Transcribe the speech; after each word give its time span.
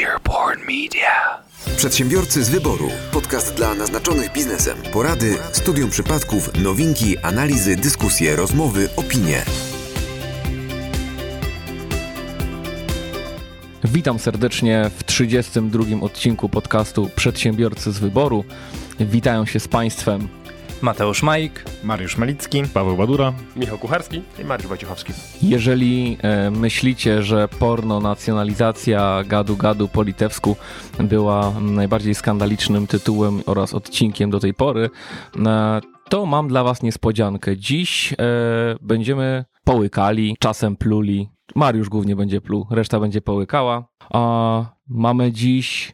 Earborn 0.00 0.60
Media. 0.60 1.42
Przedsiębiorcy 1.76 2.44
z 2.44 2.50
wyboru. 2.50 2.88
Podcast 3.12 3.54
dla 3.54 3.74
naznaczonych 3.74 4.32
biznesem. 4.32 4.78
Porady, 4.92 5.38
studium 5.52 5.90
przypadków, 5.90 6.62
nowinki, 6.62 7.18
analizy, 7.18 7.76
dyskusje, 7.76 8.36
rozmowy, 8.36 8.88
opinie. 8.96 9.42
Witam 13.84 14.18
serdecznie 14.18 14.90
w 14.98 15.04
32 15.04 15.84
odcinku 16.00 16.48
podcastu 16.48 17.10
Przedsiębiorcy 17.16 17.92
z 17.92 17.98
wyboru. 17.98 18.44
Witają 19.00 19.46
się 19.46 19.60
z 19.60 19.68
Państwem 19.68 20.28
Mateusz 20.82 21.22
Majk, 21.22 21.64
Mariusz 21.84 22.16
Malicki. 22.16 22.62
Paweł 22.74 22.96
Badura. 22.96 23.32
Michał 23.56 23.78
Kucharski 23.78 24.22
i 24.38 24.44
Mariusz 24.44 24.66
Wojciechowski. 24.66 25.12
Jeżeli 25.42 26.18
e, 26.22 26.50
myślicie, 26.50 27.22
że 27.22 27.48
porno 27.48 28.00
nacjonalizacja 28.00 29.24
gadu 29.26 29.56
gadu 29.56 29.88
po 29.88 30.02
litewsku 30.02 30.56
była 30.98 31.52
najbardziej 31.60 32.14
skandalicznym 32.14 32.86
tytułem 32.86 33.42
oraz 33.46 33.74
odcinkiem 33.74 34.30
do 34.30 34.40
tej 34.40 34.54
pory, 34.54 34.90
e, 35.46 35.80
to 36.08 36.26
mam 36.26 36.48
dla 36.48 36.64
was 36.64 36.82
niespodziankę. 36.82 37.56
Dziś 37.56 38.12
e, 38.12 38.16
będziemy 38.80 39.44
połykali, 39.64 40.36
czasem 40.38 40.76
pluli. 40.76 41.28
Mariusz 41.54 41.88
głównie 41.88 42.16
będzie 42.16 42.40
pluł, 42.40 42.66
reszta 42.70 43.00
będzie 43.00 43.20
połykała. 43.20 43.84
A 44.10 44.64
mamy 44.88 45.32
dziś 45.32 45.92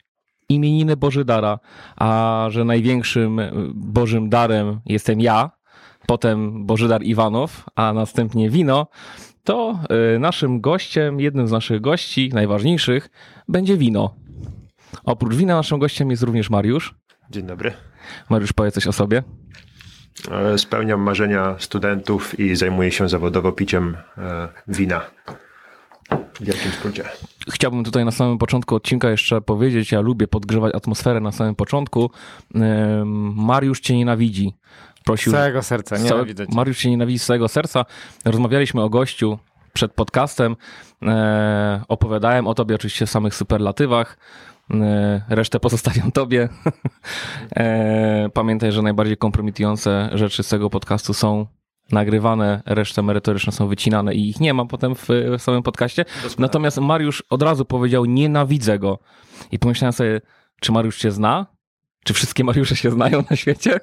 imieniny 0.49 0.97
Bożydara, 0.97 1.59
a 1.97 2.47
że 2.51 2.65
największym 2.65 3.39
e, 3.39 3.53
Bożym 3.75 4.29
darem 4.29 4.81
jestem 4.87 5.21
ja, 5.21 5.51
potem 6.07 6.67
Bożydar 6.67 7.03
Iwanow, 7.03 7.65
a 7.77 7.93
następnie 7.93 8.51
wino, 8.51 8.87
to 9.45 9.79
y, 10.15 10.19
naszym 10.19 10.61
gościem, 10.61 11.21
jednym 11.21 11.49
z 11.49 11.53
naszych 11.53 11.81
gości, 11.81 12.31
najważniejszych, 12.35 13.11
będzie 13.49 13.77
wino. 13.77 14.15
Oprócz 15.05 15.35
wina 15.35 15.55
naszym 15.55 15.79
gościem 15.79 16.11
jest 16.11 16.23
również 16.23 16.51
Mariusz. 16.51 16.95
Dzień 17.31 17.47
dobry. 17.47 17.73
Mariusz 18.31 18.53
powie 18.53 18.71
coś 18.71 18.87
o 18.87 18.93
sobie. 18.93 19.23
E, 20.31 20.59
Spełniam 20.59 21.01
marzenia 21.01 21.57
studentów 21.59 22.41
i 22.41 22.57
zajmuję 22.57 22.93
się 22.93 23.09
zawodowo 23.09 23.53
piciem 23.53 23.97
e, 24.19 24.49
wina. 24.69 25.01
W 26.11 26.45
wielkim 26.45 26.73
skrócie. 26.73 27.05
Chciałbym 27.51 27.85
tutaj 27.85 28.05
na 28.05 28.11
samym 28.11 28.39
początku 28.39 28.75
odcinka 28.75 29.11
jeszcze 29.11 29.41
powiedzieć, 29.41 29.93
ja 29.93 30.01
lubię 30.01 30.29
podgrzewać 30.29 30.75
atmosferę 30.75 31.21
na 31.21 31.33
samym 31.33 31.55
początku. 31.55 32.11
Mariusz 33.35 33.81
cię 33.81 33.97
nienawidzi. 33.97 34.55
Z 35.01 35.03
Prosił, 35.05 35.33
całego 35.33 35.63
serca, 35.63 35.97
z 35.97 36.03
nie 36.03 36.09
całe-. 36.09 36.25
Mariusz 36.53 36.79
cię 36.79 36.91
nienawidzi 36.91 37.19
z 37.19 37.27
całego 37.27 37.49
serca. 37.49 37.85
Rozmawialiśmy 38.25 38.83
o 38.83 38.89
gościu 38.91 39.39
przed 39.73 39.93
podcastem. 39.93 40.57
E, 41.03 41.83
opowiadałem 41.89 42.47
o 42.47 42.55
tobie 42.55 42.75
oczywiście 42.75 43.07
w 43.07 43.11
samych 43.11 43.35
superlatywach. 43.35 44.19
E, 44.75 45.23
resztę 45.29 45.61
pozostawiam 45.61 46.13
tobie. 46.13 46.49
e, 47.57 48.31
pamiętaj, 48.35 48.73
że 48.73 48.83
najbardziej 48.83 49.17
kompromitujące 49.17 50.11
rzeczy 50.13 50.43
z 50.43 50.49
tego 50.49 50.71
podcastu 50.71 51.15
są 51.15 51.47
nagrywane, 51.93 52.63
reszta 52.67 53.03
merytoryczne 53.03 53.53
są 53.53 53.69
wycinane 53.69 54.15
i 54.15 54.29
ich 54.29 54.41
nie 54.41 54.55
ma 54.55 54.65
potem 54.67 54.95
w, 54.95 55.09
w 55.39 55.43
samym 55.43 55.63
podcaście. 55.63 56.05
Natomiast 56.39 56.79
Mariusz 56.79 57.23
od 57.31 57.43
razu 57.43 57.65
powiedział 57.65 58.05
nienawidzę 58.05 58.79
go. 58.79 58.99
I 59.53 59.59
pomyślałem 59.59 59.93
sobie, 59.93 60.21
czy 60.61 60.73
Mariusz 60.73 60.99
cię 60.99 61.11
zna? 61.11 61.47
Czy 62.05 62.15
wszystkie 62.15 62.45
Mariusze 62.45 62.77
się 62.77 62.91
znają 62.91 63.25
na 63.31 63.37
świecie? 63.37 63.81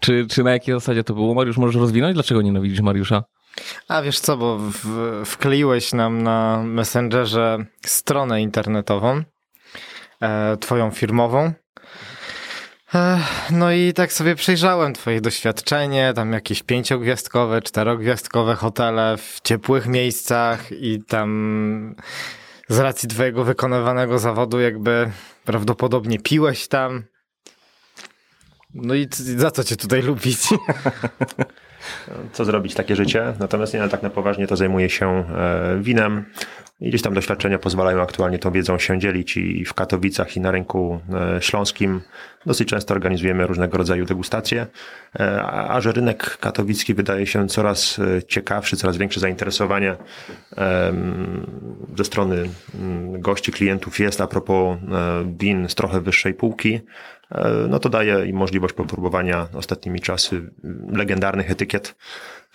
Czy, 0.00 0.26
czy 0.30 0.44
na 0.44 0.50
jakiej 0.50 0.74
zasadzie 0.74 1.04
to 1.04 1.14
było? 1.14 1.34
Mariusz, 1.34 1.56
możesz 1.56 1.76
rozwinąć? 1.76 2.14
Dlaczego 2.14 2.42
nienawidzisz 2.42 2.80
Mariusza? 2.80 3.24
A 3.88 4.02
wiesz 4.02 4.20
co, 4.20 4.36
bo 4.36 4.58
w, 4.58 5.22
wkleiłeś 5.24 5.92
nam 5.92 6.22
na 6.22 6.62
Messengerze 6.64 7.58
stronę 7.86 8.42
internetową, 8.42 9.22
e, 10.22 10.56
twoją 10.56 10.90
firmową. 10.90 11.52
No 13.50 13.72
i 13.72 13.92
tak 13.92 14.12
sobie 14.12 14.34
przejrzałem 14.34 14.92
twoje 14.92 15.20
doświadczenie, 15.20 16.12
tam 16.16 16.32
jakieś 16.32 16.62
pięciogwiazdkowe, 16.62 17.62
czterogwiazdkowe 17.62 18.54
hotele 18.54 19.16
w 19.16 19.40
ciepłych 19.44 19.86
miejscach 19.86 20.72
i 20.72 21.02
tam 21.08 21.94
z 22.68 22.78
racji 22.78 23.08
twojego 23.08 23.44
wykonywanego 23.44 24.18
zawodu 24.18 24.60
jakby 24.60 25.10
prawdopodobnie 25.44 26.18
piłeś 26.18 26.68
tam. 26.68 27.04
No 28.74 28.94
i 28.94 29.08
za 29.12 29.50
co 29.50 29.64
cię 29.64 29.76
tutaj 29.76 30.02
lubić? 30.02 30.38
Co 32.32 32.44
zrobić 32.44 32.74
takie 32.74 32.96
życie? 32.96 33.34
Natomiast 33.38 33.74
nie, 33.74 33.88
tak 33.88 34.02
na 34.02 34.10
poważnie 34.10 34.46
to 34.46 34.56
zajmuję 34.56 34.90
się 34.90 35.06
e, 35.08 35.78
winem. 35.80 36.24
I 36.80 36.88
gdzieś 36.88 37.02
tam 37.02 37.14
doświadczenia 37.14 37.58
pozwalają 37.58 38.02
aktualnie 38.02 38.38
tą 38.38 38.50
wiedzą 38.50 38.78
się 38.78 38.98
dzielić 38.98 39.36
i 39.36 39.64
w 39.64 39.74
Katowicach 39.74 40.36
i 40.36 40.40
na 40.40 40.50
rynku 40.50 41.00
e, 41.36 41.42
śląskim. 41.42 42.00
Dosyć 42.46 42.68
często 42.68 42.94
organizujemy 42.94 43.46
różnego 43.46 43.78
rodzaju 43.78 44.04
degustacje, 44.04 44.66
E, 45.20 45.42
a, 45.42 45.80
że 45.80 45.92
rynek 45.92 46.38
katowicki 46.38 46.94
wydaje 46.94 47.26
się 47.26 47.48
coraz 47.48 47.98
e, 47.98 48.22
ciekawszy, 48.22 48.76
coraz 48.76 48.96
większe 48.96 49.20
zainteresowanie 49.20 49.96
ze 51.96 52.04
strony 52.04 52.48
mm, 52.74 53.20
gości, 53.20 53.52
klientów 53.52 54.00
jest 54.00 54.20
a 54.20 54.26
propos 54.26 54.78
win 55.38 55.68
z 55.68 55.74
trochę 55.74 56.00
wyższej 56.00 56.34
półki, 56.34 56.80
no 57.68 57.78
to 57.78 57.88
daje 57.88 58.26
im 58.26 58.36
możliwość 58.36 58.74
popróbowania 58.74 59.48
ostatnimi 59.54 60.00
czasy 60.00 60.50
legendarnych 60.92 61.50
etykiet, 61.50 61.94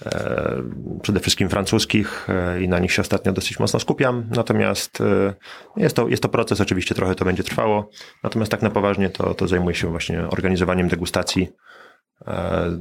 e, 0.06 0.64
przede 1.02 1.20
wszystkim 1.20 1.50
francuskich 1.50 2.28
e, 2.30 2.62
i 2.62 2.68
na 2.68 2.80
nich 2.80 2.92
się 2.92 3.02
ostatnio 3.02 3.32
dosyć 3.32 3.60
mocno 3.60 3.80
skupiam, 3.80 4.30
natomiast 4.36 5.02
e, 5.02 5.34
jest 5.78 5.96
to, 5.96 6.08
jest 6.08 6.24
to 6.24 6.30
proces, 6.30 6.62
oczywiście 6.62 6.96
trochę 6.96 7.16
to 7.16 7.26
będzie 7.26 7.44
trwało, 7.44 7.90
natomiast 8.24 8.52
tak 8.52 8.62
na 8.62 8.70
poważnie 8.70 9.10
to, 9.10 9.34
to 9.34 9.48
zajmuję 9.48 9.76
się 9.76 9.88
właśnie 9.88 10.28
organizowaniem 10.28 10.88
degustacji 10.88 11.50
e, 12.28 12.78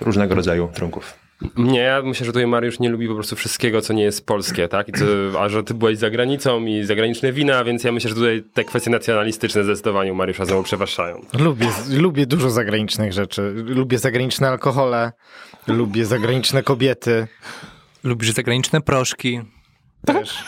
różnego 0.00 0.34
rodzaju 0.34 0.68
trunków. 0.74 1.23
Nie, 1.56 1.80
ja 1.80 2.02
myślę, 2.02 2.26
że 2.26 2.32
tutaj 2.32 2.46
Mariusz 2.46 2.78
nie 2.80 2.88
lubi 2.88 3.08
po 3.08 3.14
prostu 3.14 3.36
wszystkiego, 3.36 3.80
co 3.80 3.92
nie 3.92 4.02
jest 4.02 4.26
polskie, 4.26 4.68
tak? 4.68 4.88
I 4.88 4.92
co, 4.92 5.04
a 5.40 5.48
że 5.48 5.64
ty 5.64 5.74
byłeś 5.74 5.98
za 5.98 6.10
granicą 6.10 6.64
i 6.64 6.84
zagraniczne 6.84 7.32
wina, 7.32 7.64
więc 7.64 7.84
ja 7.84 7.92
myślę, 7.92 8.08
że 8.10 8.14
tutaj 8.16 8.42
te 8.54 8.64
kwestie 8.64 8.90
nacjonalistyczne 8.90 9.64
zdecydowanie 9.64 10.12
u 10.12 10.14
Mariusza 10.16 10.44
znowu 10.44 10.62
przeważają. 10.62 11.20
Lubię, 11.38 11.68
lubię 11.90 12.26
dużo 12.26 12.50
zagranicznych 12.50 13.12
rzeczy. 13.12 13.52
Lubię 13.56 13.98
zagraniczne 13.98 14.48
alkohole, 14.48 15.12
lubię 15.66 16.06
zagraniczne 16.06 16.62
kobiety. 16.62 17.26
lubisz 18.04 18.30
zagraniczne 18.30 18.80
proszki. 18.80 19.40
Też. 20.06 20.44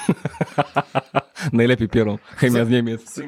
Najlepiej 1.53 1.89
pierą. 1.89 2.19
Chemia 2.37 2.65
z 2.65 2.69
Niemiec. 2.69 3.21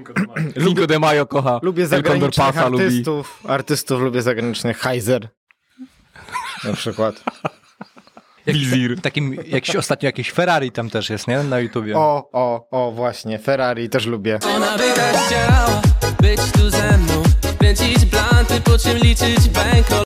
Cinco 0.65 0.87
de 0.87 0.99
Mayo 0.99 1.27
kocha. 1.27 1.61
Lubię 1.63 1.87
zagranicznych 1.87 2.35
Pasa 2.55 2.69
lubi. 2.69 2.85
artystów. 2.85 3.41
Artystów 3.49 4.01
lubię 4.01 4.23
zagranicznych. 4.23 4.79
Heiser. 4.79 5.29
Na 6.65 6.73
przykład. 6.73 7.25
Jak, 8.49 9.01
takim, 9.01 9.37
jakiś 9.47 9.77
ostatnio 9.77 10.07
jakieś 10.07 10.31
Ferrari 10.31 10.73
tam 10.73 10.91
też 10.91 11.11
jest, 11.11 11.29
nie? 11.29 11.43
Na 11.43 11.61
YouTubie. 11.61 11.97
O, 11.97 12.29
o, 12.33 12.69
o, 12.71 12.93
właśnie. 12.93 13.39
Ferrari 13.39 13.89
też 13.89 14.07
lubię. 14.07 14.39
Ona 14.57 14.79
by 14.79 14.93
tak 14.95 15.17
chciała 15.17 15.83
być 16.23 16.53
tu 16.53 16.71
ze 16.71 16.99
mną 16.99 17.23
Kręcić 17.59 18.05
blanty, 18.05 18.61
po 18.61 18.79
czym 18.79 18.99
liczyć 18.99 19.49
bankroll 19.49 20.05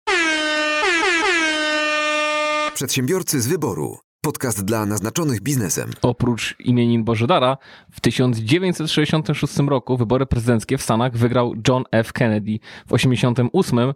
Przedsiębiorcy 2.75 3.41
z 3.41 3.47
wyboru. 3.47 3.99
Podcast 4.21 4.65
dla 4.65 4.87
naznaczonych 4.87 5.41
biznesem. 5.41 5.91
Oprócz 6.03 6.57
imienin 6.59 7.05
Bożydara, 7.05 7.57
w 7.91 8.01
1966 8.01 9.59
roku 9.59 9.97
wybory 9.97 10.27
prezydenckie 10.27 10.79
w 10.79 10.83
Stanach 10.83 11.17
wygrał 11.17 11.55
John 11.69 11.85
F. 11.93 12.13
Kennedy. 12.13 12.59
W 12.87 12.93
1988 12.93 13.93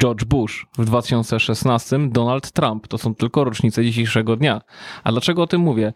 George 0.00 0.24
Bush. 0.24 0.66
W 0.78 0.84
2016 0.84 1.98
Donald 2.08 2.52
Trump. 2.52 2.88
To 2.88 2.98
są 2.98 3.14
tylko 3.14 3.44
rocznice 3.44 3.84
dzisiejszego 3.84 4.36
dnia. 4.36 4.60
A 5.04 5.12
dlaczego 5.12 5.42
o 5.42 5.46
tym 5.46 5.60
mówię? 5.60 5.92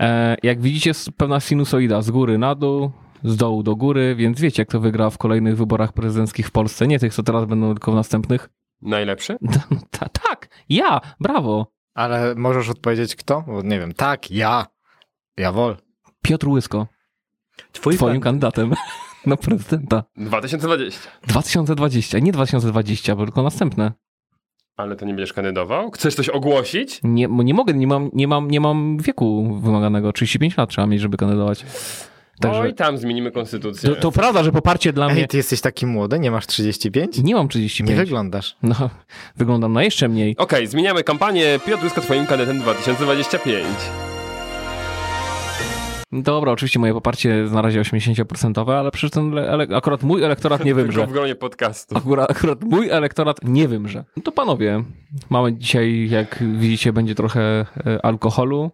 E, 0.00 0.36
jak 0.42 0.60
widzicie, 0.60 0.90
jest 0.90 1.10
pewna 1.16 1.40
sinusoida 1.40 2.02
z 2.02 2.10
góry 2.10 2.38
na 2.38 2.54
dół, 2.54 2.90
z 3.24 3.36
dołu 3.36 3.62
do 3.62 3.76
góry, 3.76 4.14
więc 4.16 4.40
wiecie, 4.40 4.66
kto 4.66 4.80
wygra 4.80 5.10
w 5.10 5.18
kolejnych 5.18 5.56
wyborach 5.56 5.92
prezydenckich 5.92 6.46
w 6.46 6.50
Polsce. 6.50 6.86
Nie 6.86 6.98
tych, 6.98 7.14
co 7.14 7.22
teraz 7.22 7.44
będą, 7.44 7.74
tylko 7.74 7.92
w 7.92 7.94
następnych. 7.94 8.48
Najlepszy? 8.82 9.36
No, 9.70 9.78
ta, 9.90 10.08
tak, 10.08 10.48
ja, 10.68 11.00
brawo. 11.20 11.66
Ale 11.94 12.34
możesz 12.34 12.68
odpowiedzieć 12.68 13.16
kto? 13.16 13.44
Bo 13.46 13.62
nie 13.62 13.78
wiem. 13.78 13.92
Tak, 13.94 14.30
ja. 14.30 14.66
Ja 15.36 15.52
wol. 15.52 15.76
Piotr 16.22 16.48
Łysko, 16.48 16.86
Twój 17.72 17.96
twoim 17.96 18.12
pan- 18.14 18.20
kandydatem 18.20 18.72
na 19.26 19.36
prezydenta. 19.36 20.04
2020. 20.16 21.00
2020, 21.26 22.18
nie 22.18 22.32
2020, 22.32 23.16
bo 23.16 23.24
tylko 23.24 23.42
następne. 23.42 23.92
Ale 24.76 24.96
to 24.96 25.06
nie 25.06 25.14
będziesz 25.14 25.32
kandydował? 25.32 25.90
Chcesz 25.90 26.14
coś 26.14 26.28
ogłosić? 26.28 27.00
Nie, 27.02 27.26
nie 27.30 27.54
mogę, 27.54 27.74
nie 27.74 27.86
mam, 27.86 28.10
nie, 28.12 28.28
mam, 28.28 28.50
nie 28.50 28.60
mam 28.60 28.98
wieku 28.98 29.58
wymaganego. 29.62 30.12
35 30.12 30.56
lat 30.56 30.70
trzeba 30.70 30.86
mieć, 30.86 31.00
żeby 31.00 31.16
kandydować. 31.16 31.64
Także 32.40 32.60
Oj, 32.60 32.74
tam 32.74 32.98
zmienimy 32.98 33.30
konstytucję. 33.30 33.90
to, 33.90 33.96
to 33.96 34.12
prawda, 34.12 34.44
że 34.44 34.52
poparcie 34.52 34.92
dla 34.92 35.08
mnie... 35.08 35.22
Ej, 35.22 35.28
ty 35.28 35.36
jesteś 35.36 35.60
taki 35.60 35.86
młody? 35.86 36.18
Nie 36.18 36.30
masz 36.30 36.46
35? 36.46 37.18
Nie 37.18 37.34
mam 37.34 37.44
Nie 37.44 37.48
35. 37.48 37.98
wyglądasz. 37.98 38.56
No, 38.62 38.90
wyglądam 39.36 39.72
na 39.72 39.82
jeszcze 39.82 40.08
mniej. 40.08 40.36
Okej, 40.36 40.66
zmieniamy 40.66 41.04
kampanię. 41.04 41.60
Piotr 41.66 41.84
Łyska 41.84 42.00
twoim 42.00 42.26
kandydatem 42.26 42.60
2025. 42.60 43.66
Dobra, 46.12 46.52
oczywiście 46.52 46.78
moje 46.78 46.92
poparcie 46.94 47.28
jest 47.28 47.52
na 47.52 47.62
razie 47.62 47.80
80%, 47.80 48.70
ale 48.72 48.90
przecież 48.90 49.10
ten 49.10 49.30
ele- 49.34 49.76
akurat 49.76 50.02
mój 50.02 50.22
elektorat 50.22 50.60
nie 50.64 50.64
Tylko 50.74 50.82
wymrze. 50.82 51.06
w 51.06 51.12
gronie 51.12 51.34
podcastu. 51.34 51.96
Akurat, 51.98 52.30
akurat 52.30 52.64
mój 52.64 52.90
elektorat 52.90 53.36
nie 53.44 53.68
wymrze. 53.68 54.04
No 54.16 54.22
to 54.22 54.32
panowie, 54.32 54.84
mamy 55.30 55.52
dzisiaj, 55.52 56.08
jak 56.10 56.44
widzicie, 56.58 56.92
będzie 56.92 57.14
trochę 57.14 57.40
e, 57.86 58.04
alkoholu, 58.04 58.70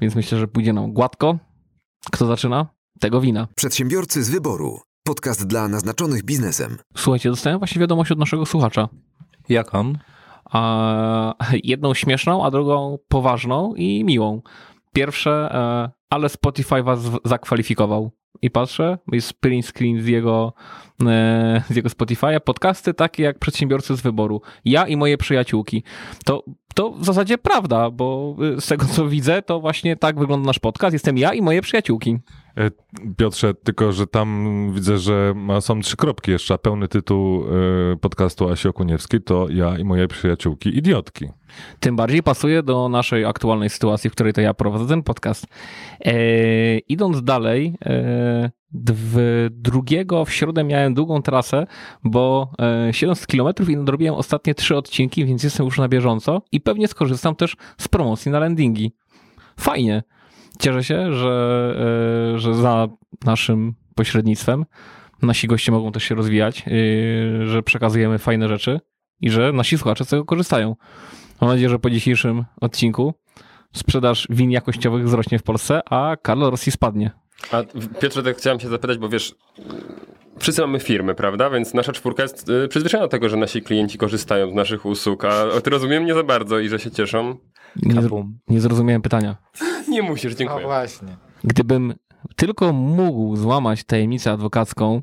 więc 0.00 0.14
myślę, 0.14 0.38
że 0.38 0.48
pójdzie 0.48 0.72
nam 0.72 0.92
gładko. 0.92 1.38
Kto 2.12 2.26
zaczyna? 2.26 2.66
Tego 3.00 3.20
wina. 3.20 3.48
Przedsiębiorcy 3.56 4.24
z 4.24 4.30
wyboru. 4.30 4.78
Podcast 5.04 5.46
dla 5.46 5.68
naznaczonych 5.68 6.24
biznesem. 6.24 6.76
Słuchajcie, 6.96 7.30
dostałem 7.30 7.58
właśnie 7.58 7.80
wiadomość 7.80 8.12
od 8.12 8.18
naszego 8.18 8.46
słuchacza. 8.46 8.88
Jaką? 9.48 9.92
A, 10.50 11.34
jedną 11.64 11.94
śmieszną, 11.94 12.44
a 12.44 12.50
drugą 12.50 12.98
poważną 13.08 13.74
i 13.74 14.04
miłą. 14.04 14.42
Pierwsze, 14.92 15.30
e, 15.30 15.90
ale 16.10 16.28
Spotify 16.28 16.82
was 16.82 17.00
zakwalifikował. 17.24 18.10
I 18.42 18.50
patrzę, 18.50 18.98
jest 19.12 19.40
print 19.40 19.66
screen 19.66 20.02
z 20.02 20.06
jego, 20.06 20.52
z 21.70 21.76
jego 21.76 21.88
Spotify'a. 21.88 22.40
Podcasty 22.40 22.94
takie 22.94 23.22
jak 23.22 23.38
przedsiębiorcy 23.38 23.96
z 23.96 24.00
wyboru. 24.00 24.42
Ja 24.64 24.86
i 24.86 24.96
moje 24.96 25.18
przyjaciółki. 25.18 25.82
To, 26.24 26.44
to 26.74 26.90
w 26.90 27.04
zasadzie 27.04 27.38
prawda, 27.38 27.90
bo 27.90 28.36
y, 28.56 28.60
z 28.60 28.66
tego 28.66 28.86
co 28.86 29.08
widzę, 29.08 29.42
to 29.42 29.60
właśnie 29.60 29.96
tak 29.96 30.18
wygląda 30.18 30.46
nasz 30.46 30.58
podcast. 30.58 30.92
Jestem 30.92 31.18
ja 31.18 31.34
i 31.34 31.42
moje 31.42 31.62
przyjaciółki. 31.62 32.18
E, 32.56 32.70
Piotrze, 33.16 33.54
tylko 33.54 33.92
że 33.92 34.06
tam 34.06 34.70
widzę, 34.74 34.98
że 34.98 35.34
są 35.60 35.80
trzy 35.80 35.96
kropki 35.96 36.30
jeszcze, 36.30 36.58
pełny 36.58 36.88
tytuł 36.88 37.44
e, 37.92 37.96
podcastu 37.96 38.48
Asi 38.48 38.68
Okuniewskiej 38.68 39.22
to 39.22 39.46
ja 39.50 39.78
i 39.78 39.84
moje 39.84 40.08
przyjaciółki 40.08 40.78
idiotki. 40.78 41.28
Tym 41.80 41.96
bardziej 41.96 42.22
pasuje 42.22 42.62
do 42.62 42.88
naszej 42.88 43.24
aktualnej 43.24 43.70
sytuacji, 43.70 44.10
w 44.10 44.12
której 44.12 44.32
to 44.32 44.40
ja 44.40 44.54
prowadzę 44.54 44.86
ten 44.86 45.02
podcast. 45.02 45.46
E, 46.04 46.78
idąc 46.78 47.22
dalej, 47.22 47.74
e, 47.84 48.50
w 48.72 49.46
drugiego 49.50 50.24
w 50.24 50.32
środę 50.32 50.64
miałem 50.64 50.94
długą 50.94 51.22
trasę, 51.22 51.66
bo 52.04 52.52
e, 52.88 52.92
700 52.92 53.26
km 53.26 53.54
i 53.68 53.76
nadrobiłem 53.76 54.14
ostatnie 54.14 54.54
trzy 54.54 54.76
odcinki, 54.76 55.24
więc 55.24 55.42
jestem 55.42 55.66
już 55.66 55.78
na 55.78 55.88
bieżąco 55.88 56.42
i 56.52 56.60
pewnie 56.60 56.88
skorzystam 56.88 57.34
też 57.34 57.56
z 57.78 57.88
promocji 57.88 58.30
na 58.30 58.38
landingi. 58.38 58.92
Fajnie. 59.60 60.02
Cieszę 60.58 60.84
się, 60.84 61.12
że, 61.12 61.74
e, 62.34 62.38
że 62.38 62.54
za 62.54 62.88
naszym 63.24 63.74
pośrednictwem 63.94 64.64
nasi 65.22 65.46
goście 65.46 65.72
mogą 65.72 65.92
też 65.92 66.04
się 66.04 66.14
rozwijać, 66.14 66.64
e, 66.66 67.46
że 67.46 67.62
przekazujemy 67.62 68.18
fajne 68.18 68.48
rzeczy 68.48 68.80
i 69.20 69.30
że 69.30 69.52
nasi 69.52 69.78
słuchacze 69.78 70.04
z 70.04 70.08
tego 70.08 70.24
korzystają. 70.24 70.76
Mam 71.40 71.50
nadzieję, 71.50 71.68
że 71.68 71.78
po 71.78 71.90
dzisiejszym 71.90 72.44
odcinku 72.60 73.14
sprzedaż 73.72 74.26
win 74.30 74.50
jakościowych 74.50 75.04
wzrośnie 75.04 75.38
w 75.38 75.42
Polsce, 75.42 75.80
a 75.90 76.16
Carlo 76.26 76.50
Rossi 76.50 76.70
spadnie. 76.70 77.10
A 77.52 77.62
Piotrze, 78.00 78.22
tak 78.22 78.36
chciałem 78.36 78.60
się 78.60 78.68
zapytać, 78.68 78.98
bo 78.98 79.08
wiesz, 79.08 79.34
wszyscy 80.38 80.60
mamy 80.60 80.80
firmy, 80.80 81.14
prawda? 81.14 81.50
Więc 81.50 81.74
nasza 81.74 81.92
czwórka 81.92 82.22
jest 82.22 82.48
y, 82.48 82.68
przyzwyczajona 82.68 83.06
do 83.06 83.10
tego, 83.10 83.28
że 83.28 83.36
nasi 83.36 83.62
klienci 83.62 83.98
korzystają 83.98 84.50
z 84.50 84.54
naszych 84.54 84.86
usług, 84.86 85.24
a 85.24 85.60
ty 85.64 85.70
rozumiem 85.70 86.04
nie 86.06 86.14
za 86.14 86.22
bardzo 86.22 86.58
i 86.58 86.68
że 86.68 86.78
się 86.78 86.90
cieszą. 86.90 87.36
Nie, 87.82 87.94
nie 88.48 88.60
zrozumiałem 88.60 89.02
pytania. 89.02 89.36
Nie 89.88 90.02
musisz, 90.02 90.32
No 90.32 90.38
dziękuję. 90.38 90.66
właśnie. 90.66 91.16
Gdybym 91.44 91.94
tylko 92.36 92.72
mógł 92.72 93.36
złamać 93.36 93.84
tajemnicę 93.84 94.30
adwokacką, 94.32 95.02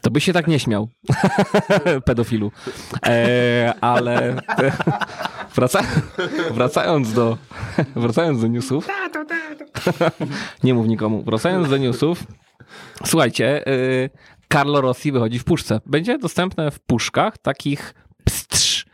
to 0.00 0.10
by 0.10 0.20
się 0.20 0.32
tak 0.32 0.46
nie 0.46 0.58
śmiał. 0.58 0.88
Pedofilu. 2.04 2.52
E, 3.06 3.74
ale 3.80 4.28
e, 4.28 4.72
wraca, 5.56 5.82
wracając 6.50 7.12
do 7.12 7.38
wracając 7.96 8.40
do 8.40 8.46
newsów. 8.46 8.88
nie 10.64 10.74
mów 10.74 10.86
nikomu. 10.86 11.22
Wracając 11.22 11.68
do 11.68 11.76
newsów. 11.76 12.24
Słuchajcie, 13.06 13.68
y, 13.68 14.10
Carlo 14.52 14.80
Rossi 14.80 15.12
wychodzi 15.12 15.38
w 15.38 15.44
puszce. 15.44 15.80
Będzie 15.86 16.18
dostępne 16.18 16.70
w 16.70 16.80
puszkach 16.80 17.38
takich 17.38 17.94
pstrz, 18.24 18.86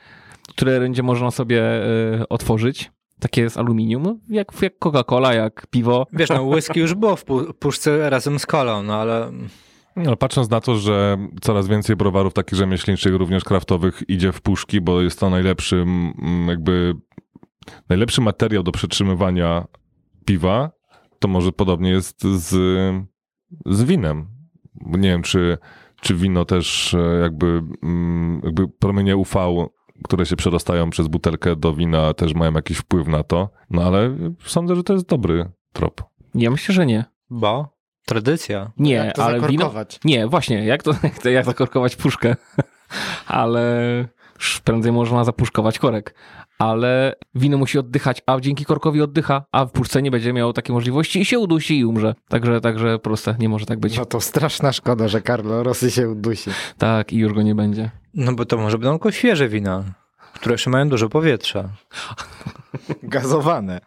które 0.48 0.80
będzie 0.80 1.02
można 1.02 1.30
sobie 1.30 1.62
y, 2.20 2.28
otworzyć. 2.28 2.90
Takie 3.20 3.50
z 3.50 3.56
aluminium, 3.56 4.20
jak, 4.28 4.62
jak 4.62 4.78
Coca-Cola, 4.78 5.34
jak 5.34 5.66
piwo. 5.70 6.06
Wiesz, 6.12 6.28
no 6.28 6.42
whisky 6.42 6.80
już 6.80 6.94
było 6.94 7.16
w 7.16 7.24
pu- 7.24 7.52
puszce 7.52 8.10
razem 8.10 8.38
z 8.38 8.46
kolą, 8.46 8.82
no 8.82 8.94
ale 9.00 9.32
No, 9.96 10.02
Ale 10.06 10.16
patrząc 10.16 10.50
na 10.50 10.60
to, 10.60 10.74
że 10.74 11.18
coraz 11.40 11.68
więcej 11.68 11.96
browarów 11.96 12.34
takich 12.34 12.58
rzemieślniczych, 12.58 13.14
również 13.14 13.44
kraftowych 13.44 14.02
idzie 14.08 14.32
w 14.32 14.40
puszki, 14.40 14.80
bo 14.80 15.02
jest 15.02 15.20
to 15.20 15.30
najlepszy 15.30 15.86
jakby 16.46 16.94
najlepszy 17.88 18.20
materiał 18.20 18.62
do 18.62 18.72
przetrzymywania 18.72 19.66
piwa, 20.24 20.70
to 21.18 21.28
może 21.28 21.52
podobnie 21.52 21.90
jest 21.90 22.24
z, 22.24 22.48
z 23.66 23.84
winem. 23.84 24.26
Nie 24.74 25.08
wiem, 25.08 25.22
czy, 25.22 25.58
czy 26.00 26.14
wino 26.14 26.44
też 26.44 26.94
e, 26.94 27.18
jakby, 27.22 27.62
jakby 28.42 28.68
promienie 28.68 29.16
UV, 29.16 29.68
które 30.04 30.26
się 30.26 30.36
przedostają 30.36 30.90
przez 30.90 31.08
butelkę 31.08 31.56
do 31.56 31.74
wina 31.74 32.14
też 32.14 32.34
mają 32.34 32.52
jakiś 32.52 32.78
wpływ 32.78 33.08
na 33.08 33.22
to, 33.22 33.50
no 33.70 33.82
ale 33.82 34.16
sądzę, 34.44 34.76
że 34.76 34.82
to 34.82 34.92
jest 34.92 35.08
dobry 35.08 35.50
trop. 35.72 36.02
Ja 36.34 36.50
myślę, 36.50 36.74
że 36.74 36.86
nie. 36.86 37.04
bo 37.30 37.75
tradycja. 38.06 38.70
Nie, 38.78 38.94
Jak 38.94 39.16
to 39.16 39.24
ale 39.24 39.34
wino. 39.40 39.50
zakorkować? 39.50 40.00
Nie, 40.04 40.26
właśnie, 40.26 40.64
jak 40.64 40.82
to 40.82 40.90
jak, 41.02 41.18
to- 41.18 41.28
jak 41.28 41.44
zakorkować 41.44 41.96
puszkę? 41.96 42.36
ale 43.26 43.64
prędzej 44.64 44.92
można 44.92 45.24
zapuszkować 45.24 45.78
korek. 45.78 46.14
Ale 46.58 47.14
wino 47.34 47.58
musi 47.58 47.78
oddychać, 47.78 48.22
a 48.26 48.40
dzięki 48.40 48.64
korkowi 48.64 49.02
oddycha, 49.02 49.44
a 49.52 49.64
w 49.64 49.70
puszce 49.72 50.02
nie 50.02 50.10
będzie 50.10 50.32
miało 50.32 50.52
takiej 50.52 50.72
możliwości 50.74 51.20
i 51.20 51.24
się 51.24 51.38
udusi 51.38 51.78
i 51.78 51.84
umrze. 51.84 52.14
Także, 52.28 52.60
także 52.60 52.98
proste, 52.98 53.36
nie 53.38 53.48
może 53.48 53.66
tak 53.66 53.80
być. 53.80 53.98
No 53.98 54.04
to 54.04 54.20
straszna 54.20 54.72
szkoda, 54.72 55.08
że 55.08 55.22
Carlo 55.22 55.62
Rossi 55.62 55.90
się 55.90 56.08
udusi. 56.08 56.50
Tak, 56.78 57.12
i 57.12 57.16
już 57.18 57.32
go 57.32 57.42
nie 57.42 57.54
będzie. 57.54 57.90
No 58.14 58.32
bo 58.32 58.44
to 58.44 58.56
może 58.56 58.78
będą 58.78 58.92
tylko 58.92 59.10
świeże 59.12 59.48
wina, 59.48 59.84
które 60.34 60.54
jeszcze 60.54 60.70
mają 60.70 60.88
dużo 60.88 61.08
powietrza. 61.08 61.68
Gazowane. 63.02 63.80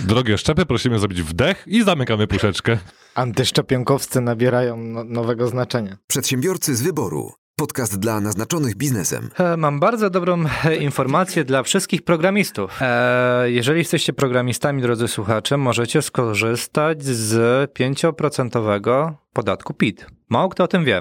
Drogie 0.00 0.38
szczepy, 0.38 0.66
prosimy 0.66 0.98
zrobić 0.98 1.22
wdech 1.22 1.64
i 1.66 1.82
zamykamy 1.84 2.26
puszeczkę. 2.26 2.78
Antyszczepionkowcy 3.14 4.20
nabierają 4.20 4.76
no, 4.76 5.04
nowego 5.04 5.46
znaczenia. 5.46 5.96
Przedsiębiorcy 6.06 6.76
z 6.76 6.82
wyboru. 6.82 7.32
Podcast 7.56 7.98
dla 7.98 8.20
naznaczonych 8.20 8.76
biznesem. 8.76 9.30
E, 9.38 9.56
Mam 9.56 9.80
bardzo 9.80 10.10
dobrą 10.10 10.44
e, 10.64 10.76
informację 10.76 11.44
dla 11.44 11.62
wszystkich 11.62 12.02
programistów. 12.02 12.78
E, 12.82 13.50
Jeżeli 13.50 13.78
jesteście 13.78 14.12
programistami, 14.12 14.82
drodzy 14.82 15.08
słuchacze, 15.08 15.56
możecie 15.56 16.02
skorzystać 16.02 17.04
z 17.04 17.72
5% 17.72 19.14
podatku 19.32 19.74
PIT. 19.74 20.06
Mało 20.28 20.48
kto 20.48 20.64
o 20.64 20.68
tym 20.68 20.84
wie, 20.84 21.00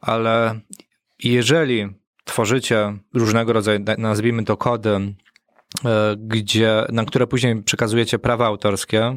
ale 0.00 0.60
jeżeli 1.24 1.88
tworzycie 2.24 2.98
różnego 3.14 3.52
rodzaju, 3.52 3.80
nazwijmy 3.98 4.44
to 4.44 4.56
kody, 4.56 5.14
gdzie, 6.16 6.84
na 6.92 7.04
które 7.04 7.26
później 7.26 7.62
przekazujecie 7.62 8.18
prawa 8.18 8.46
autorskie, 8.46 9.16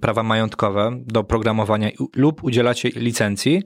prawa 0.00 0.22
majątkowe 0.22 0.90
do 1.06 1.24
programowania 1.24 1.90
lub 2.16 2.44
udzielacie 2.44 2.88
licencji, 2.88 3.62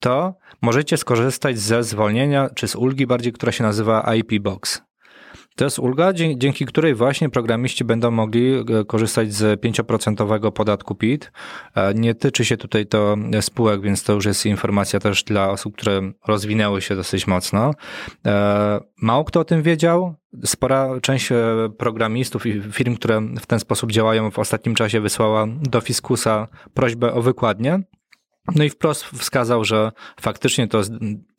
to 0.00 0.34
możecie 0.62 0.96
skorzystać 0.96 1.58
ze 1.58 1.82
zwolnienia, 1.84 2.50
czy 2.54 2.68
z 2.68 2.76
ulgi 2.76 3.06
bardziej, 3.06 3.32
która 3.32 3.52
się 3.52 3.64
nazywa 3.64 4.14
IP 4.14 4.42
Box. 4.42 4.82
To 5.56 5.64
jest 5.64 5.78
ulga, 5.78 6.12
dzięki 6.36 6.66
której 6.66 6.94
właśnie 6.94 7.28
programiści 7.30 7.84
będą 7.84 8.10
mogli 8.10 8.54
e, 8.54 8.84
korzystać 8.84 9.34
z 9.34 9.60
5% 9.60 10.52
podatku 10.52 10.94
PIT. 10.94 11.32
E, 11.74 11.94
Nie 11.94 12.14
tyczy 12.14 12.44
się 12.44 12.56
tutaj 12.56 12.86
to 12.86 13.16
spółek, 13.40 13.80
więc 13.80 14.04
to 14.04 14.12
już 14.12 14.24
jest 14.24 14.46
informacja 14.46 15.00
też 15.00 15.24
dla 15.24 15.50
osób, 15.50 15.76
które 15.76 16.12
rozwinęły 16.26 16.82
się 16.82 16.96
dosyć 16.96 17.26
mocno. 17.26 17.70
E, 18.26 18.80
Mało 19.02 19.24
kto 19.24 19.40
o 19.40 19.44
tym 19.44 19.62
wiedział. 19.62 20.14
Spora 20.44 21.00
część 21.00 21.28
programistów 21.78 22.46
i 22.46 22.62
firm, 22.72 22.96
które 22.96 23.20
w 23.40 23.46
ten 23.46 23.60
sposób 23.60 23.92
działają 23.92 24.30
w 24.30 24.38
ostatnim 24.38 24.74
czasie 24.74 25.00
wysłała 25.00 25.46
do 25.62 25.80
Fiskusa 25.80 26.48
prośbę 26.74 27.12
o 27.12 27.22
wykładnię. 27.22 27.82
No 28.54 28.64
i 28.64 28.70
wprost 28.70 29.04
wskazał, 29.04 29.64
że 29.64 29.92
faktycznie 30.20 30.68
to 30.68 30.78
jest 30.78 30.92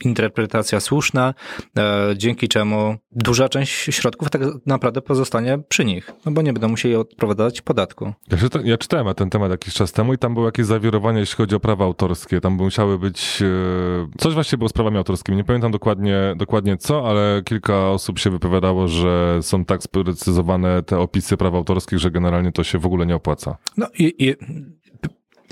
interpretacja 0.05 0.79
słuszna, 0.79 1.33
e, 1.77 2.13
dzięki 2.17 2.48
czemu 2.48 2.95
duża 3.12 3.50
część 3.50 3.95
środków 3.95 4.29
tak 4.29 4.41
naprawdę 4.65 5.01
pozostanie 5.01 5.60
przy 5.69 5.86
nich, 5.86 6.12
no 6.25 6.31
bo 6.31 6.41
nie 6.41 6.53
będą 6.53 6.67
musieli 6.69 6.95
odprowadzać 6.95 7.62
podatku. 7.62 8.13
Ja, 8.31 8.38
czyta, 8.38 8.60
ja 8.63 8.77
czytałem 8.77 9.05
na 9.05 9.13
ten 9.13 9.29
temat 9.29 9.51
jakiś 9.51 9.74
czas 9.74 9.91
temu 9.91 10.13
i 10.13 10.17
tam 10.17 10.33
było 10.33 10.45
jakieś 10.45 10.65
zawirowanie, 10.65 11.19
jeśli 11.19 11.36
chodzi 11.36 11.55
o 11.55 11.60
prawa 11.60 11.86
autorskie. 11.86 12.41
Tam 12.41 12.53
musiały 12.53 13.00
być. 13.00 13.41
E, 13.41 14.17
coś 14.17 14.33
właśnie 14.33 14.57
było 14.57 14.69
z 14.69 14.74
prawami 14.74 14.98
autorskimi. 14.98 15.38
Nie 15.38 15.43
pamiętam 15.43 15.72
dokładnie, 15.72 16.33
dokładnie 16.38 16.77
co, 16.77 17.10
ale 17.10 17.41
kilka 17.45 17.89
osób 17.89 18.19
się 18.19 18.29
wypowiadało, 18.29 18.88
że 18.88 19.39
są 19.41 19.65
tak 19.65 19.83
sprecyzowane 19.83 20.83
te 20.83 21.00
opisy 21.00 21.38
praw 21.38 21.53
autorskich, 21.53 22.00
że 22.00 22.12
generalnie 22.12 22.51
to 22.51 22.63
się 22.63 22.79
w 22.79 22.86
ogóle 22.86 23.05
nie 23.05 23.15
opłaca. 23.15 23.57
No 23.77 23.88
i, 24.00 24.13
i, 24.19 24.36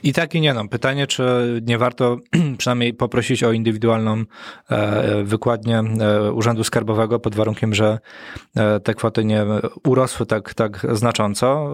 i 0.04 0.14
tak 0.14 0.36
i 0.36 0.42
nie 0.42 0.54
no. 0.54 0.68
Pytanie, 0.68 1.08
czy 1.08 1.24
nie 1.66 1.78
warto 1.78 2.18
przynajmniej 2.58 2.94
poprosić 2.94 3.44
o 3.44 3.52
indywidualną 3.52 4.24
e, 4.70 5.24
wykładnię 5.24 5.80
e, 5.80 6.32
Urzędu 6.32 6.64
Skarbowego 6.64 7.20
pod 7.20 7.36
warunkiem, 7.36 7.74
że 7.74 8.00
e, 8.56 8.80
te 8.80 8.94
kwoty 8.94 9.26
nie 9.26 9.46
urosły 9.88 10.26
tak, 10.26 10.54
tak 10.54 10.88
znacząco. 10.92 11.70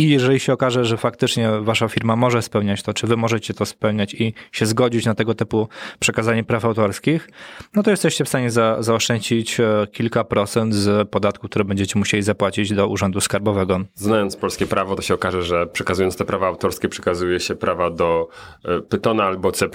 I 0.00 0.08
jeżeli 0.08 0.40
się 0.40 0.52
okaże, 0.52 0.84
że 0.84 0.96
faktycznie 0.96 1.50
wasza 1.60 1.88
firma 1.88 2.16
może 2.16 2.42
spełniać 2.42 2.82
to, 2.82 2.94
czy 2.94 3.06
wy 3.06 3.16
możecie 3.16 3.54
to 3.54 3.66
spełniać 3.66 4.14
i 4.14 4.34
się 4.52 4.66
zgodzić 4.66 5.06
na 5.06 5.14
tego 5.14 5.34
typu 5.34 5.68
przekazanie 5.98 6.44
praw 6.44 6.64
autorskich, 6.64 7.28
no 7.74 7.82
to 7.82 7.90
jesteście 7.90 8.24
w 8.24 8.28
stanie 8.28 8.50
za, 8.50 8.82
zaoszczędzić 8.82 9.60
e, 9.60 9.86
kilka 9.92 10.24
procent 10.24 10.74
z 10.74 11.08
podatku, 11.08 11.48
które 11.48 11.64
będziecie 11.64 11.98
musieli 11.98 12.22
zapłacić 12.22 12.72
do 12.72 12.88
Urzędu 12.88 13.20
Skarbowego. 13.20 13.80
Znając 13.94 14.36
polskie 14.36 14.66
prawo, 14.66 14.96
to 14.96 15.02
się 15.02 15.14
okaże, 15.14 15.42
że 15.42 15.66
przekazując 15.66 16.16
te 16.16 16.24
prawa 16.24 16.46
autorskie, 16.46 16.88
przekazuje 16.88 17.40
się 17.40 17.54
prawa 17.54 17.90
do 17.90 18.28
e, 18.64 18.80
Pythona 18.80 19.24
albo 19.24 19.52
C++. 19.52 19.68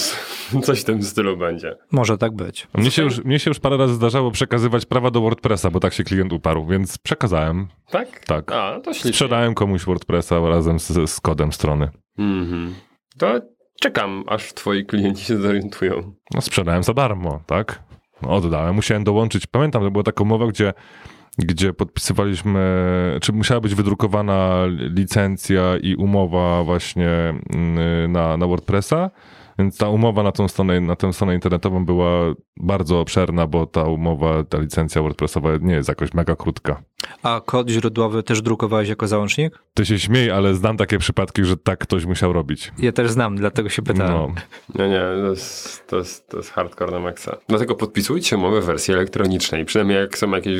Coś 0.62 0.80
w 0.80 0.84
tym 0.84 1.02
stylu 1.02 1.36
będzie. 1.36 1.76
Może 1.90 2.18
tak 2.18 2.32
być. 2.32 2.66
Mnie 2.74 2.90
się, 2.90 3.02
już, 3.02 3.24
mnie 3.24 3.38
się 3.38 3.50
już 3.50 3.58
parę 3.58 3.76
razy 3.76 3.94
zdarzało 3.94 4.30
przekazywać 4.30 4.86
prawa 4.86 5.10
do 5.10 5.20
WordPressa, 5.20 5.70
bo 5.70 5.80
tak 5.80 5.94
się 5.94 6.04
klient 6.04 6.32
uparł, 6.32 6.66
więc 6.66 6.98
przekazałem. 6.98 7.68
Tak? 7.90 8.24
Tak. 8.26 8.52
A, 8.52 8.80
to 8.80 8.92
ślicznie. 8.92 9.12
Sprzedałem 9.12 9.54
komuś 9.58 9.84
WordPressa 9.84 10.40
razem 10.40 10.78
z, 10.78 11.10
z 11.10 11.20
kodem 11.20 11.52
strony. 11.52 11.88
Mhm. 12.18 12.74
To 13.18 13.40
czekam, 13.80 14.24
aż 14.26 14.52
twoi 14.52 14.86
klienci 14.86 15.24
się 15.24 15.36
zorientują. 15.36 16.14
No, 16.34 16.40
sprzedałem 16.40 16.82
za 16.82 16.94
darmo, 16.94 17.40
tak? 17.46 17.82
No, 18.22 18.28
oddałem, 18.28 18.74
musiałem 18.74 19.04
dołączyć. 19.04 19.46
Pamiętam, 19.46 19.82
to 19.82 19.90
była 19.90 20.04
taka 20.04 20.22
umowa, 20.22 20.46
gdzie, 20.46 20.72
gdzie 21.38 21.72
podpisywaliśmy, 21.72 22.60
czy 23.22 23.32
musiała 23.32 23.60
być 23.60 23.74
wydrukowana 23.74 24.66
licencja 24.68 25.62
i 25.82 25.94
umowa 25.94 26.64
właśnie 26.64 27.08
mm, 27.54 28.12
na, 28.12 28.36
na 28.36 28.46
WordPressa. 28.46 29.10
Więc 29.58 29.78
ta 29.78 29.88
umowa 29.88 30.22
na 30.22 30.32
tą, 30.32 30.48
stronę, 30.48 30.80
na 30.80 30.96
tę 30.96 31.12
stronę 31.12 31.34
internetową 31.34 31.84
była 31.84 32.34
bardzo 32.56 33.00
obszerna, 33.00 33.46
bo 33.46 33.66
ta 33.66 33.82
umowa, 33.82 34.44
ta 34.44 34.58
licencja 34.58 35.02
WordPressowa 35.02 35.48
nie 35.60 35.74
jest 35.74 35.88
jakoś 35.88 36.14
mega 36.14 36.36
krótka. 36.36 36.82
A 37.22 37.40
kod 37.46 37.68
źródłowy 37.68 38.22
też 38.22 38.42
drukowałeś 38.42 38.88
jako 38.88 39.06
załącznik? 39.06 39.58
Ty 39.74 39.86
się 39.86 39.98
śmiej, 39.98 40.30
ale 40.30 40.54
znam 40.54 40.76
takie 40.76 40.98
przypadki, 40.98 41.44
że 41.44 41.56
tak 41.56 41.78
ktoś 41.78 42.04
musiał 42.04 42.32
robić. 42.32 42.72
Ja 42.78 42.92
też 42.92 43.10
znam, 43.10 43.36
dlatego 43.36 43.68
się 43.68 43.82
pytałem. 43.82 44.34
No. 44.74 44.82
Nie, 44.84 44.90
nie, 44.90 45.00
to 45.00 45.30
jest, 45.30 45.86
to 45.86 45.96
jest, 45.96 46.28
to 46.28 46.36
jest 46.36 46.50
hardcore 46.50 46.92
na 46.92 47.00
maksa. 47.00 47.36
Dlatego 47.48 47.74
podpisujcie 47.74 48.36
umowę 48.36 48.60
w 48.60 48.64
wersji 48.64 48.94
elektronicznej. 48.94 49.64
Przynajmniej 49.64 49.98
jak 49.98 50.18
są 50.18 50.30
jakieś 50.30 50.58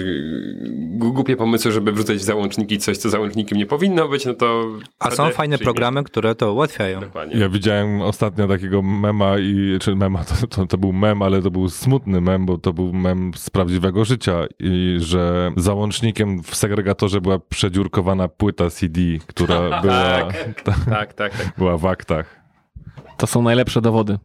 głupie 0.99 1.37
pomysły, 1.37 1.73
żeby 1.73 1.92
wrzucać 1.92 2.16
w 2.16 2.23
załączniki 2.23 2.78
coś, 2.78 2.97
co 2.97 3.11
załącznikiem 3.11 3.59
nie 3.59 3.66
powinno 3.66 4.09
być, 4.09 4.26
no 4.26 4.35
to... 4.35 4.66
A 4.99 5.11
są 5.11 5.30
fajne 5.30 5.59
programy, 5.59 6.04
które 6.04 6.35
to 6.35 6.52
ułatwiają. 6.52 7.00
Dokładnie. 7.00 7.40
Ja 7.40 7.49
widziałem 7.49 8.02
ostatnio 8.02 8.49
takiego 8.49 8.83
mema, 8.83 9.38
i, 9.38 9.78
czy 9.80 9.97
mema, 9.97 10.25
to, 10.40 10.47
to, 10.47 10.66
to 10.66 10.78
był 10.78 10.92
mem, 10.92 11.23
ale 11.23 11.42
to 11.42 11.50
był 11.50 11.68
smutny 11.68 12.21
mem, 12.21 12.47
bo 12.47 12.59
to 12.59 12.73
był 12.73 12.92
mem 12.92 13.33
z 13.37 13.50
prawdziwego 13.50 14.04
życia 14.04 14.47
i 14.59 14.97
że 15.00 15.52
załącznikiem 15.57 16.27
w 16.42 16.56
segregatorze 16.56 17.20
była 17.20 17.38
przedziurkowana 17.38 18.28
płyta 18.28 18.70
CD, 18.70 19.00
która 19.26 19.61
była, 19.82 20.28
ta, 20.64 20.73
Tak, 20.90 21.14
tak, 21.14 21.14
tak. 21.14 21.52
była 21.58 21.78
w 21.78 21.87
aktach. 21.87 22.40
To 23.16 23.26
są 23.26 23.42
najlepsze 23.42 23.80
dowody. 23.80 24.18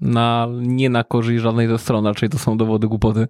Na, 0.00 0.48
nie 0.52 0.90
na 0.90 1.04
korzyść 1.04 1.42
żadnej 1.42 1.68
ze 1.68 1.78
stron, 1.78 2.06
raczej 2.06 2.28
to 2.28 2.38
są 2.38 2.56
dowody 2.56 2.88
głupoty. 2.88 3.28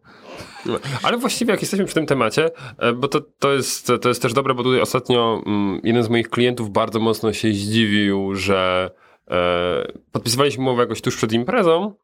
Ale 1.03 1.19
właściwie 1.19 1.51
jak 1.51 1.61
jesteśmy 1.61 1.87
przy 1.87 1.95
tym 1.95 2.07
temacie, 2.07 2.51
e, 2.79 2.93
bo 2.93 3.09
to, 3.09 3.21
to, 3.39 3.53
jest, 3.53 3.93
to 4.03 4.09
jest 4.09 4.23
też 4.23 4.33
dobre, 4.33 4.55
bo 4.55 4.63
tutaj 4.63 4.81
ostatnio 4.81 5.43
mm, 5.47 5.81
jeden 5.85 6.03
z 6.03 6.09
moich 6.09 6.31
klientów 6.31 6.71
bardzo 6.71 7.01
mocno 7.01 7.33
się 7.33 7.53
zdziwił, 7.53 8.35
że 8.35 8.91
e, 9.31 9.93
podpisywaliśmy 10.13 10.63
umowę 10.63 10.83
jakoś 10.83 11.01
tuż 11.01 11.17
przed 11.17 11.33
imprezą 11.33 11.95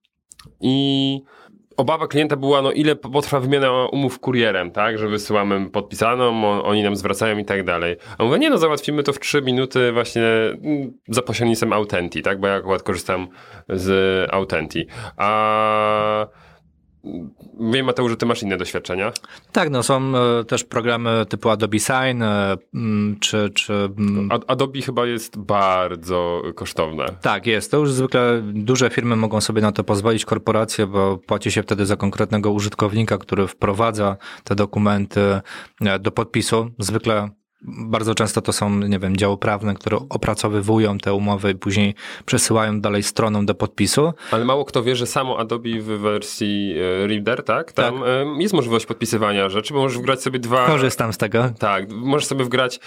i 0.61 1.21
obawa 1.81 2.07
klienta 2.07 2.37
była, 2.37 2.63
no 2.63 2.73
ile 2.73 2.97
potrwa 2.97 3.41
wymiana 3.41 3.87
umów 3.93 4.19
kurierem, 4.19 4.71
tak, 4.71 4.99
że 4.99 5.09
wysyłamy 5.09 5.71
podpisaną, 5.71 6.63
oni 6.63 6.83
nam 6.83 6.97
zwracają 6.97 7.39
i 7.39 7.45
tak 7.45 7.65
dalej. 7.65 7.97
A 8.19 8.25
mówię, 8.25 8.39
nie 8.39 8.51
no, 8.51 8.59
załatwimy 8.59 9.03
to 9.03 9.13
w 9.13 9.21
3 9.21 9.43
minuty 9.43 9.93
właśnie 9.93 10.23
mm, 10.23 10.93
za 11.09 11.23
pośrednictwem 11.23 11.73
Autenti, 11.73 12.23
tak, 12.23 12.41
bo 12.41 12.47
ja 12.47 12.55
akurat 12.55 12.83
korzystam 12.83 13.29
z 13.69 14.29
Autenti. 14.33 14.87
A 15.17 16.27
Wiem, 17.61 17.87
Mateusz, 17.87 18.11
że 18.11 18.17
ty 18.17 18.27
masz 18.27 18.43
inne 18.43 18.57
doświadczenia. 18.57 19.13
Tak, 19.53 19.71
no 19.71 19.83
są 19.83 20.13
e, 20.17 20.45
też 20.45 20.65
programy 20.65 21.27
typu 21.29 21.51
Adobe 21.51 21.79
Sign, 21.79 22.23
e, 22.23 22.57
czy... 23.21 23.51
czy 23.55 23.73
Adobe 24.47 24.81
chyba 24.81 25.07
jest 25.07 25.39
bardzo 25.39 26.43
kosztowne. 26.55 27.07
Tak, 27.21 27.47
jest. 27.47 27.71
To 27.71 27.77
już 27.77 27.93
zwykle 27.93 28.43
duże 28.43 28.91
firmy 28.91 29.17
mogą 29.17 29.41
sobie 29.41 29.63
na 29.63 29.73
to 29.73 29.85
pozwolić, 29.85 30.25
korporacje, 30.25 30.87
bo 30.87 31.19
płaci 31.19 31.51
się 31.51 31.63
wtedy 31.63 31.87
za 31.87 31.97
konkretnego 31.97 32.51
użytkownika, 32.51 33.19
który 33.19 33.47
wprowadza 33.47 34.17
te 34.45 34.55
dokumenty 34.55 35.41
e, 35.81 35.99
do 35.99 36.11
podpisu. 36.11 36.71
Zwykle 36.79 37.31
bardzo 37.63 38.15
często 38.15 38.43
to 38.43 38.53
są, 38.53 38.71
nie 38.79 38.99
wiem, 38.99 39.17
działy 39.17 39.39
prawne, 39.39 39.75
które 39.75 39.99
opracowywują 40.09 40.99
te 40.99 41.15
umowy 41.15 41.51
i 41.51 41.55
później 41.55 41.95
przesyłają 42.25 42.81
dalej 42.81 43.03
stroną 43.03 43.47
do 43.47 43.55
podpisu. 43.55 44.13
Ale 44.31 44.45
mało 44.45 44.65
kto 44.65 44.83
wie, 44.83 44.97
że 44.97 45.07
samo 45.07 45.39
Adobe 45.39 45.71
w 45.81 45.85
wersji 45.85 46.75
e, 47.03 47.07
Reader, 47.07 47.45
tak? 47.45 47.73
Tam 47.73 47.95
Tak. 48.01 48.07
jest 48.39 48.55
możliwość 48.55 48.87
podpisywania 48.87 49.49
rzeczy, 49.49 49.75
bo 49.75 49.81
możesz 49.81 49.99
wgrać 49.99 50.23
sobie 50.23 50.39
dwa... 50.39 50.67
Korzystam 50.67 51.13
z 51.13 51.19
tego. 51.19 51.51
Tak, 51.59 51.93
możesz 51.93 52.27
sobie 52.27 52.45
wgrać 52.45 52.81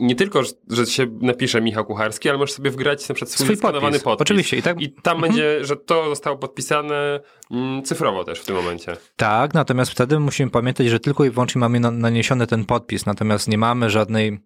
nie 0.00 0.14
tylko, 0.14 0.42
że 0.70 0.86
się 0.86 1.06
napisze 1.20 1.60
Michał 1.60 1.84
Kucharski, 1.84 2.28
ale 2.28 2.38
możesz 2.38 2.54
sobie 2.54 2.70
wgrać 2.70 3.08
na 3.08 3.14
przykład 3.14 3.30
swój, 3.30 3.46
Swój 3.46 3.56
skanowany 3.56 3.82
podpis. 3.92 4.02
podpis. 4.02 4.22
Oczywiście, 4.22 4.56
i 4.56 4.62
tak- 4.62 4.80
I 4.82 4.90
tam 4.92 5.20
będzie, 5.20 5.64
że 5.64 5.76
to 5.76 6.08
zostało 6.08 6.36
podpisane 6.38 7.20
mm, 7.50 7.82
cyfrowo 7.82 8.24
też 8.24 8.40
w 8.40 8.44
tym 8.44 8.56
momencie. 8.56 8.96
Tak, 9.16 9.54
natomiast 9.54 9.90
wtedy 9.90 10.18
musimy 10.20 10.50
pamiętać, 10.50 10.86
że 10.86 11.00
tylko 11.00 11.24
i 11.24 11.30
wyłącznie 11.30 11.58
mamy 11.60 11.80
na- 11.80 11.90
naniesiony 11.90 12.46
ten 12.46 12.64
podpis, 12.64 13.06
natomiast 13.06 13.48
nie 13.48 13.58
mamy 13.58 13.81
żadnej, 13.90 14.40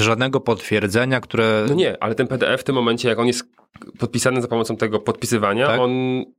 żadnego 0.00 0.40
potwierdzenia, 0.40 1.20
które... 1.20 1.64
No 1.68 1.74
nie, 1.74 2.02
ale 2.02 2.14
ten 2.14 2.26
PDF 2.26 2.60
w 2.60 2.64
tym 2.64 2.74
momencie, 2.74 3.08
jak 3.08 3.18
on 3.18 3.26
jest 3.26 3.44
podpisany 3.98 4.42
za 4.42 4.48
pomocą 4.48 4.76
tego 4.76 5.00
podpisywania, 5.00 5.66
Tak. 5.66 5.80
on 5.80 5.90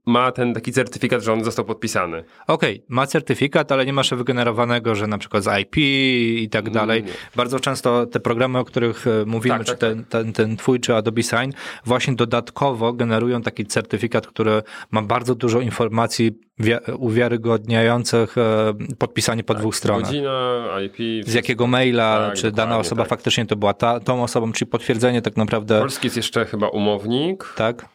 ma 0.06 0.32
ten 0.32 0.54
taki 0.54 0.72
certyfikat, 0.72 1.24
że 1.24 1.34
on 1.34 1.44
został 1.44 1.66
podpisany. 1.66 2.24
Okej, 2.48 2.84
ma 2.90 3.08
certyfikat, 3.08 3.72
ale 3.72 3.86
nie 3.86 3.94
ma 3.94 4.00
jeszcze 4.00 4.16
wygenerowanego, 4.16 4.96
że 4.96 5.08
na 5.08 5.18
przykład 5.18 5.44
z 5.44 5.60
IP 5.62 5.78
i 5.78 6.48
tak 6.52 6.70
dalej. 6.70 7.04
nie. 7.04 7.10
Bardzo 7.36 7.60
często 7.60 8.06
te 8.06 8.20
programy, 8.20 8.60
o 8.60 8.66
których 8.66 9.08
e, 9.08 9.26
mówimy, 9.26 9.58
Tak, 9.58 9.66
czy 9.68 9.72
tak, 9.72 9.80
ten, 9.80 10.06
ten, 10.06 10.34
ten 10.34 10.58
twój, 10.58 10.80
czy 10.80 10.96
Adobe 10.96 11.24
Sign, 11.24 11.52
właśnie 11.86 12.16
dodatkowo 12.16 12.94
generują 12.94 13.42
taki 13.42 13.66
certyfikat, 13.66 14.28
który 14.28 14.62
ma 14.92 15.02
bardzo 15.02 15.36
dużo 15.36 15.60
informacji 15.60 16.32
wi- 16.60 16.74
uwiarygodniających 16.98 18.38
e, 18.38 18.74
podpisanie 18.98 19.44
po 19.44 19.54
dwóch 19.54 19.76
stronach. 19.76 20.04
Godzina, 20.06 20.66
IP. 20.86 21.26
Z 21.28 21.34
jakiego 21.34 21.68
maila, 21.68 22.28
Tak, 22.28 22.38
czy 22.38 22.52
dana 22.52 22.78
osoba 22.78 23.06
tak. 23.08 23.18
faktycznie 23.18 23.46
to 23.46 23.56
była 23.56 23.74
ta, 23.74 24.00
tą 24.00 24.24
osobą, 24.24 24.52
czyli 24.52 24.72
potwierdzenie 24.72 25.22
tak 25.22 25.38
naprawdę. 25.38 25.80
Polski 25.80 26.08
jest 26.08 26.18
jeszcze 26.18 26.46
chyba 26.46 26.68
umownik. 26.68 27.54
Tak? 27.56 27.86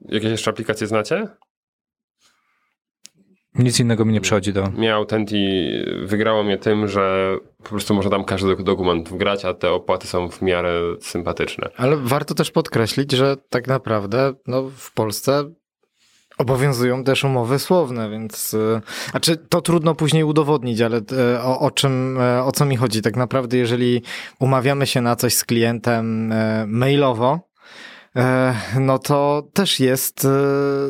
Jakieś 0.00 0.30
jeszcze 0.30 0.50
aplikacje 0.50 0.86
znacie? 0.86 1.28
Nic 3.54 3.80
innego 3.80 4.04
mi 4.04 4.12
nie 4.12 4.20
przychodzi 4.20 4.52
do. 4.52 4.70
Mnie 4.70 4.94
Autenti 4.94 5.70
wygrało 6.04 6.44
mnie 6.44 6.58
tym, 6.58 6.88
że 6.88 7.36
po 7.62 7.68
prostu 7.68 7.94
można 7.94 8.10
tam 8.10 8.24
każdy 8.24 8.48
dok- 8.48 8.62
dokument 8.62 9.08
wgrać, 9.08 9.44
a 9.44 9.54
te 9.54 9.70
opłaty 9.70 10.06
są 10.06 10.28
w 10.28 10.42
miarę 10.42 10.80
sympatyczne. 11.00 11.68
Ale 11.76 11.96
warto 11.96 12.34
też 12.34 12.50
podkreślić, 12.50 13.12
że 13.12 13.36
tak 13.48 13.66
naprawdę 13.66 14.32
no, 14.46 14.70
w 14.76 14.92
Polsce 14.92 15.52
obowiązują 16.42 17.04
też 17.04 17.24
umowy 17.24 17.58
słowne, 17.58 18.10
więc 18.10 18.54
y, 18.54 18.80
znaczy 19.10 19.36
to 19.36 19.60
trudno 19.60 19.94
później 19.94 20.24
udowodnić, 20.24 20.80
ale 20.80 20.98
y, 20.98 21.40
o, 21.42 21.60
o 21.60 21.70
czym, 21.70 22.20
y, 22.20 22.42
o 22.42 22.52
co 22.52 22.64
mi 22.64 22.76
chodzi? 22.76 23.02
Tak 23.02 23.16
naprawdę, 23.16 23.56
jeżeli 23.56 24.02
umawiamy 24.38 24.86
się 24.86 25.00
na 25.00 25.16
coś 25.16 25.34
z 25.34 25.44
klientem 25.44 26.34
mailowo, 26.66 27.34
e, 27.34 27.51
no 28.80 28.98
to 28.98 29.42
też 29.52 29.80
jest 29.80 30.24
e, 30.24 30.28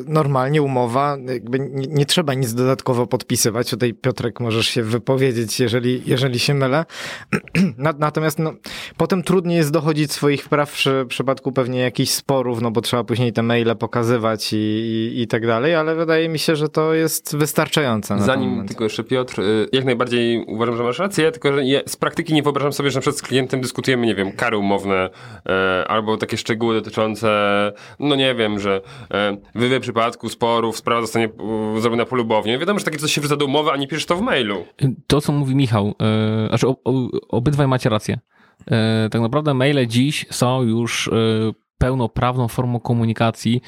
normalnie 0.06 0.62
umowa, 0.62 1.16
jakby 1.26 1.58
nie, 1.58 1.86
nie 1.86 2.06
trzeba 2.06 2.34
nic 2.34 2.54
dodatkowo 2.54 3.06
podpisywać. 3.06 3.70
Tutaj 3.70 3.94
Piotrek 3.94 4.40
możesz 4.40 4.66
się 4.66 4.82
wypowiedzieć, 4.82 5.60
jeżeli, 5.60 6.02
jeżeli 6.06 6.38
się 6.38 6.54
mylę. 6.54 6.84
Na- 7.78 7.94
Natomiast 7.98 8.38
no, 8.38 8.52
potem 8.96 9.22
trudniej 9.22 9.56
jest 9.56 9.70
dochodzić 9.72 10.12
swoich 10.12 10.48
praw 10.48 10.72
przy 10.72 11.04
przypadku 11.08 11.52
pewnie 11.52 11.80
jakichś 11.80 12.10
sporów, 12.10 12.60
no 12.62 12.70
bo 12.70 12.80
trzeba 12.80 13.04
później 13.04 13.32
te 13.32 13.42
maile 13.42 13.76
pokazywać 13.78 14.52
i, 14.52 14.56
i, 14.56 15.22
i 15.22 15.26
tak 15.26 15.46
dalej, 15.46 15.74
ale 15.74 15.94
wydaje 15.94 16.28
mi 16.28 16.38
się, 16.38 16.56
że 16.56 16.68
to 16.68 16.94
jest 16.94 17.36
wystarczające. 17.36 18.18
Zanim 18.20 18.68
tylko 18.68 18.84
jeszcze 18.84 19.04
Piotr, 19.04 19.40
y, 19.40 19.68
jak 19.72 19.84
najbardziej 19.84 20.44
uważam, 20.46 20.76
że 20.76 20.82
masz 20.82 20.98
rację, 20.98 21.32
tylko 21.32 21.52
że 21.52 21.62
z 21.86 21.96
praktyki 21.96 22.34
nie 22.34 22.42
wyobrażam 22.42 22.72
sobie, 22.72 22.90
że 22.90 22.96
na 22.96 23.00
przykład 23.00 23.18
z 23.18 23.22
klientem 23.22 23.60
dyskutujemy, 23.60 24.06
nie 24.06 24.14
wiem, 24.14 24.32
kary 24.32 24.56
umowne 24.56 25.10
e, 25.48 25.84
albo 25.88 26.16
takie 26.16 26.36
szczegóły 26.36 26.74
dotyczące, 26.74 27.11
no 28.00 28.14
nie 28.14 28.34
wiem, 28.34 28.58
że 28.58 28.80
e, 29.14 29.36
w 29.54 29.80
przypadku 29.80 30.28
sporów 30.28 30.76
sprawa 30.76 31.00
zostanie 31.00 31.28
zrobiona 31.78 32.04
polubownie. 32.04 32.58
Wiadomo, 32.58 32.78
że 32.78 32.84
takie 32.84 32.98
coś 32.98 33.12
się 33.12 33.20
wrzuca 33.20 33.36
do 33.36 33.44
umowy, 33.44 33.70
a 33.70 33.76
nie 33.76 33.88
piszesz 33.88 34.06
to 34.06 34.16
w 34.16 34.20
mailu. 34.20 34.64
To, 35.06 35.20
co 35.20 35.32
mówi 35.32 35.54
Michał, 35.54 35.94
e, 36.02 36.48
znaczy 36.48 36.68
o, 36.68 36.76
o, 36.84 37.08
obydwaj 37.28 37.68
macie 37.68 37.88
rację. 37.88 38.18
E, 38.70 39.08
tak 39.10 39.22
naprawdę 39.22 39.54
maile 39.54 39.86
dziś 39.86 40.26
są 40.30 40.62
już 40.62 41.10
pełnoprawną 41.86 42.48
formą 42.48 42.80
komunikacji, 42.80 43.62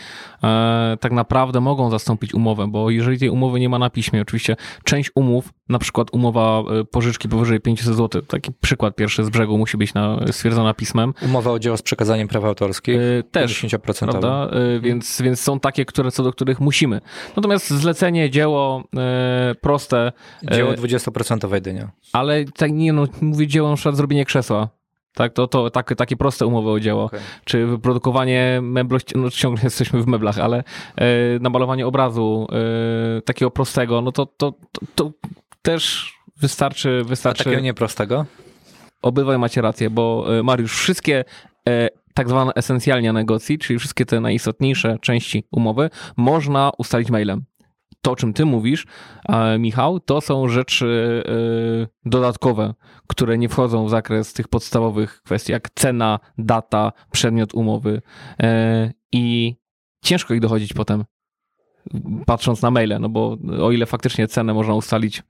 e, 0.44 0.96
tak 1.00 1.12
naprawdę 1.12 1.60
mogą 1.60 1.90
zastąpić 1.90 2.34
umowę, 2.34 2.66
bo 2.68 2.90
jeżeli 2.90 3.18
tej 3.18 3.28
umowy 3.30 3.60
nie 3.60 3.68
ma 3.68 3.78
na 3.78 3.90
piśmie, 3.90 4.22
oczywiście 4.22 4.56
część 4.84 5.10
umów, 5.14 5.52
na 5.68 5.78
przykład 5.78 6.08
umowa 6.12 6.62
e, 6.80 6.84
pożyczki 6.84 7.28
powyżej 7.28 7.60
500 7.60 7.94
zł, 7.96 8.22
taki 8.22 8.52
przykład 8.60 8.96
pierwszy 8.96 9.24
z 9.24 9.30
brzegu 9.30 9.58
musi 9.58 9.76
być 9.76 9.94
na, 9.94 10.18
stwierdzona 10.30 10.74
pismem, 10.74 11.14
Umowa 11.22 11.50
o 11.50 11.58
dzieło 11.58 11.76
z 11.76 11.82
przekazaniem 11.82 12.28
praw 12.28 12.44
autorskich. 12.44 12.96
e, 13.18 13.22
też 13.22 13.64
50%. 13.64 13.78
prawda? 14.10 14.48
E, 14.76 14.80
Więc, 14.80 15.22
więc 15.22 15.40
są 15.40 15.60
takie, 15.60 15.84
które, 15.84 16.10
co 16.10 16.22
do 16.22 16.32
których 16.32 16.60
musimy. 16.60 17.00
Natomiast 17.36 17.70
zlecenie, 17.70 18.30
dzieło 18.30 18.84
e, 18.96 19.54
proste, 19.60 20.12
e, 20.50 20.54
Dzieło 20.56 20.72
20% 20.72 21.54
jedynie. 21.54 21.88
ale 22.12 22.44
tak 22.44 22.72
nie 22.72 22.92
no, 22.92 23.04
mówię 23.20 23.46
dzieło 23.46 23.70
na 23.70 23.76
przykład 23.76 23.96
zrobienie 23.96 24.24
krzesła. 24.24 24.68
Tak, 25.14 25.32
to, 25.32 25.46
to 25.46 25.70
tak, 25.70 25.94
takie 25.94 26.16
proste 26.16 26.46
umowy 26.46 26.70
o 26.70 26.80
dzieło. 26.80 27.04
Okej. 27.04 27.20
Czy 27.44 27.66
wyprodukowanie 27.66 28.60
meblości, 28.62 29.14
no 29.18 29.30
ciągle 29.30 29.64
jesteśmy 29.64 30.02
w 30.02 30.06
meblach, 30.06 30.38
ale 30.38 30.58
e, 30.96 31.04
namalowanie 31.40 31.86
obrazu 31.86 32.46
e, 33.18 33.22
takiego 33.22 33.50
prostego, 33.50 34.00
no 34.00 34.12
to, 34.12 34.26
to, 34.26 34.52
to, 34.72 34.80
to 34.94 35.10
też 35.62 36.12
wystarczy, 36.36 37.00
A 37.04 37.08
wystarczy. 37.08 37.44
takiego 37.44 37.62
nieprostego? 37.62 38.26
Obydwaj 39.02 39.38
macie 39.38 39.60
rację, 39.60 39.90
bo 39.90 40.26
e, 40.38 40.42
Mariusz, 40.42 40.78
wszystkie 40.78 41.24
e, 41.68 41.88
tak 42.14 42.28
zwane 42.28 42.52
esencjalnie 42.54 43.12
negocji, 43.12 43.58
czyli 43.58 43.78
wszystkie 43.78 44.06
te 44.06 44.20
najistotniejsze 44.20 44.98
części 45.00 45.44
umowy, 45.50 45.90
można 46.16 46.70
ustalić 46.78 47.10
mailem. 47.10 47.44
To, 48.04 48.10
o 48.10 48.16
czym 48.16 48.32
ty 48.32 48.44
mówisz, 48.44 48.86
Michał, 49.58 50.00
to 50.00 50.20
są 50.20 50.48
rzeczy 50.48 51.22
e, 51.26 52.08
dodatkowe, 52.10 52.74
które 53.06 53.38
nie 53.38 53.48
wchodzą 53.48 53.86
w 53.86 53.90
zakres 53.90 54.32
tych 54.32 54.48
podstawowych 54.48 55.22
kwestii, 55.22 55.52
jak 55.52 55.70
cena, 55.70 56.20
data, 56.38 56.92
przedmiot 57.12 57.54
umowy 57.54 58.02
e, 58.42 58.92
i 59.12 59.56
ciężko 60.02 60.34
ich 60.34 60.40
dochodzić 60.40 60.72
potem, 60.72 61.04
patrząc 62.26 62.62
na 62.62 62.70
maile, 62.70 62.98
no 63.00 63.08
bo 63.08 63.36
o 63.62 63.72
ile 63.72 63.86
faktycznie 63.86 64.28
cenę 64.28 64.54
można 64.54 64.74
ustalić, 64.74 65.22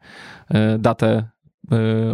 e, 0.50 0.78
datę, 0.78 1.28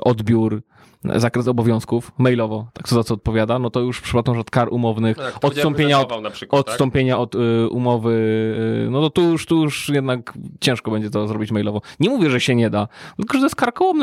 odbiór, 0.02 0.62
zakres 1.04 1.48
obowiązków 1.48 2.12
mailowo, 2.18 2.66
tak 2.72 2.88
co 2.88 2.94
za 2.94 3.04
co 3.04 3.14
odpowiada, 3.14 3.58
no 3.58 3.70
to 3.70 3.80
już 3.80 3.98
w 3.98 4.02
przypadku 4.02 4.30
na 4.30 4.34
przykład 4.34 4.50
kar 4.50 4.68
umownych, 4.74 5.16
No 5.16 5.22
tak, 5.22 5.44
odstąpienia 5.44 6.00
od, 6.00 6.22
przykład, 6.30 6.64
tak? 6.66 6.72
odstąpienia 6.72 7.18
od 7.18 7.34
y, 7.34 7.68
umowy, 7.68 8.12
y, 8.86 8.90
no 8.90 9.00
to 9.00 9.10
tu 9.10 9.22
już, 9.22 9.46
tu 9.46 9.62
już 9.62 9.88
jednak 9.88 10.32
ciężko 10.60 10.90
będzie 10.90 11.10
to 11.10 11.28
zrobić 11.28 11.50
mailowo. 11.52 11.82
Nie 12.00 12.10
mówię, 12.10 12.30
że 12.30 12.40
się 12.40 12.54
nie 12.54 12.70
da, 12.70 12.88
tylko 13.16 13.32
że 13.34 13.38
to 13.40 13.46
jest 13.46 13.56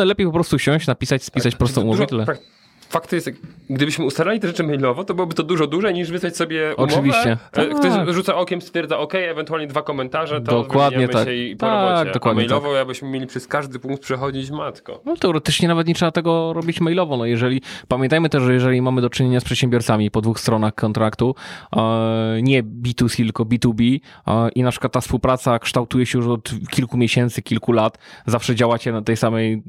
lepiej 0.06 0.27
po 0.27 0.34
prostu 0.34 0.60
siąść, 0.60 0.88
napisać, 0.88 1.24
spisać 1.24 1.54
Tak, 1.54 1.58
prostą 1.58 1.82
dużo- 1.82 1.88
umowę 1.94 2.06
prak- 2.25 2.57
Fakt 2.89 3.12
jest, 3.13 3.29
gdybyśmy 3.70 4.06
ustalali 4.06 4.39
te 4.39 4.48
rzeczy 4.48 4.63
mailowo, 4.63 5.03
to 5.03 5.13
byłoby 5.13 5.34
to 5.34 5.44
dużo 5.44 5.67
dłużej 5.67 5.94
niż 5.94 6.12
wysłać 6.12 6.38
sobie 6.38 6.75
umowę. 6.77 6.94
Oczywiście. 6.94 7.32
E, 7.32 7.38
Tak. 7.51 7.75
Ktoś 7.79 8.15
rzuca 8.15 8.36
okiem, 8.36 8.62
stwierdza 8.62 8.98
OK, 8.98 9.15
ewentualnie 9.15 9.67
dwa 9.67 9.82
komentarze, 9.82 10.41
to 10.41 10.51
Dokładnie 10.51 11.08
tak. 11.08 11.27
się 11.27 11.34
i 11.34 11.56
po 11.56 11.65
Tak, 11.65 11.89
robocie. 11.89 12.12
dokładnie 12.13 12.44
A 12.44 12.46
mailowo 12.48 12.75
jakbyśmy 12.75 13.10
mieli 13.10 13.27
przez 13.27 13.48
każdy 13.48 13.79
punkt 13.79 14.03
przechodzić 14.03 14.51
matko. 14.51 15.01
No 15.06 15.15
teoretycznie 15.15 15.67
nawet 15.67 15.88
nie 15.88 15.94
trzeba 15.94 16.12
tego 16.12 16.53
robić 16.53 16.82
mailowo. 16.82 17.17
No 17.17 17.25
jeżeli, 17.25 17.62
pamiętajmy 17.88 18.29
też, 18.29 18.44
że 18.44 18.53
jeżeli 18.53 18.82
mamy 18.82 19.01
do 19.01 19.10
czynienia 19.10 19.39
z 19.39 19.44
przedsiębiorcami 19.44 20.12
po 20.12 20.22
dwóch 20.22 20.39
stronach 20.39 20.75
kontraktu, 20.75 21.36
e, 21.75 22.39
nie 22.41 22.63
B2C, 22.63 23.15
tylko 23.15 23.46
B2B 23.46 24.00
e, 24.27 24.50
i 24.50 24.63
na 24.63 24.72
przykład 24.72 24.94
ta 24.94 25.01
współpraca 25.01 25.60
kształtuje 25.60 26.06
się 26.06 26.17
już 26.17 26.27
od 26.27 26.51
kilku 26.70 26.98
miesięcy, 26.98 27.41
kilku 27.41 27.72
lat, 27.72 27.98
zawsze 28.25 28.56
działacie 28.56 28.91
na 28.91 29.01
tej 29.01 29.17
samej, 29.17 29.63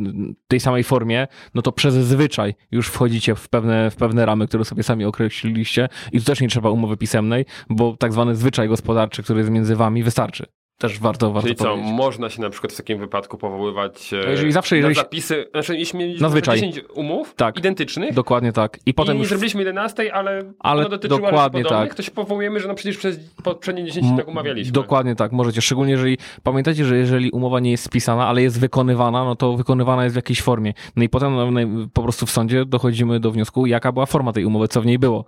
tej 0.49 0.61
samej 0.61 0.85
formie, 0.85 1.27
no 1.55 1.63
to 1.63 1.73
przez 1.73 1.95
zwyczaj 1.95 2.55
już 2.71 2.89
wchodzicie 3.09 3.35
w 3.35 3.49
pewne, 3.49 3.91
w 3.91 3.97
pewne 3.97 4.27
ramy, 4.27 4.49
które 4.49 4.65
sobie 4.65 4.83
sami 4.83 5.05
określiliście 5.05 5.89
i 6.13 6.19
tu 6.19 6.25
też 6.25 6.41
nie 6.41 6.49
trzeba 6.49 6.71
umowy 6.71 6.97
pisemnej, 6.97 7.45
bo 7.71 7.97
tak 7.97 8.13
zwany 8.13 8.37
zwyczaj 8.37 8.69
gospodarczy, 8.69 9.23
który 9.23 9.41
jest 9.41 9.51
między 9.51 9.77
wami 9.77 10.03
wystarczy. 10.03 10.47
Też 10.79 10.99
warto, 10.99 11.33
warto 11.33 11.47
Czyli 11.49 11.57
co, 11.57 11.65
powiedzieć. 11.65 11.93
można 11.93 12.31
się 12.31 12.43
na 12.43 12.51
przykład 12.51 12.73
w 12.73 12.77
takim 12.77 12.99
wypadku 12.99 13.39
powoływać 13.39 14.13
e, 14.13 14.31
Jeżeli 14.31 14.53
zawsze, 14.53 14.77
jeżeli 14.77 14.95
na 14.97 15.03
zapisy, 15.03 15.47
znaczy 15.51 15.77
jeśli 15.77 15.99
mieliśmy 15.99 16.23
Na 16.23 16.29
zwyczaj. 16.31 16.61
10 16.61 16.81
umów 16.95 17.35
Tak. 17.35 17.59
identycznych 17.59 18.15
Dokładnie 18.15 18.53
tak. 18.53 18.79
I 18.87 18.95
potem 18.95 19.15
i 19.15 19.17
nie 19.17 19.21
już 19.23 19.29
zrobiliśmy 19.29 19.61
11, 19.61 20.15
ale, 20.15 20.43
Ale 20.59 20.81
ona 20.81 20.89
dotyczyła 20.89 21.21
dokładnie 21.21 21.59
rzeczy 21.59 21.69
podobnych, 21.69 21.89
tak. 21.91 21.97
to 21.97 22.03
się 22.03 22.11
powołujemy, 22.11 22.61
że 22.61 22.69
no 22.69 22.75
przecież 22.75 22.97
przez 22.97 23.21
poprzednie 23.45 23.85
10 23.85 24.07
M- 24.07 24.17
tak 24.17 24.29
umawialiśmy. 24.29 24.73
Dokładnie 24.73 25.15
tak, 25.15 25.33
możecie. 25.33 25.63
Szczególnie 25.63 25.93
jeżeli 25.93 26.19
pamiętajcie, 26.43 26.85
że 26.85 26.97
jeżeli 26.97 27.31
umowa 27.31 27.61
nie 27.61 27.71
jest 27.71 27.85
spisana, 27.85 28.27
ale 28.27 28.43
jest 28.43 28.61
wykonywana, 28.61 29.25
no 29.25 29.37
to 29.37 29.57
wykonywana 29.57 30.05
jest 30.05 30.15
w 30.15 30.17
jakiejś 30.17 30.43
formie. 30.43 30.73
No 30.97 31.03
i 31.03 31.09
potem 31.09 31.35
no, 31.55 31.61
po 31.93 32.03
prostu 32.03 32.27
w 32.27 32.31
sądzie 32.31 32.65
dochodzimy 32.65 33.21
do 33.21 33.31
wniosku, 33.31 33.67
jaka 33.67 33.93
była 33.93 34.07
forma 34.07 34.33
tej 34.33 34.45
umowy, 34.45 34.69
co 34.69 34.81
w 34.83 34.87
niej 34.87 34.99
było. 34.99 35.25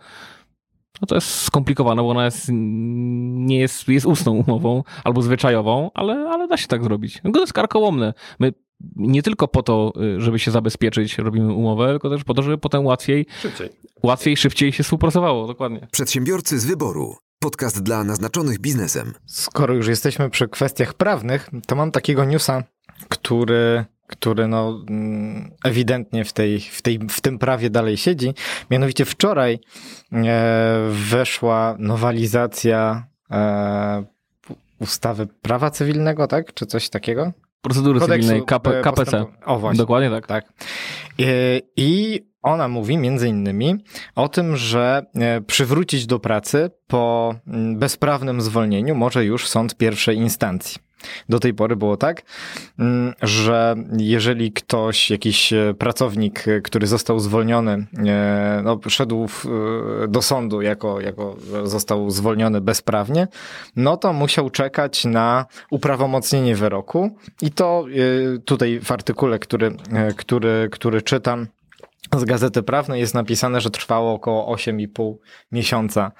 No 1.00 1.06
to 1.06 1.14
jest 1.14 1.28
skomplikowane, 1.42 2.02
bo 2.02 2.10
ona 2.10 2.24
jest, 2.24 2.46
nie 2.52 3.58
jest, 3.58 3.88
jest 3.88 4.06
ustną 4.06 4.32
umową 4.32 4.82
albo 5.04 5.22
zwyczajową, 5.22 5.90
ale, 5.94 6.14
ale 6.14 6.48
da 6.48 6.56
się 6.56 6.66
tak 6.66 6.84
zrobić. 6.84 7.20
No 7.24 7.32
to 7.32 7.40
jest 7.40 7.52
karkołomne. 7.52 8.14
My 8.38 8.52
nie 8.96 9.22
tylko 9.22 9.48
po 9.48 9.62
to, 9.62 9.92
y, 10.16 10.20
żeby 10.20 10.38
się 10.38 10.50
zabezpieczyć, 10.50 11.18
robimy 11.18 11.54
umowę, 11.54 11.88
tylko 11.90 12.10
też 12.10 12.24
po 12.24 12.34
to, 12.34 12.42
żeby 12.42 12.58
potem 12.58 12.86
łatwiej, 12.86 13.26
Szybciej. 13.42 13.68
łatwiej, 14.02 14.36
szybciej 14.36 14.72
się 14.72 14.82
współpracowało. 14.82 15.46
Dokładnie. 15.46 15.88
Przedsiębiorcy 15.92 16.58
z 16.58 16.66
wyboru. 16.66 17.16
Podcast 17.38 17.82
dla 17.82 18.04
naznaczonych 18.04 18.58
biznesem. 18.58 19.14
Skoro 19.26 19.74
już 19.74 19.86
jesteśmy 19.88 20.30
przy 20.30 20.48
kwestiach 20.48 20.94
prawnych, 20.94 21.50
to 21.66 21.76
mam 21.76 21.90
takiego 21.90 22.24
newsa, 22.24 22.62
który, 23.08 23.84
który 24.10 24.48
no, 24.48 24.84
mm, 24.88 25.50
ewidentnie 25.64 26.24
w, 26.24 26.32
tej, 26.32 26.60
w, 26.60 26.82
tej, 26.82 26.98
w 26.98 27.20
tym 27.20 27.38
prawie 27.38 27.70
dalej 27.70 27.96
siedzi. 27.96 28.34
Mianowicie 28.70 29.04
wczoraj 29.04 29.58
e, 30.12 30.88
weszła 30.90 31.76
nowelizacja 31.78 33.06
e, 33.30 34.04
ustawy 34.80 35.26
prawa 35.26 35.70
cywilnego, 35.70 36.26
tak? 36.26 36.54
Czy 36.54 36.66
coś 36.66 36.88
takiego? 36.88 37.32
Procedury 37.62 38.00
cywilnej, 38.00 38.42
KP, 38.42 38.78
e, 38.78 38.82
KPC. 38.82 39.04
postępu- 39.04 39.26
O 39.44 39.58
właśnie. 39.58 39.78
Dokładnie 39.78 40.10
tak. 40.10 40.26
Tak. 40.26 40.52
I, 41.76 42.20
ona 42.42 42.68
mówi 42.68 42.98
między 42.98 43.28
innymi 43.28 43.76
o 44.14 44.28
tym, 44.28 44.56
że 44.56 45.02
przywrócić 45.46 46.06
do 46.06 46.18
pracy 46.18 46.70
po 46.86 47.34
mm, 47.46 47.78
bezprawnym 47.78 48.40
zwolnieniu 48.40 48.94
może 48.94 49.24
już 49.24 49.48
sąd 49.48 49.76
pierwszej 49.76 50.16
instancji. 50.16 50.89
Do 51.28 51.40
tej 51.40 51.54
pory 51.54 51.76
było 51.76 51.96
tak, 51.96 52.22
mm, 52.78 53.14
że 53.22 53.74
jeżeli 53.98 54.52
ktoś, 54.52 55.10
jakiś 55.10 55.52
e, 55.52 55.74
pracownik, 55.78 56.48
e, 56.48 56.60
który 56.60 56.86
został 56.86 57.20
zwolniony, 57.20 57.86
e, 58.06 58.60
no, 58.64 58.80
szedł 58.88 59.28
w, 59.28 59.46
do 60.08 60.22
sądu 60.22 60.62
jako, 60.62 61.00
jako 61.00 61.36
został 61.64 62.10
zwolniony 62.10 62.60
bezprawnie, 62.60 63.28
no 63.76 63.96
to 63.96 64.12
musiał 64.12 64.50
czekać 64.50 65.04
na 65.04 65.46
uprawomocnienie 65.70 66.56
wyroku. 66.56 67.16
I 67.42 67.50
to 67.50 67.84
tutaj 68.44 68.80
w 68.80 68.92
artykule, 68.92 69.38
który, 69.38 69.76
który, 70.16 70.68
który 70.72 71.02
czytam, 71.02 71.46
z 72.16 72.24
Gazety 72.24 72.62
Prawnej 72.62 73.00
jest 73.00 73.14
napisane, 73.14 73.60
że 73.60 73.70
trwało 73.70 74.14
około 74.14 74.56
8,5 74.56 75.14
miesiąca 75.52 76.12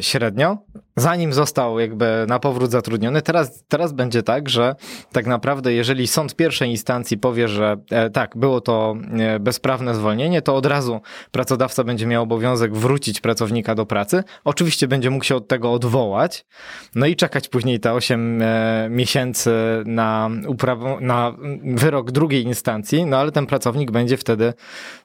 średnio, 0.00 0.58
zanim 0.96 1.32
został 1.32 1.78
jakby 1.78 2.24
na 2.28 2.38
powrót 2.38 2.70
zatrudniony. 2.70 3.22
Teraz, 3.22 3.64
teraz 3.68 3.92
będzie 3.92 4.22
tak, 4.22 4.48
że 4.48 4.74
tak 5.12 5.26
naprawdę 5.26 5.72
jeżeli 5.72 6.06
sąd 6.06 6.36
pierwszej 6.36 6.70
instancji 6.70 7.18
powie, 7.18 7.48
że 7.48 7.76
e, 7.90 8.10
tak, 8.10 8.36
było 8.36 8.60
to 8.60 8.96
e, 9.18 9.40
bezprawne 9.40 9.94
zwolnienie, 9.94 10.42
to 10.42 10.56
od 10.56 10.66
razu 10.66 11.00
pracodawca 11.30 11.84
będzie 11.84 12.06
miał 12.06 12.22
obowiązek 12.22 12.76
wrócić 12.76 13.20
pracownika 13.20 13.74
do 13.74 13.86
pracy. 13.86 14.24
Oczywiście 14.44 14.88
będzie 14.88 15.10
mógł 15.10 15.24
się 15.24 15.36
od 15.36 15.48
tego 15.48 15.72
odwołać, 15.72 16.46
no 16.94 17.06
i 17.06 17.16
czekać 17.16 17.48
później 17.48 17.80
te 17.80 17.92
8 17.92 18.42
e, 18.42 18.88
miesięcy 18.90 19.50
na, 19.86 20.30
uprawo- 20.46 21.00
na 21.00 21.34
wyrok 21.64 22.10
drugiej 22.10 22.44
instancji, 22.44 23.06
no 23.06 23.18
ale 23.18 23.32
ten 23.32 23.46
pracownik 23.46 23.90
będzie 23.90 24.16
wtedy 24.16 24.54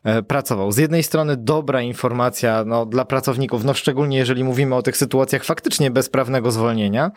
e, 0.04 0.24
pracował. 0.24 0.72
Z 0.72 0.78
jednej 0.78 1.04
strony 1.04 1.38
dobra 1.38 1.82
informacja 1.82 2.64
no, 2.66 2.86
dla 2.86 3.06
pracowników, 3.06 3.64
no 3.64 3.74
szczególnie 3.74 4.18
jeżeli 4.18 4.44
mówimy 4.44 4.76
o 4.76 4.82
tych 4.82 4.98
sytuacjach 4.98 5.46
faktycznie 5.80 5.92
bezprawnego 5.92 6.52
zwolnienia, 6.52 7.12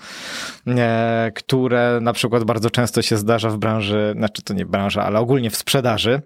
e, 0.67 1.33
które 1.35 1.99
na 2.03 2.13
przykład 2.13 2.45
bardzo 2.45 2.71
często 2.71 3.03
się 3.03 3.17
zdarza 3.17 3.51
w 3.51 3.59
branży, 3.59 4.15
znaczy 4.17 4.43
to 4.43 4.55
nie 4.55 4.67
branża, 4.67 5.05
ale 5.05 5.19
ogólnie 5.19 5.51
w 5.51 5.57
sprzedaży, 5.57 6.23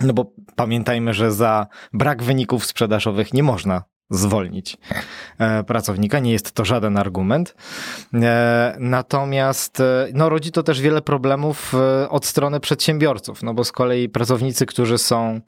no 0.00 0.12
bo 0.12 0.32
pamiętajmy, 0.56 1.14
że 1.14 1.32
za 1.32 1.66
brak 1.92 2.22
wyników 2.22 2.64
sprzedażowych 2.66 3.34
nie 3.34 3.42
można 3.42 3.82
zwolnić 4.10 4.76
e, 5.38 5.64
pracownika, 5.64 6.18
nie 6.18 6.32
jest 6.32 6.52
to 6.52 6.64
żaden 6.64 6.96
argument. 6.96 7.54
E, 8.14 8.76
Natomiast 8.78 9.80
e, 9.80 10.08
no, 10.14 10.28
rodzi 10.28 10.52
to 10.52 10.62
też 10.62 10.80
wiele 10.80 11.02
problemów 11.02 11.74
od 12.08 12.26
strony 12.26 12.60
przedsiębiorców, 12.60 13.42
no 13.42 13.54
bo 13.54 13.64
z 13.64 13.72
kolei 13.72 14.08
pracownicy, 14.08 14.66
którzy 14.66 14.98
są 14.98 15.40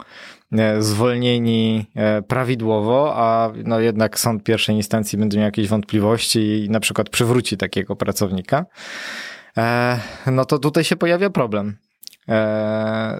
zwolnieni 0.78 1.86
prawidłowo, 2.28 3.12
a 3.16 3.52
no 3.64 3.80
jednak 3.80 4.18
sąd 4.18 4.44
pierwszej 4.44 4.76
instancji 4.76 5.18
będzie 5.18 5.38
miał 5.38 5.44
jakieś 5.44 5.68
wątpliwości 5.68 6.64
i 6.64 6.70
na 6.70 6.80
przykład 6.80 7.08
przywróci 7.08 7.56
takiego 7.56 7.96
pracownika, 7.96 8.66
no 10.26 10.44
to 10.44 10.58
tutaj 10.58 10.84
się 10.84 10.96
pojawia 10.96 11.30
problem. 11.30 11.76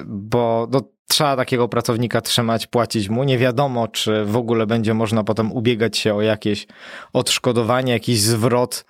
Bo 0.07 0.69
no, 0.71 0.81
trzeba 1.13 1.37
takiego 1.37 1.69
pracownika 1.69 2.21
trzymać, 2.21 2.67
płacić 2.67 3.09
mu. 3.09 3.25
Nie 3.25 3.39
wiadomo, 3.39 3.89
czy 3.89 4.25
w 4.25 4.37
ogóle 4.37 4.67
będzie 4.67 4.95
można 4.95 5.25
potem 5.25 5.53
ubiegać 5.53 5.99
się 5.99 6.15
o 6.15 6.23
jakieś 6.23 6.67
odszkodowanie, 7.13 7.93
jakiś 7.93 8.21
zwrot 8.21 8.85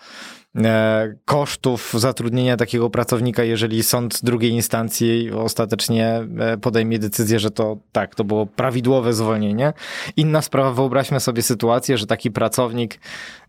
kosztów 1.24 1.94
zatrudnienia 1.96 2.56
takiego 2.56 2.90
pracownika, 2.90 3.44
jeżeli 3.44 3.82
sąd 3.82 4.20
drugiej 4.22 4.50
instancji 4.50 5.30
ostatecznie 5.30 6.26
e, 6.38 6.58
podejmie 6.58 6.98
decyzję, 6.98 7.38
że 7.38 7.50
to 7.50 7.76
tak, 7.92 8.14
to 8.14 8.24
było 8.24 8.46
prawidłowe 8.46 9.12
zwolnienie. 9.14 9.72
Inna 10.16 10.42
sprawa, 10.42 10.72
wyobraźmy 10.72 11.20
sobie 11.20 11.42
sytuację, 11.42 11.98
że 11.98 12.06
taki 12.06 12.30
pracownik 12.30 13.00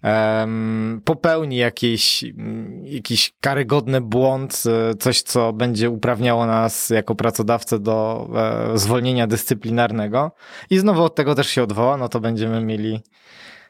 em, 0.02 1.02
popełni 1.06 1.58
jakiś, 1.58 2.24
mm, 2.24 2.86
jakiś 2.86 3.34
karygodny 3.42 4.02
błąd, 4.02 4.64
e, 4.92 4.96
coś, 4.96 5.22
co 5.22 5.54
będzie 5.54 5.90
uprawniało 5.90 6.46
nas 6.46 6.90
jako 6.90 7.16
pracodawcę 7.16 7.80
do 7.80 8.30
e, 8.74 8.78
zwolnienia 8.78 9.28
dyscyplinarnego 9.28 10.32
i 10.70 10.80
znowu 10.80 11.04
od 11.04 11.16
tego 11.16 11.36
też 11.36 11.48
się 11.48 11.64
odwoła, 11.64 11.98
no 11.98 12.10
to 12.10 12.20
będziemy 12.20 12.62
mieli 12.62 13.02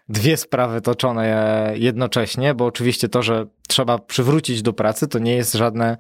dwie 0.09 0.37
sprawy 0.37 0.81
toczone 0.81 1.73
jednocześnie, 1.75 2.53
bo 2.53 2.65
oczywiście 2.65 3.09
to, 3.09 3.23
że 3.23 3.45
trzeba 3.67 3.97
przywrócić 3.97 4.61
do 4.61 4.73
pracy, 4.73 5.07
to 5.07 5.19
nie 5.19 5.35
jest 5.35 5.53
żadne, 5.53 5.97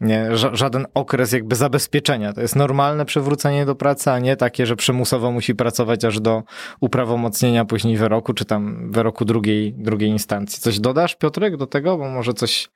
nie, 0.00 0.36
ża 0.36 0.56
żaden 0.56 0.86
okres 0.94 1.32
jakby 1.32 1.56
zabezpieczenia. 1.56 2.32
To 2.32 2.40
jest 2.40 2.56
normalne 2.56 3.04
przywrócenie 3.04 3.66
do 3.66 3.74
pracy, 3.74 4.10
a 4.10 4.18
nie 4.18 4.36
takie, 4.36 4.66
że 4.66 4.76
przymusowo 4.76 5.30
musi 5.30 5.54
pracować 5.54 6.04
aż 6.04 6.20
do 6.20 6.42
uprawomocnienia 6.80 7.64
później 7.64 7.96
wyroku, 7.96 8.34
czy 8.34 8.44
tam 8.44 8.92
wyroku 8.92 9.24
drugiej, 9.24 9.74
drugiej 9.74 10.10
instancji. 10.10 10.62
Coś 10.62 10.80
dodasz, 10.80 11.16
Piotrek, 11.16 11.56
do 11.56 11.66
tego? 11.66 11.98
Bo 11.98 12.08
może 12.08 12.34
coś... 12.34 12.70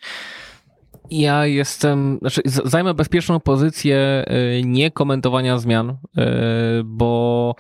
Ja 1.11 1.47
jestem, 1.47 2.19
znaczy 2.21 2.43
zajmę 2.45 2.95
bezpieczną 2.95 3.41
pozycję 3.41 4.25
y, 4.59 4.63
nie 4.65 4.91
komentowania 4.91 5.59
zmian, 5.59 5.91
y, 5.91 5.97
bo 6.85 7.55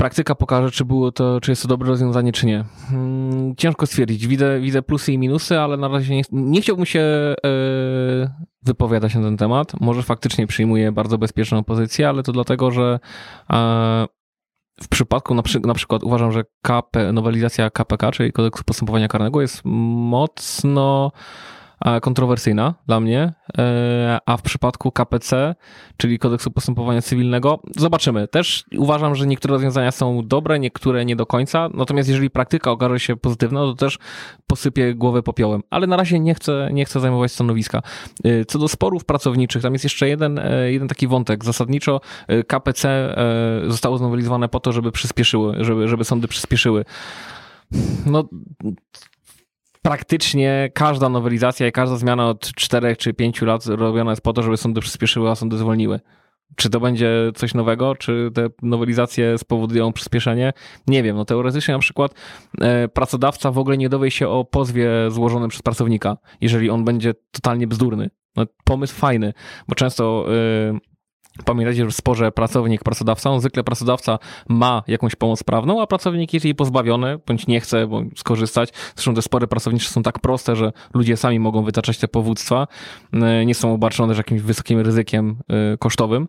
praktyka 0.00 0.34
pokaże, 0.34 0.70
czy 0.70 0.84
było 0.84 1.12
to, 1.12 1.40
czy 1.40 1.52
jest 1.52 1.62
to 1.62 1.68
dobre 1.68 1.88
rozwiązanie, 1.88 2.32
czy 2.32 2.46
nie. 2.46 2.64
Hmm, 2.90 3.56
Ciężko 3.56 3.86
stwierdzić. 3.86 4.26
Widzę, 4.26 4.60
widzę 4.60 4.82
plusy 4.82 5.12
i 5.12 5.18
minusy, 5.18 5.58
ale 5.58 5.76
na 5.76 5.88
razie 5.88 6.16
nie, 6.16 6.22
nie 6.32 6.60
chciałbym 6.60 6.86
się 6.86 7.00
y, 7.00 8.28
wypowiadać 8.62 9.14
na 9.14 9.20
ten 9.20 9.36
temat. 9.36 9.80
Może 9.80 10.02
faktycznie 10.02 10.46
przyjmuję 10.46 10.92
bardzo 10.92 11.18
bezpieczną 11.18 11.64
pozycję, 11.64 12.08
ale 12.08 12.22
to 12.22 12.32
dlatego, 12.32 12.70
że 12.70 13.00
e, 13.52 14.06
w 14.82 14.88
przypadku 14.88 15.34
na, 15.34 15.42
przy, 15.42 15.60
na 15.60 15.74
przykład 15.74 16.02
uważam, 16.02 16.32
że 16.32 16.44
KP, 16.62 17.12
nowelizacja 17.12 17.70
KPK, 17.70 18.12
czyli 18.12 18.32
kodeksu 18.32 18.64
postępowania 18.64 19.08
karnego 19.08 19.40
jest 19.40 19.62
mocno 19.64 21.12
kontrowersyjna 22.02 22.74
dla 22.86 23.00
mnie, 23.00 23.32
e, 23.58 24.18
a 24.26 24.36
w 24.36 24.42
przypadku 24.42 24.92
KPC, 24.92 25.54
czyli 25.96 26.18
kodeksu 26.18 26.50
postępowania 26.50 27.02
cywilnego, 27.02 27.60
zobaczymy. 27.76 28.28
Też 28.28 28.64
uważam, 28.76 29.14
że 29.14 29.26
niektóre 29.26 29.52
rozwiązania 29.52 29.90
są 29.90 30.26
dobre, 30.26 30.58
niektóre 30.58 31.04
nie 31.04 31.16
do 31.16 31.26
końca, 31.26 31.68
natomiast 31.74 32.08
jeżeli 32.08 32.30
praktyka 32.30 32.70
okaże 32.70 33.00
się 33.00 33.16
pozytywna, 33.16 33.60
to 33.60 33.74
też 33.74 33.98
posypię 34.46 34.94
głowę 34.94 35.22
popiołem. 35.22 35.62
Ale 35.70 35.86
na 35.86 35.96
razie 35.96 36.20
nie 36.20 36.34
chcę, 36.34 36.70
nie 36.72 36.84
chcę 36.84 37.00
zajmować 37.00 37.32
stanowiska. 37.32 37.82
E, 38.24 38.44
Co 38.44 38.58
do 38.58 38.68
sporów 38.68 39.04
pracowniczych, 39.04 39.62
tam 39.62 39.72
jest 39.72 39.84
jeszcze 39.84 40.08
jeden, 40.08 40.38
e, 40.38 40.72
jeden 40.72 40.88
taki 40.88 41.06
wątek. 41.06 41.44
Zasadniczo 41.44 42.00
KPC 42.46 43.14
zostało 43.68 43.98
znowelizowane 43.98 44.48
po 44.48 44.60
to, 44.60 44.72
żeby 44.72 44.92
przyspieszyły, 44.92 45.64
żeby, 45.64 45.88
żeby 45.88 46.04
sądy 46.04 46.28
przyspieszyły. 46.28 46.84
No, 48.06 48.24
praktycznie 49.82 50.70
każda 50.74 51.08
nowelizacja 51.08 51.66
i 51.66 51.72
każda 51.72 51.96
zmiana 51.96 52.28
od 52.28 52.54
4 52.54 52.96
czy 52.96 53.14
5 53.14 53.42
lat 53.42 53.66
robiona 53.66 54.10
jest 54.10 54.22
po 54.22 54.32
to, 54.32 54.42
żeby 54.42 54.56
sądy 54.56 54.80
przyspieszyły, 54.80 55.30
a 55.30 55.34
sądy 55.34 55.58
zwolniły. 55.58 56.00
Czy 56.56 56.70
to 56.70 56.80
będzie 56.80 57.10
coś 57.34 57.54
nowego? 57.54 57.94
Czy 57.94 58.30
te 58.34 58.48
nowelizacje 58.62 59.38
spowodują 59.38 59.92
przyspieszenie? 59.92 60.52
Nie 60.86 61.02
wiem. 61.02 61.16
No 61.16 61.24
teoretycznie 61.24 61.74
na 61.74 61.80
przykład 61.80 62.14
e, 62.60 62.88
pracodawca 62.88 63.50
w 63.50 63.58
ogóle 63.58 63.76
nie 63.76 63.88
dowie 63.88 64.10
się 64.10 64.28
o 64.28 64.44
pozwie 64.44 64.90
złożonym 65.08 65.50
przez 65.50 65.62
pracownika, 65.62 66.16
jeżeli 66.40 66.70
on 66.70 66.84
będzie 66.84 67.14
totalnie 67.30 67.66
bzdurny. 67.66 68.10
No, 68.36 68.46
pomysł 68.64 68.94
fajny, 68.94 69.32
bo 69.68 69.74
często 69.74 70.26
e, 70.28 70.89
Pamiętajcie, 71.44 71.84
że 71.84 71.90
w 71.90 71.94
sporze 71.94 72.32
pracownik-pracodawca, 72.32 73.30
on 73.30 73.40
zwykle 73.40 73.64
pracodawca 73.64 74.18
ma 74.48 74.82
jakąś 74.86 75.16
pomoc 75.16 75.42
prawną, 75.42 75.82
a 75.82 75.86
pracownik 75.86 76.34
jest 76.34 76.44
jej 76.44 76.54
pozbawiony, 76.54 77.18
bądź 77.26 77.46
nie 77.46 77.60
chce 77.60 77.88
skorzystać. 78.16 78.70
Zresztą 78.94 79.14
te 79.14 79.22
spory 79.22 79.46
pracownicze 79.46 79.88
są 79.88 80.02
tak 80.02 80.18
proste, 80.18 80.56
że 80.56 80.72
ludzie 80.94 81.16
sami 81.16 81.38
mogą 81.38 81.62
wytaczać 81.62 81.98
te 81.98 82.08
powództwa. 82.08 82.66
E, 83.12 83.46
Nie 83.46 83.54
są 83.54 83.74
obarczone 83.74 84.14
jakimś 84.14 84.40
wysokim 84.40 84.80
ryzykiem 84.80 85.36
e, 85.48 85.76
kosztowym. 85.76 86.28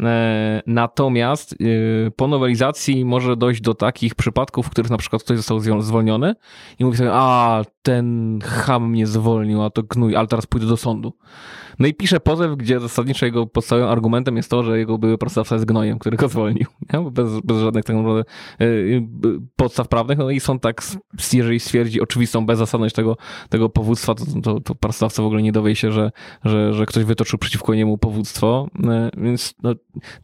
E, 0.00 0.62
Natomiast 0.66 1.54
po 2.16 2.28
nowelizacji 2.28 3.04
może 3.04 3.36
dojść 3.36 3.60
do 3.60 3.74
takich 3.74 4.14
przypadków, 4.14 4.66
w 4.66 4.70
których 4.70 4.90
na 4.90 4.96
przykład 4.96 5.22
ktoś 5.22 5.36
został 5.36 5.60
zwolniony 5.80 6.34
i 6.78 6.84
mówi 6.84 6.98
sobie, 6.98 7.10
a 7.12 7.62
ten 7.82 8.38
ham 8.44 8.90
mnie 8.90 9.06
zwolnił, 9.06 9.62
a 9.62 9.70
to 9.70 9.82
gnój, 9.82 10.16
ale 10.16 10.26
teraz 10.26 10.46
pójdę 10.46 10.66
do 10.66 10.76
sądu. 10.76 11.12
No 11.80 11.86
i 11.86 11.94
pisze 11.94 12.20
pozew, 12.20 12.56
gdzie 12.56 12.80
zasadniczo 12.80 13.26
jego 13.26 13.46
podstawowym 13.46 13.90
argumentem 13.90 14.36
jest 14.36 14.50
to, 14.50 14.62
że 14.62 14.78
jego 14.78 14.98
były 14.98 15.18
pracodawca 15.18 15.54
jest 15.54 15.64
gnojem, 15.64 15.98
który 15.98 16.16
go 16.16 16.28
zwolnił. 16.28 16.66
Nie? 16.92 17.10
Bez, 17.10 17.40
bez 17.40 17.58
żadnych 17.58 17.84
tak 17.84 17.96
naprawdę 17.96 18.24
y, 18.60 18.64
y, 18.64 19.02
podstaw 19.56 19.88
prawnych. 19.88 20.18
No 20.18 20.30
i 20.30 20.40
sąd 20.40 20.62
tak, 20.62 20.82
jeżeli 21.32 21.60
stwierdzi 21.60 22.00
oczywistą 22.00 22.46
bezzasadność 22.46 22.94
tego, 22.94 23.16
tego 23.48 23.68
powództwa, 23.68 24.14
to, 24.14 24.24
to, 24.42 24.60
to 24.60 24.74
pracodawca 24.74 25.22
w 25.22 25.26
ogóle 25.26 25.42
nie 25.42 25.52
dowie 25.52 25.76
się, 25.76 25.92
że, 25.92 26.12
że, 26.44 26.74
że 26.74 26.86
ktoś 26.86 27.04
wytoczył 27.04 27.38
przeciwko 27.38 27.74
niemu 27.74 27.98
powództwo. 27.98 28.68
Y, 28.78 29.20
Więc 29.22 29.54
no, 29.62 29.74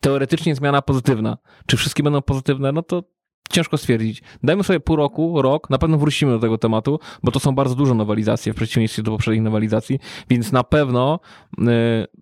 teoretycznie 0.01 0.55
zmiana 0.55 0.83
pozytywna. 0.83 1.39
Czy 1.67 1.77
wszystkie 1.77 2.03
będą 2.03 2.23
pozytywne? 2.23 2.73
No 2.73 2.83
to 2.83 3.03
ciężko 3.51 3.79
stwierdzić. 3.79 4.23
Dajmy 4.43 4.65
sobie 4.65 4.81
pół 4.81 4.97
roku, 4.97 5.43
rok, 5.43 5.71
na 5.71 5.79
pewno 5.79 5.99
wrócimy 5.99 6.33
do 6.33 6.39
tego 6.39 6.59
tematu, 6.59 7.01
bo 7.23 7.33
to 7.33 7.41
są 7.41 7.55
bardzo 7.55 7.75
duże 7.75 7.95
nowelizacje 7.95 8.53
w 8.53 8.57
przeciwieństwie 8.57 9.03
do 9.03 9.11
poprzednich 9.11 9.43
nowelizacji, 9.43 9.99
więc 10.31 10.53
na 10.53 10.65
pewno 10.65 11.21
y, 11.59 11.63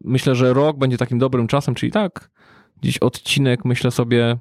myślę, 0.05 0.35
że 0.35 0.53
rok 0.53 0.79
będzie 0.79 0.99
takim 0.99 1.19
dobrym 1.19 1.47
czasem, 1.47 1.75
czyli 1.75 1.93
tak, 1.93 2.31
gdzieś 2.83 2.99
odcinek, 2.99 3.65
myślę 3.65 3.91
sobie, 3.91 4.39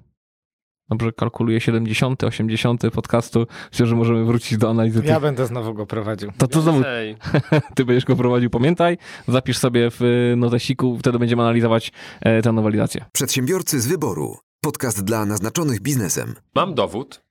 dobrze 0.90 1.12
kalkuluję, 1.12 1.62
70, 1.62 2.24
80 2.24 2.82
podcastu, 2.94 3.48
myślę, 3.72 3.86
że 3.86 3.96
możemy 3.96 4.26
wrócić 4.26 4.58
do 4.58 4.70
analizy 4.70 5.02
Ja 5.06 5.14
tych... 5.14 5.22
będę 5.22 5.46
znowu 5.46 5.74
go 5.74 5.86
prowadził. 5.86 6.32
To, 6.38 6.48
to 6.48 6.62
znowu 6.62 6.82
ty 7.76 7.86
będziesz 7.86 8.06
go 8.06 8.16
prowadził, 8.16 8.50
pamiętaj, 8.50 8.98
zapisz 9.28 9.58
sobie 9.58 9.92
w 9.92 10.02
y, 10.02 10.36
notesiku, 10.38 10.98
wtedy 11.00 11.20
będziemy 11.20 11.42
analizować 11.42 11.92
e, 12.22 12.42
tę 12.42 12.52
nowelizację. 12.52 13.06
Przedsiębiorcy 13.14 13.82
z 13.82 13.88
wyboru. 13.88 14.38
Podcast 14.64 15.04
dla 15.04 15.26
naznaczonych 15.26 15.82
biznesem. 15.82 16.36
Mam 16.56 16.74
dowód. 16.74 17.22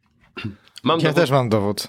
Mam 0.84 0.98
Ja 1.00 1.04
dowód, 1.04 1.16
też 1.16 1.30
mam 1.30 1.48
dowód. 1.48 1.88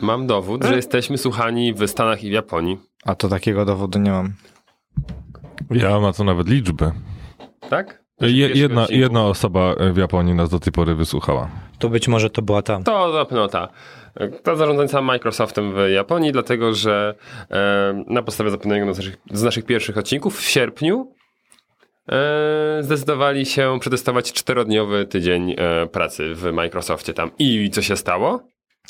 mam 0.00 0.26
dowód, 0.26 0.64
że 0.64 0.76
jesteśmy 0.76 1.18
słuchani 1.18 1.74
w 1.74 1.88
Stanach 1.88 2.24
i 2.24 2.28
w 2.30 2.32
Japonii. 2.32 2.78
A 3.04 3.14
to 3.14 3.28
takiego 3.28 3.64
dowodu 3.64 3.98
nie 3.98 4.10
mam. 4.10 4.32
Ja 5.70 5.90
mam 5.90 6.02
na 6.02 6.12
to 6.12 6.24
nawet 6.24 6.48
liczby. 6.48 6.92
Tak? 7.70 8.02
Je, 8.20 8.48
jedna, 8.48 8.86
jedna 8.90 9.26
osoba 9.26 9.74
w 9.92 9.96
Japonii 9.96 10.34
nas 10.34 10.50
do 10.50 10.60
tej 10.60 10.72
pory 10.72 10.94
wysłuchała. 10.94 11.50
To 11.78 11.88
być 11.88 12.08
może 12.08 12.30
to 12.30 12.42
była 12.42 12.62
ta. 12.62 12.82
To 12.82 13.12
na 13.12 13.24
pewno 13.24 13.48
ta. 13.48 13.68
Ta 14.42 14.56
zarządzająca 14.56 15.02
Microsoftem 15.02 15.74
w 15.74 15.78
Japonii, 15.94 16.32
dlatego 16.32 16.74
że 16.74 17.14
e, 17.50 18.04
na 18.06 18.22
podstawie 18.22 18.50
zapewnienia 18.50 18.92
z 18.94 18.96
naszych, 18.98 19.16
z 19.32 19.42
naszych 19.42 19.64
pierwszych 19.64 19.98
odcinków 19.98 20.38
w 20.38 20.42
sierpniu 20.48 21.14
zdecydowali 22.80 23.46
się 23.46 23.78
przetestować 23.80 24.32
czterodniowy 24.32 25.06
tydzień 25.06 25.54
e, 25.58 25.86
pracy 25.86 26.34
w 26.34 26.52
Microsoftie 26.52 27.14
tam. 27.14 27.30
I 27.38 27.70
co 27.70 27.82
się 27.82 27.96
stało? 27.96 28.42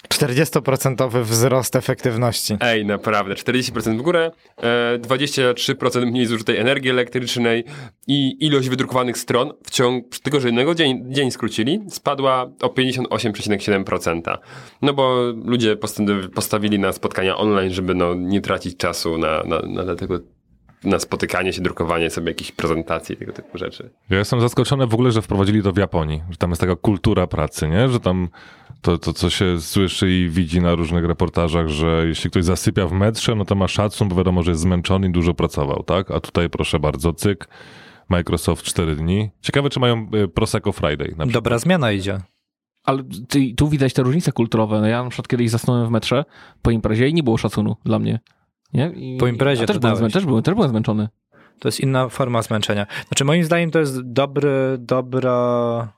40% 0.09 1.23
wzrost 1.23 1.77
efektywności. 1.77 2.57
Ej, 2.61 2.87
naprawdę, 2.87 3.35
40% 3.35 3.99
w 3.99 4.03
górę, 4.03 4.31
e, 4.57 4.99
23% 4.99 6.07
mniej 6.07 6.27
zużytej 6.27 6.57
energii 6.57 6.91
elektrycznej 6.91 7.65
i 8.07 8.47
ilość 8.47 8.69
wydrukowanych 8.69 9.19
stron 9.19 9.53
w 9.65 9.71
ciągu 9.71 10.09
tego, 10.23 10.41
że 10.41 10.49
jednego 10.49 10.75
dzień, 10.75 11.05
dzień 11.09 11.31
skrócili, 11.31 11.81
spadła 11.89 12.51
o 12.61 12.69
58,7%. 12.69 14.39
No 14.83 14.93
bo 14.93 15.33
ludzie 15.45 15.77
postawi- 15.77 16.29
postawili 16.29 16.79
na 16.79 16.93
spotkania 16.93 17.37
online, 17.37 17.71
żeby 17.71 17.95
no, 17.95 18.15
nie 18.15 18.41
tracić 18.41 18.77
czasu 18.77 19.19
na, 19.19 19.43
na, 19.43 19.63
na 19.63 19.85
dlatego 19.85 20.19
na 20.85 20.99
spotykanie 20.99 21.53
się, 21.53 21.63
drukowanie 21.63 22.11
sobie 22.11 22.29
jakichś 22.29 22.53
prezentacji, 22.53 23.17
tego 23.17 23.33
typu 23.33 23.59
rzeczy. 23.59 23.91
Ja 24.11 24.19
jestem 24.19 24.41
zaskoczony 24.41 24.87
w 24.87 24.95
ogóle, 24.95 25.11
że 25.13 25.23
wprowadzili 25.23 25.63
to 25.63 25.73
w 25.73 25.77
Japonii, 25.77 26.23
że 26.31 26.37
tam 26.37 26.51
jest 26.51 26.61
taka 26.61 26.77
kultura 26.77 27.27
pracy, 27.27 27.69
nie? 27.69 27.89
Że 27.89 28.01
tam 28.01 28.29
to, 28.83 28.99
to, 28.99 29.13
co 29.13 29.31
się 29.31 29.61
słyszy 29.61 30.11
i 30.11 30.29
widzi 30.29 30.61
na 30.61 30.75
różnych 30.75 31.05
reportażach, 31.05 31.69
że 31.69 32.05
jeśli 32.07 32.31
ktoś 32.31 32.45
zasypia 32.45 32.87
w 32.87 32.93
metrze, 32.93 33.35
no 33.35 33.45
to 33.45 33.55
ma 33.55 33.69
szacun, 33.69 34.09
bo 34.09 34.17
wiadomo, 34.17 34.43
że 34.43 34.51
jest 34.51 34.63
zmęczony 34.63 35.09
i 35.09 35.13
dużo 35.13 35.35
pracował, 35.35 35.83
tak? 35.83 36.11
A 36.11 36.21
tutaj 36.21 36.51
proszę 36.51 36.79
bardzo, 36.81 37.13
cyk, 37.13 37.49
Microsoft 38.09 38.65
4 38.65 38.97
dni. 38.97 39.31
Ciekawe, 39.41 39.71
czy 39.71 39.81
mają 39.81 40.11
y, 40.15 40.29
Prosecco 40.29 40.73
Friday. 40.73 41.15
Dobra 41.27 41.59
zmiana 41.59 41.93
idzie. 41.93 42.21
Ale 42.85 43.03
ty, 43.29 43.55
tu 43.57 43.69
widać 43.69 43.93
te 43.93 44.03
różnice 44.03 44.33
kulturowe. 44.33 44.81
No 44.81 44.87
ja 44.87 45.03
na 45.03 45.11
przykład 45.11 45.29
kiedyś 45.29 45.51
zasnąłem 45.51 45.87
w 45.87 45.91
metrze 45.91 46.25
po 46.63 46.71
imprezie 46.71 47.09
i 47.09 47.15
nie 47.15 47.23
było 47.23 47.39
szacunu 47.39 47.77
dla 47.85 47.99
mnie. 47.99 48.21
Nie? 48.75 48.93
I, 48.95 49.17
Po 49.21 49.27
imprezie 49.27 49.67
też 49.67 49.79
byłem, 49.79 49.97
zmę- 49.97 50.13
też, 50.13 50.27
byłem, 50.27 50.43
też 50.43 50.55
byłem 50.55 50.71
zmęczony. 50.71 51.09
To 51.59 51.69
jest 51.69 51.81
inna 51.81 52.09
forma 52.09 52.43
zmęczenia. 52.43 52.87
Znaczy 53.09 53.25
moim 53.25 53.45
zdaniem 53.45 53.71
to 53.71 53.79
jest 53.79 54.01
dobry, 54.01 54.77
dobra 54.79 55.89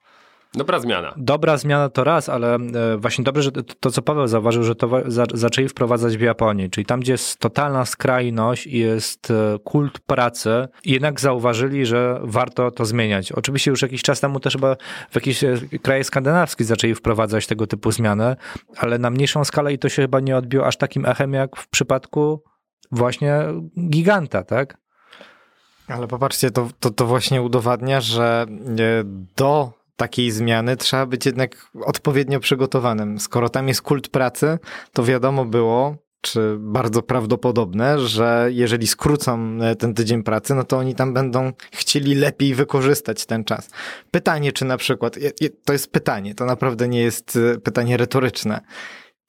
Dobra 0.55 0.79
zmiana. 0.79 1.15
Dobra 1.17 1.57
zmiana 1.57 1.89
to 1.89 2.05
raz, 2.05 2.29
ale 2.29 2.55
e, 2.55 2.97
właśnie 2.99 3.25
dobrze, 3.25 3.43
że 3.43 3.53
to, 3.53 3.91
co 3.91 4.03
Paweł 4.03 4.27
zauważył, 4.27 4.63
że 4.63 4.75
to 4.75 4.91
za, 5.07 5.25
zaczęli 5.35 5.69
wprowadzać 5.69 6.17
w 6.17 6.21
Japonii, 6.21 6.71
czyli 6.71 6.87
tam, 6.87 7.01
gdzie 7.01 7.13
jest 7.13 7.39
totalna 7.39 7.85
skrajność 7.85 8.67
i 8.67 8.79
jest 8.79 9.31
e, 9.31 9.59
kult 9.65 9.99
pracy, 9.99 10.69
jednak 10.85 11.21
zauważyli, 11.21 11.87
że 11.87 12.21
warto 12.23 12.71
to 12.71 12.85
zmieniać. 12.85 13.33
Oczywiście 13.33 13.71
już 13.71 13.83
jakiś 13.83 14.03
czas 14.03 14.21
temu 14.21 14.41
też 14.41 14.53
chyba 14.53 14.77
w 15.11 15.15
jakichś 15.15 15.45
e, 15.45 15.57
krajach 15.83 16.07
skandynawskich 16.07 16.67
zaczęli 16.67 16.95
wprowadzać 16.95 17.47
tego 17.47 17.67
typu 17.67 17.93
zmiany, 17.93 18.37
ale 18.77 18.99
na 18.99 19.11
mniejszą 19.11 19.45
skalę 19.45 19.73
i 19.73 19.79
to 19.79 19.89
się 19.89 20.03
chyba 20.03 20.21
nie 20.21 20.37
odbiło 20.37 20.67
aż 20.67 20.77
takim 20.77 21.07
echem, 21.07 21.33
jak 21.33 21.57
w 21.57 21.69
przypadku 21.69 22.43
właśnie 22.93 23.39
giganta, 23.91 24.45
tak? 24.45 24.77
Ale 25.89 26.09
popatrzcie, 26.09 26.51
to, 26.51 26.69
to, 26.81 26.91
to 26.91 27.07
właśnie 27.07 27.43
udowadnia, 27.43 28.01
że 28.01 28.47
do 29.37 29.73
takiej 29.97 30.31
zmiany 30.31 30.77
trzeba 30.77 31.07
być 31.07 31.27
jednak 31.27 31.67
odpowiednio 31.85 32.41
przygotowanym. 32.41 33.21
Skoro 33.21 33.49
tam 33.49 33.69
jest 33.69 33.83
kult 33.83 34.09
pracy, 34.09 34.59
to 34.93 35.05
wiadomo 35.05 35.45
było, 35.45 35.97
czy 36.21 36.57
bardzo 36.59 37.03
prawdopodobne, 37.03 37.99
że 37.99 38.49
jeżeli 38.51 38.87
skrócą 38.87 39.59
e, 39.63 39.77
ten 39.77 39.95
tydzień 39.95 40.23
pracy, 40.23 40.55
no 40.55 40.65
to 40.65 40.79
oni 40.79 40.95
tam 40.95 41.15
będą 41.15 41.53
chcieli 41.73 42.15
lepiej 42.15 42.55
wykorzystać 42.55 43.27
ten 43.27 43.45
czas. 43.45 43.71
Pytanie, 44.11 44.53
czy 44.53 44.65
na 44.65 44.77
przykład, 44.77 45.19
to 45.65 45.73
jest 45.73 45.93
pytanie, 45.93 46.35
to 46.35 46.45
naprawdę 46.45 46.89
nie 46.89 47.01
jest 47.01 47.39
e, 47.55 47.61
pytanie 47.61 47.97
retoryczne. 47.97 48.61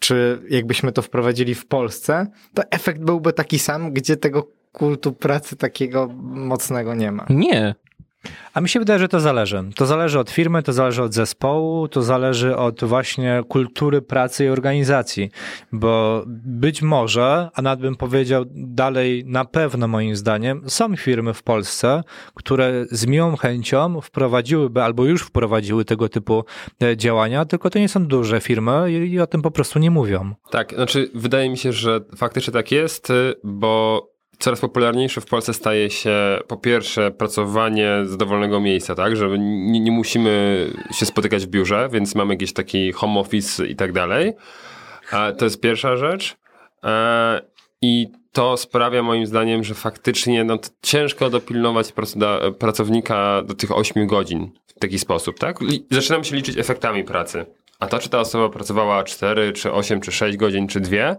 Czy 0.04 0.42
jakbyśmy 0.50 0.92
to 0.92 1.02
wprowadzili 1.02 1.56
w 1.56 1.66
Polsce, 1.66 2.28
to 2.54 2.64
efekt 2.72 3.02
byłby 3.02 3.34
taki 3.34 3.60
sam, 3.60 3.94
gdzie 3.94 4.18
tego 4.18 4.48
kultu 4.72 5.14
pracy 5.14 5.56
takiego 5.56 6.08
mocnego 6.24 6.96
nie 6.96 7.12
ma. 7.12 7.26
Nie, 7.30 7.76
a 8.54 8.62
mi 8.62 8.70
się 8.70 8.80
wydaje, 8.80 9.00
że 9.00 9.08
to 9.08 9.20
zależy. 9.20 9.64
To 9.76 9.86
zależy 9.86 10.20
od 10.20 10.32
firmy, 10.32 10.64
to 10.64 10.74
zależy 10.74 11.04
od 11.04 11.14
zespołu, 11.14 11.88
to 11.88 12.04
zależy 12.04 12.58
od 12.58 12.84
właśnie 12.84 13.44
kultury 13.48 14.02
pracy 14.02 14.46
i 14.46 14.50
organizacji, 14.50 15.32
bo 15.72 16.24
być 16.46 16.82
może, 16.82 17.50
a 17.54 17.62
nawet 17.62 17.80
bym 17.80 17.96
powiedział 17.96 18.44
dalej, 18.56 19.24
na 19.26 19.46
pewno 19.46 19.88
moim 19.88 20.16
zdaniem, 20.16 20.62
są 20.68 20.96
firmy 20.96 21.34
w 21.34 21.44
Polsce, 21.44 22.04
które 22.34 22.86
z 22.92 23.06
miłą 23.06 23.36
chęcią 23.36 24.02
wprowadziłyby 24.02 24.84
albo 24.84 25.06
już 25.06 25.22
wprowadziły 25.22 25.86
tego 25.86 26.10
typu 26.10 26.46
e, 26.84 26.98
działania, 26.98 27.46
tylko 27.46 27.70
to 27.70 27.80
nie 27.80 27.90
są 27.90 28.06
duże 28.06 28.42
firmy 28.42 28.92
i 28.92 29.20
o 29.20 29.28
tym 29.28 29.42
po 29.42 29.52
prostu 29.52 29.80
nie 29.80 29.92
mówią. 29.92 30.36
Tak, 30.50 30.74
znaczy 30.74 31.10
wydaje 31.16 31.50
mi 31.50 31.58
się, 31.58 31.74
że 31.74 32.02
faktycznie 32.18 32.54
tak 32.54 32.72
jest, 32.72 33.10
y, 33.10 33.36
bo 33.44 34.13
coraz 34.40 34.60
popularniejsze 34.60 35.22
w 35.22 35.26
Polsce 35.26 35.54
staje 35.54 35.90
się 35.90 36.40
po 36.48 36.58
pierwsze 36.58 37.12
pracowanie 37.12 37.92
z 38.04 38.18
dowolnego 38.18 38.60
miejsca, 38.60 38.96
tak, 38.96 39.16
że 39.16 39.30
nie, 39.40 39.80
nie, 39.80 39.92
musimy 39.92 40.68
się 40.92 41.06
spotykać 41.06 41.46
w 41.46 41.50
biurze, 41.50 41.90
więc 41.92 42.16
mamy 42.16 42.34
jakiś 42.34 42.54
taki 42.54 42.92
home 42.92 43.20
office 43.20 43.68
i 43.68 43.76
tak 43.76 43.92
dalej. 43.92 44.34
To 45.38 45.46
jest 45.46 45.62
pierwsza 45.62 45.98
rzecz. 45.98 46.38
E, 46.84 47.42
I 47.82 48.08
to 48.32 48.58
sprawia 48.58 49.04
moim 49.04 49.26
zdaniem, 49.26 49.64
że 49.64 49.74
faktycznie 49.74 50.44
no, 50.44 50.60
ciężko 50.82 51.30
dopilnować 51.30 51.94
pracownika 52.60 53.42
do 53.42 53.54
tych 53.54 53.72
8 53.72 54.08
godzin 54.08 54.52
w 54.68 54.80
taki 54.80 55.00
sposób, 55.00 55.40
tak? 55.40 55.60
Zaczynamy 55.92 56.26
się 56.26 56.36
liczyć 56.36 56.58
efektami 56.58 57.04
pracy. 57.04 57.46
A 57.80 57.88
to, 57.88 58.00
czy 58.00 58.10
ta 58.10 58.20
osoba 58.20 58.50
pracowała 58.50 59.04
4, 59.04 59.54
czy 59.54 59.72
8, 59.72 60.02
czy 60.02 60.12
6 60.12 60.38
godzin, 60.38 60.68
czy 60.68 60.80
2, 60.80 61.16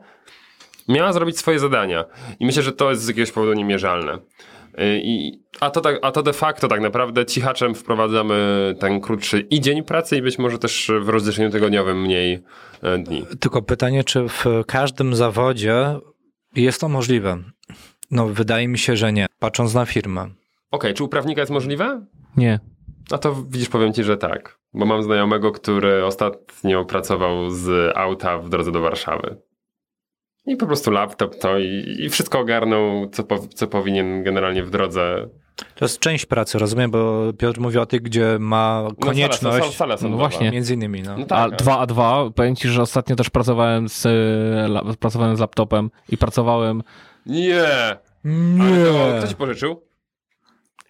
miała 0.89 1.13
zrobić 1.13 1.39
swoje 1.39 1.59
zadania. 1.59 2.05
I 2.41 2.47
myślę, 2.47 2.63
że 2.63 2.73
to 2.73 2.91
jest 2.91 3.03
z 3.03 3.09
jakiegoś 3.09 3.33
powodu 3.33 3.53
niemierzalne. 3.53 4.15
Y, 4.15 5.01
I, 5.05 5.43
a, 5.61 5.71
to 5.71 5.81
tak, 5.81 5.99
a 6.03 6.13
to 6.13 6.23
de 6.23 6.33
facto 6.33 6.69
tak 6.69 6.81
naprawdę 6.81 7.27
cichaczem 7.27 7.75
wprowadzamy 7.75 8.35
ten 8.81 9.01
krótszy 9.01 9.41
i 9.41 9.61
dzień 9.61 9.83
pracy 9.83 10.17
i 10.17 10.23
być 10.23 10.39
może 10.39 10.59
też 10.59 10.91
w 11.01 11.09
rozliczeniu 11.09 11.51
tygodniowym 11.51 12.03
mniej 12.03 12.43
e, 12.83 12.99
dni. 12.99 13.27
Tylko 13.41 13.63
pytanie, 13.63 14.05
czy 14.05 14.29
w 14.29 14.45
każdym 14.67 15.15
zawodzie 15.15 15.97
jest 16.57 16.81
to 16.81 16.89
możliwe? 16.89 17.39
No 18.11 18.29
wydaje 18.29 18.69
mi 18.69 18.79
się, 18.79 18.97
że 18.97 19.13
nie, 19.13 19.27
patrząc 19.39 19.75
na 19.75 19.87
firmę. 19.87 20.21
Okej, 20.21 20.35
okay, 20.71 20.95
czy 20.95 21.05
u 21.05 21.09
prawnika 21.09 21.41
jest 21.41 21.53
możliwe? 21.53 22.07
Nie. 22.37 22.61
No 23.11 23.19
to 23.19 23.35
widzisz, 23.49 23.69
powiem 23.69 23.93
ci, 23.93 24.05
że 24.05 24.17
tak. 24.17 24.59
Bo 24.75 24.87
mam 24.87 25.03
znajomego, 25.03 25.53
który 25.53 26.05
ostatnio 26.05 26.85
pracował 26.85 27.51
z 27.51 27.97
auta 27.97 28.39
w 28.39 28.49
drodze 28.49 28.73
do 28.73 28.81
Warszawy. 28.81 29.37
I 30.47 30.57
po 30.57 30.67
prostu 30.67 30.91
laptop 30.91 31.37
to 31.37 31.59
i, 31.59 31.97
i 31.99 32.09
wszystko 32.09 32.39
ogarnął, 32.39 33.09
co, 33.09 33.25
po, 33.25 33.39
co 33.39 33.67
powinien 33.67 34.23
generalnie 34.23 34.63
w 34.63 34.71
drodze. 34.71 35.29
To 35.75 35.85
jest 35.85 35.99
część 35.99 36.27
pracy, 36.27 36.59
rozumiem, 36.59 36.91
bo 36.91 37.33
Piotr 37.39 37.61
mówi 37.61 37.79
o 37.79 37.87
tych, 37.87 38.03
gdzie 38.03 38.37
ma 38.41 38.89
konieczność. 39.01 39.43
No, 39.43 39.51
sala, 39.51 39.73
sala, 39.73 39.97
sala 39.97 40.11
no 40.11 40.17
właśnie. 40.17 40.51
Między 40.51 40.75
innymi. 40.75 41.03
No. 41.03 41.19
no 41.19 41.27
tak, 41.27 41.53
a 41.53 41.57
dwa 41.57 41.79
a 41.79 41.87
dwa, 41.87 42.31
powiem 42.35 42.57
ci, 42.57 42.69
że 42.69 42.83
ostatnio 42.83 43.17
też 43.17 43.31
pracowałem 43.31 43.89
z, 43.89 44.07
pracowałem 44.99 45.37
z 45.37 45.41
laptopem 45.41 45.91
i 46.09 46.19
pracowałem... 46.19 46.83
Nie! 47.27 47.65
Nie! 48.25 48.63
Ale 48.63 49.13
to, 49.13 49.19
kto 49.19 49.29
ci 49.29 49.35
pożyczył? 49.35 49.83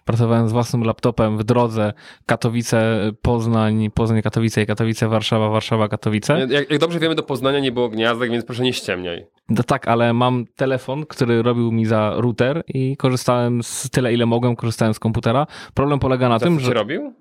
Pracowałem 0.05 0.49
z 0.49 0.51
własnym 0.51 0.83
laptopem 0.83 1.37
w 1.37 1.43
drodze 1.43 1.93
Katowice, 2.25 3.11
Poznań, 3.21 3.91
Poznań, 3.91 4.21
Katowice 4.21 4.61
i 4.61 4.65
Katowice, 4.65 5.07
Warszawa, 5.07 5.49
Warszawa, 5.49 5.87
Katowice. 5.87 6.39
Jak, 6.39 6.69
jak 6.69 6.79
dobrze 6.79 6.99
wiemy, 6.99 7.15
do 7.15 7.23
Poznania 7.23 7.59
nie 7.59 7.71
było 7.71 7.89
gniazdek, 7.89 8.31
więc 8.31 8.45
proszę 8.45 8.63
nie 8.63 8.73
ściemniaj. 8.73 9.25
No 9.49 9.63
tak, 9.63 9.87
ale 9.87 10.13
mam 10.13 10.45
telefon, 10.55 11.05
który 11.05 11.41
robił 11.41 11.71
mi 11.71 11.85
za 11.85 12.13
router 12.15 12.63
i 12.67 12.97
korzystałem 12.97 13.63
z 13.63 13.89
tyle, 13.89 14.13
ile 14.13 14.25
mogłem, 14.25 14.55
korzystałem 14.55 14.93
z 14.93 14.99
komputera. 14.99 15.47
Problem 15.73 15.99
polega 15.99 16.29
na 16.29 16.39
za 16.39 16.45
tym, 16.45 16.59
co 16.59 16.65
że... 16.65 16.73
robił? 16.73 17.13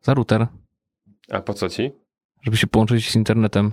Za 0.00 0.14
router. 0.14 0.46
A 1.30 1.40
po 1.40 1.54
co 1.54 1.68
ci? 1.68 1.90
Żeby 2.42 2.56
się 2.56 2.66
połączyć 2.66 3.10
z 3.10 3.16
internetem. 3.16 3.72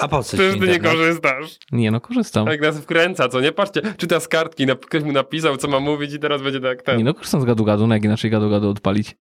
A 0.00 0.08
po 0.08 0.22
co 0.22 0.36
Ty, 0.36 0.52
ty 0.60 0.66
nie 0.68 0.80
korzystasz. 0.80 1.58
Nie, 1.72 1.90
no 1.90 2.00
korzystam. 2.00 2.46
Jak 2.46 2.60
nas 2.60 2.80
wkręca, 2.80 3.28
co 3.28 3.40
nie? 3.40 3.52
Patrzcie, 3.52 3.82
czyta 3.96 4.20
z 4.20 4.28
kartki, 4.28 4.66
ktoś 4.86 5.02
mu 5.02 5.12
napisał, 5.12 5.56
co 5.56 5.68
ma 5.68 5.80
mówić 5.80 6.12
i 6.12 6.18
teraz 6.18 6.42
będzie 6.42 6.60
tak 6.60 6.82
ten. 6.82 6.98
Nie, 6.98 7.04
no 7.04 7.14
korzystam 7.14 7.40
z 7.40 7.44
gadu-gadu, 7.44 7.86
no 7.86 7.94
jak 7.94 8.04
inaczej 8.04 8.30
gadu-gadu 8.30 8.70
odpalić. 8.70 9.16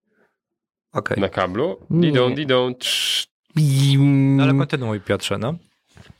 Okej. 0.94 1.02
Okay. 1.02 1.22
Na 1.22 1.30
kablu? 1.30 1.78
Didą, 1.90 2.34
didą, 2.34 2.74
no, 3.98 4.44
ale 4.44 4.54
kontynuuj 4.54 5.00
Piotrze, 5.00 5.38
no. 5.38 5.56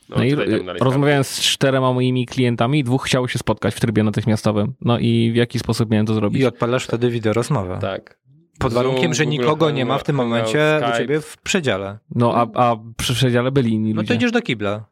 No, 0.08 0.16
no 0.16 0.24
i 0.24 0.34
rozmawiałem 0.80 1.24
z 1.24 1.40
czterema 1.40 1.92
moimi 1.92 2.26
klientami, 2.26 2.84
dwóch 2.84 3.04
chciało 3.04 3.28
się 3.28 3.38
spotkać 3.38 3.74
w 3.74 3.80
trybie 3.80 4.02
natychmiastowym. 4.02 4.74
No 4.80 4.98
i 4.98 5.30
w 5.32 5.36
jaki 5.36 5.58
sposób 5.58 5.90
miałem 5.90 6.06
to 6.06 6.14
zrobić? 6.14 6.42
I 6.42 6.46
odpalasz 6.46 6.84
wtedy 6.84 7.10
wideo 7.10 7.32
rozmowę. 7.32 7.78
Tak. 7.80 8.18
Pod 8.58 8.72
warunkiem, 8.72 9.14
że 9.14 9.26
nikogo 9.26 9.70
nie 9.70 9.86
ma 9.86 9.98
w 9.98 10.02
tym 10.02 10.16
momencie 10.16 10.80
u 10.94 10.96
ciebie 10.96 11.20
w 11.20 11.36
przedziale. 11.36 11.98
No, 12.14 12.34
a, 12.34 12.68
a 12.70 12.76
przy 12.96 13.14
przedziale 13.14 13.52
byli 13.52 13.72
inni 13.72 13.92
ludzie. 13.92 14.02
No 14.02 14.08
to 14.08 14.14
idziesz 14.14 14.32
do 14.32 14.42
kibla. 14.42 14.84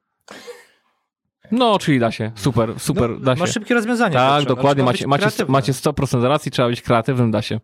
No, 1.50 1.78
czyli 1.78 1.98
da 1.98 2.12
się. 2.12 2.32
Super, 2.34 2.80
super, 2.80 3.10
no, 3.10 3.16
da 3.18 3.34
się. 3.34 3.40
Masz 3.40 3.52
szybkie 3.52 3.74
rozwiązanie. 3.74 4.14
Tak, 4.14 4.44
dokładnie. 4.44 4.84
Macie, 4.84 5.06
macie, 5.06 5.30
macie 5.48 5.72
100% 5.72 6.22
racji, 6.28 6.50
trzeba 6.50 6.68
być 6.68 6.82
kreatywnym, 6.82 7.30
da 7.30 7.42
się. 7.42 7.60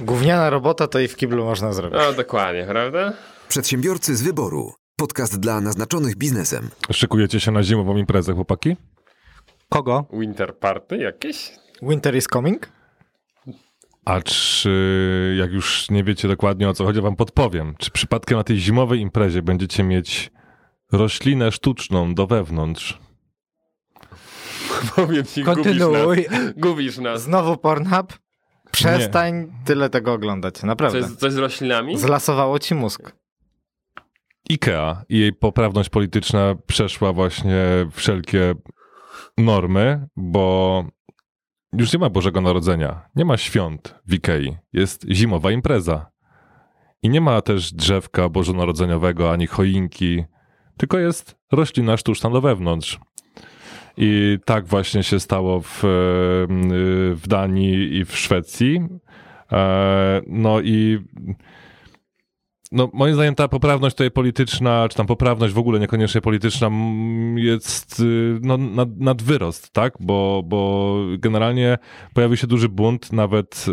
Gówniana 0.00 0.50
robota 0.50 0.86
to 0.88 1.00
i 1.00 1.08
w 1.08 1.16
kiblu 1.16 1.44
można 1.44 1.72
zrobić. 1.72 1.98
No, 2.00 2.12
dokładnie, 2.12 2.64
prawda? 2.68 3.12
Przedsiębiorcy 3.48 4.16
z 4.16 4.22
wyboru. 4.22 4.72
Podcast 4.96 5.40
dla 5.40 5.60
naznaczonych 5.60 6.16
biznesem. 6.16 6.70
Szykujecie 6.92 7.40
się 7.40 7.50
na 7.50 7.62
zimową 7.62 7.96
imprezę, 7.96 8.32
chłopaki? 8.34 8.76
Kogo? 9.68 10.04
Winter 10.12 10.56
party 10.58 10.96
jakieś? 10.96 11.50
Winter 11.82 12.16
is 12.16 12.26
coming? 12.26 12.68
A 14.04 14.20
czy, 14.20 15.36
jak 15.38 15.52
już 15.52 15.90
nie 15.90 16.04
wiecie 16.04 16.28
dokładnie 16.28 16.68
o 16.68 16.74
co 16.74 16.84
chodzi, 16.84 17.00
wam 17.00 17.16
podpowiem. 17.16 17.74
Czy 17.78 17.90
przypadkiem 17.90 18.38
na 18.38 18.44
tej 18.44 18.58
zimowej 18.58 19.00
imprezie 19.00 19.42
będziecie 19.42 19.82
mieć 19.82 20.30
roślinę 20.92 21.52
sztuczną 21.52 22.14
do 22.14 22.26
wewnątrz? 22.26 22.98
Powiem 24.96 25.24
ci, 25.24 25.42
Kontynuuj. 25.42 26.16
Gubisz 26.16 26.30
nas. 26.30 26.52
Gubisz 26.56 26.98
nas. 26.98 27.22
Znowu 27.22 27.56
Pornhub? 27.56 28.18
Przestań 28.70 29.38
nie. 29.38 29.64
tyle 29.64 29.90
tego 29.90 30.12
oglądać, 30.12 30.62
naprawdę. 30.62 31.02
Coś, 31.02 31.12
coś 31.12 31.32
z 31.32 31.36
roślinami? 31.36 31.98
Zlasowało 31.98 32.58
ci 32.58 32.74
mózg. 32.74 33.12
IKEA 34.50 34.96
i 35.08 35.18
jej 35.18 35.32
poprawność 35.32 35.88
polityczna 35.88 36.54
przeszła 36.66 37.12
właśnie 37.12 37.64
wszelkie 37.92 38.54
normy, 39.38 40.06
bo 40.16 40.84
już 41.72 41.92
nie 41.92 41.98
ma 41.98 42.10
Bożego 42.10 42.40
Narodzenia, 42.40 43.00
nie 43.16 43.24
ma 43.24 43.36
świąt 43.36 43.94
w 44.06 44.14
Ikei, 44.14 44.56
jest 44.72 45.06
zimowa 45.10 45.50
impreza. 45.50 46.10
I 47.02 47.08
nie 47.08 47.20
ma 47.20 47.42
też 47.42 47.72
drzewka 47.72 48.28
bożonarodzeniowego 48.28 49.32
ani 49.32 49.46
choinki, 49.46 50.24
tylko 50.76 50.98
jest 50.98 51.36
roślina 51.52 51.96
sztuczna 51.96 52.30
do 52.30 52.40
wewnątrz. 52.40 53.00
I 53.96 54.38
tak 54.44 54.66
właśnie 54.66 55.02
się 55.02 55.20
stało 55.20 55.60
w, 55.60 55.80
w 57.16 57.22
Danii 57.28 57.96
i 57.96 58.04
w 58.04 58.16
Szwecji. 58.16 58.80
E, 59.52 60.20
no 60.26 60.60
i 60.60 60.98
no, 62.72 62.90
moim 62.92 63.14
zdaniem 63.14 63.34
ta 63.34 63.48
poprawność 63.48 63.96
tutaj 63.96 64.10
polityczna, 64.10 64.88
czy 64.88 64.96
tam 64.96 65.06
poprawność 65.06 65.54
w 65.54 65.58
ogóle 65.58 65.80
niekoniecznie 65.80 66.20
polityczna 66.20 66.70
jest 67.36 68.00
y, 68.00 68.38
no, 68.42 68.56
nad, 68.56 68.96
nad 68.96 69.22
wyrost, 69.22 69.70
tak? 69.70 69.94
Bo, 70.00 70.42
bo 70.46 70.96
generalnie 71.18 71.78
pojawił 72.14 72.36
się 72.36 72.46
duży 72.46 72.68
bunt, 72.68 73.12
nawet 73.12 73.66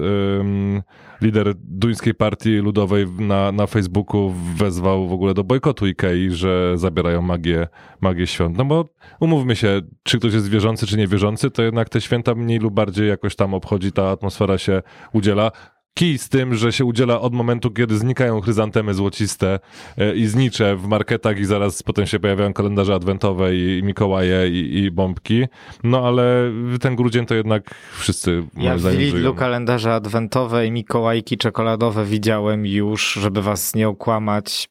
lider 1.22 1.54
duńskiej 1.58 2.14
partii 2.14 2.58
ludowej 2.58 3.08
na, 3.20 3.52
na 3.52 3.68
Facebooku 3.68 4.34
wezwał 4.56 5.08
w 5.08 5.14
ogóle 5.14 5.34
do 5.34 5.44
bojkotu 5.44 5.88
Ikei, 5.88 6.32
że 6.32 6.78
zabierają 6.78 7.22
magię, 7.22 7.68
magię 8.02 8.28
świąt. 8.28 8.58
No 8.58 8.66
bo 8.66 8.86
umówmy 9.20 9.56
się, 9.56 9.82
czy 10.04 10.20
ktoś 10.20 10.34
jest 10.34 10.50
wierzący, 10.50 10.88
czy 10.88 10.98
niewierzący, 10.98 11.52
to 11.52 11.64
jednak 11.64 11.90
te 11.90 12.02
święta 12.02 12.36
mniej 12.36 12.60
lub 12.60 12.74
bardziej 12.74 13.08
jakoś 13.08 13.36
tam 13.36 13.54
obchodzi, 13.54 13.92
ta 13.92 14.10
atmosfera 14.10 14.58
się 14.58 14.82
udziela 15.14 15.52
kij 15.94 16.18
z 16.18 16.30
tym, 16.30 16.56
że 16.56 16.72
się 16.74 16.86
udziela 16.86 17.22
od 17.22 17.34
momentu, 17.34 17.72
kiedy 17.72 17.98
znikają 17.98 18.42
chryzantemy 18.42 18.94
złociste 18.94 19.60
e, 19.98 20.16
i 20.16 20.26
znicze 20.28 20.76
w 20.76 20.88
marketach 20.88 21.40
i 21.40 21.46
zaraz 21.46 21.84
potem 21.84 22.06
się 22.06 22.20
pojawiają 22.20 22.54
kalendarze 22.54 22.94
adwentowe 22.94 23.56
i, 23.56 23.78
i 23.78 23.84
Mikołaje 23.84 24.50
i, 24.50 24.78
i 24.78 24.92
bombki. 24.92 25.46
No 25.84 26.08
ale 26.08 26.52
ten 26.82 26.96
grudzień 26.96 27.26
to 27.26 27.36
jednak 27.36 27.76
wszyscy 27.98 28.44
Ja 28.58 28.78
w 28.78 28.86
Lidlu 28.86 29.20
żyją. 29.20 29.34
kalendarze 29.34 29.94
adwentowe 29.94 30.68
i 30.68 30.72
mikołajki 30.72 31.38
czekoladowe 31.38 32.06
widziałem 32.06 32.66
już, 32.66 33.14
żeby 33.14 33.42
was 33.42 33.76
nie 33.76 33.88
okłamać, 33.90 34.70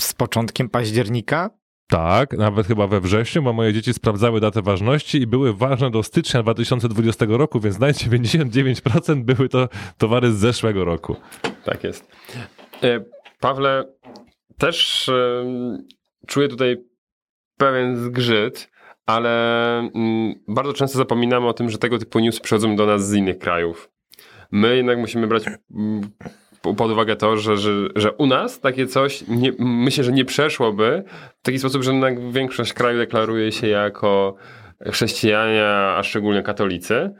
z 0.00 0.12
początkiem 0.12 0.68
października. 0.68 1.50
Tak, 1.88 2.32
nawet 2.32 2.66
chyba 2.66 2.86
we 2.86 3.00
wrześniu, 3.00 3.42
bo 3.42 3.52
moje 3.52 3.72
dzieci 3.72 3.94
sprawdzały 3.94 4.40
datę 4.40 4.62
ważności 4.62 5.18
i 5.18 5.26
były 5.26 5.54
ważne 5.54 5.90
do 5.90 6.02
stycznia 6.02 6.42
2020 6.42 7.26
roku, 7.28 7.60
więc 7.60 7.78
na 7.78 7.86
99% 7.86 9.22
były 9.34 9.48
to 9.48 9.68
towary 9.98 10.32
z 10.32 10.36
zeszłego 10.36 10.84
roku. 10.84 11.16
Tak 11.64 11.84
jest. 11.84 12.08
E, 12.82 13.04
Pawle, 13.40 13.84
też 14.58 15.08
em, 15.08 15.78
czuję 16.26 16.48
tutaj 16.48 16.76
pewien 17.56 17.96
zgrzyt, 17.96 18.70
ale 19.06 19.78
mm, 19.78 20.34
bardzo 20.48 20.72
często 20.72 20.98
zapominamy 20.98 21.46
o 21.46 21.52
tym, 21.52 21.70
że 21.70 21.78
tego 21.78 21.98
typu 21.98 22.18
newsy 22.18 22.40
przychodzą 22.40 22.76
do 22.76 22.86
nas 22.86 23.08
z 23.08 23.14
innych 23.14 23.38
krajów. 23.38 23.90
My 24.50 24.76
jednak 24.76 24.98
musimy 24.98 25.26
brać 25.26 25.44
mm, 25.46 26.10
pod 26.62 26.90
uwagę 26.90 27.16
to, 27.16 27.36
że, 27.36 27.56
że, 27.56 27.70
że 27.96 28.12
u 28.12 28.26
nas 28.26 28.60
takie 28.60 28.86
coś, 28.86 29.24
nie, 29.28 29.52
myślę, 29.58 30.04
że 30.04 30.12
nie 30.12 30.24
przeszłoby 30.24 31.04
w 31.38 31.42
taki 31.42 31.58
sposób, 31.58 31.82
że 31.82 31.90
jednak 31.90 32.32
większość 32.32 32.72
kraju 32.72 32.98
deklaruje 32.98 33.52
się 33.52 33.68
jako 33.68 34.34
chrześcijanie, 34.90 35.66
a 35.68 36.02
szczególnie 36.02 36.42
katolicy 36.42 37.14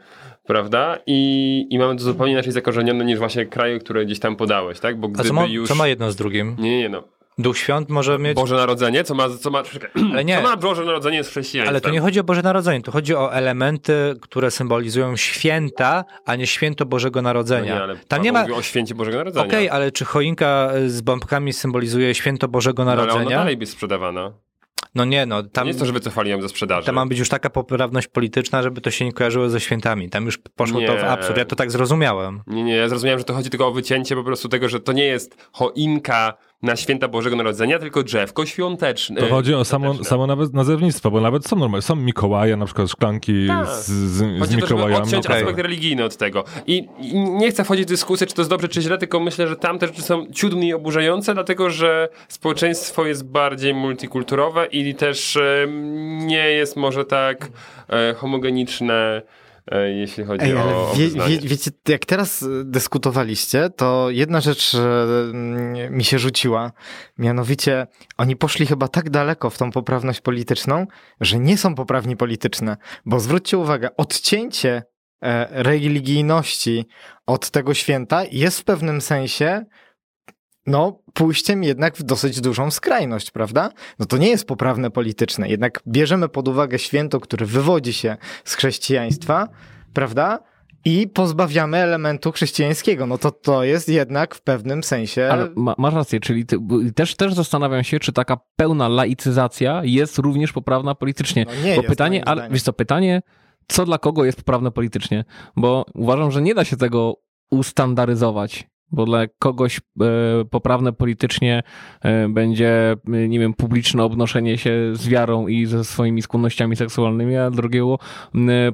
prawda? 0.45 0.97
I, 1.07 1.67
I 1.69 1.79
mamy 1.79 1.95
to 1.95 2.03
zupełnie 2.03 2.33
inaczej 2.33 2.51
zakorzenione 2.51 3.05
niż 3.05 3.19
właśnie 3.19 3.45
kraje, 3.45 3.79
które 3.79 4.05
gdzieś 4.05 4.19
tam 4.19 4.35
podałeś, 4.35 4.79
tak? 4.79 4.99
Bo 4.99 5.07
A 5.07 5.11
gdyby 5.11 5.27
co 5.27 5.33
ma, 5.33 5.45
już... 5.45 5.69
co 5.69 5.75
ma 5.75 5.87
jedno 5.87 6.11
z 6.11 6.15
drugim? 6.15 6.55
Nie, 6.59 6.77
nie, 6.77 6.89
no. 6.89 7.03
Duch 7.37 7.57
Świąt 7.57 7.89
może 7.89 8.19
mieć... 8.19 8.35
Boże 8.35 8.55
Narodzenie, 8.55 9.03
co 9.03 9.15
ma, 9.15 9.29
co 9.29 9.49
ma, 9.49 9.63
Ale 10.13 10.25
nie. 10.25 10.35
co 10.37 10.41
ma 10.43 10.57
Boże 10.57 10.85
Narodzenie 10.85 11.23
z 11.23 11.29
chrześcijaństwem? 11.29 11.69
Ale 11.73 11.81
to 11.81 11.89
nie 11.89 11.99
chodzi 11.99 12.19
o 12.19 12.23
Boże 12.23 12.41
Narodzenie, 12.41 12.81
to 12.81 12.91
chodzi 12.91 13.15
o 13.15 13.33
elementy, 13.33 14.15
które 14.21 14.51
symbolizują 14.51 15.15
święta, 15.17 16.05
a 16.25 16.35
nie 16.35 16.47
święto 16.47 16.85
Bożego 16.85 17.21
No 17.21 17.29
Narodzenia. 17.29 17.75
nie, 17.75 17.83
ale 17.83 17.95
Tam 17.97 18.21
nie 18.21 18.31
ma... 18.31 18.45
o 18.45 18.61
święcie 18.61 18.95
Bożego 18.95 19.17
Narodzenia. 19.17 19.45
Okej, 19.45 19.69
ale 19.69 19.91
czy 19.91 20.05
choinka 20.05 20.69
z 20.87 21.01
bombkami 21.01 21.53
symbolizuje 21.53 22.15
święto 22.15 22.47
Bożego 22.47 22.85
No, 22.85 22.91
ale 22.91 23.01
ona 23.01 23.11
Narodzenia? 23.13 23.37
dalej 23.37 23.57
by 23.57 23.65
sprzedawana. 23.65 24.31
No 24.95 25.05
nie, 25.05 25.25
no 25.25 25.43
Tam... 25.43 25.63
Nie 25.63 25.69
jest 25.69 25.79
to, 25.79 25.85
że 25.85 25.91
wycofali 25.93 26.31
ją 26.31 26.41
ze 26.41 26.49
sprzedaży. 26.49 26.85
tam 26.85 26.95
ma 26.95 27.05
być 27.05 27.19
już 27.19 27.29
taka 27.29 27.49
poprawność 27.49 28.07
polityczna, 28.07 28.63
żeby 28.63 28.81
to 28.81 28.91
się 28.91 29.05
nie 29.05 29.13
kojarzyło 29.13 29.49
ze 29.49 29.59
świętami. 29.59 30.09
Tam 30.09 30.25
już 30.25 30.37
poszło 30.37 30.81
to 30.81 30.93
w 30.93 30.99
Nie. 30.99 31.07
absurd. 31.07 31.37
Ja 31.37 31.45
to 31.45 31.55
tak 31.55 31.71
zrozumiałem. 31.71 32.41
Nie, 32.47 32.63
nie, 32.63 32.75
ja 32.75 32.89
zrozumiałem, 32.89 33.19
że 33.19 33.25
to 33.25 33.33
chodzi 33.33 33.49
tylko 33.49 33.67
o 33.67 33.71
wycięcie 33.71 34.15
po 34.15 34.23
prostu 34.23 34.49
tego, 34.49 34.69
że 34.69 34.79
to 34.79 34.91
nie 34.91 35.05
jest 35.05 35.47
choinka 35.51 36.33
na 36.63 36.75
święta 36.75 37.07
Bożego 37.07 37.35
Narodzenia, 37.35 37.79
tylko 37.79 38.03
drzewko 38.03 38.45
świąteczne. 38.45 39.21
To 39.21 39.27
chodzi 39.27 39.53
o 39.53 39.65
samo, 39.65 40.03
samo 40.03 40.27
nawet 40.27 40.53
nazewnictwo, 40.53 41.11
bo 41.11 41.21
nawet 41.21 41.47
są 41.47 41.55
normalne, 41.55 41.81
są 41.81 41.95
Mikołaje, 41.95 42.57
na 42.57 42.65
przykład 42.65 42.89
szklanki 42.89 43.47
Tak. 43.47 43.67
z, 43.67 43.87
z, 43.87 44.17
z 44.17 44.39
Chodzi 44.39 44.51
żeby 44.51 44.61
Mikołajami. 44.63 45.03
odciąć 45.03 45.25
Okej. 45.25 45.41
aspekt 45.41 45.59
religijny 45.59 46.03
od 46.03 46.17
tego. 46.17 46.43
I, 46.67 46.87
I 47.01 47.19
nie 47.19 47.51
chcę 47.51 47.63
wchodzić 47.63 47.85
w 47.85 47.89
dyskusję, 47.89 48.27
czy 48.27 48.33
to 48.33 48.41
jest 48.41 48.49
dobrze, 48.49 48.67
czy 48.67 48.81
źle, 48.81 48.97
tylko 48.97 49.19
myślę, 49.19 49.47
że 49.47 49.55
tamte 49.55 49.87
rzeczy 49.87 50.01
są 50.01 50.25
ciut 50.33 50.53
mniej 50.53 50.73
oburzające, 50.73 51.33
dlatego 51.33 51.69
że 51.69 52.09
społeczeństwo 52.27 53.05
jest 53.05 53.25
bardziej 53.25 53.73
multikulturowe 53.73 54.65
i 54.65 54.95
też 54.95 55.35
e, 55.37 55.67
nie 56.17 56.49
jest 56.51 56.75
może 56.75 57.05
tak 57.05 57.47
e, 57.89 58.13
homogeniczne, 58.13 59.21
jeśli 59.71 60.23
chodzi 60.23 60.45
Ej, 60.45 60.55
o, 60.55 60.93
wie, 60.97 61.09
wie, 61.09 61.39
wiecie, 61.39 61.71
jak 61.87 62.05
teraz 62.05 62.41
y, 62.41 62.65
dyskutowaliście, 62.65 63.69
to 63.69 64.09
jedna 64.09 64.41
rzecz 64.41 64.73
y, 64.73 64.77
mm, 64.79 65.93
mi 65.95 66.03
się 66.03 66.19
rzuciła. 66.19 66.71
Mianowicie, 67.17 67.87
oni 68.17 68.35
poszli 68.35 68.65
chyba 68.65 68.87
tak 68.87 69.09
daleko 69.09 69.49
w 69.49 69.57
tą 69.57 69.71
poprawność 69.71 70.21
polityczną, 70.21 70.87
że 71.21 71.39
nie 71.39 71.57
są 71.57 71.75
poprawni 71.75 72.17
polityczne. 72.17 72.77
Bo 73.05 73.19
zwróćcie 73.19 73.57
uwagę, 73.57 73.89
odcięcie 73.97 74.83
e, 75.21 75.63
religijności 75.63 76.85
od 77.25 77.49
tego 77.49 77.73
święta 77.73 78.23
jest 78.31 78.59
w 78.59 78.63
pewnym 78.63 79.01
sensie 79.01 79.65
no, 80.67 80.99
pójściem 81.13 81.63
jednak 81.63 81.97
w 81.97 82.03
dosyć 82.03 82.41
dużą 82.41 82.71
skrajność, 82.71 83.31
prawda? 83.31 83.69
No 83.99 84.05
to 84.05 84.17
nie 84.17 84.29
jest 84.29 84.47
poprawne 84.47 84.91
polityczne. 84.91 85.49
Jednak 85.49 85.79
bierzemy 85.87 86.29
pod 86.29 86.47
uwagę 86.47 86.79
święto, 86.79 87.19
które 87.19 87.45
wywodzi 87.45 87.93
się 87.93 88.17
z 88.43 88.55
chrześcijaństwa, 88.55 89.47
prawda? 89.93 90.39
I 90.85 91.07
pozbawiamy 91.07 91.77
elementu 91.77 92.31
chrześcijańskiego. 92.31 93.05
No 93.05 93.17
to 93.17 93.31
to 93.31 93.63
jest 93.63 93.89
jednak 93.89 94.35
w 94.35 94.41
pewnym 94.41 94.83
sensie. 94.83 95.29
Ale 95.31 95.49
ma, 95.55 95.75
masz 95.77 95.93
rację, 95.93 96.19
czyli 96.19 96.45
ty, 96.45 96.57
też, 96.95 97.15
też 97.15 97.33
zastanawiam 97.33 97.83
się, 97.83 97.99
czy 97.99 98.13
taka 98.13 98.37
pełna 98.55 98.87
laicyzacja 98.87 99.81
jest 99.83 100.17
również 100.17 100.53
poprawna 100.53 100.95
politycznie. 100.95 101.45
No 101.45 101.51
nie 101.55 101.75
Bo 101.75 101.81
jest, 101.81 101.87
pytanie, 101.87 102.27
ale 102.27 102.49
wiesz 102.49 102.63
co, 102.63 102.73
pytanie, 102.73 103.21
co 103.67 103.85
dla 103.85 103.97
kogo 103.97 104.25
jest 104.25 104.37
poprawne 104.37 104.71
politycznie? 104.71 105.25
Bo 105.55 105.85
uważam, 105.93 106.31
że 106.31 106.41
nie 106.41 106.55
da 106.55 106.65
się 106.65 106.77
tego 106.77 107.15
ustandaryzować. 107.51 108.72
Bo 108.93 109.05
dla 109.05 109.27
kogoś 109.39 109.77
e, 109.77 109.81
poprawne 110.45 110.93
politycznie 110.93 111.63
e, 112.01 112.29
będzie, 112.29 112.95
e, 113.13 113.27
nie 113.27 113.39
wiem, 113.39 113.53
publiczne 113.53 114.03
obnoszenie 114.03 114.57
się 114.57 114.71
z 114.93 115.07
wiarą 115.07 115.47
i 115.47 115.65
ze 115.65 115.83
swoimi 115.83 116.21
skłonnościami 116.21 116.75
seksualnymi, 116.75 117.37
a 117.37 117.49
drugiego 117.49 117.99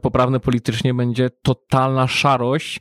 poprawne 0.01 0.39
politycznie 0.39 0.93
będzie 0.93 1.29
totalna 1.29 2.07
szarość, 2.07 2.79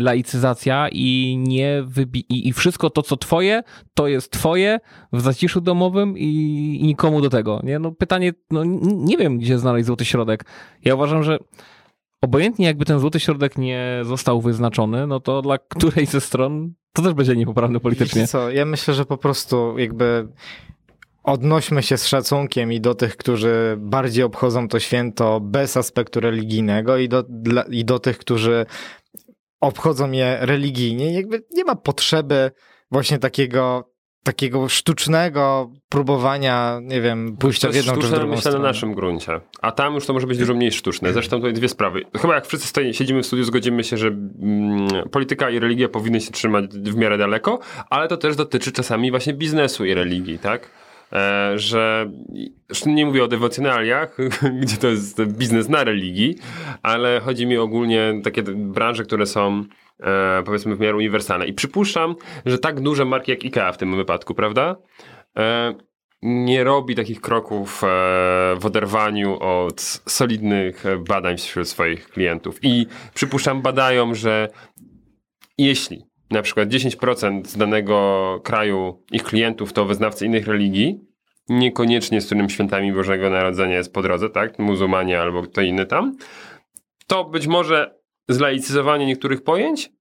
laicyzacja 0.00 0.88
i 0.92 1.36
nie 1.38 1.82
wybi- 1.86 2.24
i, 2.28 2.48
i 2.48 2.52
wszystko 2.52 2.90
to, 2.90 3.02
co 3.02 3.16
twoje, 3.16 3.62
to 3.94 4.08
jest 4.08 4.32
twoje 4.32 4.80
w 5.12 5.20
zaciszu 5.20 5.60
domowym 5.60 6.18
i, 6.18 6.28
i 6.80 6.86
nikomu 6.86 7.20
do 7.20 7.30
tego. 7.30 7.60
Nie? 7.62 7.78
No 7.78 7.92
pytanie, 7.92 8.32
no 8.50 8.62
nie 8.84 9.16
wiem, 9.16 9.38
gdzie 9.38 9.58
znaleźć 9.58 9.86
złoty 9.86 10.04
środek. 10.04 10.44
Ja 10.84 10.94
uważam, 10.94 11.22
że 11.22 11.38
obojętnie 12.24 12.66
jakby 12.66 12.84
ten 12.84 12.98
złoty 12.98 13.20
środek 13.20 13.58
nie 13.58 14.00
został 14.02 14.40
wyznaczony, 14.40 15.06
no 15.06 15.20
to 15.20 15.42
dla 15.42 15.58
której 15.58 16.06
ze 16.06 16.20
stron 16.20 16.74
to 16.92 17.02
też 17.02 17.12
będzie 17.12 17.36
niepoprawne 17.36 17.80
politycznie. 17.80 18.26
Co, 18.26 18.50
ja 18.50 18.64
myślę, 18.64 18.94
że 18.94 19.04
po 19.04 19.16
prostu 19.16 19.78
jakby 19.78 20.28
odnośmy 21.22 21.82
się 21.82 21.96
z 21.96 22.06
szacunkiem 22.06 22.72
i 22.72 22.80
do 22.80 22.94
tych, 22.94 23.16
którzy 23.16 23.76
bardziej 23.78 24.24
obchodzą 24.24 24.68
to 24.68 24.80
święto 24.80 25.40
bez 25.40 25.76
aspektu 25.76 26.20
religijnego 26.20 26.96
i 26.96 27.08
do, 27.08 27.24
dla, 27.28 27.62
i 27.62 27.84
do 27.84 27.98
tych, 27.98 28.18
którzy 28.18 28.66
obchodzą 29.60 30.10
je 30.10 30.38
religijnie. 30.40 31.14
Jakby 31.14 31.44
nie 31.52 31.64
ma 31.64 31.74
potrzeby 31.74 32.50
właśnie 32.90 33.18
takiego 33.18 33.93
takiego 34.24 34.68
sztucznego 34.68 35.70
próbowania, 35.88 36.80
nie 36.82 37.00
wiem, 37.00 37.36
pójścia 37.36 37.68
To 37.68 37.72
w 37.72 37.76
jedną 37.76 37.92
czy 37.92 37.98
w 37.98 38.02
sztuczne, 38.02 38.18
drugą 38.18 38.34
myślę, 38.34 38.48
na 38.48 38.52
stronę. 38.52 38.68
naszym 38.68 38.94
gruncie. 38.94 39.40
A 39.62 39.72
tam 39.72 39.94
już 39.94 40.06
to 40.06 40.12
może 40.12 40.26
być 40.26 40.38
dużo 40.38 40.54
mniej 40.54 40.72
sztuczne. 40.72 41.12
Zresztą 41.12 41.36
tutaj 41.36 41.52
dwie 41.52 41.68
sprawy. 41.68 42.02
Chyba 42.16 42.34
jak 42.34 42.46
wszyscy 42.46 42.68
stoi, 42.68 42.94
siedzimy 42.94 43.22
w 43.22 43.26
studiu, 43.26 43.44
zgodzimy 43.44 43.84
się, 43.84 43.96
że 43.96 44.08
mm, 44.08 45.08
polityka 45.10 45.50
i 45.50 45.58
religia 45.58 45.88
powinny 45.88 46.20
się 46.20 46.30
trzymać 46.30 46.64
w 46.70 46.96
miarę 46.96 47.18
daleko, 47.18 47.58
ale 47.90 48.08
to 48.08 48.16
też 48.16 48.36
dotyczy 48.36 48.72
czasami 48.72 49.10
właśnie 49.10 49.34
biznesu 49.34 49.84
i 49.84 49.94
religii, 49.94 50.38
tak? 50.38 50.70
E, 51.12 51.52
że 51.58 52.10
nie 52.86 53.06
mówię 53.06 53.24
o 53.24 53.28
dewocjonaliach, 53.28 54.16
gdzie 54.62 54.76
to 54.76 54.88
jest 54.88 55.24
biznes 55.24 55.68
na 55.68 55.84
religii, 55.84 56.36
ale 56.82 57.20
chodzi 57.20 57.46
mi 57.46 57.58
ogólnie 57.58 58.20
takie 58.24 58.42
branże, 58.42 59.04
które 59.04 59.26
są 59.26 59.64
e, 60.00 60.42
powiedzmy 60.44 60.76
w 60.76 60.80
miarę 60.80 60.96
uniwersalne. 60.96 61.46
I 61.46 61.52
przypuszczam, 61.52 62.14
że 62.46 62.58
tak 62.58 62.80
duże 62.80 63.04
marki 63.04 63.30
jak 63.30 63.44
IKEA 63.44 63.72
w 63.72 63.76
tym 63.76 63.96
wypadku, 63.96 64.34
prawda? 64.34 64.76
E, 65.36 65.74
nie 66.22 66.64
robi 66.64 66.94
takich 66.94 67.20
kroków 67.20 67.84
e, 67.84 67.86
w 68.60 68.66
oderwaniu 68.66 69.38
od 69.40 69.80
solidnych 70.06 70.84
badań 71.08 71.36
wśród 71.36 71.68
swoich 71.68 72.08
klientów. 72.08 72.58
I 72.62 72.86
przypuszczam, 73.14 73.62
badają, 73.62 74.14
że 74.14 74.48
jeśli 75.58 76.04
na 76.30 76.42
przykład 76.42 76.68
10% 76.68 77.44
z 77.46 77.56
danego 77.56 78.40
kraju 78.44 79.02
ich 79.12 79.22
klientów 79.22 79.72
to 79.72 79.84
wyznawcy 79.84 80.26
innych 80.26 80.46
religii, 80.46 81.00
niekoniecznie 81.48 82.20
z 82.20 82.26
którym 82.26 82.50
świętami 82.50 82.92
Bożego 82.92 83.30
Narodzenia 83.30 83.76
jest 83.76 83.92
po 83.92 84.02
drodze, 84.02 84.30
tak? 84.30 84.58
Muzułmanie 84.58 85.20
albo 85.20 85.42
kto 85.42 85.60
inny 85.60 85.86
tam, 85.86 86.16
to 87.06 87.24
być 87.24 87.46
może 87.46 87.94
zlaicyzowanie 88.28 89.06
niektórych 89.06 89.42
pojęć, 89.42 89.92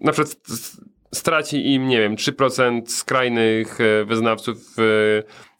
na 0.00 0.12
przykład 0.12 0.36
straci 1.14 1.72
im, 1.74 1.88
nie 1.88 2.00
wiem, 2.00 2.16
3% 2.16 2.86
skrajnych 2.86 3.80
e, 3.80 4.04
wyznawców 4.04 4.56
e, 4.78 4.82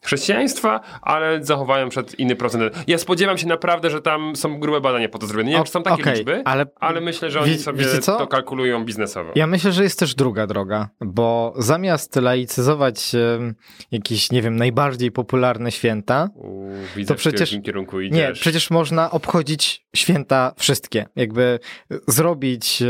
chrześcijaństwa, 0.07 0.81
ale 1.03 1.45
zachowają 1.45 1.89
przed 1.89 2.19
inny 2.19 2.37
procent. 2.37 2.63
Ja 2.87 2.99
spodziewam 2.99 3.39
się 3.39 3.47
naprawdę, 3.47 3.91
że 3.91 4.03
tam 4.03 4.37
są 4.37 4.59
grube 4.61 4.81
badania 4.81 5.09
po 5.09 5.19
to 5.19 5.27
zrobione. 5.27 5.51
Nie 5.51 5.57
wiem, 5.57 5.65
czy 5.65 5.71
są 5.73 5.83
takie 5.83 6.03
Okej, 6.03 6.15
liczby, 6.15 6.43
ale, 6.45 6.67
ale 6.81 7.01
myślę, 7.01 7.31
że 7.31 7.41
oni 7.41 7.51
Wie- 7.53 7.59
sobie 7.59 7.85
to 8.07 8.27
kalkulują 8.27 8.85
biznesowo. 8.85 9.31
Ja 9.35 9.47
myślę, 9.47 9.73
że 9.73 9.83
jest 9.83 9.99
też 9.99 10.15
druga 10.15 10.47
droga, 10.47 10.89
bo 11.01 11.55
zamiast 11.59 12.17
laicyzować 12.17 13.13
jakieś, 13.93 14.33
nie 14.33 14.43
wiem, 14.43 14.57
najbardziej 14.57 15.13
popularne 15.13 15.73
święta, 15.73 16.29
U, 16.35 16.71
widzę, 16.97 17.09
To 17.09 17.15
w 17.15 17.19
przecież- 17.19 17.41
jakim 17.53 17.63
kierunku 17.63 18.01
nie, 18.01 18.07
idziesz. 18.07 18.41
przecież 18.41 18.71
można 18.71 19.11
obchodzić 19.11 19.87
święta 19.97 20.53
wszystkie. 20.57 21.07
Jakby 21.17 21.59
zrobić 22.09 22.83
e, 22.83 22.87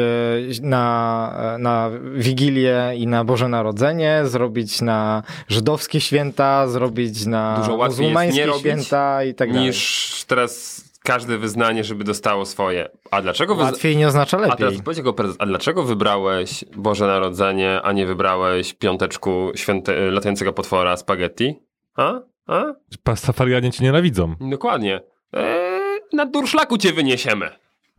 na, 0.63 1.57
na 1.59 1.91
Wigilię 2.15 2.93
i 2.97 3.07
na 3.07 3.25
Boże 3.25 3.49
Narodzenie, 3.49 4.21
zrobić 4.25 4.81
na 4.83 5.23
żydowskie 5.49 6.01
święta, 6.01 6.69
zrobić 6.69 7.06
na 7.27 7.57
Dużo 7.57 7.75
łatwiej 7.75 7.87
jest 7.89 7.99
nie 8.01 8.05
muzułmańskie 8.07 8.47
robić 8.47 8.61
święta 8.63 9.25
i 9.25 9.35
tak 9.35 9.49
dalej. 9.53 9.67
niż 9.67 10.25
teraz 10.27 10.85
każde 11.05 11.39
wyznanie, 11.39 11.85
żeby 11.85 12.05
dostało 12.05 12.47
swoje. 12.47 12.89
A 13.11 13.23
dlaczego 13.23 13.55
wy... 13.55 13.63
Łatwiej 13.63 13.97
nie 13.97 14.07
oznacza 14.09 14.37
A 14.37 14.41
lepiej. 14.41 14.57
teraz 14.57 14.83
powiedz 14.83 14.99
jako 14.99 15.13
prezes, 15.13 15.37
a 15.39 15.47
dlaczego 15.47 15.83
wybrałeś 15.83 16.65
Boże 16.77 17.07
Narodzenie, 17.07 17.83
a 17.83 17.93
nie 17.93 18.07
wybrałeś 18.07 18.75
piąteczku 18.75 19.51
święte, 19.55 20.11
latającego 20.11 20.53
potwora 20.53 20.97
spaghetti? 20.97 21.55
A? 21.97 22.21
A? 22.47 22.65
Pastafarianie 23.03 23.71
ci 23.73 23.83
nienawidzą. 23.83 24.35
Dokładnie. 24.41 25.01
Eee, 25.33 26.01
na 26.13 26.27
durszlaku 26.27 26.79
cię 26.79 26.93
wyniesiemy. 26.93 27.51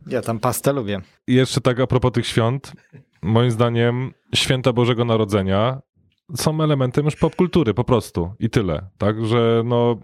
Ja 0.06 0.22
tam 0.22 0.38
pastę 0.38 0.72
lubię. 0.72 1.00
I 1.26 1.34
jeszcze 1.34 1.60
tak 1.60 1.80
a 1.80 1.86
propos 1.86 2.12
tych 2.12 2.26
świąt, 2.26 2.72
moim 3.22 3.50
zdaniem 3.50 4.12
święta 4.34 4.72
Bożego 4.72 5.04
Narodzenia 5.04 5.80
są 6.36 6.62
elementem 6.62 7.04
już 7.04 7.16
popkultury 7.16 7.74
po 7.74 7.84
prostu 7.84 8.30
i 8.38 8.50
tyle. 8.50 8.88
Także 8.98 9.62
no 9.64 9.98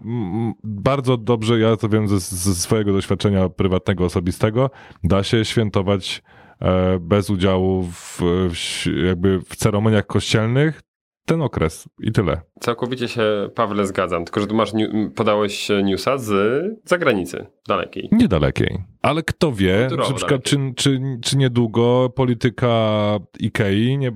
bardzo 0.63 1.17
dobrze, 1.17 1.59
ja 1.59 1.77
to 1.77 1.89
wiem 1.89 2.07
ze, 2.07 2.19
ze 2.19 2.55
swojego 2.55 2.93
doświadczenia 2.93 3.49
prywatnego, 3.49 4.05
osobistego, 4.05 4.69
da 5.03 5.23
się 5.23 5.45
świętować 5.45 6.23
e, 6.61 6.99
bez 6.99 7.29
udziału 7.29 7.83
w, 7.83 8.21
w, 8.49 8.85
jakby 9.05 9.39
w 9.39 9.55
ceremoniach 9.55 10.07
kościelnych 10.07 10.81
ten 11.25 11.41
okres 11.41 11.89
i 11.99 12.11
tyle. 12.11 12.41
Całkowicie 12.59 13.07
się, 13.07 13.49
Pawle, 13.55 13.87
zgadzam. 13.87 14.25
Tylko, 14.25 14.41
że 14.41 14.47
tu 14.47 14.55
masz, 14.55 14.71
podałeś 15.15 15.69
newsa 15.83 16.17
z 16.17 16.63
zagranicy, 16.85 17.45
dalekiej. 17.67 18.09
Niedalekiej. 18.11 18.83
Ale 19.01 19.23
kto 19.23 19.51
wie, 19.51 19.77
Kulturowo 19.79 20.09
na 20.09 20.15
przykład, 20.15 20.43
czy, 20.43 20.57
czy, 20.75 21.01
czy 21.21 21.37
niedługo 21.37 22.09
polityka 22.15 23.17
Ikei 23.39 23.97
nie, 23.97 24.11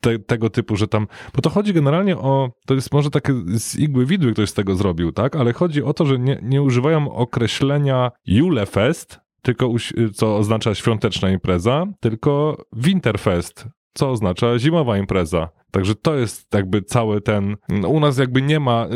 te, 0.00 0.18
tego 0.18 0.50
typu, 0.50 0.76
że 0.76 0.88
tam. 0.88 1.06
Bo 1.34 1.42
to 1.42 1.50
chodzi 1.50 1.74
generalnie 1.74 2.16
o. 2.16 2.50
To 2.66 2.74
jest 2.74 2.92
może 2.92 3.10
takie 3.10 3.34
z 3.46 3.76
igły 3.76 4.06
widły 4.06 4.32
ktoś 4.32 4.50
z 4.50 4.54
tego 4.54 4.74
zrobił, 4.74 5.12
tak? 5.12 5.36
Ale 5.36 5.52
chodzi 5.52 5.82
o 5.82 5.94
to, 5.94 6.06
że 6.06 6.18
nie, 6.18 6.38
nie 6.42 6.62
używają 6.62 7.12
określenia 7.12 8.10
Julefest, 8.26 9.20
tylko 9.42 9.74
co 10.14 10.36
oznacza 10.36 10.74
świąteczna 10.74 11.30
impreza, 11.30 11.86
tylko 12.00 12.64
Winterfest, 12.72 13.66
co 13.94 14.10
oznacza 14.10 14.58
zimowa 14.58 14.98
impreza. 14.98 15.48
Także 15.70 15.94
to 15.94 16.14
jest 16.14 16.54
jakby 16.54 16.82
cały 16.82 17.20
ten. 17.20 17.56
U 17.86 18.00
nas 18.00 18.18
jakby 18.18 18.42
nie 18.42 18.60
ma, 18.60 18.86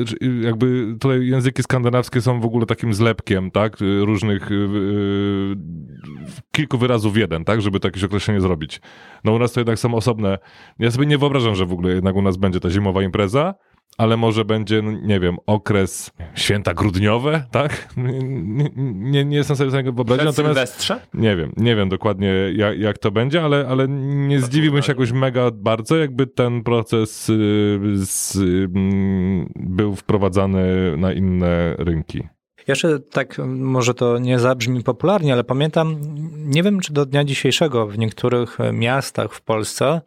jakby 0.42 0.96
tutaj 1.00 1.26
języki 1.26 1.62
skandynawskie 1.62 2.20
są 2.20 2.40
w 2.40 2.44
ogóle 2.44 2.66
takim 2.66 2.94
zlepkiem, 2.94 3.50
tak? 3.50 3.76
Różnych 4.00 4.50
yy, 4.50 5.56
kilku 6.52 6.78
wyrazów 6.78 7.14
w 7.14 7.16
jeden, 7.16 7.44
tak? 7.44 7.60
Żeby 7.60 7.80
to 7.80 7.88
jakieś 7.88 8.04
określenie 8.04 8.40
zrobić. 8.40 8.80
No 9.24 9.32
u 9.32 9.38
nas 9.38 9.52
to 9.52 9.60
jednak 9.60 9.78
są 9.78 9.94
osobne. 9.94 10.38
Ja 10.78 10.90
sobie 10.90 11.06
nie 11.06 11.18
wyobrażam, 11.18 11.54
że 11.54 11.66
w 11.66 11.72
ogóle 11.72 11.94
jednak 11.94 12.16
u 12.16 12.22
nas 12.22 12.36
będzie 12.36 12.60
ta 12.60 12.70
zimowa 12.70 13.02
impreza. 13.02 13.54
Ale 13.98 14.16
może 14.16 14.44
będzie, 14.44 14.82
no, 14.82 14.92
nie 14.92 15.20
wiem, 15.20 15.36
okres 15.46 16.10
święta 16.34 16.74
grudniowe, 16.74 17.44
tak? 17.50 17.94
Nie, 17.96 18.70
nie, 18.76 19.24
nie 19.24 19.36
jestem 19.36 19.56
sobie 19.56 19.68
w 19.68 19.70
stanie 19.70 19.84
tego 19.84 19.92
wyobrazić. 19.92 20.22
Przed 20.22 20.36
Natomiast 20.36 20.70
Sylwestrze? 20.70 21.00
nie 21.14 21.36
wiem, 21.36 21.52
nie 21.56 21.76
wiem 21.76 21.88
dokładnie 21.88 22.32
jak, 22.56 22.78
jak 22.78 22.98
to 22.98 23.10
będzie, 23.10 23.42
ale, 23.42 23.66
ale 23.68 23.88
nie 23.88 24.40
zdziwiłbym 24.40 24.82
się 24.82 24.92
jakoś 24.92 25.12
mega 25.12 25.50
bardzo, 25.50 25.96
jakby 25.96 26.26
ten 26.26 26.62
proces 26.62 27.28
y, 27.28 27.34
z, 27.94 28.36
mm, 28.36 29.52
był 29.56 29.96
wprowadzany 29.96 30.96
na 30.96 31.12
inne 31.12 31.74
rynki. 31.78 32.22
Jeszcze 32.68 33.00
tak, 33.00 33.38
może 33.46 33.94
to 33.94 34.18
nie 34.18 34.38
zabrzmi 34.38 34.82
popularnie, 34.82 35.32
ale 35.32 35.44
pamiętam, 35.44 35.96
nie 36.36 36.62
wiem 36.62 36.80
czy 36.80 36.92
do 36.92 37.06
dnia 37.06 37.24
dzisiejszego 37.24 37.86
w 37.86 37.98
niektórych 37.98 38.58
miastach 38.72 39.32
w 39.32 39.40
Polsce 39.40 40.00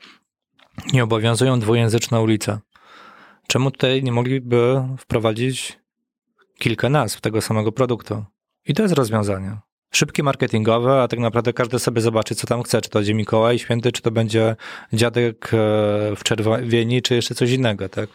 nie 0.93 1.03
obowiązują 1.03 1.59
dwujęzyczne 1.59 2.21
ulice. 2.21 2.59
Czemu 3.47 3.71
tutaj 3.71 4.03
nie 4.03 4.11
mogliby 4.11 4.83
wprowadzić 4.97 5.79
kilka 6.59 6.89
nazw 6.89 7.21
tego 7.21 7.41
samego 7.41 7.71
produktu? 7.71 8.23
I 8.67 8.73
to 8.73 8.81
jest 8.83 8.95
rozwiązanie. 8.95 9.57
Szybkie 9.91 10.23
marketingowe, 10.23 11.01
a 11.01 11.07
tak 11.07 11.19
naprawdę 11.19 11.53
każdy 11.53 11.79
sobie 11.79 12.01
zobaczy, 12.01 12.35
co 12.35 12.47
tam 12.47 12.63
chce. 12.63 12.81
Czy 12.81 12.89
to 12.89 12.99
będzie 12.99 13.13
Mikołaj 13.13 13.59
Święty, 13.59 13.91
czy 13.91 14.01
to 14.01 14.11
będzie 14.11 14.55
dziadek 14.93 15.45
e, 15.53 15.57
w 16.15 16.19
czerwieni, 16.23 17.01
czy 17.01 17.15
jeszcze 17.15 17.35
coś 17.35 17.51
innego, 17.51 17.89
tak? 17.89 18.09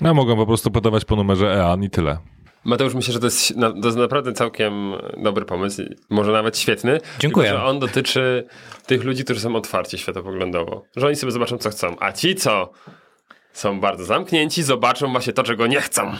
No 0.00 0.14
mogą 0.14 0.36
po 0.36 0.46
prostu 0.46 0.70
podawać 0.70 1.04
po 1.04 1.16
numerze 1.16 1.54
EAN 1.54 1.82
i 1.82 1.90
tyle. 1.90 2.18
Mateusz, 2.64 2.94
myślę, 2.94 3.12
że 3.12 3.20
to 3.20 3.26
jest, 3.26 3.56
na- 3.56 3.70
to 3.72 3.86
jest 3.86 3.96
naprawdę 3.98 4.32
całkiem 4.32 4.92
dobry 5.22 5.44
pomysł, 5.44 5.82
może 6.10 6.32
nawet 6.32 6.58
świetny. 6.58 7.00
Dziękuję. 7.18 7.46
Tylko, 7.48 7.60
że 7.60 7.66
on 7.66 7.78
dotyczy 7.78 8.46
tych 8.86 9.04
ludzi, 9.04 9.24
którzy 9.24 9.40
są 9.40 9.56
otwarci 9.56 9.98
światopoglądowo. 9.98 10.84
Że 10.96 11.06
oni 11.06 11.16
sobie 11.16 11.32
zobaczą, 11.32 11.58
co 11.58 11.70
chcą. 11.70 11.96
A 12.00 12.12
ci, 12.12 12.34
co 12.34 12.72
są 13.56 13.80
bardzo 13.80 14.04
zamknięci, 14.04 14.62
zobaczą 14.62 15.10
właśnie 15.12 15.32
to, 15.32 15.42
czego 15.42 15.66
nie 15.66 15.80
chcą. 15.80 16.12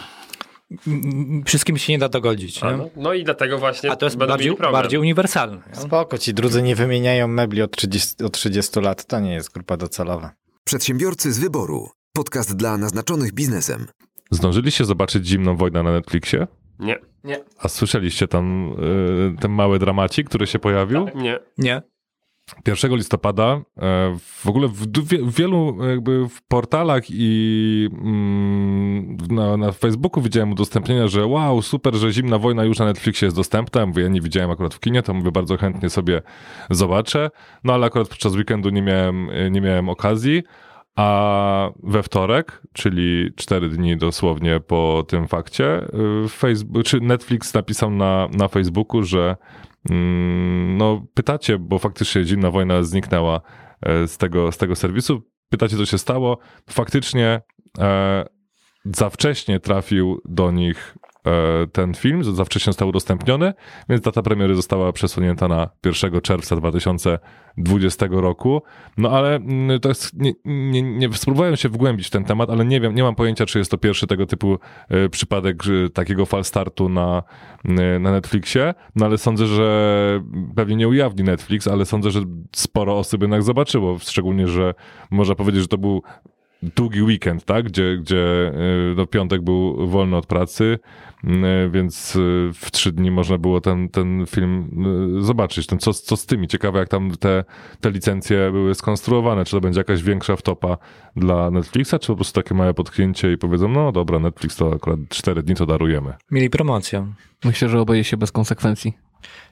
Wszystkim 1.45 1.77
się 1.77 1.93
nie 1.93 1.99
da 1.99 2.09
dogodzić. 2.09 2.61
Nie? 2.63 2.71
no, 2.77 2.89
no 2.95 3.13
i 3.13 3.23
dlatego 3.23 3.57
właśnie 3.57 3.91
A 3.91 3.95
to 3.95 4.05
jest 4.05 4.17
będą 4.17 4.33
bardziej, 4.33 4.55
bardziej 4.71 4.99
uniwersalne. 4.99 5.61
nie? 5.69 5.75
Spoko, 5.81 6.17
ci 6.17 6.33
drudzy 6.33 6.61
nie 6.61 6.75
wymieniają 6.75 7.27
mebli 7.27 7.61
od 7.61 7.71
30, 7.71 8.23
od 8.23 8.33
30 8.33 8.79
lat. 8.79 9.05
To 9.05 9.19
nie 9.19 9.33
jest 9.33 9.53
grupa 9.53 9.77
docelowa. 9.77 10.31
Przedsiębiorcy 10.63 11.31
z 11.33 11.39
wyboru. 11.39 11.89
Podcast 12.13 12.55
dla 12.55 12.77
naznaczonych 12.77 13.33
biznesem. 13.33 13.87
Zdążyliście 14.31 14.85
zobaczyć 14.85 15.27
Zimną 15.27 15.55
Wojnę 15.57 15.83
na 15.83 15.91
Netflixie? 15.91 16.47
Nie, 16.79 16.99
A 17.59 17.67
słyszeliście 17.67 18.27
tam 18.27 18.71
y, 19.37 19.41
ten 19.41 19.51
mały 19.51 19.79
dramacik, 19.79 20.29
który 20.29 20.47
się 20.47 20.59
pojawił? 20.59 21.09
nie. 21.15 21.39
Nie. 21.57 21.81
1 22.67 22.95
listopada 22.95 23.43
e, 23.43 23.61
w 24.19 24.47
ogóle 24.47 24.67
w, 24.67 24.87
wielu 25.37 25.77
jakby 25.89 26.29
w 26.29 26.41
portalach 26.41 27.03
i 27.09 27.89
mm, 27.93 29.17
na, 29.29 29.57
na 29.57 29.71
Facebooku 29.71 30.23
widziałem 30.23 30.51
udostępnienia, 30.51 31.07
że 31.07 31.25
wow, 31.25 31.61
super, 31.61 31.95
że 31.95 32.11
Zimna 32.11 32.37
Wojna 32.37 32.63
już 32.63 32.79
na 32.79 32.85
Netflixie 32.85 33.25
jest 33.25 33.35
dostępna. 33.35 33.85
Mówię, 33.85 34.03
ja 34.03 34.09
nie 34.09 34.21
widziałem 34.21 34.51
akurat 34.51 34.73
w 34.73 34.79
kinie, 34.79 35.03
to 35.03 35.13
mówię, 35.13 35.31
bardzo 35.31 35.57
chętnie 35.57 35.89
sobie 35.89 36.21
zobaczę. 36.69 37.29
No 37.63 37.73
ale 37.73 37.85
akurat 37.85 38.07
podczas 38.07 38.35
weekendu 38.35 38.69
nie 38.69 38.81
miałem, 38.81 39.29
e, 39.29 39.51
nie 39.51 39.61
miałem 39.61 39.89
okazji. 39.89 40.43
A 40.97 41.69
we 41.83 42.03
wtorek, 42.03 42.61
czyli 42.73 43.31
cztery 43.35 43.69
dni 43.69 43.97
dosłownie 43.97 44.59
po 44.59 45.05
tym 45.07 45.27
fakcie, 45.27 45.87
y, 46.25 46.29
Facebook, 46.29 46.83
czy 46.83 47.01
Netflix 47.01 47.53
napisał 47.53 47.91
na, 47.91 48.27
na 48.37 48.47
Facebooku, 48.47 49.03
że 49.03 49.35
no 50.77 51.05
pytacie, 51.13 51.59
bo 51.59 51.79
faktycznie 51.79 52.23
zimna 52.23 52.51
wojna 52.51 52.83
zniknęła 52.83 53.41
e, 53.81 54.07
z 54.07 54.17
tego, 54.17 54.51
z 54.51 54.57
tego 54.57 54.75
serwisu. 54.75 55.21
Pytacie, 55.49 55.77
co 55.77 55.85
się 55.85 55.97
stało. 55.97 56.37
Faktycznie 56.69 57.41
e, 57.79 58.25
za 58.85 59.09
wcześnie 59.09 59.59
trafił 59.59 60.21
do 60.25 60.51
nich 60.51 60.97
ten 61.71 61.93
film, 61.93 62.23
za 62.23 62.45
wcześnie 62.45 62.69
został 62.71 62.89
udostępniony, 62.89 63.53
więc 63.89 64.01
data 64.01 64.21
premiery 64.21 64.55
została 64.55 64.93
przesunięta 64.93 65.47
na 65.47 65.69
1 65.85 66.21
czerwca 66.21 66.55
2020 66.55 68.07
roku. 68.11 68.61
No 68.97 69.09
ale 69.09 69.35
mm, 69.35 69.79
to 69.79 69.89
jest, 69.89 70.13
nie, 70.13 70.33
nie, 70.45 70.81
nie 70.81 71.13
spróbowałem 71.13 71.55
się 71.55 71.69
wgłębić 71.69 72.07
w 72.07 72.09
ten 72.09 72.23
temat, 72.23 72.49
ale 72.49 72.65
nie 72.65 72.81
wiem, 72.81 72.95
nie 72.95 73.03
mam 73.03 73.15
pojęcia, 73.15 73.45
czy 73.45 73.59
jest 73.59 73.71
to 73.71 73.77
pierwszy 73.77 74.07
tego 74.07 74.25
typu 74.25 74.59
e, 74.89 75.09
przypadek 75.09 75.63
takiego 75.93 76.25
falstartu 76.25 76.89
na, 76.89 77.23
e, 77.65 77.99
na 77.99 78.11
Netflixie, 78.11 78.73
no 78.95 79.05
ale 79.05 79.17
sądzę, 79.17 79.47
że 79.47 80.21
pewnie 80.55 80.75
nie 80.75 80.87
ujawni 80.87 81.23
Netflix, 81.23 81.67
ale 81.67 81.85
sądzę, 81.85 82.11
że 82.11 82.21
sporo 82.55 82.97
osób 82.97 83.21
jednak 83.21 83.43
zobaczyło, 83.43 83.97
szczególnie, 83.99 84.47
że 84.47 84.73
można 85.11 85.35
powiedzieć, 85.35 85.61
że 85.61 85.67
to 85.67 85.77
był 85.77 86.01
długi 86.63 87.01
weekend, 87.01 87.45
tak? 87.45 87.65
Gdzie, 87.65 87.97
gdzie 87.97 88.53
no, 88.95 89.05
piątek 89.05 89.41
był 89.41 89.87
wolny 89.87 90.17
od 90.17 90.25
pracy, 90.25 90.79
więc 91.69 92.15
y, 92.15 92.49
w 92.53 92.71
trzy 92.71 92.91
dni 92.91 93.11
można 93.11 93.37
było 93.37 93.61
ten, 93.61 93.89
ten 93.89 94.25
film 94.29 94.85
y, 95.19 95.21
zobaczyć. 95.21 95.67
Ten, 95.67 95.79
co, 95.79 95.93
co 95.93 96.17
z 96.17 96.25
tymi? 96.25 96.47
Ciekawe, 96.47 96.79
jak 96.79 96.89
tam 96.89 97.11
te, 97.11 97.43
te 97.81 97.91
licencje 97.91 98.51
były 98.51 98.75
skonstruowane. 98.75 99.45
Czy 99.45 99.51
to 99.51 99.61
będzie 99.61 99.79
jakaś 99.79 100.03
większa 100.03 100.35
wtopa 100.35 100.77
dla 101.15 101.51
Netflixa, 101.51 101.93
czy 102.01 102.07
po 102.07 102.15
prostu 102.15 102.41
takie 102.41 102.55
małe 102.55 102.73
potknięcie 102.73 103.31
i 103.31 103.37
powiedzą, 103.37 103.67
no 103.67 103.91
dobra, 103.91 104.19
Netflix 104.19 104.55
to 104.55 104.73
akurat 104.73 104.99
cztery 105.09 105.43
dni 105.43 105.55
to 105.55 105.65
darujemy. 105.65 106.13
Mieli 106.31 106.49
promocję. 106.49 107.13
Myślę, 107.45 107.69
że 107.69 107.81
obejdzie 107.81 108.03
się 108.03 108.17
bez 108.17 108.31
konsekwencji. 108.31 108.93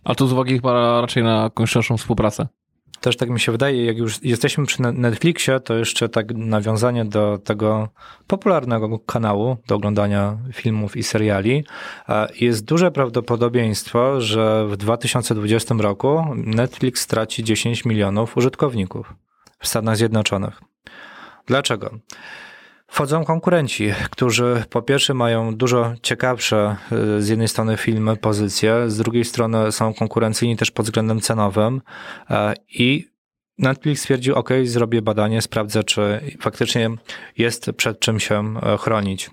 A 0.04 0.16
to 0.16 0.28
z 0.28 0.34
uwagi 0.34 0.56
chyba 0.56 1.02
raczej 1.02 1.24
na 1.24 1.44
jakąś 1.44 1.70
szerszą 1.70 1.98
współpracę. 1.98 2.48
Też 3.06 3.18
tak 3.18 3.30
mi 3.30 3.40
się 3.40 3.52
wydaje, 3.52 3.86
jak 3.86 3.98
już 3.98 4.24
jesteśmy 4.24 4.66
przy 4.66 4.82
Netflixie, 4.82 5.60
to 5.60 5.74
jeszcze 5.74 6.10
tak 6.10 6.34
nawiązanie 6.34 7.06
do 7.06 7.38
tego 7.38 7.90
popularnego 8.28 9.00
kanału 9.00 9.58
do 9.68 9.76
oglądania 9.76 10.38
filmów 10.54 10.98
i 10.98 11.04
seriali. 11.04 11.66
Jest 12.42 12.66
duże 12.66 12.92
prawdopodobieństwo, 12.92 14.22
że 14.22 14.68
w 14.68 14.78
2020 14.78 15.76
roku 15.80 16.26
Netflix 16.36 17.02
straci 17.02 17.44
10 17.44 17.86
milionów 17.86 18.38
użytkowników 18.38 19.14
w 19.60 19.68
Stanach 19.68 19.98
Zjednoczonych. 19.98 20.62
Dlaczego? 21.48 21.90
Wchodzą 22.96 23.26
konkurenci, 23.26 23.94
którzy 24.12 24.64
po 24.70 24.82
pierwsze 24.82 25.14
mają 25.14 25.56
dużo 25.56 25.94
ciekawsze 26.02 26.76
y, 27.18 27.22
z 27.22 27.30
jednej 27.30 27.48
strony 27.48 27.78
filmy, 27.78 28.18
pozycje, 28.18 28.90
z 28.90 28.98
drugiej 28.98 29.26
strony 29.26 29.72
są 29.72 29.94
konkurencyjni 29.94 30.58
też 30.58 30.72
pod 30.72 30.86
względem 30.86 31.22
cenowym 31.22 31.82
e, 32.30 32.54
i 32.70 33.08
Netflix 33.58 34.02
stwierdził, 34.02 34.36
ok, 34.36 34.50
zrobię 34.64 35.02
badanie, 35.02 35.42
sprawdzę, 35.42 35.84
czy 35.84 36.22
faktycznie 36.42 36.90
jest 37.38 37.72
przed 37.78 38.00
czym 38.00 38.20
się 38.20 38.54
e, 38.64 38.78
chronić. 38.78 39.30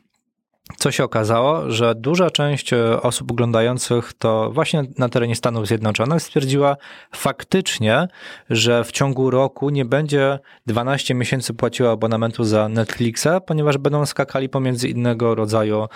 Co 0.77 0.91
się 0.91 1.05
okazało, 1.05 1.71
że 1.71 1.95
duża 1.95 2.31
część 2.31 2.73
e, 2.73 3.03
osób 3.03 3.33
oglądających 3.33 4.13
to 4.13 4.51
właśnie 4.51 4.83
na 4.99 5.09
terenie 5.09 5.37
Stanów 5.37 5.67
Zjednoczonych 5.67 6.23
stwierdziła 6.23 6.77
faktycznie, 7.13 8.09
że 8.51 8.85
w 8.85 8.93
ciągu 8.93 9.31
roku 9.31 9.71
nie 9.71 9.85
będzie 9.85 10.39
12 10.67 11.15
miesięcy 11.15 11.55
płaciła 11.55 11.91
abonamentu 11.91 12.45
za 12.45 12.69
Netflixa, 12.69 13.29
ponieważ 13.47 13.79
będą 13.79 14.07
skakali 14.07 14.49
pomiędzy 14.49 14.89
innego 14.89 15.35
rodzaju 15.35 15.89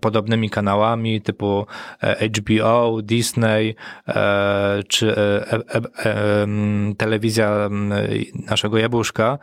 podobnymi 0.00 0.50
kanałami 0.50 1.22
typu 1.22 1.66
e, 2.02 2.28
HBO, 2.28 3.02
Disney 3.02 3.74
e, 4.08 4.82
czy 4.88 5.16
e, 5.16 5.52
e, 5.52 5.80
e 6.04 6.46
telewizja 6.98 7.68
naszego 8.50 8.78
jabłuszka. 8.78 9.38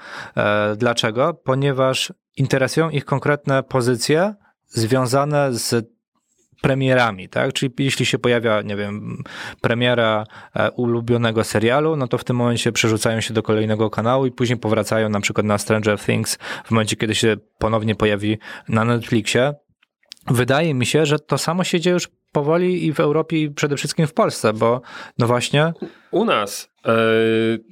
Dlaczego? 0.78 1.34
Ponieważ 1.34 2.14
interesują 2.38 2.90
ich 2.90 3.06
konkretne 3.06 3.64
pozycje 3.64 4.36
związane 4.68 5.54
z 5.54 5.90
premierami, 6.62 7.30
tak? 7.30 7.54
Czyli 7.54 7.74
jeśli 7.80 8.06
się 8.06 8.20
pojawia, 8.20 8.62
nie 8.62 8.76
wiem, 8.76 9.24
premiera 9.62 10.24
e, 10.56 10.72
ulubionego 10.72 11.44
serialu, 11.44 11.96
no 11.96 12.08
to 12.08 12.18
w 12.18 12.24
tym 12.24 12.36
momencie 12.36 12.72
przerzucają 12.72 13.22
się 13.22 13.34
do 13.34 13.44
kolejnego 13.44 13.90
kanału 13.90 14.26
i 14.26 14.32
później 14.32 14.60
powracają 14.60 15.10
na 15.10 15.20
przykład 15.20 15.46
na 15.46 15.58
Stranger 15.58 16.00
Things 16.00 16.38
w 16.66 16.72
momencie, 16.72 16.96
kiedy 16.96 17.16
się 17.16 17.36
ponownie 17.58 17.96
pojawi 17.96 18.38
na 18.68 18.86
Netflixie. 18.86 19.54
Wydaje 20.28 20.74
mi 20.74 20.86
się, 20.86 21.06
że 21.06 21.20
to 21.20 21.38
samo 21.38 21.64
się 21.64 21.80
dzieje 21.80 21.94
już 21.94 22.08
powoli 22.32 22.86
i 22.86 22.94
w 22.94 23.00
Europie 23.00 23.42
i 23.42 23.52
przede 23.52 23.78
wszystkim 23.78 24.08
w 24.08 24.14
Polsce, 24.14 24.54
bo 24.54 24.82
no 25.18 25.28
właśnie... 25.28 25.74
U 26.12 26.26
nas 26.26 26.72
e, 26.86 26.92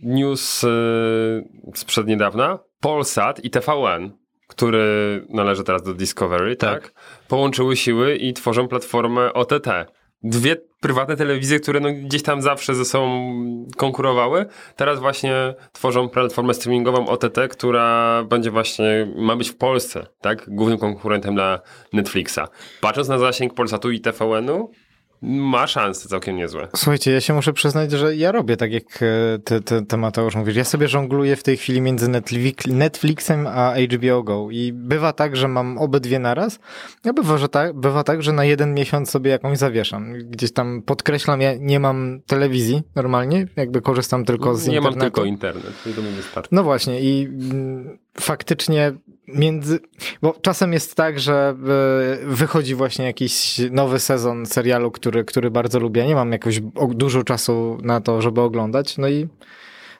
news 0.04 0.64
e, 0.64 0.68
sprzed 1.76 2.08
niedawna, 2.08 2.60
Polsat 2.82 3.46
i 3.46 3.50
TVN 3.50 4.12
który 4.58 5.26
należy 5.30 5.64
teraz 5.64 5.84
do 5.84 5.94
Discovery, 5.94 6.56
tak. 6.56 6.82
tak? 6.82 6.94
Połączyły 7.28 7.76
siły 7.76 8.16
i 8.16 8.34
tworzą 8.34 8.68
platformę 8.68 9.34
OTT. 9.34 9.68
Dwie 10.24 10.56
prywatne 10.82 11.18
telewizje, 11.18 11.60
które 11.60 11.80
no 11.80 11.90
gdzieś 11.94 12.24
tam 12.24 12.42
zawsze 12.42 12.76
ze 12.76 12.86
sobą 12.86 13.36
konkurowały, 13.78 14.46
teraz 14.76 15.00
właśnie 15.00 15.54
tworzą 15.72 16.10
platformę 16.10 16.54
streamingową 16.54 17.08
OTT, 17.08 17.38
która 17.50 18.24
będzie 18.24 18.52
właśnie, 18.52 19.14
ma 19.16 19.36
być 19.36 19.50
w 19.50 19.58
Polsce, 19.58 20.08
tak? 20.22 20.50
Głównym 20.50 20.78
konkurentem 20.78 21.36
dla 21.36 21.60
Netflixa. 21.94 22.40
Patrząc 22.82 23.08
na 23.08 23.18
zasięg 23.18 23.54
Polsatu 23.54 23.92
i 23.92 24.00
TVN-u, 24.00 24.72
ma 25.22 25.68
szanse 25.68 26.10
całkiem 26.10 26.36
niezłe. 26.36 26.68
Słuchajcie, 26.76 27.12
ja 27.12 27.22
się 27.22 27.34
muszę 27.34 27.54
przyznać, 27.54 27.92
że 27.92 28.16
ja 28.16 28.32
robię 28.32 28.58
tak 28.58 28.72
jak 28.72 28.84
ty, 29.44 29.62
ty, 29.62 29.86
ty 29.86 29.98
Mateusz 29.98 30.36
mówisz. 30.36 30.56
Ja 30.56 30.64
sobie 30.64 30.88
żongluję 30.88 31.36
w 31.36 31.44
tej 31.44 31.58
chwili 31.58 31.82
między 31.82 32.10
Netflixem 32.68 33.48
a 33.48 33.74
HBO 33.76 34.24
Go 34.24 34.48
i 34.52 34.74
bywa 34.74 35.14
tak, 35.14 35.36
że 35.36 35.48
mam 35.48 35.78
obydwie 35.78 36.20
naraz, 36.20 36.60
a 37.04 37.14
bywa, 37.14 37.38
że 37.38 37.50
tak, 37.50 37.74
bywa 37.74 38.04
tak, 38.04 38.24
że 38.24 38.34
na 38.34 38.46
jeden 38.46 38.74
miesiąc 38.74 39.10
sobie 39.10 39.32
jakąś 39.32 39.58
zawieszam. 39.58 40.14
Gdzieś 40.14 40.54
tam 40.54 40.82
podkreślam, 40.82 41.42
ja 41.42 41.54
nie 41.60 41.80
mam 41.80 42.22
telewizji 42.28 42.82
normalnie, 42.96 43.48
jakby 43.56 43.82
korzystam 43.82 44.26
tylko 44.26 44.56
z 44.56 44.68
nie 44.68 44.76
internetu. 44.76 44.96
Nie 44.96 45.02
mam 45.02 45.12
tylko 45.12 45.26
internet, 45.26 45.74
to 45.96 46.02
mi 46.02 46.10
wystarczy. 46.10 46.50
No 46.52 46.64
właśnie 46.64 47.02
i 47.02 47.26
mm, 47.26 47.98
faktycznie 48.20 48.94
między, 49.28 49.80
bo 50.22 50.34
czasem 50.42 50.74
jest 50.74 50.96
tak, 50.96 51.20
że 51.20 51.56
e, 52.24 52.26
wychodzi 52.26 52.76
właśnie 52.76 53.06
jakiś 53.06 53.62
nowy 53.72 54.00
sezon 54.00 54.46
serialu, 54.46 54.92
który, 54.92 55.26
który 55.26 55.52
bardzo 55.52 55.80
lubię. 55.80 56.08
Nie 56.08 56.16
mam 56.16 56.32
jakoś 56.32 56.62
dużo 56.90 57.24
czasu 57.24 57.78
na 57.82 58.02
to, 58.02 58.22
żeby 58.22 58.42
oglądać. 58.42 58.98
No 58.98 59.08
i 59.08 59.28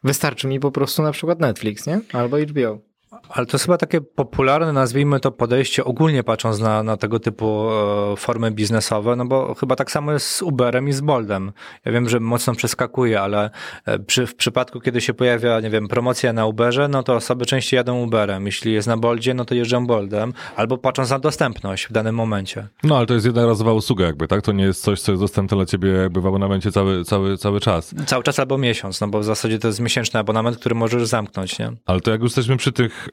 wystarczy 0.04 0.48
mi 0.48 0.60
po 0.60 0.72
prostu 0.72 1.04
na 1.04 1.12
przykład 1.12 1.40
Netflix, 1.40 1.88
nie? 1.88 2.00
Albo 2.14 2.38
HBO. 2.38 2.87
Ale 3.30 3.46
to 3.46 3.56
jest 3.56 3.66
chyba 3.66 3.78
takie 3.78 4.02
popularne, 4.02 4.74
nazwijmy 4.74 5.20
to 5.20 5.32
podejście 5.32 5.86
ogólnie 5.86 6.24
patrząc 6.24 6.60
na, 6.60 6.84
na 6.84 6.98
tego 6.98 7.20
typu 7.20 7.70
e, 7.70 8.16
formy 8.18 8.52
biznesowe, 8.52 9.16
no 9.16 9.26
bo 9.26 9.56
chyba 9.56 9.76
tak 9.76 9.92
samo 9.92 10.12
jest 10.12 10.32
z 10.32 10.42
Uberem 10.42 10.88
i 10.88 10.94
z 10.94 11.02
Boldem. 11.02 11.52
Ja 11.86 11.92
wiem, 11.92 12.10
że 12.10 12.20
mocno 12.20 12.56
przeskakuje, 12.56 13.22
ale 13.22 13.50
e, 13.86 14.00
przy, 14.00 14.28
w 14.28 14.36
przypadku, 14.36 14.80
kiedy 14.80 15.02
się 15.02 15.14
pojawia, 15.14 15.60
nie 15.60 15.70
wiem, 15.70 15.88
promocja 15.88 16.34
na 16.34 16.46
Uberze, 16.46 16.88
no 16.88 17.04
to 17.04 17.16
osoby 17.16 17.46
częściej 17.46 17.78
jadą 17.78 18.04
Uberem. 18.04 18.46
Jeśli 18.46 18.74
jest 18.74 18.88
na 18.88 18.98
Boldzie, 18.98 19.34
no 19.34 19.46
to 19.46 19.56
jeżdżą 19.56 19.88
Boldem, 19.88 20.34
albo 20.56 20.78
patrząc 20.78 21.10
na 21.10 21.20
dostępność 21.20 21.88
w 21.88 21.92
danym 21.92 22.16
momencie. 22.16 22.68
No, 22.84 22.98
ale 22.98 23.06
to 23.06 23.14
jest 23.14 23.26
jednorazowa 23.26 23.74
usługa 23.74 24.06
jakby, 24.06 24.28
tak? 24.28 24.42
To 24.42 24.52
nie 24.52 24.64
jest 24.64 24.84
coś, 24.84 25.02
co 25.02 25.12
jest 25.12 25.24
dostępne 25.24 25.58
dla 25.58 25.66
ciebie 25.66 25.90
jakby 25.90 26.22
w 26.22 26.28
abonamencie 26.28 26.72
cały, 26.72 27.06
cały, 27.06 27.38
cały 27.38 27.60
czas. 27.60 27.96
Cały 28.06 28.24
czas 28.24 28.40
albo 28.40 28.58
miesiąc, 28.58 29.02
no 29.02 29.08
bo 29.08 29.20
w 29.20 29.24
zasadzie 29.24 29.60
to 29.60 29.68
jest 29.68 29.80
miesięczny 29.80 30.20
abonament, 30.20 30.58
który 30.58 30.76
możesz 30.76 31.06
zamknąć, 31.06 31.60
nie? 31.60 31.72
Ale 31.86 32.02
to 32.02 32.12
jak 32.12 32.22
już 32.22 32.30
jesteśmy 32.30 32.58
przy 32.58 32.72
tych 32.72 33.10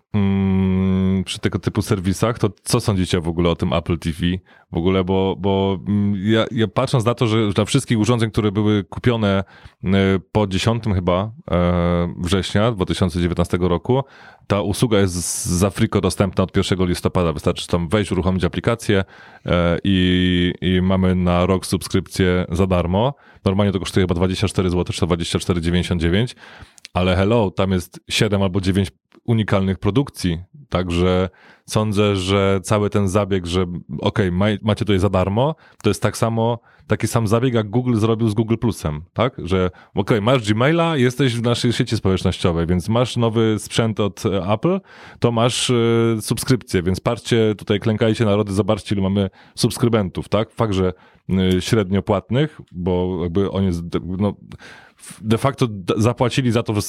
przy 1.25 1.39
tego 1.39 1.59
typu 1.59 1.83
serwisach, 1.83 2.39
to 2.39 2.51
co 2.63 2.81
sądzicie 2.81 3.21
w 3.21 3.29
ogóle 3.29 3.51
o 3.51 3.57
tym 3.57 3.73
Apple 3.73 3.99
TV? 3.99 4.19
W 4.73 4.77
ogóle, 4.77 5.05
bo, 5.05 5.37
bo 5.39 5.79
mm, 5.89 6.15
ja, 6.25 6.47
ja 6.51 6.69
patrząc 6.69 7.05
na 7.05 7.15
to, 7.15 7.27
że 7.27 7.53
dla 7.53 7.65
wszystkich 7.65 7.99
urządzeń, 7.99 8.31
które 8.31 8.53
były 8.53 8.85
kupione 8.85 9.45
e, 9.85 9.91
po 10.33 10.47
10 10.47 10.85
chyba 10.95 11.31
e, 11.51 12.15
września 12.19 12.73
2019 12.73 13.59
roku, 13.61 14.03
ta 14.47 14.61
usługa 14.61 14.99
jest 14.99 15.45
za 15.45 15.71
friko 15.71 16.01
dostępna 16.01 16.45
od 16.45 16.57
1 16.57 16.87
listopada. 16.87 17.33
Wystarczy 17.33 17.67
tam 17.67 17.89
wejść, 17.89 18.13
uruchomić 18.13 18.45
aplikację 18.45 19.05
e, 19.47 19.79
i, 19.85 20.53
i 20.61 20.83
mamy 20.83 21.15
na 21.15 21.47
rok 21.47 21.67
subskrypcję 21.67 22.47
za 22.53 22.67
darmo. 22.67 23.15
Normalnie 23.45 23.73
to 23.73 23.79
kosztuje 23.79 24.05
chyba 24.05 24.15
24 24.15 24.71
zł, 24.71 24.85
czy 24.95 25.07
24,99 25.07 26.35
ale 26.95 27.17
hello, 27.17 27.51
tam 27.51 27.71
jest 27.71 28.01
7 28.09 28.43
albo 28.43 28.61
9 28.61 28.91
unikalnych 29.25 29.79
produkcji, 29.79 30.39
także 30.69 31.29
sądzę, 31.67 32.17
że 32.17 32.61
cały 32.63 32.91
ten 32.91 33.09
zabieg, 33.09 33.47
że 33.47 33.63
okej, 34.01 34.29
okay, 34.29 34.59
macie 34.63 34.85
tutaj 34.85 34.99
za 34.99 35.11
darmo, 35.11 35.55
to 35.83 35.91
jest 35.91 36.03
tak 36.03 36.17
samo, 36.17 36.59
taki 36.87 37.07
sam 37.07 37.27
zabieg, 37.27 37.55
jak 37.55 37.71
Google 37.71 37.97
zrobił 37.97 38.29
z 38.29 38.35
Google 38.35 38.57
Plusem, 38.57 39.03
tak? 39.13 39.35
Że 39.39 39.67
okej, 39.67 39.93
okay, 39.95 40.21
masz 40.21 40.53
Gmaila, 40.53 40.97
jesteś 40.97 41.37
w 41.37 41.43
naszej 41.43 41.73
sieci 41.73 41.97
społecznościowej, 41.97 42.67
więc 42.67 42.89
masz 42.89 43.17
nowy 43.17 43.57
sprzęt 43.59 44.01
od 44.01 44.23
Apple, 44.53 44.81
to 45.19 45.33
masz 45.33 45.71
y, 45.71 46.17
subskrypcję, 46.21 46.83
więc 46.83 47.01
patrzcie, 47.01 47.55
tutaj 47.59 47.81
klękajcie 47.81 48.25
narody, 48.25 48.53
zobaczcie, 48.53 48.95
ile 48.95 49.03
mamy 49.03 49.31
subskrybentów, 49.55 50.29
tak? 50.29 50.51
Fakt, 50.51 50.73
że 50.73 50.93
y, 51.57 51.61
średnio 51.61 52.03
płatnych, 52.03 52.61
bo 52.73 53.19
jakby 53.23 53.51
on 53.51 53.65
jest, 53.65 53.83
no, 54.19 54.35
de 55.21 55.39
facto 55.39 55.69
zapłacili 55.97 56.53
za 56.53 56.63
to 56.63 56.73
w, 56.73 56.81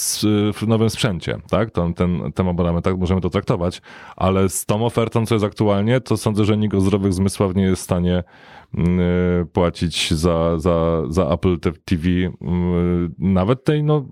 w 0.53 0.67
nowym 0.67 0.89
sprzęcie, 0.89 1.37
tak? 1.49 1.71
Ten, 1.71 1.93
ten, 1.93 2.31
ten 2.31 2.47
abonament, 2.47 2.85
tak 2.85 2.97
możemy 2.97 3.21
to 3.21 3.29
traktować, 3.29 3.81
ale 4.15 4.49
z 4.49 4.65
tą 4.65 4.85
ofertą, 4.85 5.25
co 5.25 5.35
jest 5.35 5.45
aktualnie, 5.45 6.01
to 6.01 6.17
sądzę, 6.17 6.45
że 6.45 6.57
nikt 6.57 6.75
o 6.75 6.81
zdrowych 6.81 7.13
zmysłach 7.13 7.55
nie 7.55 7.63
jest 7.63 7.81
w 7.81 7.85
stanie 7.85 8.23
mm, 8.73 8.99
y, 8.99 9.45
płacić 9.53 10.13
za, 10.13 10.59
za, 10.59 11.03
za 11.09 11.29
Apple 11.29 11.59
TV, 11.85 12.09
y, 12.09 12.31
nawet 13.19 13.63
tej, 13.63 13.83
no, 13.83 14.05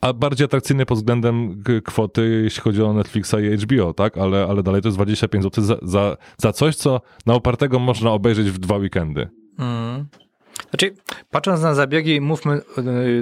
a 0.00 0.12
bardziej 0.12 0.44
atrakcyjny 0.44 0.86
pod 0.86 0.98
względem 0.98 1.62
kwoty, 1.84 2.40
jeśli 2.44 2.62
chodzi 2.62 2.82
o 2.82 2.92
Netflixa 2.92 3.34
i 3.40 3.56
HBO, 3.56 3.94
tak? 3.94 4.18
Ale, 4.18 4.46
ale 4.50 4.62
dalej 4.62 4.82
to 4.82 4.88
jest 4.88 4.98
25 4.98 5.44
zł 5.44 5.64
za, 5.64 5.76
za, 5.82 6.16
za 6.38 6.52
coś, 6.52 6.76
co 6.76 7.00
na 7.26 7.34
opartego 7.34 7.78
można 7.78 8.10
obejrzeć 8.10 8.50
w 8.50 8.58
dwa 8.58 8.76
weekendy. 8.76 9.28
Mm. 9.58 10.06
Znaczy, 10.70 10.94
patrząc 11.30 11.62
na 11.62 11.74
zabiegi, 11.74 12.20
mówmy, 12.20 12.60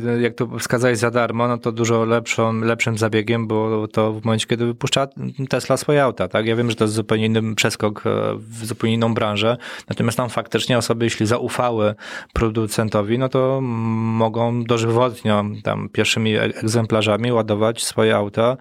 e, 0.07 0.20
jak 0.20 0.34
to 0.34 0.59
wskazałeś 0.59 0.99
za 0.99 1.11
darmo, 1.11 1.49
no 1.49 1.59
to 1.59 1.72
dużo 1.72 2.05
lepszą, 2.05 2.61
lepszym 2.61 2.99
zabiegiem 2.99 3.47
było 3.47 3.89
to 3.89 4.12
w 4.12 4.24
momencie, 4.24 4.47
kiedy 4.47 4.66
wypuszcza 4.66 5.09
Tesla 5.49 5.76
swoje 5.76 6.03
auta, 6.03 6.28
tak? 6.28 6.47
Ja 6.47 6.57
wiem, 6.57 6.70
że 6.70 6.76
to 6.76 6.84
jest 6.84 6.95
zupełnie 6.95 7.26
inny 7.26 7.55
przeskok 7.55 8.07
e, 8.07 8.11
w 8.36 8.66
zupełnie 8.66 8.95
inną 8.95 9.14
branżę, 9.14 9.57
natomiast 9.89 10.16
tam 10.16 10.30
faktycznie 10.30 10.78
osoby, 10.78 11.05
jeśli 11.05 11.26
zaufały 11.26 11.95
producentowi, 12.32 13.18
no 13.18 13.28
to 13.28 13.61
mogą 13.62 14.64
dożywotnio 14.64 15.45
tam 15.62 15.89
pierwszymi 15.89 16.36
e, 16.36 16.43
egzemplarzami 16.43 17.32
ładować 17.32 17.84
swoje 17.84 18.16
auta 18.16 18.57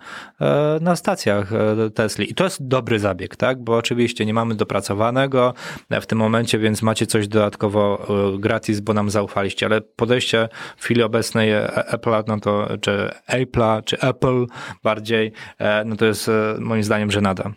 na 0.81 0.95
stacjach 0.95 1.51
Tesli. 1.95 2.31
I 2.31 2.35
to 2.35 2.43
jest 2.43 2.67
dobry 2.67 2.99
zabieg, 2.99 3.35
tak? 3.35 3.63
Bo 3.63 3.77
oczywiście 3.77 4.25
nie 4.25 4.33
mamy 4.33 4.55
dopracowanego 4.55 5.53
w 6.01 6.05
tym 6.05 6.17
momencie, 6.17 6.59
więc 6.59 6.81
macie 6.81 7.05
coś 7.05 7.27
dodatkowo 7.27 8.07
gratis 8.39 8.66
Bo 8.81 8.93
nam 8.93 9.09
zaufaliście, 9.09 9.65
ale 9.65 9.81
podejście 9.81 10.49
w 10.77 10.83
chwili 10.83 11.03
obecnej 11.03 11.51
e, 11.51 11.83
Apple'a, 11.91 12.23
no 12.27 12.39
to, 12.39 12.67
czy 12.81 13.09
Apple'a, 13.29 13.83
czy 13.83 13.99
Apple 13.99 14.45
bardziej, 14.83 15.31
e, 15.59 15.83
no 15.85 15.95
to 15.95 16.05
jest 16.05 16.29
e, 16.29 16.55
moim 16.59 16.83
zdaniem 16.83 17.11
żenada. 17.11 17.51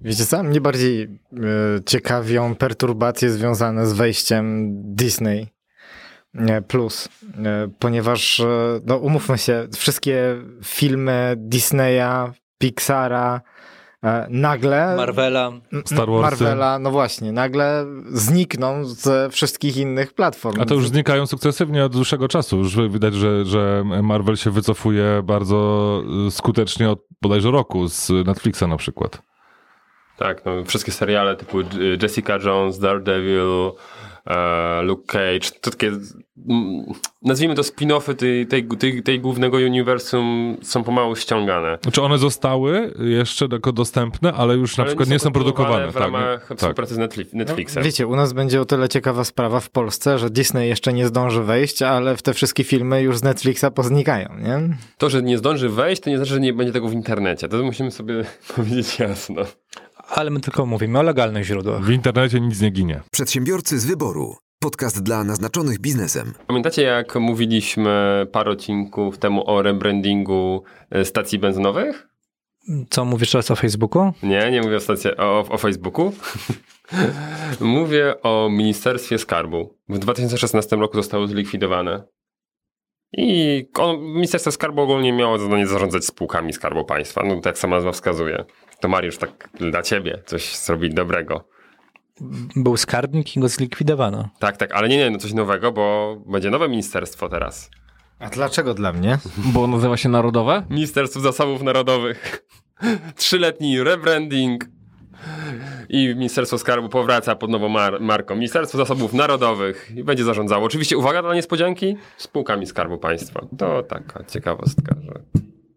Wiecie 0.00 0.26
co, 0.26 0.42
mnie 0.42 0.60
bardziej 0.60 1.08
ciekawią 1.86 2.54
perturbacje 2.54 3.30
związane 3.30 3.86
z 3.86 3.92
wejściem 3.92 4.70
Disney 4.94 5.46
Plus, 6.68 7.08
ponieważ, 7.78 8.42
no 8.86 8.96
umówmy 8.96 9.38
się, 9.38 9.68
wszystkie 9.76 10.36
filmy 10.64 11.34
Disneya, 11.36 12.32
Pixara, 12.58 13.40
nagle... 14.28 14.96
Marvela. 14.96 15.52
Star 15.84 16.10
Warsy. 16.10 16.22
Marvela, 16.22 16.78
no 16.78 16.90
właśnie, 16.90 17.32
nagle 17.32 17.86
znikną 18.08 18.84
ze 18.84 19.28
wszystkich 19.30 19.76
innych 19.76 20.12
platform. 20.12 20.60
A 20.60 20.64
to 20.64 20.74
już 20.74 20.88
znikają 20.88 21.26
sukcesywnie 21.26 21.84
od 21.84 21.92
dłuższego 21.92 22.28
czasu. 22.28 22.58
Już 22.58 22.76
widać, 22.76 23.14
że, 23.14 23.44
że 23.44 23.82
Marvel 24.02 24.36
się 24.36 24.50
wycofuje 24.50 25.22
bardzo 25.24 26.02
y, 26.28 26.30
skutecznie 26.30 26.90
od 26.90 26.98
bodajże 27.22 27.50
roku 27.50 27.88
z 27.88 28.10
Netflixa 28.26 28.62
na 28.62 28.76
przykład. 28.76 29.22
Tak, 30.16 30.44
no, 30.44 30.64
wszystkie 30.64 30.92
seriale 30.92 31.36
typu 31.36 31.58
Jessica 32.02 32.38
Jones, 32.44 32.78
Daredevil, 32.78 33.40
e, 33.40 33.72
Luke 34.82 35.02
Cage, 35.06 35.50
to 35.60 35.70
takie, 35.70 35.86
mm, 35.86 36.84
nazwijmy 37.22 37.54
to 37.54 37.62
spin-offy 37.62 38.14
tej, 38.14 38.46
tej, 38.46 38.68
tej, 38.68 39.02
tej 39.02 39.20
głównego 39.20 39.56
uniwersum 39.56 40.56
są 40.62 40.84
pomału 40.84 41.16
ściągane. 41.16 41.78
Znaczy 41.82 42.02
one 42.02 42.18
zostały 42.18 42.94
jeszcze 42.98 43.46
jako 43.52 43.72
dostępne, 43.72 44.32
ale 44.32 44.54
już 44.54 44.76
na 44.76 44.82
Ale 44.84 44.88
przykład 44.90 45.08
nie 45.08 45.18
są 45.18 45.32
produkowane. 45.32 45.88
w 45.90 45.94
tak, 45.94 46.02
ramach 46.02 46.48
tak. 46.48 46.58
współpracy 46.58 46.94
z 46.94 46.98
Netflix, 46.98 47.32
No, 47.32 47.38
Netflixem. 47.38 47.82
wiecie, 47.82 48.06
u 48.06 48.16
nas 48.16 48.32
będzie 48.32 48.60
o 48.60 48.64
tyle 48.64 48.88
ciekawa 48.88 49.24
sprawa 49.24 49.60
w 49.60 49.70
Polsce, 49.70 50.18
że 50.18 50.30
Disney 50.30 50.68
jeszcze 50.68 50.92
nie 50.92 51.06
zdąży 51.06 51.42
wejść, 51.42 51.82
ale 51.82 52.16
w 52.16 52.22
te 52.22 52.34
wszystkie 52.34 52.64
filmy 52.64 53.02
już 53.02 53.18
z 53.18 53.22
Netflixa 53.22 53.64
poznikają, 53.74 54.28
nie? 54.38 54.76
To, 54.98 55.10
że 55.10 55.22
nie 55.22 55.38
zdąży 55.38 55.68
wejść, 55.68 56.02
to 56.02 56.10
nie 56.10 56.16
znaczy, 56.16 56.32
że 56.34 56.40
nie 56.40 56.52
będzie 56.52 56.72
tego 56.72 56.88
w 56.88 56.92
internecie. 56.92 57.48
To 57.48 57.62
musimy 57.62 57.90
sobie 57.90 58.24
powiedzieć 58.56 58.98
jasno. 58.98 59.42
Ale 60.08 60.30
my 60.30 60.40
tylko 60.40 60.66
mówimy 60.66 60.98
o 60.98 61.02
legalnych 61.02 61.44
źródłach. 61.44 61.82
W 61.84 61.90
internecie 61.90 62.40
nic 62.40 62.60
nie 62.60 62.70
ginie. 62.70 63.00
Przedsiębiorcy 63.12 63.78
z 63.78 63.86
wyboru. 63.86 64.36
Podcast 64.58 65.02
dla 65.02 65.24
naznaczonych 65.24 65.78
biznesem. 65.80 66.34
Pamiętacie, 66.46 66.82
jak 66.82 67.14
mówiliśmy 67.14 68.26
parę 68.32 68.50
odcinków 68.50 69.18
temu 69.18 69.50
o 69.50 69.62
rebrandingu 69.62 70.62
e, 70.90 71.04
stacji 71.04 71.38
benzynowych? 71.38 72.08
Co 72.90 73.04
mówisz 73.04 73.30
teraz 73.30 73.50
o 73.50 73.56
Facebooku? 73.56 74.12
Nie, 74.22 74.50
nie 74.50 74.62
mówię 74.62 74.76
o, 74.76 74.80
stacji, 74.80 75.16
o, 75.16 75.38
o 75.48 75.58
Facebooku. 75.58 76.12
mówię 77.60 78.22
o 78.22 78.48
Ministerstwie 78.50 79.18
Skarbu. 79.18 79.74
W 79.88 79.98
2016 79.98 80.76
roku 80.76 80.96
zostało 80.96 81.26
zlikwidowane. 81.26 82.02
I 83.12 83.66
on, 83.78 84.00
Ministerstwo 84.00 84.52
Skarbu 84.52 84.82
ogólnie 84.82 85.12
miało 85.12 85.38
zadanie 85.38 85.66
zarządzać 85.66 86.04
spółkami 86.04 86.52
Skarbu 86.52 86.84
Państwa. 86.84 87.22
No 87.24 87.40
tak 87.40 87.58
sama 87.58 87.76
nazwa 87.76 87.92
wskazuje. 87.92 88.44
To 88.80 88.88
Mariusz, 88.88 89.18
tak 89.18 89.48
dla 89.54 89.82
ciebie 89.82 90.22
coś 90.26 90.56
zrobić 90.56 90.94
dobrego. 90.94 91.44
Był 92.56 92.76
skarbnik 92.76 93.36
i 93.36 93.40
go 93.40 93.48
zlikwidowano. 93.48 94.28
Tak, 94.38 94.56
tak, 94.56 94.72
ale 94.72 94.88
nie, 94.88 94.96
nie, 94.96 95.10
no 95.10 95.18
coś 95.18 95.32
nowego, 95.32 95.72
bo 95.72 96.16
będzie 96.26 96.50
nowe 96.50 96.68
ministerstwo 96.68 97.28
teraz. 97.28 97.70
A 98.18 98.28
dlaczego 98.28 98.74
dla 98.74 98.92
mnie? 98.92 99.18
Bo 99.36 99.66
nazywa 99.66 99.96
się 99.96 100.08
Narodowe? 100.08 100.66
Ministerstwo 100.70 101.20
Zasobów 101.20 101.62
Narodowych. 101.62 102.46
Trzyletni 103.16 103.82
rebranding. 103.82 104.64
I 105.88 106.08
Ministerstwo 106.16 106.58
Skarbu 106.58 106.88
powraca 106.88 107.34
pod 107.36 107.50
nową 107.50 107.68
mar- 107.68 108.00
marką. 108.00 108.34
Ministerstwo 108.34 108.78
Zasobów 108.78 109.12
Narodowych 109.14 109.90
i 109.96 110.04
będzie 110.04 110.24
zarządzało. 110.24 110.66
Oczywiście, 110.66 110.98
uwaga 110.98 111.22
dla 111.22 111.34
niespodzianki, 111.34 111.96
spółkami 112.16 112.66
Skarbu 112.66 112.98
Państwa. 112.98 113.46
To 113.58 113.82
taka 113.82 114.24
ciekawostka, 114.24 114.94
że 115.06 115.20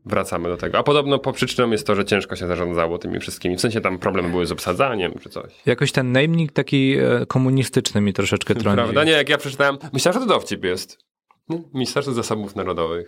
wracamy 0.06 0.50
do 0.50 0.58
tego. 0.58 0.78
A 0.78 0.84
podobno 0.84 1.20
po 1.20 1.34
przyczyną 1.34 1.72
jest 1.72 1.88
to, 1.88 1.96
że 1.96 2.06
ciężko 2.06 2.36
się 2.36 2.48
zarządzało 2.48 2.98
tymi 2.98 3.20
wszystkimi. 3.20 3.56
W 3.58 3.62
sensie 3.62 3.82
tam 3.82 3.98
problemy 4.00 4.30
były 4.30 4.46
z 4.46 4.52
obsadzaniem 4.52 5.14
czy 5.24 5.30
coś. 5.30 5.54
Jakoś 5.66 5.91
ten 5.91 6.12
naming 6.12 6.52
taki 6.52 6.96
e, 6.98 7.26
komunistyczny 7.26 8.02
mi 8.02 8.14
troszeczkę 8.14 8.56
trąci. 8.56 8.76
Prawda? 8.76 9.04
Nie, 9.04 9.12
jak 9.12 9.30
ja 9.30 9.38
przeczytałem, 9.38 9.78
myślałem, 9.93 10.22
że 10.22 10.28
to 10.28 10.34
dowcip 10.34 10.64
jest. 10.64 10.98
Ministerstwo 11.74 12.14
Zasobów 12.14 12.56
Narodowych. 12.56 13.08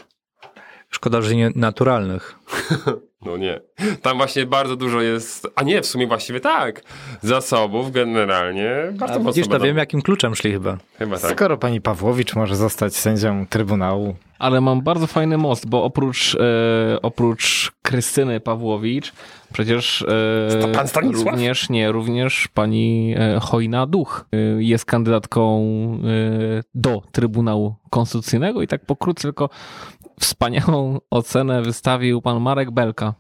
Szkoda, 0.90 1.22
że 1.22 1.36
nie 1.36 1.52
naturalnych. 1.56 2.36
No 3.26 3.38
nie. 3.38 3.60
Tam 4.02 4.18
właśnie 4.18 4.46
bardzo 4.46 4.76
dużo 4.76 5.02
jest. 5.02 5.48
A 5.56 5.64
nie, 5.64 5.82
w 5.82 5.86
sumie 5.86 6.08
właściwie 6.08 6.40
tak. 6.40 6.82
Zasobów 7.22 7.92
generalnie 7.92 8.70
bardzo 8.94 9.16
A 9.16 9.18
mocno. 9.18 9.32
widzisz, 9.32 9.46
to 9.46 9.52
będą- 9.52 9.66
wiem 9.66 9.78
jakim 9.78 10.02
kluczem 10.02 10.36
szli 10.36 10.52
chyba. 10.52 10.78
Chyba 11.00 11.18
tak. 11.20 11.32
Skoro 11.32 11.58
pani 11.58 11.82
Pawłowicz 11.82 12.36
może 12.36 12.56
zostać 12.56 12.96
sędzią 12.96 13.46
Trybunału, 13.50 14.16
Ale 14.40 14.62
mam 14.62 14.82
bardzo 14.82 15.08
fajny 15.08 15.38
most, 15.38 15.70
bo 15.70 15.84
oprócz, 15.84 16.36
e, 16.36 17.02
oprócz 17.02 17.72
Krystyny 17.82 18.40
Pawłowicz, 18.40 19.14
przecież 19.54 20.02
e, 20.02 20.58
To 20.62 20.68
pan 20.68 20.88
Stanisław? 20.88 21.26
również, 21.34 21.70
nie, 21.70 21.92
również 21.92 22.48
pani 22.54 23.16
e, 23.18 23.40
Hojna 23.40 23.86
Duch 23.88 24.26
e, 24.34 24.38
jest 24.64 24.86
kandydatką 24.86 25.62
e, 26.60 26.64
do 26.76 27.02
Trybunału 27.12 27.76
Konstytucyjnego 27.90 28.62
i 28.62 28.68
tak 28.68 28.86
pokrótce 28.86 29.22
tylko 29.22 29.50
wspaniałą 30.20 31.00
ocenę 31.10 31.62
wystawił 31.62 32.22
pan 32.22 32.42
Marek 32.42 32.72
Belka. 32.72 33.14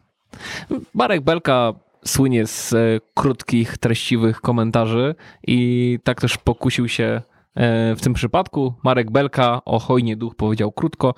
Marek 0.93 1.21
Belka 1.21 1.73
słynie 2.05 2.47
z 2.47 2.73
e, 2.73 2.77
krótkich, 3.13 3.77
treściwych 3.77 4.41
komentarzy 4.41 5.15
i 5.47 5.99
tak 6.03 6.21
też 6.21 6.37
pokusił 6.37 6.87
się 6.87 7.21
e, 7.55 7.95
w 7.95 8.01
tym 8.01 8.13
przypadku. 8.13 8.73
Marek 8.83 9.11
Belka 9.11 9.61
o 9.65 9.79
hojnie 9.79 10.15
duch 10.15 10.35
powiedział 10.35 10.71
krótko. 10.71 11.13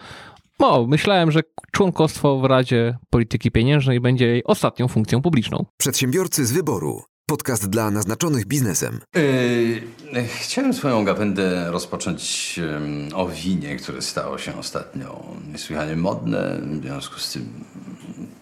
No, 0.60 0.86
myślałem, 0.88 1.32
że 1.32 1.42
członkostwo 1.72 2.40
w 2.40 2.46
Radzie 2.46 2.98
Polityki 3.10 3.52
Pieniężnej 3.52 4.00
będzie 4.00 4.28
jej 4.28 4.44
ostatnią 4.44 4.88
funkcją 4.88 5.22
publiczną. 5.22 5.66
Przedsiębiorcy 5.78 6.46
z 6.46 6.52
wyboru. 6.52 7.02
Podcast 7.30 7.70
dla 7.70 7.92
naznaczonych 7.92 8.46
biznesem. 8.46 9.00
Yy, 9.16 10.24
chciałem 10.28 10.74
swoją 10.74 11.06
gawędę 11.06 11.72
rozpocząć 11.72 12.56
ym, 12.60 13.10
o 13.14 13.28
winie, 13.28 13.76
które 13.76 14.02
stało 14.02 14.38
się 14.38 14.56
ostatnio 14.58 15.26
niesłychanie 15.52 15.96
modne. 15.96 16.60
W 16.62 16.82
związku 16.84 17.20
z 17.20 17.32
tym 17.32 17.50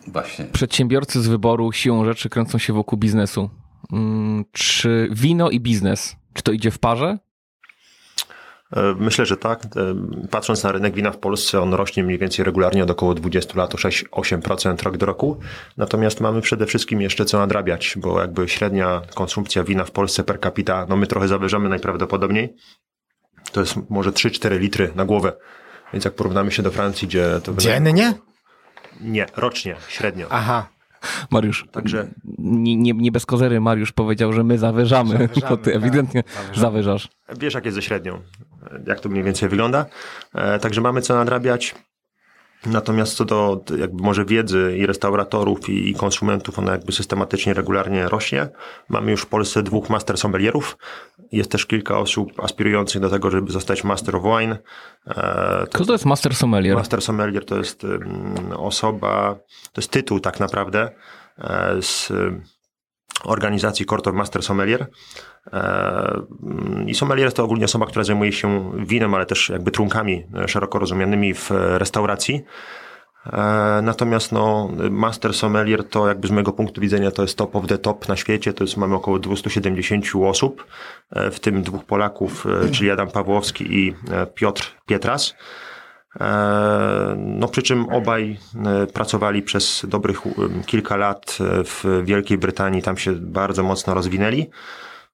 właśnie 0.07 0.45
Przedsiębiorcy 0.45 1.21
z 1.21 1.27
wyboru 1.27 1.71
siłą 1.71 2.05
rzeczy 2.05 2.29
kręcą 2.29 2.57
się 2.57 2.73
wokół 2.73 2.99
biznesu. 2.99 3.49
Mm, 3.91 4.45
Czy 4.51 5.09
wino 5.11 5.49
i 5.49 5.59
biznes, 5.59 6.15
czy 6.33 6.43
to 6.43 6.51
idzie 6.51 6.71
w 6.71 6.79
parze? 6.79 7.17
E, 8.75 8.95
Myślę, 8.99 9.25
że 9.25 9.37
tak. 9.37 9.63
E, 9.65 9.69
Patrząc 10.31 10.63
na 10.63 10.71
rynek 10.71 10.93
wina 10.95 11.11
w 11.11 11.17
Polsce, 11.17 11.61
on 11.61 11.73
rośnie 11.73 12.03
mniej 12.03 12.17
więcej 12.17 12.45
regularnie 12.45 12.83
od 12.83 12.91
około 12.91 13.13
20 13.13 13.53
lat, 13.59 13.75
o 13.75 13.77
6-8% 13.77 14.83
rok 14.83 14.97
do 14.97 15.05
roku. 15.05 15.39
Natomiast 15.77 16.21
mamy 16.21 16.41
przede 16.41 16.65
wszystkim 16.65 17.01
jeszcze 17.01 17.25
co 17.25 17.37
nadrabiać, 17.39 17.93
bo 17.97 18.21
jakby 18.21 18.49
średnia 18.49 19.01
konsumpcja 19.15 19.63
wina 19.63 19.85
w 19.85 19.91
Polsce 19.91 20.23
per 20.23 20.39
capita, 20.41 20.85
no 20.89 20.95
my 20.97 21.07
trochę 21.07 21.27
zawyżamy 21.27 21.69
najprawdopodobniej. 21.69 22.55
To 23.51 23.59
jest 23.59 23.75
może 23.89 24.11
3-4 24.11 24.59
litry 24.59 24.91
na 24.95 25.05
głowę. 25.05 25.33
Więc 25.93 26.05
jak 26.05 26.13
porównamy 26.13 26.51
się 26.51 26.63
do 26.63 26.71
Francji, 26.71 27.07
gdzie 27.07 27.25
to... 27.43 27.53
dziennie? 27.53 28.13
Nie, 29.01 29.25
rocznie, 29.35 29.75
średnio. 29.87 30.27
Aha, 30.29 30.67
Mariusz, 31.31 31.65
Także 31.71 32.07
nie, 32.37 32.75
nie, 32.75 32.93
nie 32.93 33.11
bez 33.11 33.25
kozery 33.25 33.59
Mariusz 33.61 33.91
powiedział, 33.91 34.33
że 34.33 34.43
my 34.43 34.57
zawyżamy, 34.57 35.11
Zawyżamy, 35.11 35.49
bo 35.49 35.57
ty 35.57 35.71
tak, 35.71 35.75
ewidentnie 35.81 36.23
zawyżasz. 36.55 37.07
wiesz, 37.39 37.53
jak 37.53 37.65
jest 37.65 37.75
ze 37.75 37.81
średnią, 37.81 38.21
jak 38.87 38.99
to 38.99 39.09
mniej 39.09 39.23
więcej 39.23 39.49
wygląda. 39.49 39.85
E, 40.35 40.59
Także 40.59 40.81
mamy 40.81 41.01
co 41.01 41.15
nadrabiać. 41.15 41.75
Natomiast 42.65 43.15
co 43.15 43.25
do 43.25 43.63
jakby 43.77 44.03
może 44.03 44.25
wiedzy 44.25 44.75
i 44.77 44.85
restauratorów 44.85 45.69
i, 45.69 45.89
i 45.89 45.93
konsumentów, 45.93 46.59
ona 46.59 46.71
jakby 46.71 46.91
systematycznie, 46.91 47.53
regularnie 47.53 48.09
rośnie. 48.09 48.49
Mamy 48.89 49.11
już 49.11 49.21
w 49.21 49.25
Polsce 49.25 49.63
dwóch 49.63 49.89
master 49.89 50.17
sommelierów. 50.17 50.77
Jest 51.31 51.51
też 51.51 51.65
kilka 51.65 51.97
osób 51.97 52.39
aspirujących 52.43 53.01
do 53.01 53.09
tego, 53.09 53.31
żeby 53.31 53.51
zostać 53.51 53.83
master 53.83 54.15
of 54.15 54.23
wine. 54.23 54.57
E, 55.07 55.65
Kto 55.69 55.85
to 55.85 55.93
jest 55.93 56.05
master 56.05 56.35
sommelier? 56.35 56.75
Master 56.75 57.01
sommelier 57.01 57.45
to 57.45 57.57
jest 57.57 57.83
osoba, 58.57 59.35
to 59.73 59.81
jest 59.81 59.91
tytuł 59.91 60.19
tak 60.19 60.39
naprawdę 60.39 60.89
e, 61.39 61.81
z 61.81 62.11
organizacji 63.23 63.85
Court 63.85 64.07
of 64.07 64.15
Master 64.15 64.43
Sommelier. 64.43 64.87
E, 65.53 66.21
I 66.87 66.95
sommelier 66.95 67.33
to 67.33 67.43
ogólnie 67.43 67.65
osoba, 67.65 67.85
która 67.85 68.03
zajmuje 68.03 68.31
się 68.31 68.71
winem, 68.85 69.13
ale 69.13 69.25
też 69.25 69.49
jakby 69.49 69.71
trunkami 69.71 70.25
e, 70.43 70.47
szeroko 70.47 70.79
rozumianymi 70.79 71.33
w 71.33 71.51
restauracji. 71.51 72.43
E, 73.25 73.79
Natomiast 73.83 74.31
no, 74.31 74.69
Master 74.91 75.33
Sommelier 75.33 75.83
to 75.83 76.07
jakby 76.07 76.27
z 76.27 76.31
mojego 76.31 76.53
punktu 76.53 76.81
widzenia 76.81 77.11
to 77.11 77.21
jest 77.21 77.37
top 77.37 77.55
of 77.55 77.67
the 77.67 77.77
top 77.77 78.07
na 78.07 78.15
świecie. 78.15 78.53
To 78.53 78.63
jest 78.63 78.77
mamy 78.77 78.95
około 78.95 79.19
270 79.19 80.05
osób, 80.25 80.65
w 81.31 81.39
tym 81.39 81.63
dwóch 81.63 81.85
Polaków, 81.85 82.47
czyli 82.71 82.91
Adam 82.91 83.07
Pawłowski 83.07 83.75
i 83.77 83.95
Piotr 84.35 84.75
Pietras. 84.85 85.35
No 87.17 87.47
przy 87.47 87.61
czym 87.61 87.89
obaj 87.89 88.37
pracowali 88.93 89.41
przez 89.41 89.85
dobrych 89.87 90.21
kilka 90.65 90.97
lat 90.97 91.37
w 91.41 92.01
Wielkiej 92.03 92.37
Brytanii, 92.37 92.81
tam 92.81 92.97
się 92.97 93.13
bardzo 93.13 93.63
mocno 93.63 93.93
rozwinęli. 93.93 94.49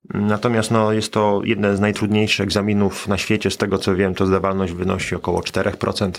Natomiast 0.10 0.72
no, 0.72 0.92
jest 0.92 1.14
to 1.14 1.42
jeden 1.44 1.78
z 1.78 1.80
najtrudniejszych 1.80 2.44
egzaminów 2.44 3.08
na 3.08 3.18
świecie. 3.18 3.52
Z 3.52 3.58
tego 3.58 3.78
co 3.78 3.96
wiem, 3.96 4.16
to 4.16 4.26
zdawalność 4.26 4.74
wynosi 4.74 5.16
około 5.16 5.40
4%. 5.42 6.12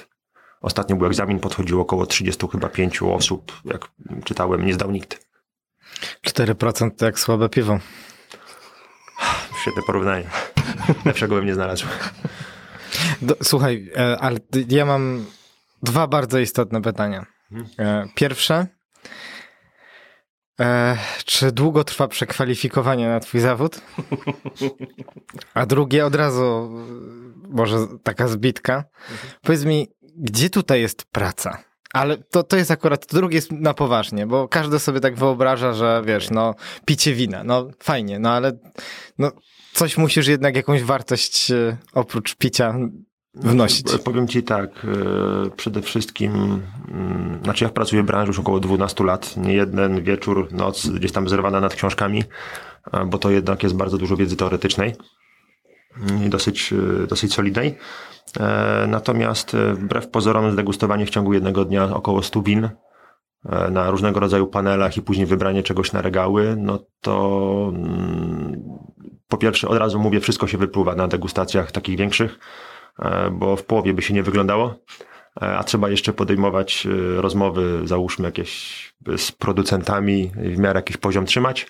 Ostatnio 0.61 0.97
był 0.97 1.07
egzamin, 1.07 1.41
podchodziło 1.41 1.83
około 1.83 2.07
30 2.07 2.47
chyba 2.53 2.69
5 2.69 3.03
osób. 3.03 3.53
Jak 3.65 3.89
czytałem, 4.25 4.67
nie 4.67 4.75
zdał 4.75 4.91
nikt. 4.91 5.27
4% 6.27 6.91
to 6.97 7.07
jak 7.07 7.19
słabe 7.19 7.49
piwo. 7.49 7.79
Świetne 9.61 9.83
porównanie. 9.87 10.25
Lepszego 11.05 11.35
bym 11.35 11.47
nie 11.47 11.55
znalazł. 11.55 11.87
Do, 13.23 13.37
słuchaj, 13.43 13.91
e, 13.97 14.19
ale 14.21 14.39
ja 14.69 14.85
mam 14.85 15.25
dwa 15.83 16.07
bardzo 16.07 16.39
istotne 16.39 16.83
pytania. 16.83 17.27
E, 17.79 18.09
Pierwsze. 18.15 18.67
E, 20.61 20.97
czy 21.25 21.53
długo 21.53 21.85
trwa 21.85 22.09
przekwalifikowanie 22.09 23.09
na 23.09 23.21
twój 23.21 23.41
zawód? 23.41 23.81
A 25.55 25.67
drugie 25.67 26.07
od 26.07 26.15
razu, 26.15 26.45
e, 26.45 27.49
może 27.49 27.87
taka 28.03 28.29
zbitka. 28.29 28.85
Powiedz 29.43 29.65
mi, 29.65 29.89
gdzie 30.17 30.51
tutaj 30.51 30.81
jest 30.81 31.05
praca? 31.05 31.59
Ale 31.93 32.19
to, 32.19 32.43
to 32.43 32.57
jest 32.57 32.71
akurat, 32.71 33.07
to 33.07 33.17
drugie 33.17 33.37
jest 33.37 33.53
na 33.53 33.75
poważnie, 33.75 34.27
bo 34.27 34.49
każdy 34.49 34.79
sobie 34.79 35.01
tak 35.01 35.17
wyobraża, 35.17 35.73
że 35.73 36.03
wiesz, 36.07 36.31
no 36.31 36.55
picie 36.85 37.15
wina, 37.15 37.45
no 37.45 37.69
fajnie, 37.83 38.19
no 38.19 38.31
ale 38.31 38.53
no, 39.19 39.33
coś 39.73 39.97
musisz 39.97 40.27
jednak 40.27 40.57
jakąś 40.57 40.83
wartość 40.83 41.51
e, 41.51 41.77
oprócz 41.93 42.35
picia 42.35 42.75
wnosić. 43.35 43.95
E, 43.95 43.99
Powiem 43.99 44.29
ci 44.29 44.43
tak, 44.43 44.71
e, 44.85 45.51
przede 45.57 45.83
wszystkim, 45.83 46.63
mm, 46.89 47.41
znaczy 47.45 47.65
ja 47.65 47.71
pracuję 47.71 48.03
w 48.03 48.07
branży 48.07 48.31
już 48.31 48.39
około 48.39 48.61
12 48.61 49.05
lat, 49.05 49.37
nie 49.37 49.53
jeden 49.53 50.03
wieczór, 50.03 50.49
noc 50.53 50.87
gdzieś 50.87 51.13
tam 51.13 51.29
zerwana 51.29 51.61
nad 51.61 51.75
książkami, 51.75 52.25
bo 53.07 53.19
to 53.19 53.31
jednak 53.31 53.63
jest 53.63 53.77
bardzo 53.77 53.99
dużo 53.99 54.17
wiedzy 54.17 54.37
teoretycznej 54.37 54.95
mm, 56.11 56.25
i 56.25 56.29
dosyć, 56.29 56.73
e, 56.73 57.07
dosyć 57.07 57.35
solidnej. 57.35 57.79
Natomiast 58.89 59.57
wbrew 59.75 60.09
pozorom 60.09 60.53
zdegustowanie 60.53 61.07
w 61.07 61.11
ciągu 61.11 61.33
jednego 61.33 61.65
dnia 61.65 61.85
około 61.95 62.23
100 62.23 62.43
win 62.43 62.69
na 63.71 63.91
różnego 63.91 64.21
rodzaju 64.21 64.47
panelach 64.47 64.97
i 64.97 65.03
później 65.03 65.27
wybranie 65.27 65.63
czegoś 65.63 65.93
na 65.93 66.03
regały, 66.03 66.57
no 66.59 66.79
to 67.01 67.73
mm, 67.75 68.63
po 69.29 69.37
pierwsze 69.37 69.69
od 69.69 69.79
razu 69.79 69.99
mówię, 69.99 70.21
wszystko 70.21 70.47
się 70.47 70.59
wypluwa 70.59 70.95
na 70.95 71.09
degustacjach 71.09 71.73
takich 71.73 71.97
większych, 71.99 72.39
bo 73.33 73.57
w 73.57 73.65
połowie 73.65 73.95
by 73.95 74.03
się 74.03 74.15
nie 74.15 74.23
wyglądało, 74.23 74.75
e, 75.43 75.57
a 75.59 75.65
trzeba 75.65 75.91
jeszcze 75.91 76.13
podejmować 76.13 76.87
e, 76.87 77.23
rozmowy, 77.23 77.81
załóżmy 77.85 78.25
jakieś 78.29 78.95
z 79.17 79.33
producentami, 79.33 80.31
w 80.37 80.59
miarę 80.59 80.79
jakiś 80.79 80.97
poziom 80.97 81.27
trzymać. 81.27 81.67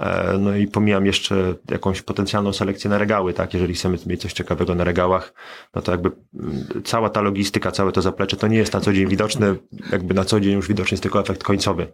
E, 0.00 0.38
No 0.38 0.56
i 0.56 0.66
pomijam 0.66 1.06
jeszcze 1.06 1.54
jakąś 1.70 2.02
potencjalną 2.02 2.52
selekcję 2.52 2.90
na 2.90 2.98
regały, 2.98 3.32
tak? 3.32 3.54
Jeżeli 3.54 3.74
chcemy 3.74 3.98
mieć 4.06 4.22
coś 4.22 4.32
ciekawego 4.32 4.74
na 4.74 4.84
regałach, 4.84 5.34
no 5.74 5.82
to 5.82 5.92
jakby 5.92 6.10
mm, 6.34 6.66
cała 6.84 7.10
ta 7.10 7.20
logistyka, 7.20 7.70
całe 7.72 7.92
to 7.92 8.02
zaplecze, 8.02 8.36
to 8.36 8.46
nie 8.48 8.56
jest 8.56 8.72
na 8.72 8.80
co 8.80 8.92
dzień 8.92 9.08
widoczne, 9.08 9.54
jakby 9.92 10.14
na 10.14 10.24
co 10.24 10.40
dzień 10.40 10.52
już 10.52 10.68
widoczny 10.68 10.94
jest 10.94 11.02
tylko 11.02 11.20
efekt 11.20 11.42
końcowy. 11.42 11.92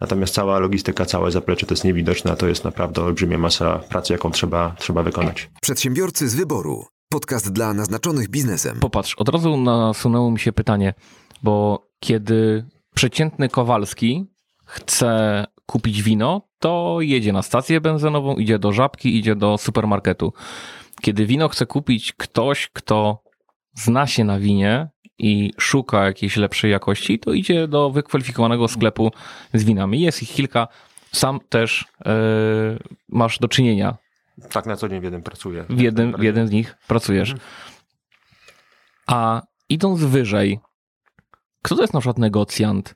Natomiast 0.00 0.34
cała 0.34 0.58
logistyka, 0.58 1.06
całe 1.06 1.30
zaplecze 1.30 1.66
to 1.66 1.74
jest 1.74 1.84
niewidoczne, 1.84 2.32
a 2.32 2.36
to 2.36 2.48
jest 2.48 2.64
naprawdę 2.64 3.02
olbrzymia 3.02 3.38
masa 3.38 3.78
pracy, 3.78 4.12
jaką 4.12 4.30
trzeba, 4.30 4.74
trzeba 4.78 5.02
wykonać. 5.02 5.50
Przedsiębiorcy 5.62 6.28
z 6.28 6.34
wyboru. 6.34 6.84
Podcast 7.12 7.52
dla 7.52 7.74
naznaczonych 7.74 8.28
biznesem. 8.28 8.80
Popatrz, 8.80 9.14
od 9.14 9.28
razu 9.28 9.56
nasunęło 9.56 10.30
mi 10.30 10.38
się 10.38 10.52
pytanie, 10.52 10.94
bo 11.42 11.86
kiedy 12.00 12.64
przeciętny 12.94 13.48
Kowalski 13.48 14.26
chce 14.64 15.44
kupić 15.66 16.02
wino, 16.02 16.42
to 16.58 16.96
jedzie 17.00 17.32
na 17.32 17.42
stację 17.42 17.80
benzynową, 17.80 18.36
idzie 18.36 18.58
do 18.58 18.72
żabki, 18.72 19.16
idzie 19.16 19.36
do 19.36 19.58
supermarketu. 19.58 20.32
Kiedy 21.02 21.26
wino 21.26 21.48
chce 21.48 21.66
kupić 21.66 22.12
ktoś, 22.12 22.68
kto 22.72 23.22
zna 23.74 24.06
się 24.06 24.24
na 24.24 24.38
winie 24.38 24.88
i 25.18 25.52
szuka 25.58 26.04
jakiejś 26.04 26.36
lepszej 26.36 26.70
jakości, 26.70 27.18
to 27.18 27.32
idzie 27.32 27.68
do 27.68 27.90
wykwalifikowanego 27.90 28.68
sklepu 28.68 29.10
z 29.54 29.64
winami. 29.64 30.00
Jest 30.00 30.22
ich 30.22 30.32
kilka. 30.32 30.68
Sam 31.12 31.40
też 31.48 31.84
e, 32.06 32.12
masz 33.08 33.38
do 33.38 33.48
czynienia 33.48 33.96
Tak 34.50 34.66
na 34.66 34.76
co 34.76 34.88
dzień 34.88 35.00
w 35.00 35.04
jednym 35.04 35.22
pracuję. 35.22 35.64
w 35.70 35.80
jednym, 35.80 36.12
w 36.18 36.22
jednym 36.22 36.48
z 36.48 36.50
nich 36.50 36.76
pracujesz. 36.88 37.34
A 39.06 39.42
idąc 39.68 40.04
wyżej, 40.04 40.60
kto 41.62 41.76
to 41.76 41.82
jest 41.82 41.94
na 41.94 42.00
przykład 42.00 42.18
negocjant? 42.18 42.94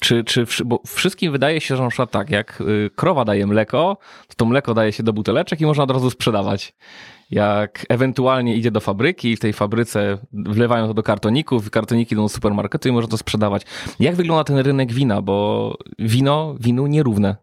Czy, 0.00 0.24
czy, 0.24 0.46
bo 0.64 0.82
wszystkim 0.86 1.32
wydaje 1.32 1.60
się, 1.60 1.76
że 1.76 1.82
na 1.82 1.88
przykład 1.88 2.10
tak, 2.10 2.30
jak 2.30 2.60
y, 2.60 2.90
krowa 2.96 3.24
daje 3.24 3.46
mleko, 3.46 3.98
to 4.28 4.34
to 4.36 4.44
mleko 4.44 4.74
daje 4.74 4.92
się 4.92 5.02
do 5.02 5.12
buteleczek 5.12 5.60
i 5.60 5.66
można 5.66 5.84
od 5.84 5.90
razu 5.90 6.10
sprzedawać. 6.10 6.74
Jak 7.30 7.86
ewentualnie 7.88 8.56
idzie 8.56 8.70
do 8.70 8.80
fabryki 8.80 9.28
i 9.28 9.36
w 9.36 9.40
tej 9.40 9.52
fabryce 9.52 10.18
wlewają 10.32 10.86
to 10.86 10.94
do 10.94 11.02
kartoników, 11.02 11.70
kartoniki 11.70 12.14
idą 12.14 12.22
do 12.22 12.28
supermarketu 12.28 12.88
i 12.88 12.92
można 12.92 13.10
to 13.10 13.18
sprzedawać. 13.18 13.62
Jak 14.00 14.14
wygląda 14.14 14.44
ten 14.44 14.58
rynek 14.58 14.92
wina? 14.92 15.22
Bo 15.22 15.76
wino 15.98 16.54
winu 16.60 16.86
nierówne. 16.86 17.36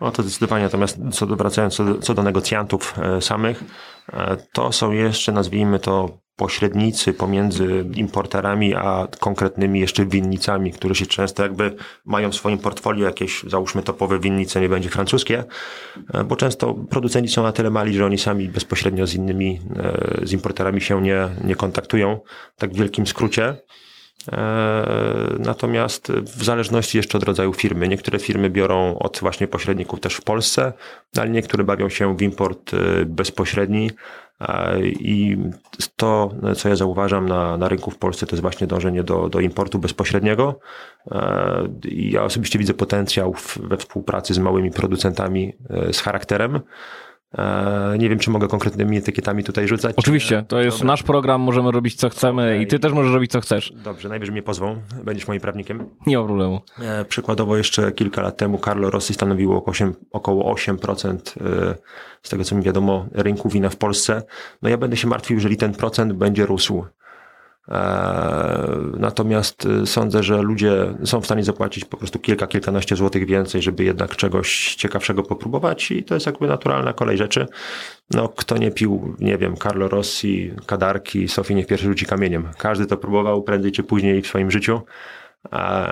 No 0.00 0.10
to 0.10 0.22
zdecydowanie, 0.22 0.64
natomiast 0.64 0.98
co 1.12 1.26
do, 1.26 1.36
wracając 1.36 1.74
co 1.74 1.84
do, 1.84 1.98
co 1.98 2.14
do 2.14 2.22
negocjantów 2.22 2.94
e, 2.98 3.20
samych, 3.20 3.64
e, 4.12 4.36
to 4.52 4.72
są 4.72 4.92
jeszcze, 4.92 5.32
nazwijmy 5.32 5.78
to, 5.78 6.24
pośrednicy 6.36 7.12
pomiędzy 7.12 7.84
importerami 7.94 8.74
a 8.74 9.08
konkretnymi 9.20 9.80
jeszcze 9.80 10.06
winnicami, 10.06 10.72
które 10.72 10.94
się 10.94 11.06
często 11.06 11.42
jakby 11.42 11.76
mają 12.04 12.30
w 12.30 12.34
swoim 12.34 12.58
portfolio 12.58 13.06
jakieś, 13.06 13.42
załóżmy 13.42 13.82
topowe 13.82 14.18
winnice, 14.18 14.60
nie 14.60 14.68
będzie 14.68 14.88
francuskie, 14.88 15.44
e, 16.14 16.24
bo 16.24 16.36
często 16.36 16.74
producenci 16.74 17.32
są 17.32 17.42
na 17.42 17.52
tyle 17.52 17.70
mali, 17.70 17.94
że 17.94 18.06
oni 18.06 18.18
sami 18.18 18.48
bezpośrednio 18.48 19.06
z 19.06 19.14
innymi, 19.14 19.60
z 20.22 20.32
importerami 20.32 20.80
się 20.80 21.02
nie, 21.02 21.28
nie 21.44 21.56
kontaktują, 21.56 22.20
tak 22.56 22.70
w 22.70 22.76
wielkim 22.76 23.06
skrócie. 23.06 23.56
E, 24.32 25.36
Natomiast 25.38 26.12
w 26.12 26.44
zależności 26.44 26.96
jeszcze 26.96 27.18
od 27.18 27.24
rodzaju 27.24 27.52
firmy. 27.52 27.88
Niektóre 27.88 28.18
firmy 28.18 28.50
biorą 28.50 28.98
od 28.98 29.18
właśnie 29.20 29.48
pośredników 29.48 30.00
też 30.00 30.14
w 30.14 30.22
Polsce, 30.22 30.72
ale 31.16 31.30
niektóre 31.30 31.64
bawią 31.64 31.88
się 31.88 32.16
w 32.16 32.22
import 32.22 32.74
e, 32.74 33.04
bezpośredni. 33.04 33.90
E, 34.40 34.80
I 34.86 35.38
to, 35.96 36.30
co 36.56 36.68
ja 36.68 36.76
zauważam 36.76 37.28
na, 37.28 37.58
na 37.58 37.68
rynku 37.68 37.90
w 37.90 37.98
Polsce, 37.98 38.26
to 38.26 38.36
jest 38.36 38.42
właśnie 38.42 38.66
dążenie 38.66 39.02
do, 39.02 39.28
do 39.28 39.40
importu 39.40 39.78
bezpośredniego. 39.78 40.58
Ja 41.92 42.24
osobiście 42.24 42.58
widzę 42.58 42.74
potencjał 42.74 43.34
w, 43.34 43.58
we 43.58 43.76
współpracy 43.76 44.34
z 44.34 44.38
małymi 44.38 44.70
producentami 44.70 45.52
z 45.92 46.00
charakterem. 46.00 46.60
E, 47.38 47.94
Nie 47.98 48.08
wiem, 48.08 48.18
czy 48.18 48.30
mogę 48.30 48.48
konkretnymi 48.48 48.96
etykietami 48.96 49.44
tutaj 49.44 49.68
rzucać. 49.68 49.94
czy 49.96 49.98
Oczywiście, 50.00 50.36
nie. 50.36 50.42
to 50.42 50.60
jest 50.60 50.76
Dobra. 50.78 50.86
nasz 50.92 51.02
program, 51.02 51.40
możemy 51.40 51.70
robić 51.70 51.94
co 51.94 52.08
chcemy 52.08 52.42
i 52.42 52.54
Okej. 52.56 52.66
ty 52.66 52.78
też 52.78 52.92
możesz 52.92 53.12
robić 53.12 53.30
co 53.30 53.40
chcesz. 53.40 53.72
Dobrze, 53.84 54.08
najwyżej 54.08 54.32
mnie 54.32 54.42
pozwą, 54.42 54.76
będziesz 55.04 55.28
moim 55.28 55.40
prawnikiem. 55.40 55.84
Nie 56.06 56.18
ma 56.18 56.24
problemu. 56.24 56.60
E, 56.80 57.04
Przykładowo 57.04 57.56
jeszcze 57.56 57.92
kilka 57.92 58.22
lat 58.22 58.36
temu 58.36 58.58
Carlo 58.58 58.90
Rossi 58.90 59.14
stanowiło 59.14 59.56
około 59.56 59.74
8%, 59.74 59.92
około 60.12 60.54
8% 60.54 61.12
e, 61.14 61.74
z 62.22 62.28
tego 62.28 62.44
co 62.44 62.54
mi 62.56 62.62
wiadomo 62.62 63.06
rynku 63.12 63.48
wina 63.48 63.68
w 63.70 63.76
Polsce. 63.76 64.22
No 64.62 64.68
ja 64.68 64.76
będę 64.78 64.96
się 64.96 65.08
martwił, 65.08 65.36
jeżeli 65.36 65.56
ten 65.56 65.72
procent 65.74 66.12
będzie 66.12 66.46
rósł. 66.46 66.84
E, 67.68 68.68
Natomiast 68.98 69.66
e, 69.66 69.86
sądzę, 69.86 70.22
że 70.22 70.42
ludzie 70.42 70.94
są 71.04 71.20
w 71.20 71.24
stanie 71.24 71.44
zapłacić 71.44 71.84
po 71.84 71.96
prostu 71.96 72.18
kilka, 72.18 72.46
kilkanaście 72.46 72.96
złotych 72.96 73.26
więcej, 73.26 73.62
żeby 73.62 73.84
jednak 73.84 74.16
czegoś 74.16 74.74
ciekawszego 74.74 75.22
popróbować 75.22 75.90
i 75.90 76.04
to 76.04 76.14
jest 76.14 76.26
jakby 76.26 76.46
naturalna 76.46 76.92
kolej 76.92 77.18
rzeczy. 77.18 77.46
No, 78.10 78.28
kto 78.28 78.56
nie 78.58 78.70
pił, 78.70 79.14
nie 79.18 79.38
wiem, 79.38 79.56
Carlo 79.56 79.88
Rossi, 79.88 80.52
Kadarki, 80.66 81.28
Sofii 81.28 81.54
niech 81.54 81.66
pierwszy 81.66 81.86
rzuci 81.86 82.06
kamieniem. 82.06 82.48
Każdy 82.58 82.86
to 82.86 82.96
próbował 82.96 83.42
prędzej 83.42 83.72
czy 83.72 83.82
później 83.82 84.22
w 84.22 84.26
swoim 84.26 84.50
życiu. 84.50 84.80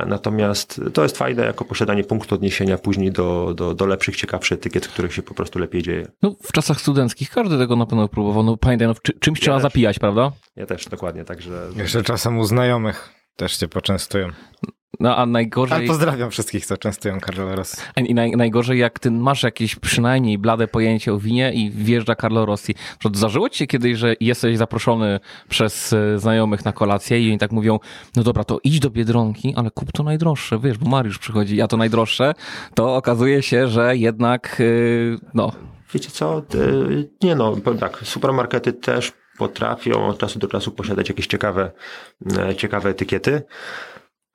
Natomiast 0.06 0.80
to 0.94 1.02
jest 1.02 1.18
fajne 1.18 1.44
jako 1.44 1.64
posiadanie 1.64 2.04
punktu 2.04 2.34
odniesienia 2.34 2.78
później 2.78 3.12
do, 3.12 3.54
do, 3.56 3.74
do 3.74 3.86
lepszych, 3.86 4.16
ciekawszych 4.16 4.58
etykiet, 4.58 4.88
których 4.88 5.14
się 5.14 5.22
po 5.22 5.34
prostu 5.34 5.58
lepiej 5.58 5.82
dzieje. 5.82 6.06
No, 6.22 6.34
w 6.42 6.52
czasach 6.52 6.80
studenckich 6.80 7.30
każdy 7.30 7.58
tego 7.58 7.76
na 7.76 7.86
pewno 7.86 8.08
próbował. 8.08 8.42
No 8.42 8.56
pamiętaj, 8.56 8.88
no, 8.88 8.94
czy, 9.02 9.12
czymś 9.18 9.40
trzeba 9.40 9.56
też. 9.56 9.62
zapijać, 9.62 9.98
prawda? 9.98 10.32
Ja 10.56 10.66
też 10.66 10.84
dokładnie, 10.86 11.24
także 11.24 11.68
Jeszcze 11.76 12.02
czasem 12.02 12.38
u 12.38 12.44
znajomych 12.44 13.10
też 13.36 13.56
cię 13.56 13.68
poczęstują. 13.68 14.28
No 15.00 15.16
a 15.16 15.16
Ale 15.16 15.26
najgorzej, 15.26 15.86
pozdrawiam 15.86 16.30
wszystkich, 16.30 16.66
co 16.66 16.76
częstują 16.76 17.20
Carlo 17.20 17.56
Rossi. 17.56 17.76
i 17.96 18.14
naj, 18.14 18.30
najgorzej 18.30 18.78
jak 18.78 18.98
ty 18.98 19.10
masz 19.10 19.42
jakieś 19.42 19.76
przynajmniej 19.76 20.38
blade 20.38 20.68
pojęcie 20.68 21.12
o 21.12 21.18
winie 21.18 21.52
i 21.52 21.70
wjeżdża 21.70 22.14
Carlo 22.14 22.46
Rossi. 22.46 22.74
Zdarzyło 23.14 23.48
ci 23.48 23.58
się 23.58 23.66
kiedyś, 23.66 23.98
że 23.98 24.14
jesteś 24.20 24.58
zaproszony 24.58 25.20
przez 25.48 25.92
e, 25.92 26.18
znajomych 26.18 26.64
na 26.64 26.72
kolację 26.72 27.20
i 27.20 27.28
oni 27.28 27.38
tak 27.38 27.52
mówią, 27.52 27.78
no 28.16 28.22
dobra, 28.22 28.44
to 28.44 28.58
idź 28.64 28.80
do 28.80 28.90
Biedronki, 28.90 29.54
ale 29.56 29.70
kup 29.70 29.92
to 29.92 30.02
najdroższe, 30.02 30.58
wiesz, 30.58 30.78
bo 30.78 30.90
Mariusz 30.90 31.18
przychodzi, 31.18 31.56
ja 31.56 31.68
to 31.68 31.76
najdroższe, 31.76 32.34
to 32.74 32.96
okazuje 32.96 33.42
się, 33.42 33.68
że 33.68 33.96
jednak, 33.96 34.60
e, 34.60 34.64
no, 35.34 35.52
Wiecie 35.94 36.10
co? 36.10 36.42
Y, 36.54 37.10
Nie 37.22 37.34
no, 37.34 37.56
powiem 37.56 37.78
tak, 37.78 37.98
supermarkety 38.04 38.72
też 38.72 39.12
potrafią 39.38 40.06
od 40.06 40.18
czasu 40.18 40.38
do 40.38 40.48
czasu 40.48 40.70
posiadać 40.70 41.08
jakieś 41.08 41.26
ciekawe, 41.26 41.72
e, 42.38 42.56
ciekawe 42.56 42.90
etykiety. 42.90 43.42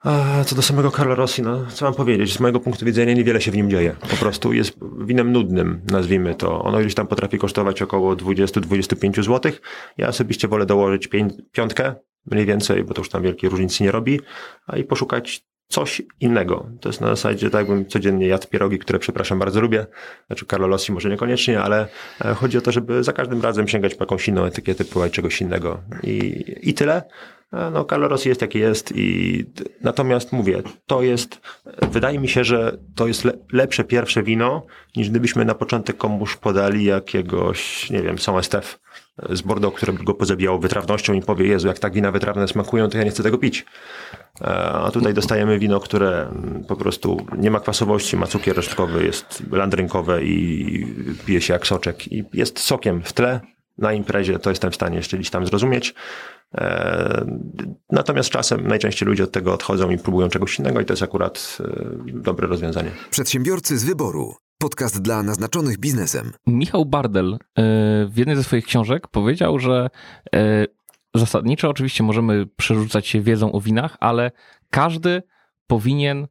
A 0.03 0.43
co 0.43 0.55
do 0.55 0.61
samego 0.61 0.91
Carlo 0.91 1.15
Rossi, 1.15 1.41
no 1.41 1.65
co 1.69 1.85
mam 1.85 1.93
powiedzieć? 1.93 2.33
Z 2.33 2.39
mojego 2.39 2.59
punktu 2.59 2.85
widzenia 2.85 3.13
niewiele 3.13 3.41
się 3.41 3.51
w 3.51 3.55
nim 3.55 3.69
dzieje. 3.69 3.95
Po 4.09 4.15
prostu 4.15 4.53
jest 4.53 4.77
winem 4.97 5.31
nudnym, 5.31 5.81
nazwijmy 5.91 6.35
to. 6.35 6.63
Ono 6.63 6.79
gdzieś 6.79 6.95
tam 6.95 7.07
potrafi 7.07 7.37
kosztować 7.37 7.81
około 7.81 8.15
20-25 8.15 9.23
zł. 9.23 9.51
Ja 9.97 10.07
osobiście 10.07 10.47
wolę 10.47 10.65
dołożyć 10.65 11.09
piątkę, 11.51 11.95
mniej 12.31 12.45
więcej, 12.45 12.83
bo 12.83 12.93
to 12.93 13.01
już 13.01 13.09
tam 13.09 13.23
wielkiej 13.23 13.49
różnicy 13.49 13.83
nie 13.83 13.91
robi, 13.91 14.19
a 14.67 14.77
i 14.77 14.83
poszukać 14.83 15.45
coś 15.67 16.01
innego. 16.19 16.69
To 16.81 16.89
jest 16.89 17.01
na 17.01 17.07
zasadzie 17.07 17.49
tak, 17.49 17.67
jakbym 17.67 17.85
codziennie 17.85 18.27
jadł 18.27 18.47
pierogi, 18.47 18.79
które 18.79 18.99
przepraszam 18.99 19.39
bardzo 19.39 19.61
lubię. 19.61 19.85
Znaczy 20.27 20.45
Carlo 20.45 20.67
Rossi 20.67 20.91
może 20.91 21.09
niekoniecznie, 21.09 21.61
ale 21.61 21.87
e, 22.25 22.33
chodzi 22.33 22.57
o 22.57 22.61
to, 22.61 22.71
żeby 22.71 23.03
za 23.03 23.13
każdym 23.13 23.41
razem 23.41 23.67
sięgać 23.67 23.95
po 23.95 24.03
jakąś 24.03 24.27
inną 24.27 24.45
etykietę, 24.45 24.85
próbować 24.85 25.11
czegoś 25.11 25.41
innego. 25.41 25.81
I, 26.03 26.45
i 26.61 26.73
tyle. 26.73 27.03
E, 27.53 27.71
No, 27.71 27.85
Carlo 27.85 28.07
Rossi 28.07 28.29
jest 28.29 28.41
jaki 28.41 28.59
jest 28.59 28.93
i 28.95 29.45
natomiast 29.81 30.31
mówię, 30.31 30.61
to 30.85 31.01
jest, 31.01 31.41
wydaje 31.91 32.19
mi 32.19 32.27
się, 32.29 32.43
że 32.43 32.77
to 32.95 33.07
jest 33.07 33.25
le, 33.25 33.33
lepsze 33.53 33.83
pierwsze 33.83 34.23
wino, 34.23 34.65
niż 34.95 35.09
gdybyśmy 35.09 35.45
na 35.45 35.55
początek 35.55 35.97
komuś 35.97 36.35
podali 36.35 36.85
jakiegoś, 36.85 37.89
nie 37.89 38.01
wiem, 38.01 38.17
Saint 38.17 38.39
Estef 38.39 38.79
z 39.29 39.41
Bordeaux, 39.41 39.77
które 39.77 39.93
go 39.93 40.13
pozabijało 40.13 40.59
wytrawnością 40.59 41.13
i 41.13 41.21
powie, 41.21 41.47
Jezu, 41.47 41.67
jak 41.67 41.79
tak 41.79 41.93
wina 41.93 42.11
wytrawne 42.11 42.47
smakują, 42.47 42.89
to 42.89 42.97
ja 42.97 43.03
nie 43.03 43.09
chcę 43.09 43.23
tego 43.23 43.37
pić. 43.37 43.65
E, 44.41 44.45
A 44.71 44.91
tutaj 44.91 45.13
dostajemy 45.13 45.59
wino, 45.59 45.79
które 45.79 46.27
mm, 46.29 46.63
po 46.67 46.75
prostu 46.75 47.27
nie 47.37 47.51
ma 47.51 47.59
kwasowości, 47.59 48.17
ma 48.17 48.27
cukier 48.27 48.55
resztkowy, 48.55 49.05
jest 49.05 49.43
landrynkowe 49.51 50.23
i 50.23 50.87
pije 51.25 51.41
się 51.41 51.53
jak 51.53 51.67
soczek 51.67 52.11
i 52.11 52.23
jest 52.33 52.59
sokiem 52.59 53.01
w 53.03 53.13
tle. 53.13 53.39
Na 53.77 53.93
imprezie 53.93 54.39
to 54.39 54.49
jestem 54.49 54.71
w 54.71 54.75
stanie 54.75 54.97
jeszcze 54.97 55.17
gdzieś 55.17 55.29
tam 55.29 55.47
zrozumieć. 55.47 55.93
E, 56.55 57.25
Natomiast 57.91 58.29
czasem 58.29 58.67
najczęściej 58.67 59.07
ludzie 59.07 59.23
od 59.23 59.31
tego 59.31 59.53
odchodzą 59.53 59.89
i 59.89 59.97
próbują 59.97 60.29
czegoś 60.29 60.59
innego 60.59 60.81
i 60.81 60.85
to 60.85 60.93
jest 60.93 61.03
akurat 61.03 61.57
e, 61.59 61.63
dobre 62.13 62.47
rozwiązanie. 62.47 62.91
Przedsiębiorcy 63.09 63.77
z 63.77 63.83
wyboru. 63.83 64.35
Podcast 64.59 65.01
dla 65.01 65.23
naznaczonych 65.23 65.77
biznesem. 65.77 66.33
Michał 66.47 66.85
Bardel 66.85 67.33
e, 67.33 67.37
w 68.05 68.13
jednej 68.15 68.35
ze 68.35 68.43
swoich 68.43 68.65
książek 68.65 69.07
powiedział, 69.07 69.59
że 69.59 69.89
e, 70.35 70.65
zasadniczo 71.15 71.69
oczywiście 71.69 72.03
możemy 72.03 72.45
przerzucać 72.45 73.07
się 73.07 73.21
wiedzą 73.21 73.51
o 73.51 73.61
winach, 73.61 73.97
ale 73.99 74.31
każdy 74.69 75.23
powinien 75.67 76.27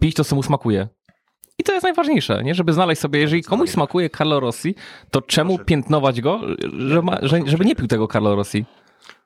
pić 0.00 0.14
to, 0.16 0.24
co 0.24 0.36
mu 0.36 0.42
smakuje. 0.42 0.88
I 1.58 1.64
to 1.64 1.72
jest 1.72 1.84
najważniejsze, 1.84 2.44
nie? 2.44 2.54
Żeby 2.54 2.72
znaleźć 2.72 3.00
sobie, 3.00 3.20
jeżeli 3.20 3.42
komuś 3.42 3.70
smakuje 3.70 4.10
Carlo 4.10 4.40
Rossi, 4.40 4.74
to 5.10 5.22
czemu 5.22 5.58
piętnować 5.58 6.20
go, 6.20 6.40
żeby 7.44 7.64
nie 7.64 7.76
pił 7.76 7.86
tego 7.86 8.08
Carlo 8.08 8.36
Rossi? 8.36 8.64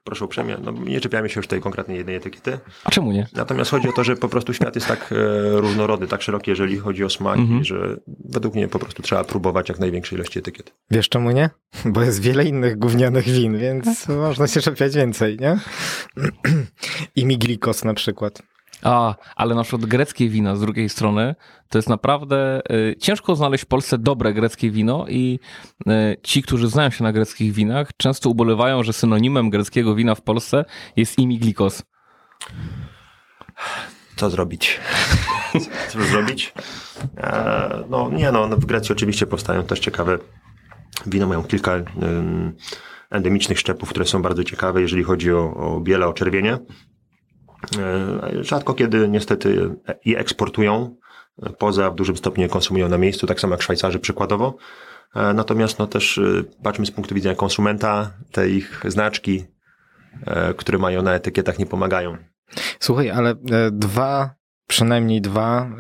Proszę 0.05 0.25
uprzejmie, 0.25 0.57
no 0.65 0.73
nie 0.73 1.01
czepiamy 1.01 1.29
się 1.29 1.41
już 1.41 1.47
tej 1.47 1.61
konkretnej 1.61 1.97
jednej 1.97 2.17
etykiety. 2.17 2.59
A 2.85 2.91
czemu 2.91 3.13
nie? 3.13 3.27
Natomiast 3.33 3.71
chodzi 3.71 3.89
o 3.89 3.93
to, 3.93 4.05
że 4.05 4.17
po 4.17 4.29
prostu 4.29 4.55
świat 4.55 4.75
jest 4.75 4.87
tak 4.87 5.13
e, 5.13 5.17
różnorodny, 5.61 6.07
tak 6.07 6.23
szeroki, 6.23 6.51
jeżeli 6.51 6.79
chodzi 6.79 7.05
o 7.05 7.11
smaki, 7.11 7.41
Mhm. 7.41 7.65
że 7.65 7.97
według 8.25 8.55
mnie 8.55 8.69
po 8.69 8.79
prostu 8.79 9.03
trzeba 9.03 9.25
próbować 9.25 9.69
jak 9.69 9.79
największej 9.79 10.17
ilości 10.19 10.39
etykiet. 10.39 10.75
Wiesz 10.91 11.09
czemu 11.09 11.31
nie? 11.31 11.51
Bo 11.85 12.03
jest 12.03 12.21
wiele 12.23 12.45
innych 12.45 12.79
gównianych 12.79 13.25
win, 13.25 13.59
więc 13.59 14.09
można 14.09 14.47
się 14.49 14.61
czepiać 14.61 14.95
więcej, 14.97 15.39
nie? 15.41 15.59
I 17.17 17.27
miglikos 17.27 17.85
na 17.85 17.95
przykład. 17.95 18.43
A, 18.83 19.15
ale 19.37 19.55
na 19.55 19.63
przykład 19.63 19.87
greckie 19.87 20.29
wina 20.29 20.57
z 20.57 20.61
drugiej 20.61 20.89
strony, 20.89 21.35
to 21.69 21.79
jest 21.79 21.89
naprawdę 21.89 22.61
y, 22.71 22.97
ciężko 23.01 23.37
znaleźć 23.37 23.65
w 23.65 23.67
Polsce 23.67 23.99
dobre 23.99 24.35
greckie 24.35 24.71
wino 24.71 25.07
i 25.09 25.39
y, 25.87 26.17
ci, 26.23 26.43
którzy 26.43 26.69
znają 26.69 26.91
się 26.91 27.05
na 27.05 27.13
greckich 27.13 27.53
winach, 27.53 27.91
często 27.97 28.31
ubolewają, 28.31 28.83
że 28.83 28.93
synonimem 28.93 29.51
greckiego 29.51 29.95
wina 29.95 30.15
w 30.15 30.23
Polsce 30.23 30.65
jest 30.97 31.19
imiglikos. 31.19 31.83
Co 34.17 34.31
zrobić? 34.31 34.81
Co 35.91 36.03
zrobić? 36.03 36.53
E, 37.17 37.85
no 37.91 38.11
nie 38.11 38.33
no, 38.33 38.49
w 38.49 38.67
Grecji 38.67 38.93
oczywiście 38.93 39.27
powstają 39.27 39.63
też 39.63 39.81
ciekawe 39.81 40.19
wina, 41.07 41.27
mają 41.27 41.43
kilka 41.43 41.73
ym, 42.03 42.57
endemicznych 43.11 43.59
szczepów, 43.59 43.91
które 43.91 44.07
są 44.07 44.23
bardzo 44.23 44.45
ciekawe, 44.45 44.81
jeżeli 44.81 45.03
chodzi 45.03 45.33
o, 45.33 45.55
o 45.55 45.81
biele, 45.81 46.07
o 46.07 46.13
czerwienie. 46.13 46.59
E, 47.79 48.45
Rzadko 48.45 48.75
kiedy 48.75 49.09
niestety 49.09 49.71
je 50.05 50.19
eksportują, 50.19 50.97
e, 51.43 51.51
poza 51.51 51.91
w 51.91 51.95
dużym 51.95 52.17
stopniu 52.17 52.43
je 52.43 52.49
konsumują 52.49 52.89
na 52.89 52.99
miejscu, 52.99 53.27
tak 53.27 53.41
samo 53.41 53.55
jak 53.55 53.63
Szwajcarzy 53.63 53.99
przykładowo. 53.99 54.57
E, 55.15 55.35
Natomiast 55.35 55.79
no 55.79 55.87
też 55.87 56.21
patrzmy 56.63 56.87
z 56.87 56.91
punktu 56.91 57.15
widzenia 57.15 57.35
konsumenta, 57.35 58.11
te 58.33 58.51
ich 58.51 58.83
znaczki, 58.89 59.45
które 60.57 60.79
mają 60.79 61.03
na 61.03 61.15
etykietach 61.15 61.59
nie 61.59 61.67
pomagają. 61.67 62.17
Słuchaj, 62.81 63.11
ale 63.11 63.35
dwa, 63.73 64.35
przynajmniej 64.67 65.21
dwa 65.21 65.71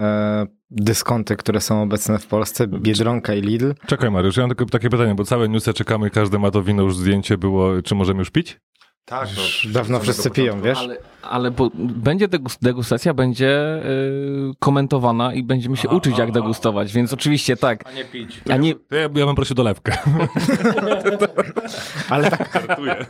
dyskonty, 0.70 1.36
które 1.36 1.60
są 1.60 1.82
obecne 1.82 2.18
w 2.18 2.26
Polsce, 2.26 2.66
Biedronka 2.66 3.34
i 3.34 3.40
Lidl. 3.40 3.72
Czekaj 3.86 4.10
Mariusz, 4.10 4.36
ja 4.36 4.42
mam 4.42 4.50
tylko 4.50 4.66
takie 4.66 4.90
pytanie, 4.90 5.14
bo 5.14 5.24
całe 5.24 5.48
newsy 5.48 5.74
czekamy 5.74 6.08
i 6.08 6.10
każdy 6.10 6.38
ma 6.38 6.50
to 6.50 6.62
wino 6.62 6.82
już 6.82 6.96
zdjęcie 6.96 7.38
było, 7.38 7.82
czy 7.82 7.94
możemy 7.94 8.18
już 8.18 8.30
pić? 8.30 8.60
Tak, 9.04 9.28
no, 9.36 9.70
Dawno 9.72 10.00
wszyscy 10.00 10.30
piją, 10.30 10.46
początku. 10.60 10.68
wiesz? 10.68 10.78
Ale, 10.78 10.96
ale 11.22 11.50
bo 11.50 11.70
będzie 11.74 12.28
degus- 12.28 12.58
degustacja, 12.62 13.14
będzie 13.14 13.48
y, 13.84 14.52
komentowana 14.58 15.34
i 15.34 15.42
będziemy 15.42 15.76
się 15.76 15.88
uczyć, 15.88 16.18
jak 16.18 16.32
degustować, 16.32 16.92
więc 16.92 17.12
oczywiście 17.12 17.56
tak. 17.56 17.84
A 17.88 17.92
nie 17.92 18.04
pić. 18.04 18.40
A 18.50 18.56
nie, 18.56 18.74
To 18.74 18.94
ja, 18.96 19.02
ja 19.02 19.08
bym 19.26 19.34
prosił 19.34 19.56
dolewkę. 19.56 19.92
Ale 22.10 22.30
tak, 22.30 22.68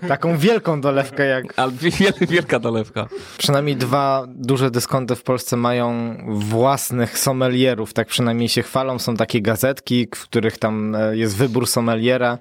taką 0.09 0.36
wielką 0.38 0.80
dolewkę 0.80 1.26
jak 1.26 1.45
ale 1.59 1.72
wiel- 1.72 2.26
wielka 2.28 2.59
dolewka. 2.59 3.09
Przynajmniej 3.38 3.76
dwa 3.76 4.24
duże 4.28 4.70
dyskonty 4.70 5.16
w 5.16 5.22
Polsce 5.22 5.57
mają 5.57 6.16
własnych 6.28 7.18
sommelierów, 7.18 7.93
tak 7.93 8.09
przynajmniej 8.09 8.49
się 8.49 8.62
chwalą. 8.62 8.99
Są 8.99 9.16
takie 9.16 9.43
gazetki, 9.43 10.07
w 10.14 10.22
których 10.22 10.59
tam 10.59 10.95
e, 10.95 11.16
jest 11.16 11.36
wybór 11.36 11.66
sommeliera. 11.66 12.38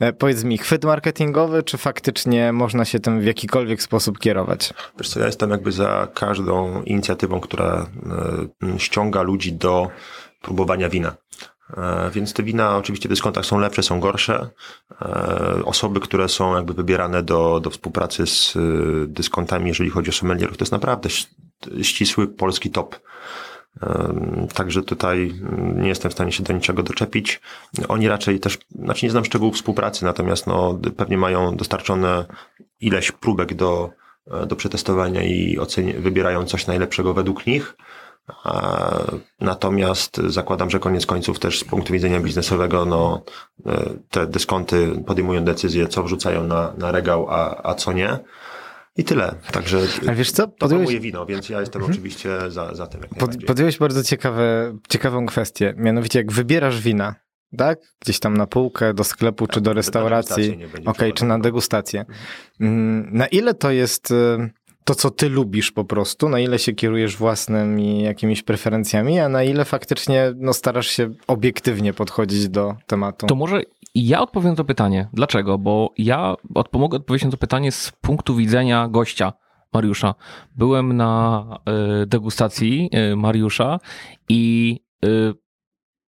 E, 0.00 0.12
Powiedz 0.12 0.44
mi, 0.44 0.58
chwyt 0.58 0.84
marketingowy, 0.84 1.62
czy 1.62 1.78
faktycznie 1.78 2.52
można 2.52 2.79
się 2.84 3.00
tym 3.00 3.20
w 3.20 3.24
jakikolwiek 3.24 3.82
sposób 3.82 4.18
kierować? 4.18 4.74
Wiesz 4.98 5.08
co, 5.08 5.20
ja 5.20 5.26
jestem 5.26 5.50
jakby 5.50 5.72
za 5.72 6.08
każdą 6.14 6.82
inicjatywą, 6.82 7.40
która 7.40 7.86
e, 8.74 8.78
ściąga 8.78 9.22
ludzi 9.22 9.52
do 9.52 9.88
próbowania 10.42 10.88
wina. 10.88 11.14
E, 11.76 12.10
Więc 12.14 12.32
te 12.32 12.42
wina 12.42 12.76
oczywiście 12.76 13.08
w 13.08 13.12
dyskontach 13.12 13.46
są 13.46 13.58
lepsze, 13.58 13.82
są 13.82 14.00
gorsze. 14.00 14.48
E, 15.02 15.64
Osoby, 15.64 16.00
które 16.00 16.28
są 16.28 16.56
jakby 16.56 16.74
wybierane 16.74 17.22
do, 17.22 17.60
do 17.60 17.70
współpracy 17.70 18.26
z 18.26 18.54
dyskontami, 19.06 19.68
jeżeli 19.68 19.90
chodzi 19.90 20.10
o 20.10 20.12
sommelierów, 20.12 20.56
to 20.56 20.62
jest 20.62 20.72
naprawdę 20.72 21.08
ścisły 21.82 22.28
polski 22.28 22.70
top. 22.70 22.96
Także 24.54 24.82
tutaj 24.82 25.34
nie 25.74 25.88
jestem 25.88 26.10
w 26.10 26.14
stanie 26.14 26.32
się 26.32 26.42
do 26.42 26.52
niczego 26.52 26.82
doczepić. 26.82 27.40
Oni 27.88 28.08
raczej 28.08 28.40
też, 28.40 28.58
znaczy 28.70 29.06
nie 29.06 29.10
znam 29.10 29.24
szczegółów 29.24 29.54
współpracy, 29.54 30.04
natomiast 30.04 30.46
no, 30.46 30.78
pewnie 30.96 31.16
mają 31.18 31.56
dostarczone 31.56 32.24
ileś 32.80 33.12
próbek 33.12 33.54
do, 33.54 33.90
e, 34.30 34.46
do 34.46 34.56
przetestowania 34.56 35.22
i 35.22 35.58
oceni- 35.58 36.00
wybierają 36.00 36.44
coś 36.44 36.66
najlepszego 36.66 37.14
według 37.14 37.46
nich. 37.46 37.76
A, 38.44 38.90
Natomiast 39.40 40.16
zakładam, 40.16 40.70
że 40.70 40.78
koniec 40.78 41.06
końców 41.06 41.38
też 41.38 41.60
z 41.60 41.64
punktu 41.64 41.92
widzenia 41.92 42.20
biznesowego, 42.20 42.84
no, 42.84 43.22
e, 43.66 43.90
te 44.10 44.26
dyskonty 44.26 45.02
podejmują 45.06 45.44
decyzję, 45.44 45.88
co 45.88 46.02
wrzucają 46.02 46.44
na, 46.44 46.72
na 46.78 46.92
regał, 46.92 47.26
a, 47.30 47.60
a 47.62 47.74
co 47.74 47.92
nie. 47.92 48.18
I 48.96 49.04
tyle. 49.04 49.34
Także 49.52 49.80
A 50.08 50.12
wiesz 50.12 50.30
co? 50.32 50.46
to 50.46 50.52
Podjąłeś, 50.58 50.84
promuje 50.86 51.00
wino, 51.00 51.26
więc 51.26 51.48
ja 51.48 51.60
jestem 51.60 51.82
oczywiście 51.82 52.38
za, 52.48 52.74
za 52.74 52.86
tym 52.86 53.00
pod, 53.00 53.44
podjąłeś 53.44 53.78
bardzo 53.78 54.02
ciekawe, 54.02 54.76
ciekawą 54.88 55.26
kwestię. 55.26 55.74
Mianowicie, 55.76 56.18
jak 56.18 56.32
wybierasz 56.32 56.80
wina, 56.80 57.14
tak? 57.58 57.78
Gdzieś 58.00 58.20
tam 58.20 58.36
na 58.36 58.46
półkę, 58.46 58.94
do 58.94 59.04
sklepu 59.04 59.46
czy 59.46 59.60
do 59.60 59.72
restauracji. 59.72 60.50
Okej, 60.52 60.64
będzie 60.84 61.12
czy 61.12 61.24
na 61.24 61.38
degustację. 61.38 62.04
Mm, 62.60 63.08
Na 63.12 63.26
ile 63.26 63.54
to 63.54 63.70
jest 63.70 64.10
y, 64.10 64.50
to, 64.84 64.94
co 64.94 65.10
ty 65.10 65.28
lubisz 65.28 65.72
po 65.72 65.84
prostu, 65.84 66.28
na 66.28 66.40
ile 66.40 66.58
się 66.58 66.72
kierujesz 66.72 67.16
własnymi 67.16 68.02
jakimiś 68.02 68.42
preferencjami, 68.42 69.18
a 69.18 69.28
na 69.28 69.42
ile 69.42 69.64
faktycznie 69.64 70.32
no, 70.36 70.52
starasz 70.52 70.88
się 70.88 71.10
obiektywnie 71.26 71.92
podchodzić 71.92 72.48
do 72.48 72.76
tematu? 72.86 73.26
To 73.26 73.34
może 73.34 73.62
ja 73.94 74.20
odpowiem 74.20 74.50
na 74.50 74.56
to 74.56 74.64
pytanie. 74.64 75.08
Dlaczego? 75.12 75.58
Bo 75.58 75.92
ja 75.98 76.34
pomogę 76.70 76.96
odpowiedzieć 76.96 77.24
na 77.24 77.30
to 77.30 77.36
pytanie 77.36 77.72
z 77.72 77.92
punktu 78.00 78.36
widzenia 78.36 78.88
gościa. 78.88 79.32
Mariusza. 79.72 80.14
Byłem 80.56 80.96
na 80.96 81.44
y, 82.02 82.06
degustacji 82.06 82.90
y, 83.12 83.16
Mariusza 83.16 83.78
i 84.28 84.76
y, 85.04 85.34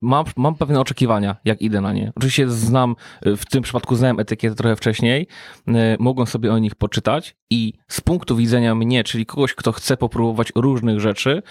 mam, 0.05 0.25
mam 0.37 0.55
pewne 0.55 0.79
oczekiwania, 0.79 1.35
jak 1.45 1.61
idę 1.61 1.81
na 1.81 1.93
nie. 1.93 2.11
Oczywiście 2.15 2.49
znam, 2.49 2.95
y, 3.27 3.37
w 3.37 3.45
tym 3.45 3.63
przypadku 3.63 3.95
znałem 3.95 4.19
etykietę 4.19 4.55
trochę 4.55 4.75
wcześniej, 4.75 5.27
y, 5.67 5.71
mogłem 5.99 6.27
sobie 6.27 6.53
o 6.53 6.57
nich 6.57 6.75
poczytać 6.75 7.35
i 7.49 7.73
z 7.87 8.01
punktu 8.01 8.35
widzenia 8.35 8.75
mnie, 8.75 9.03
czyli 9.03 9.25
kogoś, 9.25 9.53
kto 9.53 9.71
chce 9.71 9.97
popróbować 9.97 10.51
różnych 10.55 10.99
rzeczy, 10.99 11.43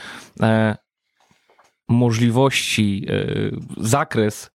e, 0.43 0.77
możliwości, 1.89 3.07
e, 3.09 3.27
zakres 3.77 4.51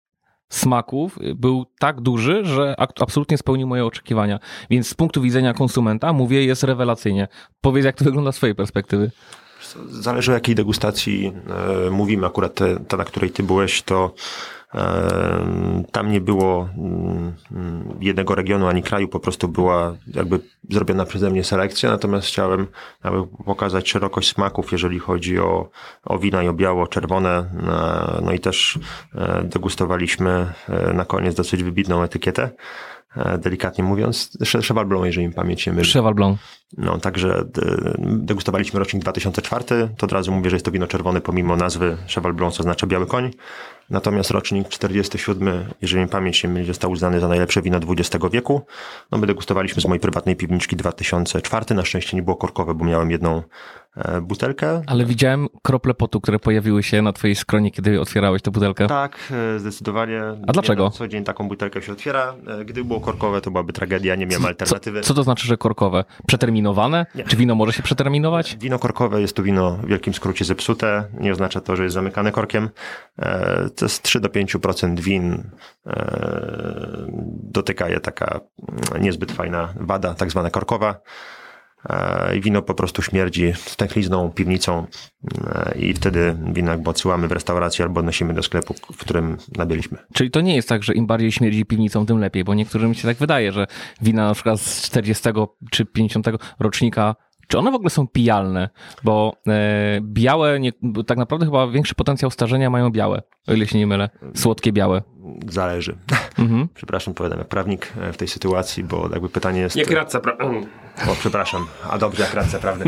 smaków 0.49 1.19
był 1.37 1.67
tak 1.79 2.01
duży, 2.01 2.45
że 2.45 2.75
absolutnie 2.79 3.39
spełnił 3.39 3.67
moje 3.67 3.85
oczekiwania. 3.85 4.39
Więc 4.71 4.89
z 4.89 4.95
punktu 4.95 5.23
widzenia 5.23 5.55
konsumenta, 5.55 6.13
mówię, 6.13 6.45
jest 6.45 6.63
rewelacyjnie. 6.63 7.29
Powiedz, 7.61 7.85
jak 7.85 7.97
to 7.97 8.05
wygląda 8.05 8.33
z 8.33 8.37
twojej 8.37 8.55
perspektywy. 8.55 9.11
Zależy 9.87 10.31
o 10.31 10.35
jakiej 10.35 10.55
degustacji 10.55 11.33
e, 11.87 11.91
mówimy. 11.91 12.27
Akurat 12.27 12.55
te, 12.55 12.81
ta, 12.81 12.97
na 12.97 13.05
której 13.05 13.31
ty 13.31 13.43
byłeś, 13.43 13.83
to 13.83 14.15
e, 14.75 15.85
tam 15.93 16.11
nie 16.11 16.21
było 16.21 16.69
mm, 16.77 17.33
mm, 17.53 17.99
jednego 18.01 18.35
regionu 18.35 18.67
ani 18.67 18.83
kraju, 18.83 19.09
po 19.09 19.21
prostu 19.21 19.49
była 19.49 19.97
jakby 20.07 20.41
zrobiona 20.71 21.05
przeze 21.05 21.31
mnie 21.31 21.45
selekcja, 21.45 21.91
natomiast 21.91 22.29
chciałem 22.29 22.67
aby 23.03 23.27
pokazać 23.27 23.91
szerokość 23.91 24.35
smaków, 24.35 24.73
jeżeli 24.73 24.99
chodzi 24.99 25.39
o, 25.39 25.71
o 26.05 26.19
wina 26.19 26.43
i 26.43 26.49
o 26.49 26.53
biało, 26.53 26.87
czerwone, 26.87 27.31
e, 27.31 28.21
no 28.23 28.33
i 28.33 28.39
też 28.41 28.79
e, 29.15 29.43
degustowaliśmy 29.45 30.53
e, 30.69 30.93
na 30.93 31.05
koniec 31.05 31.35
dosyć 31.35 31.63
wybitną 31.63 32.03
etykietę 32.03 32.51
delikatnie 33.39 33.85
mówiąc, 33.85 34.39
Cheval 34.69 34.87
Blanc, 34.87 35.07
jeżeli 35.07 35.27
mi 35.29 35.35
pamięć 35.35 35.67
nie 35.67 35.73
myli. 35.73 35.93
Cheval 35.93 36.15
Blanc. 36.15 36.39
No, 36.79 36.99
także 36.99 37.45
de- 37.55 37.95
degustowaliśmy 37.99 38.79
rocznik 38.79 39.03
2004, 39.03 39.65
to 39.97 40.07
od 40.07 40.13
razu 40.13 40.33
mówię, 40.33 40.51
że 40.51 40.57
jest 40.57 40.65
to 40.65 40.71
wino 40.71 40.87
czerwone 40.87 41.21
pomimo 41.21 41.57
nazwy 41.57 41.97
Cheval 42.15 42.35
Blanc, 42.35 42.55
co 42.55 42.61
oznacza 42.61 42.87
biały 42.87 43.07
koń. 43.07 43.31
Natomiast 43.91 44.31
rocznik 44.31 44.69
47, 44.69 45.65
jeżeli 45.83 46.03
mi 46.03 46.09
pamięć 46.09 46.45
nie 46.45 46.51
myli, 46.51 46.67
został 46.67 46.91
uznany 46.91 47.21
za 47.21 47.29
najlepsze 47.29 47.63
wino 47.63 47.79
XX 47.99 48.25
wieku. 48.33 48.63
No, 49.13 49.19
my 49.19 49.27
degustowaliśmy 49.27 49.83
z 49.83 49.87
mojej 49.87 50.01
prywatnej 50.01 50.37
piwniczki 50.37 50.77
2004, 50.77 51.75
na 51.75 51.85
szczęście 51.85 52.17
nie 52.17 52.23
było 52.23 52.37
korkowe, 52.37 52.75
bo 52.75 52.85
miałem 52.85 53.11
jedną 53.11 53.37
e, 53.37 53.43
butelkę. 54.23 54.83
Ale 54.87 55.05
widziałem 55.05 55.47
krople 55.63 55.95
potu, 55.95 56.21
które 56.21 56.39
pojawiły 56.39 56.83
się 56.83 57.03
na 57.03 57.13
twojej 57.13 57.37
skronie, 57.37 57.71
kiedy 57.71 58.01
otwierałeś 58.01 58.43
tę 58.43 58.51
butelkę. 58.51 58.87
Tak, 58.87 59.19
e, 59.57 59.59
zdecydowanie. 59.59 60.23
A 60.47 60.53
dlaczego? 60.53 60.85
Nie 60.85 60.91
co 60.91 61.09
dzień 61.09 61.25
taką 61.25 61.49
butelkę 61.49 61.83
się 61.83 61.93
otwiera. 61.93 62.35
E, 62.47 62.65
Gdyby 62.65 62.85
było 62.85 63.01
korkowe, 63.01 63.41
to 63.41 63.51
byłaby 63.51 63.73
tragedia, 63.73 64.15
nie 64.15 64.27
miałem 64.27 64.47
alternatywy. 64.47 65.01
Co 65.01 65.15
to 65.15 65.23
znaczy, 65.23 65.47
że 65.47 65.57
korkowe? 65.57 66.05
Przeterminowane? 66.27 67.07
Czy 67.27 67.37
wino 67.37 67.55
może 67.55 67.73
się 67.73 67.83
przeterminować? 67.83 68.57
Wino 68.57 68.79
korkowe 68.79 69.21
jest 69.21 69.37
to 69.37 69.43
wino 69.43 69.71
w 69.77 69.87
wielkim 69.87 70.15
skrócie 70.15 70.45
zepsute. 70.45 71.05
Nie 71.21 71.33
oznacza 71.33 71.61
to, 71.61 71.77
że 71.77 71.83
jest 71.83 71.95
zamykane 71.95 72.33
korkiem. 72.33 72.69
E, 73.19 73.69
To 73.77 73.85
jest 73.85 74.03
3 74.03 74.21
do 74.21 74.29
5% 74.29 75.01
win. 75.01 75.51
E, 75.87 77.07
Dotyka 77.43 77.89
je 77.89 78.01
taka 78.01 78.41
mm, 78.93 79.03
niezbyt 79.03 79.33
fajna 79.33 79.75
wada, 79.81 80.15
tak 80.15 80.31
zwana 80.31 80.51
korkowa. 80.51 80.95
E, 81.85 82.37
I 82.37 82.41
wino 82.41 82.63
po 82.63 82.75
prostu 82.75 83.03
śmierdzi 83.03 83.53
stęchlizną, 83.57 84.33
piwnicą 84.33 84.87
e, 85.47 85.79
i 85.79 85.95
wtedy 85.95 86.37
wino 86.53 86.71
jakby 86.71 86.91
odsyłamy 86.91 87.29
w 87.29 87.33
restauracji 87.33 87.83
albo 87.83 88.01
odnosimy 88.01 88.35
do 88.35 88.43
sklepu, 88.43 88.75
w 88.75 88.97
którym 88.97 89.37
nabyliśmy. 89.57 89.99
Czyli 90.13 90.31
to 90.31 90.41
nie 90.41 90.57
jest 90.57 90.69
tak, 90.69 90.83
że 90.83 90.95
im 90.95 91.07
bardziej 91.07 91.33
śmierdzi 91.33 91.65
piwnicą, 91.65 92.07
tym 92.07 92.19
lepiej, 92.19 92.45
bo 92.45 92.55
niektórym 92.55 92.95
się 92.95 93.09
tak 93.09 93.17
wydaje, 93.17 93.53
że 93.53 93.67
wina 94.03 94.27
na 94.27 94.35
przykład 94.35 94.61
z 94.61 94.83
40 94.83 95.29
czy 95.71 95.85
50 95.85 96.27
rocznika, 96.59 97.17
czy 97.49 97.59
one 97.59 97.71
w 97.71 97.75
ogóle 97.75 97.91
są 97.91 98.09
pijalne? 98.09 98.69
Bo 99.05 99.33
e, 99.49 99.99
białe, 100.03 100.61
nie, 100.61 100.73
bo 100.83 101.05
tak 101.05 101.19
naprawdę 101.19 101.47
chyba 101.47 101.67
większy 101.69 101.95
potencjał 101.95 102.31
starzenia 102.31 102.71
mają 102.71 102.91
białe, 102.91 103.23
o 103.47 103.53
ile 103.53 103.67
się 103.67 103.79
nie 103.79 103.87
mylę. 103.87 104.11
Słodkie 104.35 104.73
białe. 104.73 105.03
Zależy. 105.49 105.97
Mhm. 106.39 106.69
Przepraszam, 106.75 107.15
powiadam 107.15 107.39
jak 107.39 107.49
prawnik 107.49 107.93
e, 108.01 108.13
w 108.13 108.17
tej 108.17 108.29
sytuacji, 108.29 108.85
bo 108.85 109.09
jakby 109.13 109.29
pytanie 109.29 109.61
jest... 109.61 109.77
Jak 109.77 109.91
radca, 109.91 110.19
pra- 110.19 110.67
O, 111.09 111.15
przepraszam. 111.21 111.67
A 111.91 111.99
dobrze, 111.99 112.23
jak 112.23 112.35
rację, 112.35 112.59
prawda? 112.59 112.85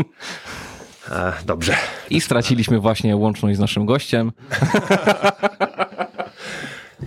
E, 1.11 1.33
dobrze. 1.45 1.75
I 2.09 2.21
straciliśmy 2.21 2.79
właśnie 2.79 3.15
łączność 3.15 3.57
z 3.57 3.59
naszym 3.59 3.85
gościem. 3.85 4.31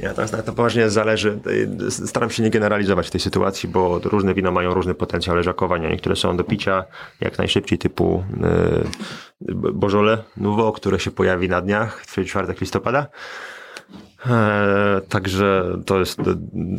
Ja 0.00 0.14
teraz 0.14 0.32
na 0.32 0.42
poważnie 0.42 0.90
zależy. 0.90 1.40
Staram 1.90 2.30
się 2.30 2.42
nie 2.42 2.50
generalizować 2.50 3.06
w 3.06 3.10
tej 3.10 3.20
sytuacji, 3.20 3.68
bo 3.68 3.98
różne 3.98 4.34
wina 4.34 4.50
mają 4.50 4.74
różny 4.74 4.94
potencjał 4.94 5.36
leżakowania. 5.36 5.88
Niektóre 5.88 6.16
są 6.16 6.36
do 6.36 6.44
picia 6.44 6.84
jak 7.20 7.38
najszybciej, 7.38 7.78
typu 7.78 8.24
e, 8.42 9.72
Bożole 9.72 10.18
Nouveau, 10.36 10.72
które 10.72 11.00
się 11.00 11.10
pojawi 11.10 11.48
na 11.48 11.60
dniach, 11.60 12.04
3-4 12.06 12.60
listopada. 12.60 13.06
E, 14.26 15.00
Także 15.08 15.64
to 15.86 15.98
jest 15.98 16.20
e, 16.20 16.24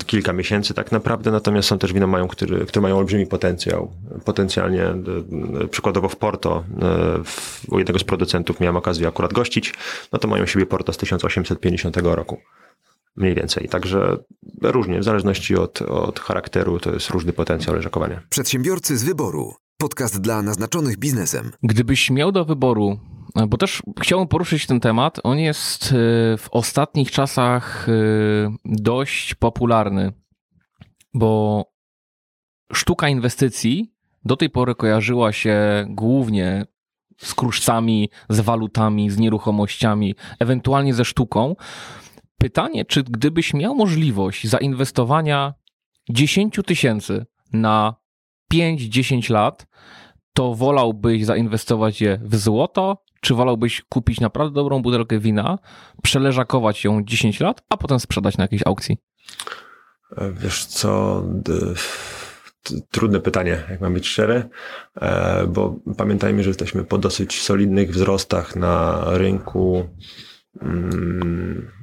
kilka 0.05 0.33
miesięcy 0.33 0.73
tak 0.73 0.91
naprawdę, 0.91 1.31
natomiast 1.31 1.67
są 1.67 1.77
też 1.79 1.93
wina, 1.93 2.07
mają, 2.07 2.27
które, 2.27 2.65
które 2.65 2.81
mają 2.81 2.97
olbrzymi 2.97 3.27
potencjał. 3.27 3.91
Potencjalnie, 4.25 4.93
przykładowo 5.71 6.09
w 6.09 6.15
Porto, 6.15 6.63
u 7.71 7.79
jednego 7.79 7.99
z 7.99 8.03
producentów 8.03 8.59
miałem 8.59 8.77
okazję 8.77 9.07
akurat 9.07 9.33
gościć, 9.33 9.73
no 10.13 10.19
to 10.19 10.27
mają 10.27 10.45
siebie 10.45 10.65
Porto 10.65 10.93
z 10.93 10.97
1850 10.97 11.97
roku. 11.97 12.37
Mniej 13.15 13.35
więcej. 13.35 13.69
Także 13.69 14.17
różnie, 14.61 14.99
w 14.99 15.03
zależności 15.03 15.55
od, 15.55 15.81
od 15.81 16.19
charakteru, 16.19 16.79
to 16.79 16.93
jest 16.93 17.09
różny 17.09 17.33
potencjał 17.33 17.75
leżakowania. 17.75 18.21
Przedsiębiorcy 18.29 18.97
z 18.97 19.03
wyboru. 19.03 19.53
Podcast 19.77 20.21
dla 20.21 20.41
naznaczonych 20.41 20.97
biznesem. 20.97 21.51
Gdybyś 21.63 22.09
miał 22.09 22.31
do 22.31 22.45
wyboru, 22.45 22.99
bo 23.47 23.57
też 23.57 23.81
chciałbym 24.01 24.27
poruszyć 24.27 24.67
ten 24.67 24.79
temat, 24.79 25.19
on 25.23 25.39
jest 25.39 25.85
y, 25.85 25.95
w 26.37 26.47
ostatnich 26.51 27.11
czasach 27.11 27.89
y, 27.89 28.47
dość 28.65 29.35
popularny, 29.35 30.13
bo 31.13 31.63
sztuka 32.73 33.09
inwestycji 33.09 33.93
do 34.25 34.37
tej 34.37 34.49
pory 34.49 34.75
kojarzyła 34.75 35.31
się 35.31 35.85
głównie 35.89 36.65
z 37.17 37.35
kruszcami, 37.35 38.09
z 38.29 38.39
walutami, 38.39 39.09
z 39.09 39.17
nieruchomościami, 39.17 40.15
ewentualnie 40.39 40.93
ze 40.93 41.05
sztuką. 41.05 41.55
Pytanie, 42.37 42.85
czy 42.85 43.03
gdybyś 43.03 43.53
miał 43.53 43.75
możliwość 43.75 44.47
zainwestowania 44.47 45.53
10 46.09 46.59
tysięcy 46.65 47.25
na 47.53 47.95
5-10 48.53 49.31
lat, 49.31 49.67
to 50.33 50.55
wolałbyś 50.55 51.25
zainwestować 51.25 52.01
je 52.01 52.19
w 52.23 52.35
złoto, 52.35 53.03
czy 53.21 53.33
wolałbyś 53.33 53.81
kupić 53.89 54.19
naprawdę 54.19 54.55
dobrą 54.55 54.81
butelkę 54.81 55.19
wina, 55.19 55.59
przeleżakować 56.03 56.83
ją 56.83 57.03
10 57.03 57.39
lat, 57.39 57.63
a 57.69 57.77
potem 57.77 57.99
sprzedać 57.99 58.37
na 58.37 58.43
jakiejś 58.43 58.61
aukcji? 58.65 58.97
E, 60.17 60.31
Wiesz 60.31 60.65
co, 60.65 61.23
trudne 62.91 63.19
pytanie, 63.19 63.63
jak 63.69 63.81
mam 63.81 63.93
być 63.93 64.07
szczery, 64.07 64.49
e, 64.95 65.47
bo 65.47 65.75
pamiętajmy, 65.97 66.43
że 66.43 66.49
jesteśmy 66.49 66.83
po 66.83 66.97
dosyć 66.97 67.41
solidnych 67.41 67.91
wzrostach 67.91 68.55
na 68.55 69.03
rynku 69.05 69.89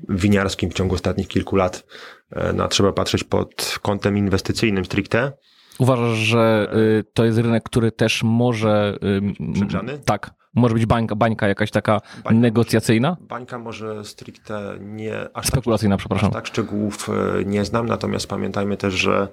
winiarskim 0.08 0.70
w 0.70 0.74
ciągu 0.74 0.94
ostatnich 0.94 1.28
kilku 1.28 1.56
lat. 1.56 1.84
E, 2.32 2.52
No, 2.52 2.68
trzeba 2.68 2.92
patrzeć 2.92 3.24
pod 3.24 3.78
kątem 3.82 4.18
inwestycyjnym 4.18 4.84
stricte. 4.84 5.32
Uważasz, 5.78 6.18
że 6.18 6.72
y, 7.00 7.04
to 7.14 7.24
jest 7.24 7.38
rynek, 7.38 7.62
który 7.62 7.92
też 7.92 8.22
może. 8.22 8.98
y, 9.48 9.52
Przegrzany? 9.54 9.98
Tak. 9.98 10.30
Może 10.54 10.74
być 10.74 10.86
bańka, 10.86 11.16
bańka 11.16 11.48
jakaś 11.48 11.70
taka 11.70 12.00
Bańka 12.24 12.40
negocjacyjna? 12.40 13.16
Bańka 13.20 13.58
może 13.58 14.04
stricte 14.04 14.76
nie 14.80 15.20
aż 15.20 15.32
tak 15.32 15.46
Spekulacyjna, 15.46 15.96
przepraszam. 15.96 16.28
Aż 16.28 16.34
tak 16.34 16.46
szczegółów 16.46 17.08
e, 17.08 17.44
nie 17.44 17.64
znam, 17.64 17.86
natomiast 17.86 18.26
pamiętajmy 18.26 18.76
też, 18.76 18.94
że 18.94 19.28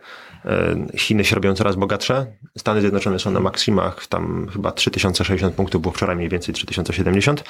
e, 0.46 0.76
Chiny 0.98 1.26
się 1.26 1.36
robią 1.36 1.54
coraz 1.56 1.76
bogatsze. 1.76 2.26
Stany 2.58 2.82
Zjednoczone 2.82 3.20
są 3.20 3.32
na 3.32 3.40
maksimach, 3.40 4.08
tam 4.08 4.48
chyba 4.54 4.72
3060 4.72 5.56
punktów 5.56 5.82
było 5.82 5.94
wczoraj, 5.94 6.16
mniej 6.16 6.30
więcej 6.30 6.54
3070. 6.56 7.44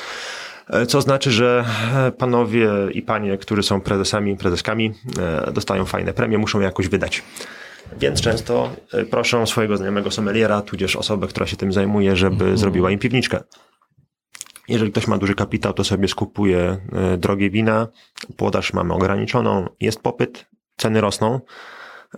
E, 0.69 0.85
Co 0.85 1.01
znaczy, 1.01 1.31
że 1.31 1.65
e, 1.95 2.11
panowie 2.11 2.69
i 2.93 3.01
panie, 3.01 3.37
którzy 3.37 3.63
są 3.63 3.81
prezesami, 3.81 4.37
prezeskami, 4.37 4.93
e, 5.19 5.51
dostają 5.51 5.85
fajne 5.85 6.13
premie, 6.13 6.37
muszą 6.37 6.59
je 6.59 6.65
jakoś 6.65 6.87
wydać. 6.87 7.23
Więc 7.99 8.21
często 8.21 8.69
proszą 9.11 9.45
swojego 9.45 9.77
znajomego 9.77 10.11
sommeliera, 10.11 10.61
tudzież 10.61 10.95
osobę, 10.95 11.27
która 11.27 11.45
się 11.47 11.57
tym 11.57 11.73
zajmuje, 11.73 12.15
żeby 12.15 12.57
zrobiła 12.57 12.91
im 12.91 12.99
piwniczkę. 12.99 13.43
Jeżeli 14.67 14.91
ktoś 14.91 15.07
ma 15.07 15.17
duży 15.17 15.35
kapitał, 15.35 15.73
to 15.73 15.83
sobie 15.83 16.07
skupuje 16.07 16.77
drogie 17.17 17.49
wina, 17.49 17.87
podaż 18.37 18.73
mamy 18.73 18.93
ograniczoną, 18.93 19.69
jest 19.79 20.01
popyt, 20.01 20.45
ceny 20.77 21.01
rosną, 21.01 21.39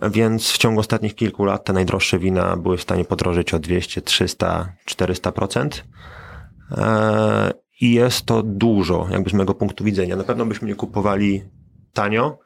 więc 0.02 0.50
w 0.50 0.58
ciągu 0.58 0.80
ostatnich 0.80 1.14
kilku 1.14 1.44
lat 1.44 1.64
te 1.64 1.72
najdroższe 1.72 2.18
wina 2.18 2.56
były 2.56 2.76
w 2.76 2.82
stanie 2.82 3.04
podrożyć 3.04 3.54
o 3.54 3.58
200, 3.58 4.02
300, 4.02 4.72
400%. 4.86 5.82
I 7.82 7.92
jest 7.92 8.26
to 8.26 8.42
dużo, 8.42 9.06
jakby 9.10 9.30
z 9.30 9.32
mojego 9.32 9.54
punktu 9.54 9.84
widzenia. 9.84 10.16
Na 10.16 10.24
pewno 10.24 10.46
byśmy 10.46 10.68
nie 10.68 10.74
kupowali 10.74 11.42
tanio. 11.92 12.38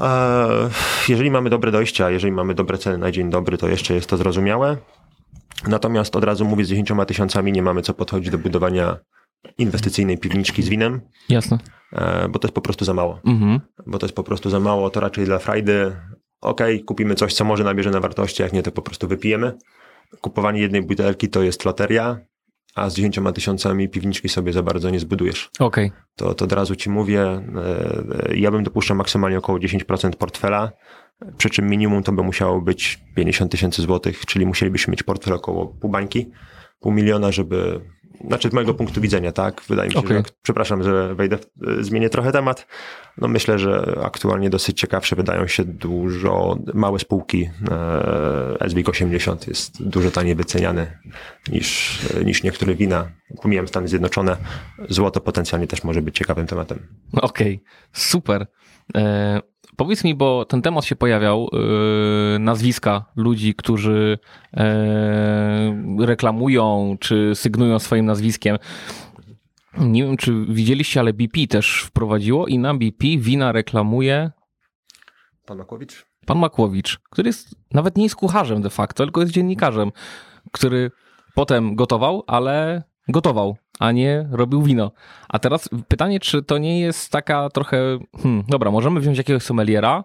E, 0.00 0.70
Jeżeli 1.08 1.30
mamy 1.30 1.50
dobre 1.50 1.72
dojścia, 1.72 2.10
jeżeli 2.10 2.32
mamy 2.32 2.54
dobre 2.54 2.78
ceny 2.78 2.98
na 2.98 3.10
dzień 3.10 3.30
dobry, 3.30 3.58
to 3.58 3.68
jeszcze 3.68 3.94
jest 3.94 4.08
to 4.10 4.16
zrozumiałe. 4.16 4.76
Natomiast 5.68 6.16
od 6.16 6.24
razu 6.24 6.44
mówię, 6.44 6.64
z 6.64 6.68
10 6.68 6.88
tysiącami 7.06 7.52
nie 7.52 7.62
mamy 7.62 7.82
co 7.82 7.94
podchodzić 7.94 8.30
do 8.30 8.38
budowania 8.38 8.96
inwestycyjnej 9.58 10.18
piwniczki 10.18 10.62
z 10.62 10.68
winem, 10.68 11.00
Jasne. 11.28 11.58
e, 11.92 12.28
bo 12.28 12.38
to 12.38 12.48
jest 12.48 12.54
po 12.54 12.60
prostu 12.60 12.84
za 12.84 12.94
mało. 12.94 13.20
Mhm. 13.26 13.60
Bo 13.86 13.98
to 13.98 14.06
jest 14.06 14.16
po 14.16 14.22
prostu 14.24 14.50
za 14.50 14.60
mało, 14.60 14.90
to 14.90 15.00
raczej 15.00 15.24
dla 15.24 15.38
frajdy. 15.38 15.96
Okej, 16.40 16.84
kupimy 16.84 17.14
coś, 17.14 17.34
co 17.34 17.44
może 17.44 17.64
nabierze 17.64 17.90
na 17.90 18.00
wartości, 18.00 18.42
jak 18.42 18.52
nie, 18.52 18.62
to 18.62 18.72
po 18.72 18.82
prostu 18.82 19.08
wypijemy. 19.08 19.58
Kupowanie 20.20 20.60
jednej 20.60 20.82
butelki 20.82 21.28
to 21.28 21.42
jest 21.42 21.64
loteria, 21.64 22.18
a 22.76 22.90
z 22.90 22.94
10 22.94 23.18
tysiącami 23.34 23.88
piwniczki 23.88 24.28
sobie 24.28 24.52
za 24.52 24.62
bardzo 24.62 24.90
nie 24.90 25.00
zbudujesz. 25.00 25.50
Okej. 25.58 25.92
To, 26.16 26.34
to 26.34 26.44
od 26.44 26.52
razu 26.52 26.76
ci 26.76 26.90
mówię, 26.90 27.22
e, 27.22 27.40
e, 28.30 28.36
ja 28.36 28.50
bym 28.50 28.64
dopuszczał 28.64 28.96
maksymalnie 28.96 29.38
około 29.38 29.58
10% 29.58 30.10
portfela, 30.16 30.72
przy 31.36 31.50
czym 31.50 31.68
minimum 31.68 32.02
to 32.02 32.12
by 32.12 32.22
musiało 32.22 32.60
być 32.60 33.00
50 33.14 33.52
tysięcy 33.52 33.82
złotych, 33.82 34.26
czyli 34.26 34.46
musielibyśmy 34.46 34.90
mieć 34.90 35.02
portfel 35.02 35.34
około 35.34 35.66
pół 35.66 35.90
bańki, 35.90 36.30
pół 36.80 36.92
miliona, 36.92 37.32
żeby 37.32 37.80
znaczy 38.26 38.48
z 38.48 38.52
mojego 38.52 38.74
punktu 38.74 39.00
widzenia, 39.00 39.32
tak? 39.32 39.62
Wydaje 39.68 39.88
mi 39.88 39.92
się, 39.92 39.98
Okej. 40.00 40.16
że, 40.16 40.22
przepraszam, 40.42 40.82
że 40.82 41.14
wejdę, 41.14 41.36
w- 41.38 41.84
zmienię 41.84 42.10
trochę 42.10 42.32
temat. 42.32 42.66
No 43.18 43.28
myślę, 43.28 43.58
że 43.58 43.98
aktualnie 44.04 44.50
dosyć 44.50 44.80
ciekawsze 44.80 45.16
wydają 45.16 45.46
się 45.46 45.64
dużo 45.64 46.58
małe 46.74 46.98
spółki. 46.98 47.50
E, 47.70 48.68
SWIG 48.70 48.88
80 48.88 49.48
jest 49.48 49.82
dużo 49.82 50.10
taniej 50.10 50.34
wyceniany 50.34 50.98
niż, 51.52 51.98
niż 52.24 52.42
niektóre 52.42 52.74
wina. 52.74 53.08
Pomijam 53.42 53.68
Stany 53.68 53.88
Zjednoczone. 53.88 54.36
Złoto 54.88 55.20
potencjalnie 55.20 55.66
też 55.66 55.84
może 55.84 56.02
być 56.02 56.16
ciekawym 56.16 56.46
tematem. 56.46 56.78
Okej, 57.12 57.62
super. 57.92 58.46
E, 58.96 59.40
powiedz 59.76 60.04
mi, 60.04 60.14
bo 60.14 60.44
ten 60.44 60.62
temat 60.62 60.84
się 60.84 60.96
pojawiał, 60.96 61.48
e, 61.52 62.38
nazwiska 62.38 63.04
ludzi, 63.16 63.54
którzy 63.54 64.18
e, 64.54 65.96
reklamują 65.98 66.96
czy 67.00 67.34
sygnują 67.34 67.78
swoim 67.78 68.06
nazwiskiem. 68.06 68.56
Nie 69.78 70.04
wiem, 70.04 70.16
czy 70.16 70.44
widzieliście, 70.48 71.00
ale 71.00 71.12
BP 71.12 71.46
też 71.46 71.82
wprowadziło 71.82 72.46
i 72.46 72.58
na 72.58 72.74
BP 72.74 73.06
wina 73.18 73.52
reklamuje 73.52 74.30
Pan 75.46 75.58
Makłowicz? 75.58 76.06
pan 76.26 76.38
Makłowicz, 76.38 76.98
który 77.10 77.28
jest, 77.28 77.54
nawet 77.72 77.96
nie 77.96 78.02
jest 78.02 78.16
kucharzem 78.16 78.62
de 78.62 78.70
facto, 78.70 79.04
tylko 79.04 79.20
jest 79.20 79.32
dziennikarzem, 79.32 79.92
który 80.52 80.90
potem 81.34 81.76
gotował, 81.76 82.24
ale 82.26 82.82
gotował, 83.08 83.56
a 83.78 83.92
nie 83.92 84.28
robił 84.30 84.62
wino. 84.62 84.92
A 85.28 85.38
teraz 85.38 85.68
pytanie, 85.88 86.20
czy 86.20 86.42
to 86.42 86.58
nie 86.58 86.80
jest 86.80 87.12
taka 87.12 87.50
trochę, 87.50 87.98
hmm, 88.22 88.44
dobra, 88.48 88.70
możemy 88.70 89.00
wziąć 89.00 89.18
jakiegoś 89.18 89.42
sommeliera, 89.42 90.04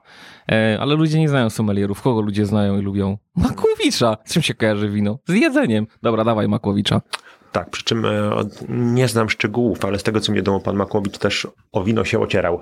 e, 0.52 0.78
ale 0.82 0.96
ludzie 0.96 1.20
nie 1.20 1.30
znają 1.30 1.50
sommelierów. 1.50 2.02
Kogo 2.02 2.22
ludzie 2.22 2.46
znają 2.46 2.78
i 2.80 2.82
lubią? 2.82 3.18
Makłowicza! 3.36 4.18
Z 4.26 4.34
czym 4.34 4.42
się 4.42 4.54
kojarzy 4.54 4.90
wino? 4.90 5.20
Z 5.28 5.34
jedzeniem. 5.34 5.88
Dobra, 6.02 6.24
dawaj 6.24 6.48
Makłowicza. 6.48 7.02
Tak, 7.52 7.70
przy 7.70 7.84
czym 7.84 8.06
e, 8.06 8.32
nie 8.70 9.08
znam 9.08 9.30
szczegółów, 9.30 9.86
ale 9.86 10.00
z 10.00 10.04
tego 10.04 10.20
co 10.20 10.32
mi 10.32 10.36
wiadomo, 10.36 10.60
pan 10.60 10.76
Makłowicz 10.76 11.18
też 11.18 11.48
o 11.72 11.84
wino 11.84 12.06
się 12.06 12.20
ocierał. 12.20 12.62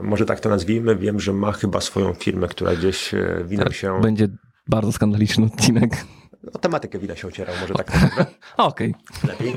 Może 0.00 0.26
tak 0.26 0.40
to 0.40 0.48
nazwijmy. 0.48 0.96
Wiem, 0.96 1.20
że 1.20 1.32
ma 1.32 1.52
chyba 1.52 1.80
swoją 1.80 2.14
firmę, 2.14 2.48
która 2.48 2.74
gdzieś 2.74 3.14
e, 3.14 3.44
winem 3.44 3.72
się... 3.72 4.00
Będzie 4.00 4.28
bardzo 4.68 4.92
skandaliczny 4.92 5.46
odcinek. 5.46 6.04
O 6.52 6.58
tematykę 6.58 6.98
wina 6.98 7.16
się 7.16 7.28
ocierał, 7.28 7.54
może 7.60 7.74
tak. 7.74 7.92
Okej. 8.56 8.94
lepiej. 9.28 9.56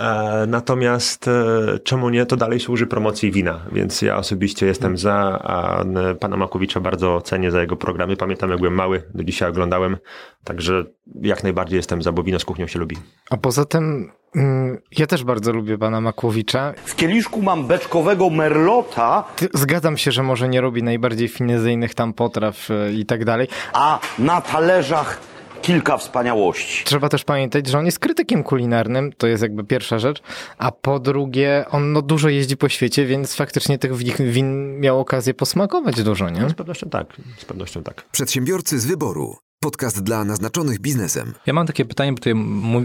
E, 0.00 0.46
natomiast 0.46 1.28
e, 1.28 1.78
czemu 1.84 2.10
nie, 2.10 2.26
to 2.26 2.36
dalej 2.36 2.60
służy 2.60 2.86
promocji 2.86 3.32
wina, 3.32 3.60
więc 3.72 4.02
ja 4.02 4.16
osobiście 4.16 4.66
jestem 4.66 4.98
za, 4.98 5.14
a 5.42 5.84
pana 6.20 6.36
Makowicza 6.36 6.80
bardzo 6.80 7.20
cenię 7.20 7.50
za 7.50 7.60
jego 7.60 7.76
programy. 7.76 8.16
Pamiętam 8.16 8.50
jak 8.50 8.58
byłem 8.58 8.74
mały, 8.74 9.02
do 9.14 9.24
dzisiaj 9.24 9.48
oglądałem, 9.50 9.96
także 10.44 10.84
jak 11.22 11.42
najbardziej 11.42 11.76
jestem 11.76 12.02
za, 12.02 12.12
bo 12.12 12.22
wino 12.22 12.38
z 12.38 12.44
kuchnią 12.44 12.66
się 12.66 12.78
lubi. 12.78 12.96
A 13.30 13.36
poza 13.36 13.64
tym 13.64 14.12
mm, 14.36 14.78
ja 14.98 15.06
też 15.06 15.24
bardzo 15.24 15.52
lubię 15.52 15.78
pana 15.78 16.00
Makłowicza. 16.00 16.74
W 16.84 16.96
kieliszku 16.96 17.42
mam 17.42 17.66
beczkowego 17.66 18.30
merlota, 18.30 19.24
Zgadzam 19.54 19.96
się, 19.96 20.12
że 20.12 20.22
może 20.22 20.48
nie 20.48 20.60
robi 20.60 20.82
najbardziej 20.82 21.28
finezyjnych 21.28 21.94
tam 21.94 22.12
potraw 22.12 22.70
e, 22.70 22.92
i 22.92 23.06
tak 23.06 23.24
dalej. 23.24 23.48
a 23.72 23.98
na 24.18 24.40
talerzach 24.40 25.20
kilka 25.62 25.96
wspaniałości. 25.96 26.84
Trzeba 26.84 27.08
też 27.08 27.24
pamiętać, 27.24 27.66
że 27.66 27.78
on 27.78 27.86
jest 27.86 27.98
krytykiem 27.98 28.42
kulinarnym, 28.42 29.12
to 29.12 29.26
jest 29.26 29.42
jakby 29.42 29.64
pierwsza 29.64 29.98
rzecz, 29.98 30.22
a 30.58 30.72
po 30.72 30.98
drugie 31.00 31.64
on 31.70 31.92
no, 31.92 32.02
dużo 32.02 32.28
jeździ 32.28 32.56
po 32.56 32.68
świecie, 32.68 33.06
więc 33.06 33.34
faktycznie 33.34 33.78
tych 33.78 33.96
win, 33.96 34.14
win 34.18 34.80
miał 34.80 35.00
okazję 35.00 35.34
posmakować 35.34 36.02
dużo, 36.02 36.30
nie? 36.30 36.48
Z 36.50 36.54
pewnością 36.54 36.90
tak, 36.90 37.16
z 37.38 37.44
pewnością 37.44 37.82
tak. 37.82 38.04
Przedsiębiorcy 38.12 38.80
z 38.80 38.86
wyboru. 38.86 39.36
Podcast 39.62 40.02
dla 40.02 40.24
naznaczonych 40.24 40.78
biznesem. 40.80 41.34
Ja 41.46 41.52
mam 41.52 41.66
takie 41.66 41.84
pytanie, 41.84 42.12
bo 42.12 42.16
tutaj 42.18 42.34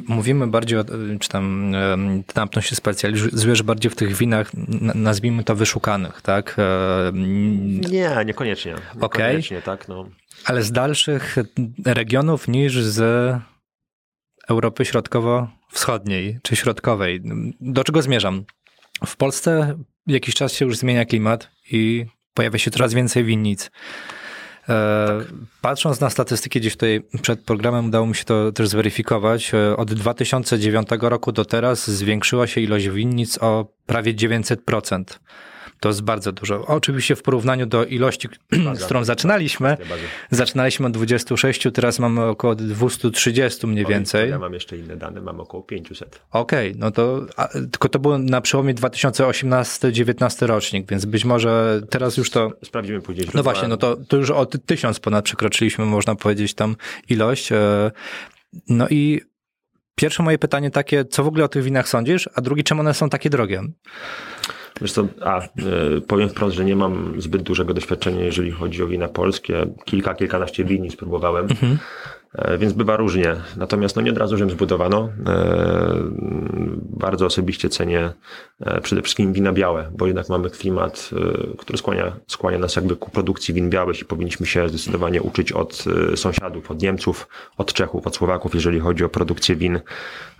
mówimy 0.08 0.48
bardziej, 0.48 0.80
o, 0.80 0.84
czy 1.20 1.30
tam 1.30 1.72
na 2.36 2.48
pewno 2.48 2.62
się 2.62 2.76
specjalizujesz 2.76 3.64
bardziej 3.64 3.92
w 3.92 3.96
tych 3.96 4.16
winach, 4.16 4.52
nazwijmy 4.96 5.44
to 5.44 5.56
wyszukanych, 5.56 6.22
tak? 6.22 6.56
Em, 7.08 7.82
Nie, 7.82 8.12
niekoniecznie. 8.26 8.76
Niekoniecznie, 9.02 9.62
tak, 9.62 9.88
no. 9.88 10.06
Ale 10.46 10.64
z 10.64 10.72
dalszych 10.72 11.36
regionów 11.86 12.48
niż 12.48 12.82
z 12.84 13.02
Europy 14.50 14.86
Środkowo-Wschodniej 14.86 16.40
czy 16.44 16.56
Środkowej. 16.56 17.22
Do 17.62 17.84
czego 17.84 18.02
zmierzam? 18.02 18.44
W 19.06 19.18
Polsce 19.18 19.78
jakiś 20.08 20.36
czas 20.36 20.54
się 20.54 20.66
już 20.66 20.78
zmienia 20.78 21.06
klimat 21.06 21.52
i 21.72 22.06
pojawia 22.34 22.60
się 22.60 22.72
coraz 22.72 22.94
więcej 22.94 23.24
winnic. 23.24 23.72
E, 24.70 25.22
Patrząc 25.62 26.00
na 26.00 26.10
statystyki, 26.10 26.60
gdzieś 26.60 26.74
tutaj 26.74 27.04
przed 27.22 27.44
programem 27.44 27.86
udało 27.86 28.08
mi 28.08 28.16
się 28.16 28.24
to 28.24 28.52
też 28.52 28.68
zweryfikować. 28.68 29.54
E, 29.54 29.78
Od 29.78 29.94
2009 29.94 30.88
roku 31.02 31.32
do 31.32 31.46
teraz 31.46 31.90
zwiększyła 31.90 32.48
się 32.48 32.62
ilość 32.62 32.90
winnic 32.90 33.38
o 33.42 33.74
prawie 33.86 34.14
900%. 34.14 35.04
To 35.80 35.90
jest 35.90 36.02
bardzo 36.02 36.32
dużo. 36.32 36.66
Oczywiście 36.68 37.16
w 37.16 37.22
porównaniu 37.24 37.66
do 37.66 37.86
ilości, 37.86 38.28
z 38.76 38.84
którą 38.86 39.04
zaczynaliśmy, 39.04 39.78
zaczynaliśmy 40.32 40.88
od 40.88 40.94
26, 40.94 41.68
teraz 41.74 42.00
mamy 42.00 42.24
około 42.26 42.56
230 42.56 43.68
mniej 43.68 43.86
więcej. 43.86 44.30
Ja 44.30 44.40
mam 44.40 44.54
jeszcze 44.54 44.78
inne 44.78 44.96
dane, 44.98 45.22
mam 45.22 45.40
około 45.40 45.64
500. 45.64 46.22
Okej, 46.32 46.74
no 46.78 46.92
to 46.92 47.26
a, 47.38 47.48
tylko 47.48 47.90
to 47.90 48.00
było 48.00 48.18
na 48.18 48.42
przełomie 48.42 48.74
2018-19 48.74 50.46
rocznik, 50.48 50.90
więc 50.90 51.06
być 51.06 51.26
może 51.26 51.82
teraz 51.90 52.18
już 52.18 52.30
to. 52.30 52.52
Sprawdzimy 52.64 53.02
później. 53.02 53.28
No 53.34 53.44
właśnie, 53.44 53.68
no 53.68 53.78
to, 53.78 53.98
to 54.08 54.18
już 54.18 54.30
o 54.32 54.46
ty- 54.46 54.60
tysiąc 54.60 55.00
ponad 55.00 55.26
przekroczyliśmy, 55.26 55.86
można 55.86 56.16
powiedzieć, 56.16 56.54
tam 56.54 56.76
ilość. 57.10 57.52
e, 57.52 57.92
No 58.70 58.88
i 58.90 59.22
pierwsze 59.96 60.24
moje 60.24 60.38
pytanie 60.38 60.72
takie, 60.72 61.06
co 61.06 61.24
w 61.24 61.28
ogóle 61.28 61.46
o 61.46 61.48
tych 61.48 61.64
winach 61.64 61.90
sądzisz, 61.90 62.30
a 62.36 62.42
drugie, 62.42 62.64
czemu 62.64 62.82
one 62.82 62.94
są 62.94 63.10
takie 63.10 63.30
drogie? 63.30 63.62
Co, 64.88 65.08
a, 65.22 65.42
y, 65.98 66.02
powiem 66.02 66.30
wprost, 66.30 66.56
że 66.56 66.66
nie 66.66 66.76
mam 66.76 67.22
zbyt 67.22 67.42
dużego 67.42 67.74
doświadczenia, 67.74 68.24
jeżeli 68.26 68.52
chodzi 68.52 68.84
o 68.84 68.88
wina 68.88 69.08
polskie. 69.08 69.66
Kilka, 69.86 70.14
kilkanaście 70.14 70.66
wini 70.66 70.92
spróbowałem, 70.92 71.46
e, 71.46 71.78
więc 72.58 72.74
bywa 72.74 72.96
różnie. 72.96 73.36
Natomiast 73.58 73.96
no 73.96 74.02
nie 74.02 74.12
od 74.12 74.18
razu 74.18 74.38
Rzym 74.38 74.50
zbudowano. 74.50 75.10
E, 75.28 75.96
bardzo 76.90 77.26
osobiście 77.26 77.70
cenię 77.70 78.14
e, 78.60 78.82
przede 78.82 79.02
wszystkim 79.02 79.34
wina 79.34 79.54
białe, 79.54 79.92
bo 79.98 80.08
jednak 80.08 80.30
mamy 80.30 80.50
klimat, 80.50 81.10
e, 81.54 81.58
który 81.58 81.78
skłania, 81.78 82.16
skłania 82.28 82.58
nas 82.58 82.76
jakby 82.76 82.96
ku 82.96 83.12
produkcji 83.12 83.54
win 83.54 83.70
białych 83.70 84.02
i 84.02 84.06
powinniśmy 84.06 84.46
się 84.46 84.70
zdecydowanie 84.70 85.22
uczyć 85.22 85.52
od 85.52 85.84
e, 86.14 86.18
sąsiadów, 86.18 86.72
od 86.72 86.82
Niemców, 86.82 87.28
od 87.58 87.74
Czechów, 87.74 88.08
od 88.08 88.16
Słowaków, 88.16 88.56
jeżeli 88.56 88.80
chodzi 88.80 89.04
o 89.04 89.10
produkcję 89.10 89.56
win 89.56 89.80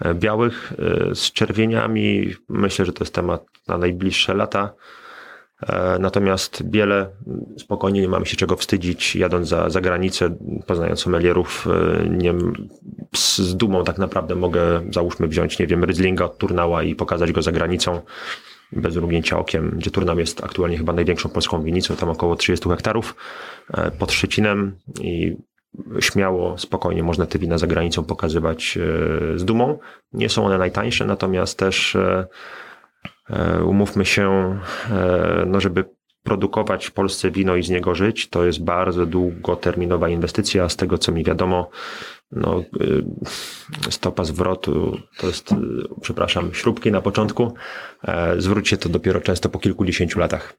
e, 0.02 0.14
białych. 0.14 0.74
E, 1.12 1.16
Z 1.16 1.32
czerwieniami 1.32 2.36
myślę, 2.50 2.86
że 2.86 2.94
to 2.94 3.04
jest 3.04 3.14
temat 3.14 3.46
na 3.68 3.78
najbliższe 3.78 4.34
lata. 4.34 4.74
E, 5.62 6.00
Natomiast 6.00 6.64
biele 6.64 7.10
m, 7.28 7.46
spokojnie 7.58 8.02
nie 8.02 8.08
mamy 8.08 8.26
się 8.26 8.38
czego 8.38 8.56
wstydzić, 8.56 9.16
jadąc 9.16 9.48
za, 9.48 9.70
za 9.70 9.82
granicę, 9.82 10.38
poznając 10.66 11.00
sommelierów, 11.00 11.68
e, 11.68 12.10
nie, 12.10 12.34
z, 13.16 13.38
z 13.38 13.56
dumą 13.58 13.84
tak 13.84 13.98
naprawdę 13.98 14.36
mogę, 14.36 14.82
załóżmy, 14.94 15.28
wziąć, 15.28 15.60
nie 15.60 15.68
wiem, 15.68 15.84
Ryzlinga 15.84 16.26
od 16.26 16.38
Turnała 16.38 16.84
i 16.84 16.96
pokazać 16.96 17.32
go 17.32 17.42
za 17.42 17.52
granicą 17.52 18.02
bez 18.72 18.96
mrugnięcia 18.96 19.40
okiem, 19.40 19.72
gdzie 19.78 19.92
Turnam 19.92 20.20
jest 20.20 20.44
aktualnie 20.44 20.78
chyba 20.78 20.94
największą 20.94 21.30
polską 21.30 21.64
winnicą, 21.64 21.96
tam 21.96 22.10
około 22.10 22.36
30 22.36 22.70
hektarów 22.70 23.16
e, 23.74 23.92
pod 23.92 24.12
Szczecinem 24.12 24.76
i 25.02 25.36
śmiało, 26.00 26.58
spokojnie 26.58 27.04
można 27.04 27.26
te 27.26 27.40
wina 27.40 27.58
za 27.58 27.68
granicą 27.68 28.04
pokazywać 28.04 28.78
z 29.36 29.46
dumą. 29.46 29.80
Nie 30.14 30.30
są 30.30 30.46
one 30.46 30.58
najtańsze, 30.58 31.06
natomiast 31.06 31.60
też 31.60 31.98
umówmy 33.66 34.06
się, 34.06 34.60
e, 34.92 35.44
no 35.48 35.62
żeby 35.62 35.86
produkować 36.24 36.86
w 36.86 36.92
Polsce 36.92 37.32
wino 37.32 37.56
i 37.56 37.64
z 37.64 37.70
niego 37.70 37.96
żyć, 37.96 38.30
to 38.30 38.46
jest 38.46 38.64
bardzo 38.64 39.06
długoterminowa 39.06 40.10
inwestycja. 40.10 40.70
Z 40.70 40.76
tego 40.76 40.98
co 40.98 41.12
mi 41.12 41.24
wiadomo, 41.24 41.70
no, 42.32 42.64
y, 42.82 43.92
stopa 43.92 44.24
zwrotu 44.24 44.98
to 45.18 45.28
jest, 45.28 45.56
przepraszam, 46.02 46.54
śrubki 46.54 46.92
na 46.92 47.02
początku. 47.02 47.54
E, 48.04 48.42
Zwróci 48.42 48.70
się 48.70 48.78
to 48.78 48.90
dopiero 48.90 49.22
często 49.22 49.50
po 49.50 49.60
kilkudziesięciu 49.60 50.20
latach. 50.20 50.54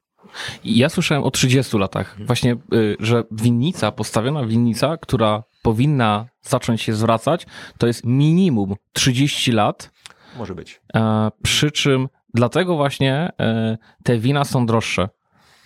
Ja 0.63 0.89
słyszałem 0.89 1.23
o 1.23 1.31
30 1.31 1.77
latach. 1.77 2.15
Właśnie, 2.25 2.55
że 2.99 3.23
winnica, 3.31 3.91
postawiona 3.91 4.45
winnica, 4.45 4.97
która 4.97 5.43
powinna 5.61 6.25
zacząć 6.41 6.81
się 6.81 6.93
zwracać, 6.93 7.45
to 7.77 7.87
jest 7.87 8.05
minimum 8.05 8.75
30 8.93 9.51
lat. 9.51 9.91
Może 10.37 10.55
być. 10.55 10.81
E, 10.95 11.31
przy 11.43 11.71
czym 11.71 12.07
dlatego 12.37 12.75
właśnie 12.75 13.31
e, 13.39 13.77
te 14.03 14.17
wina 14.17 14.45
są 14.45 14.65
droższe, 14.65 15.09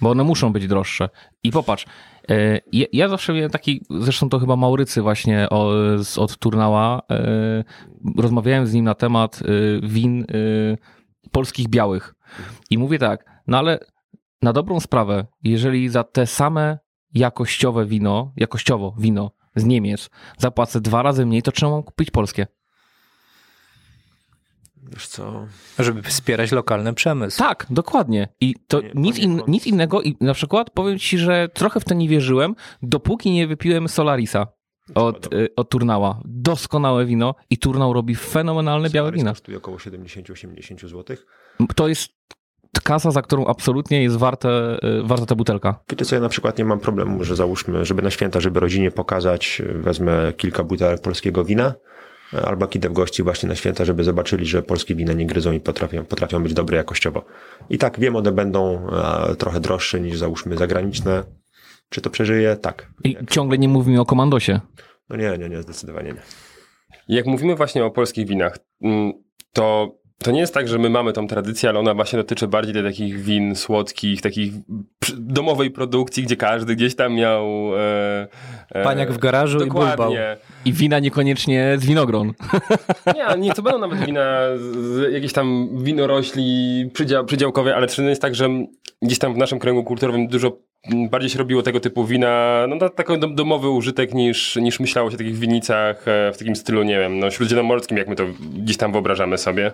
bo 0.01 0.09
one 0.09 0.23
muszą 0.23 0.53
być 0.53 0.67
droższe. 0.67 1.09
I 1.43 1.51
popatrz, 1.51 1.85
e, 2.29 2.59
ja, 2.93 3.09
zawsze 3.09 3.33
miałem 3.33 3.51
taki, 3.51 3.85
zresztą 3.89 4.29
to 4.29 4.39
chyba 4.39 4.55
Maurycy 4.55 5.01
właśnie 5.01 5.49
o, 5.49 5.71
z, 6.03 6.17
od 6.17 6.37
Turnała, 6.37 7.01
e, 7.11 7.63
rozmawiałem 8.17 8.67
z 8.67 8.73
nim 8.73 8.85
na 8.85 8.95
temat 8.95 9.39
win 9.83 10.25
polskich 11.31 11.67
białych. 11.67 12.15
I 12.69 12.77
mówię 12.77 12.99
tak, 12.99 13.41
no 13.47 13.57
ale 13.57 13.79
na 14.41 14.53
dobrą 14.53 14.79
sprawę, 14.79 15.25
jeżeli 15.43 15.89
za 15.89 16.03
te 16.03 16.27
same 16.27 16.79
jakościowe 17.13 17.85
wino, 17.85 18.31
jakościowo 18.35 18.95
wino 18.97 19.31
z 19.55 19.65
Niemiec 19.65 20.09
zapłacę 20.37 20.81
dwa 20.81 21.03
razy 21.03 21.25
mniej, 21.25 21.41
to 21.41 21.51
czemu 21.51 21.71
mam 21.71 21.83
kupić 21.83 22.11
polskie? 22.11 22.47
Wiesz 24.83 25.07
co? 25.07 25.47
Żeby 25.79 26.01
wspierać 26.01 26.51
lokalny 26.51 26.93
przemysł. 26.93 27.37
Tak, 27.39 27.65
dokładnie. 27.69 28.27
I 28.41 28.55
to 28.67 28.81
Nie, 28.81 28.91
nic, 28.95 29.17
in, 29.17 29.41
nic 29.47 29.67
innego. 29.67 30.01
I 30.01 30.17
na 30.21 30.33
przykład 30.33 30.69
powiem 30.69 30.99
ci, 30.99 31.17
że 31.17 31.49
trochę 31.53 31.79
w 31.79 31.85
to 31.85 31.93
nie 31.93 32.07
wierzyłem, 32.09 32.55
dopóki 32.81 33.31
nie 33.31 33.47
wypiłem 33.47 33.87
Solarisa 33.89 34.47
od, 34.95 35.33
y, 35.33 35.55
od 35.55 35.69
Turnała. 35.69 36.21
Doskonałe 36.25 37.05
wino 37.05 37.35
i 37.49 37.57
Turnał 37.57 37.93
robi 37.93 38.15
fenomenalne 38.15 38.89
białe 38.89 39.11
wina. 39.11 39.31
kosztuje 39.31 39.57
około 39.57 39.77
70-80 39.77 40.89
zł. 40.89 41.17
To 41.75 41.87
jest 41.87 42.11
kasa, 42.83 43.11
za 43.11 43.21
którą 43.21 43.45
absolutnie 43.45 44.03
jest 44.03 44.15
warte, 44.17 44.79
y, 44.83 45.03
warta 45.03 45.25
ta 45.25 45.35
butelka. 45.35 45.79
Wiecie 45.89 46.05
co, 46.05 46.15
ja 46.15 46.21
na 46.21 46.29
przykład 46.29 46.57
nie 46.57 46.65
mam 46.65 46.79
problemu, 46.79 47.23
że 47.23 47.35
załóżmy, 47.35 47.85
żeby 47.85 48.01
na 48.01 48.09
święta, 48.09 48.39
żeby 48.39 48.59
rodzinie 48.59 48.91
pokazać, 48.91 49.61
wezmę 49.75 50.33
kilka 50.37 50.63
butelek 50.63 51.01
polskiego 51.01 51.45
wina, 51.45 51.73
albo 52.33 52.65
jak 52.65 52.75
idę 52.75 52.89
w 52.89 52.93
gości 52.93 53.23
właśnie 53.23 53.49
na 53.49 53.55
święta, 53.55 53.85
żeby 53.85 54.03
zobaczyli, 54.03 54.45
że 54.45 54.63
polskie 54.63 54.95
wina 54.95 55.13
nie 55.13 55.25
gryzą 55.25 55.51
i 55.51 55.59
potrafią, 55.59 56.05
potrafią 56.05 56.43
być 56.43 56.53
dobre 56.53 56.77
jakościowo. 56.77 57.25
I 57.69 57.77
tak 57.77 57.99
wiem, 57.99 58.15
one 58.15 58.31
będą 58.31 58.87
e, 58.89 59.35
trochę 59.35 59.59
droższe 59.59 59.99
niż 59.99 60.17
załóżmy 60.17 60.57
zagraniczne. 60.57 61.23
Czy 61.89 62.01
to 62.01 62.09
przeżyje? 62.09 62.55
Tak. 62.55 62.89
I 63.03 63.17
ciągle 63.29 63.57
nie 63.57 63.67
mówimy 63.67 64.01
o 64.01 64.05
komandosie. 64.05 64.59
No 65.09 65.15
nie, 65.15 65.37
nie, 65.37 65.49
nie, 65.49 65.61
zdecydowanie 65.61 66.13
nie. 66.13 66.21
Jak 67.07 67.25
mówimy 67.25 67.55
właśnie 67.55 67.85
o 67.85 67.91
polskich 67.91 68.27
winach, 68.27 68.57
mm, 68.81 69.13
to, 69.53 69.95
to 70.23 70.31
nie 70.31 70.39
jest 70.39 70.53
tak, 70.53 70.67
że 70.67 70.77
my 70.77 70.89
mamy 70.89 71.13
tą 71.13 71.27
tradycję, 71.27 71.69
ale 71.69 71.79
ona 71.79 71.93
właśnie 71.93 72.17
dotyczy 72.17 72.47
bardziej 72.47 72.73
do 72.73 72.83
takich 72.83 73.19
win 73.19 73.55
słodkich, 73.55 74.21
takich 74.21 74.53
domowej 75.17 75.71
produkcji, 75.71 76.23
gdzie 76.23 76.35
każdy 76.35 76.75
gdzieś 76.75 76.95
tam 76.95 77.13
miał... 77.13 77.71
E, 77.77 78.27
e, 78.69 78.83
Paniak 78.83 79.11
w 79.11 79.17
garażu 79.17 79.57
i 79.57 79.67
bulbał. 79.67 79.87
Dokładnie. 79.89 80.37
I 80.65 80.73
wina 80.73 80.99
niekoniecznie 80.99 81.75
z 81.77 81.85
winogron. 81.85 82.33
Nie, 83.15 83.39
nie 83.39 83.53
to 83.53 83.61
będą 83.61 83.79
nawet 83.79 84.05
wina, 84.05 84.41
z, 84.57 85.13
jakieś 85.13 85.33
tam 85.33 85.69
winorośli 85.83 86.89
przydział, 86.93 87.25
przydziałkowe, 87.25 87.75
ale 87.75 87.87
to 87.87 88.01
jest 88.01 88.21
tak, 88.21 88.35
że 88.35 88.49
gdzieś 89.01 89.19
tam 89.19 89.33
w 89.33 89.37
naszym 89.37 89.59
kręgu 89.59 89.83
kulturowym 89.83 90.27
dużo 90.27 90.57
bardziej 91.09 91.29
się 91.29 91.39
robiło 91.39 91.61
tego 91.63 91.79
typu 91.79 92.05
wina, 92.05 92.65
no 92.69 92.75
na 92.75 92.89
taki 92.89 93.13
dom- 93.13 93.35
domowy 93.35 93.69
użytek 93.69 94.13
niż, 94.13 94.55
niż 94.55 94.79
myślało 94.79 95.09
się 95.09 95.15
o 95.15 95.17
takich 95.17 95.37
winicach 95.37 96.07
e, 96.07 96.31
w 96.33 96.37
takim 96.37 96.55
stylu, 96.55 96.83
nie 96.83 96.99
wiem, 96.99 97.19
no 97.19 97.31
śródziemnomorskim, 97.31 97.97
jak 97.97 98.07
my 98.07 98.15
to 98.15 98.23
gdzieś 98.53 98.77
tam 98.77 98.91
wyobrażamy 98.91 99.37
sobie. 99.37 99.71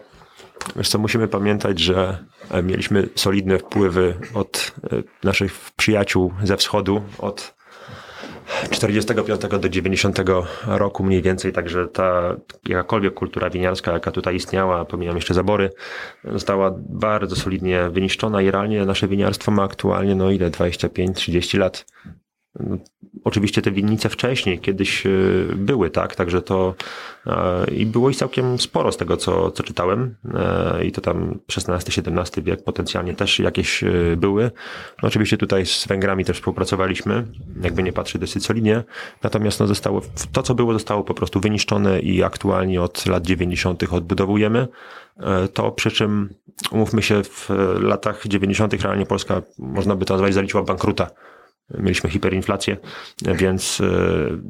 Wiesz 0.76 0.90
co, 0.90 0.98
musimy 0.98 1.28
pamiętać, 1.28 1.80
że 1.80 2.26
e, 2.52 2.64
mieliśmy 2.64 3.10
solidne 3.16 3.58
wpływy 3.58 4.14
od 4.34 4.72
e, 4.92 5.04
naszych 5.24 5.72
przyjaciół 5.76 6.34
ze 6.44 6.58
wschodu, 6.58 7.02
od 7.20 7.58
45 8.72 9.42
do 9.60 9.70
90 9.70 10.20
roku 10.66 11.04
mniej 11.04 11.22
więcej, 11.22 11.54
także 11.54 11.88
ta 11.88 12.36
jakakolwiek 12.68 13.14
kultura 13.14 13.50
winiarska, 13.50 13.92
jaka 13.92 14.12
tutaj 14.12 14.36
istniała, 14.36 14.86
pomijam 14.86 15.16
jeszcze 15.16 15.34
zabory, 15.34 15.70
została 16.24 16.72
bardzo 16.90 17.36
solidnie 17.36 17.90
wyniszczona 17.90 18.42
i 18.42 18.52
realnie 18.52 18.86
nasze 18.86 19.08
winiarstwo 19.08 19.52
ma 19.52 19.64
aktualnie, 19.64 20.16
no 20.16 20.32
ile, 20.32 20.50
25-30 20.50 21.58
lat. 21.58 21.86
No, 22.60 22.78
Oczywiście 23.28 23.62
te 23.62 23.72
winnice 23.72 24.10
wcześniej 24.10 24.60
kiedyś 24.60 25.06
e, 25.06 25.10
były, 25.56 25.90
tak, 25.90 26.16
także 26.16 26.42
to 26.42 26.76
e, 27.28 27.66
i 27.72 27.86
było 27.86 28.10
ich 28.10 28.18
całkiem 28.18 28.60
sporo 28.60 28.92
z 28.92 28.98
tego, 28.98 29.18
co, 29.18 29.52
co 29.52 29.64
czytałem 29.64 30.16
e, 30.34 30.86
i 30.86 30.92
to 30.92 31.02
tam 31.02 31.40
XVI-XVII 31.58 32.44
wiek 32.44 32.64
potencjalnie 32.64 33.14
też 33.14 33.40
jakieś 33.40 33.84
były. 34.18 34.52
No, 35.04 35.08
oczywiście 35.08 35.38
tutaj 35.38 35.66
z 35.66 35.88
Węgrami 35.88 36.26
też 36.26 36.38
współpracowaliśmy, 36.38 37.28
jakby 37.62 37.84
nie 37.84 37.94
patrzeć 37.94 38.22
dosyć 38.22 38.46
solidnie, 38.46 38.84
natomiast 39.24 39.60
no, 39.60 39.68
zostało, 39.68 40.02
to 40.32 40.44
co 40.44 40.56
było 40.56 40.74
zostało 40.74 41.04
po 41.04 41.14
prostu 41.14 41.40
wyniszczone 41.40 42.00
i 42.00 42.24
aktualnie 42.24 42.82
od 42.82 43.06
lat 43.06 43.24
90. 43.24 43.84
odbudowujemy. 43.94 44.68
To 45.54 45.72
przy 45.72 45.92
czym, 45.92 46.30
umówmy 46.72 47.02
się, 47.02 47.24
w 47.24 47.50
latach 47.80 48.28
90. 48.28 48.74
realnie 48.74 49.06
Polska, 49.06 49.42
można 49.60 49.96
by 49.96 50.06
to 50.06 50.14
nazwać, 50.14 50.34
zaliczyła 50.34 50.64
bankruta. 50.64 51.08
Mieliśmy 51.70 52.10
hiperinflację, 52.10 52.78
więc 53.22 53.82
e, 53.82 53.86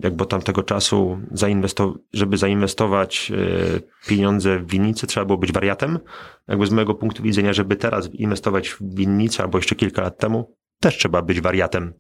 jakby 0.03 0.23
od 0.23 0.29
tamtego 0.29 0.63
czasu, 0.63 1.19
zainwesto- 1.33 1.93
żeby 2.13 2.37
zainwestować 2.37 3.31
e, 3.31 4.07
pieniądze 4.07 4.59
w 4.59 4.71
winnicy, 4.71 5.07
trzeba 5.07 5.25
było 5.25 5.37
być 5.37 5.51
wariatem. 5.51 5.99
Jakby 6.47 6.67
z 6.67 6.71
mojego 6.71 6.93
punktu 6.95 7.23
widzenia, 7.23 7.53
żeby 7.53 7.75
teraz 7.75 8.09
inwestować 8.13 8.69
w 8.69 8.95
winnicę, 8.95 9.43
albo 9.43 9.57
jeszcze 9.57 9.75
kilka 9.75 10.01
lat 10.01 10.17
temu, 10.17 10.55
też 10.79 10.97
trzeba 10.97 11.21
być 11.21 11.41
wariatem 11.41 11.93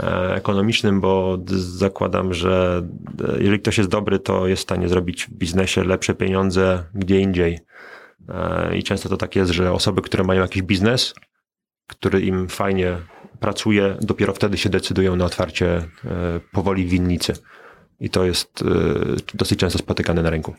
e, 0.00 0.34
ekonomicznym, 0.34 1.00
bo 1.00 1.38
zakładam, 1.56 2.34
że 2.34 2.82
jeżeli 3.38 3.60
ktoś 3.60 3.78
jest 3.78 3.90
dobry, 3.90 4.18
to 4.18 4.46
jest 4.46 4.60
w 4.60 4.62
stanie 4.62 4.88
zrobić 4.88 5.24
w 5.24 5.30
biznesie 5.30 5.84
lepsze 5.84 6.14
pieniądze 6.14 6.84
gdzie 6.94 7.20
indziej. 7.20 7.58
I 8.74 8.82
często 8.82 9.08
to 9.08 9.16
tak 9.16 9.36
jest, 9.36 9.50
że 9.52 9.72
osoby, 9.72 10.02
które 10.02 10.24
mają 10.24 10.42
jakiś 10.42 10.62
biznes, 10.62 11.14
który 11.86 12.20
im 12.20 12.48
fajnie 12.48 12.98
pracuje, 13.40 13.96
dopiero 14.00 14.32
wtedy 14.32 14.58
się 14.58 14.68
decydują 14.68 15.16
na 15.16 15.24
otwarcie 15.24 15.66
e, 15.66 16.40
powoli 16.52 16.86
winnicy. 16.86 17.32
I 18.00 18.10
to 18.10 18.24
jest 18.24 18.62
e, 18.62 19.34
dosyć 19.34 19.58
często 19.58 19.78
spotykane 19.78 20.22
na 20.22 20.30
rynku. 20.30 20.54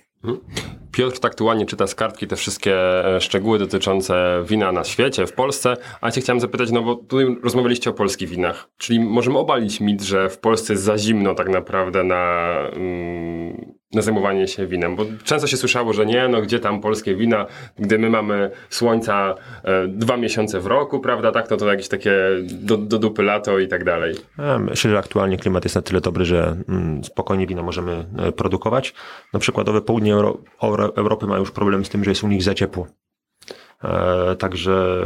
Piotr 0.92 1.20
tak 1.20 1.36
tu 1.36 1.46
ładnie 1.46 1.66
czyta 1.66 1.88
z 1.88 1.96
kartki 1.96 2.28
te 2.28 2.36
wszystkie 2.36 2.76
e, 3.16 3.22
szczegóły 3.22 3.60
dotyczące 3.60 4.44
wina 4.48 4.72
na 4.72 4.84
świecie, 4.84 5.28
w 5.28 5.34
Polsce, 5.34 5.78
a 6.02 6.12
cię 6.12 6.22
chciałem 6.22 6.40
zapytać, 6.40 6.72
no 6.72 6.82
bo 6.82 6.96
tutaj 6.96 7.38
rozmawialiście 7.44 7.90
o 7.90 7.94
polskich 7.94 8.30
winach, 8.30 8.70
czyli 8.78 9.00
możemy 9.00 9.38
obalić 9.38 9.82
mit, 9.82 10.02
że 10.02 10.30
w 10.30 10.40
Polsce 10.40 10.74
jest 10.74 10.84
za 10.84 10.98
zimno 10.98 11.36
tak 11.36 11.50
naprawdę 11.50 12.04
na, 12.04 12.54
mm, 12.74 13.76
na 13.94 14.02
zajmowanie 14.02 14.48
się 14.48 14.68
winem, 14.68 14.96
bo 14.96 15.06
często 15.24 15.48
się 15.48 15.58
słyszało, 15.58 15.94
że 15.94 16.06
nie, 16.06 16.28
no 16.28 16.42
gdzie 16.42 16.60
tam 16.60 16.82
polskie 16.82 17.16
wina, 17.16 17.46
gdy 17.80 18.00
my 18.00 18.10
mamy 18.10 18.52
słońca 18.70 19.36
e, 19.64 19.88
dwa 19.88 20.18
miesiące 20.18 20.60
w 20.60 20.66
roku, 20.66 21.00
prawda, 21.00 21.32
tak, 21.32 21.50
no 21.50 21.58
to 21.58 21.68
jakieś 21.72 21.88
takie 21.88 22.14
do, 22.52 22.78
do 22.78 23.00
dupy 23.00 23.24
lato 23.24 23.60
i 23.60 23.68
tak 23.68 23.84
dalej. 23.84 24.16
Ja 24.38 24.60
Myślę, 24.60 24.92
że 24.92 24.98
aktualnie 24.98 25.38
klimat 25.38 25.66
jest 25.66 25.76
na 25.76 25.82
tyle 25.82 26.02
dobry, 26.02 26.26
że 26.26 26.58
mm, 26.70 27.04
spokojnie 27.04 27.48
wina 27.48 27.64
możemy 27.64 28.06
e, 28.18 28.32
produkować. 28.32 28.94
Na 29.34 29.40
przykładowe 29.40 29.82
południe 29.82 30.16
Euro- 30.16 30.38
Euro- 30.64 30.92
Europy 30.96 31.28
ma 31.28 31.38
już 31.38 31.52
problem 31.52 31.86
z 31.86 31.90
tym, 31.90 32.04
że 32.04 32.12
jest 32.12 32.24
u 32.24 32.28
nich 32.28 32.44
za 32.44 32.54
ciepło. 32.54 32.88
E, 33.84 34.36
Także 34.36 35.02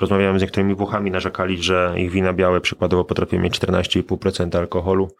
rozmawiałem 0.00 0.38
z 0.38 0.42
niektórymi 0.42 0.74
Włochami, 0.74 1.10
narzekali, 1.10 1.62
że 1.62 1.94
ich 1.96 2.10
wina 2.10 2.32
białe 2.32 2.60
przykładowo 2.60 3.04
potrafią 3.04 3.38
mieć 3.38 3.60
14,5% 3.60 4.56
alkoholu, 4.58 5.08
e, 5.08 5.10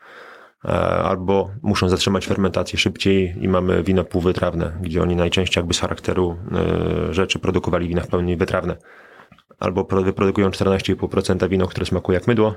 albo 1.05 1.51
muszą 1.63 1.89
zatrzymać 1.89 2.27
fermentację 2.27 2.79
szybciej 2.79 3.35
i 3.41 3.49
mamy 3.49 3.83
wino 3.83 4.05
półwytrawne, 4.05 4.73
gdzie 4.81 5.03
oni 5.03 5.17
najczęściej 5.17 5.61
jakby 5.61 5.75
z 5.75 5.81
charakteru 5.81 6.37
e, 6.53 7.15
rzeczy 7.15 7.39
produkowali 7.39 7.89
wina 7.89 8.03
w 8.03 8.09
pełni 8.09 8.37
wytrawne. 8.37 8.77
Albo 9.59 9.85
pro- 9.85 10.03
wyprodukują 10.03 10.51
14,5% 10.51 11.49
wino, 11.49 11.67
które 11.67 11.87
smakuje 11.87 12.19
jak 12.19 12.27
mydło, 12.27 12.55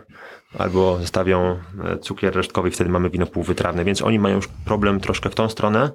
albo 0.60 0.98
zostawią 0.98 1.60
e, 1.84 1.98
cukier 1.98 2.36
resztkowy 2.36 2.70
i 2.70 2.72
wtedy 2.72 2.90
mamy 2.90 3.10
wino 3.10 3.26
półwytrawne, 3.26 3.86
więc 3.86 4.02
oni 4.02 4.20
mają 4.20 4.36
już 4.36 4.48
problem 4.48 5.00
troszkę 5.00 5.30
w 5.30 5.36
tą 5.36 5.50
stronę. 5.50 5.92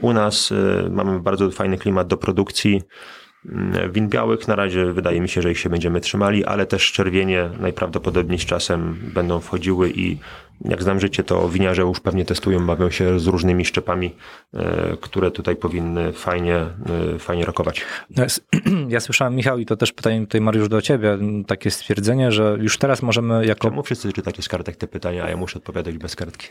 U 0.00 0.12
nas 0.12 0.52
mamy 0.90 1.20
bardzo 1.20 1.50
fajny 1.50 1.78
klimat 1.78 2.06
do 2.06 2.16
produkcji 2.16 2.82
mm, 3.48 3.92
win 3.92 4.08
białych. 4.08 4.48
Na 4.48 4.56
razie 4.56 4.92
wydaje 4.92 5.20
mi 5.20 5.28
się, 5.28 5.42
że 5.42 5.50
ich 5.50 5.58
się 5.58 5.70
będziemy 5.70 6.00
trzymali, 6.00 6.44
ale 6.44 6.66
też 6.66 6.92
czerwienie 6.92 7.50
najprawdopodobniej 7.60 8.38
z 8.38 8.44
czasem 8.44 8.98
będą 9.14 9.40
wchodziły 9.40 9.90
i 9.90 10.18
jak 10.64 10.82
znam 10.82 11.00
życie, 11.00 11.24
to 11.24 11.48
winiarze 11.48 11.82
już 11.82 12.00
pewnie 12.00 12.24
testują, 12.24 12.66
bawią 12.66 12.90
się 12.90 13.20
z 13.20 13.26
różnymi 13.26 13.64
szczepami, 13.64 14.14
y, 14.54 14.58
które 15.00 15.30
tutaj 15.30 15.56
powinny 15.56 16.12
fajnie, 16.12 16.66
y, 17.14 17.18
fajnie 17.18 17.44
rokować. 17.44 17.84
No, 18.16 18.24
Ja 18.88 19.00
słyszałem, 19.00 19.34
Michał, 19.34 19.58
i 19.58 19.66
to 19.66 19.76
też 19.76 19.92
pytanie 19.92 20.20
tutaj, 20.20 20.40
Mariusz, 20.40 20.68
do 20.68 20.82
ciebie, 20.82 21.18
takie 21.46 21.70
stwierdzenie, 21.70 22.32
że 22.32 22.56
już 22.60 22.78
teraz 22.78 23.02
możemy 23.02 23.46
jako... 23.46 23.68
Czemu 23.68 23.82
wszyscy 23.82 24.12
czytacie 24.12 24.42
z 24.42 24.48
kartek 24.48 24.76
te 24.76 24.86
pytania, 24.86 25.24
a 25.24 25.30
ja 25.30 25.36
muszę 25.36 25.58
odpowiadać 25.58 25.98
bez 25.98 26.16
kartki? 26.16 26.48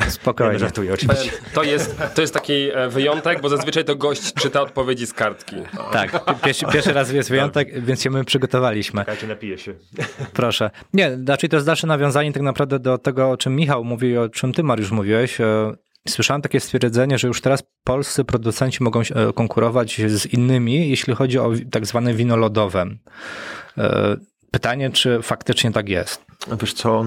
Nie, 0.00 0.10
Spokojnie. 0.10 0.52
no, 0.52 0.58
żartuję 0.58 0.94
oczywiście. 0.94 1.32
To 1.54 1.62
jest, 1.62 2.02
to 2.14 2.20
jest 2.20 2.34
taki 2.34 2.52
e, 2.52 2.88
wyjątek, 2.88 3.40
bo 3.40 3.48
zazwyczaj 3.48 3.84
to 3.84 3.96
gość 3.96 4.32
czyta 4.32 4.60
odpowiedzi 4.60 5.06
z 5.06 5.12
kartki. 5.12 5.56
Tak, 5.92 6.40
pierwszy, 6.44 6.66
pierwszy 6.72 6.92
raz 6.92 7.12
jest 7.12 7.30
wyjątek, 7.30 7.84
więc 7.84 8.02
się 8.02 8.10
my 8.10 8.24
przygotowaliśmy. 8.24 9.00
Czekajcie, 9.00 9.26
napiję 9.26 9.58
się. 9.58 9.74
Proszę. 10.32 10.70
Nie, 10.94 11.16
znaczy 11.16 11.48
to 11.48 11.56
jest 11.56 11.66
dalsze 11.66 11.86
nawiązanie 11.86 12.32
tak 12.32 12.42
naprawdę 12.42 12.78
do 12.78 12.98
tego, 12.98 13.30
o 13.30 13.36
czym 13.36 13.49
Michał 13.50 13.84
mówi, 13.84 14.16
o 14.18 14.28
czym 14.28 14.52
ty, 14.52 14.62
Mariusz, 14.62 14.90
mówiłeś. 14.90 15.40
E, 15.40 15.72
Słyszałem 16.08 16.42
takie 16.42 16.60
stwierdzenie, 16.60 17.18
że 17.18 17.28
już 17.28 17.40
teraz 17.40 17.62
polscy 17.84 18.24
producenci 18.24 18.82
mogą 18.82 19.00
e, 19.00 19.32
konkurować 19.32 20.00
z 20.06 20.26
innymi, 20.26 20.90
jeśli 20.90 21.14
chodzi 21.14 21.38
o 21.38 21.52
tak 21.70 21.86
zwane 21.86 22.14
wino 22.14 22.36
lodowe. 22.36 22.86
E, 23.78 24.16
Pytanie, 24.50 24.90
czy 24.90 25.22
faktycznie 25.22 25.72
tak 25.72 25.88
jest? 25.88 26.24
Wiesz 26.60 26.72
co, 26.72 27.04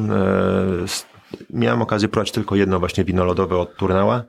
miałem 1.50 1.82
okazję 1.82 2.08
próbować 2.10 2.32
tylko 2.32 2.56
jedno 2.56 2.80
właśnie 2.80 3.04
wino 3.04 3.26
lodowe 3.26 3.58
od 3.58 3.76
Turnała. 3.76 4.24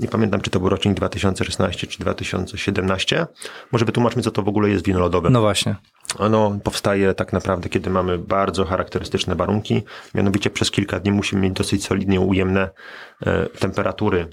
Nie 0.00 0.08
pamiętam, 0.08 0.40
czy 0.40 0.50
to 0.50 0.60
był 0.60 0.68
rocznik 0.68 0.94
2016 0.94 1.86
czy 1.86 1.98
2017. 1.98 3.26
Może 3.72 3.84
wytłumaczmy, 3.84 4.22
co 4.22 4.30
to 4.30 4.42
w 4.42 4.48
ogóle 4.48 4.70
jest 4.70 4.84
wino 4.84 5.00
lodowe. 5.00 5.30
No 5.30 5.40
właśnie. 5.40 5.76
Ono 6.18 6.58
powstaje 6.64 7.14
tak 7.14 7.32
naprawdę, 7.32 7.68
kiedy 7.68 7.90
mamy 7.90 8.18
bardzo 8.18 8.64
charakterystyczne 8.64 9.34
warunki. 9.34 9.82
Mianowicie 10.14 10.50
przez 10.50 10.70
kilka 10.70 11.00
dni 11.00 11.12
musimy 11.12 11.42
mieć 11.42 11.52
dosyć 11.52 11.84
solidnie 11.84 12.20
ujemne 12.20 12.70
e, 13.26 13.46
temperatury 13.46 14.28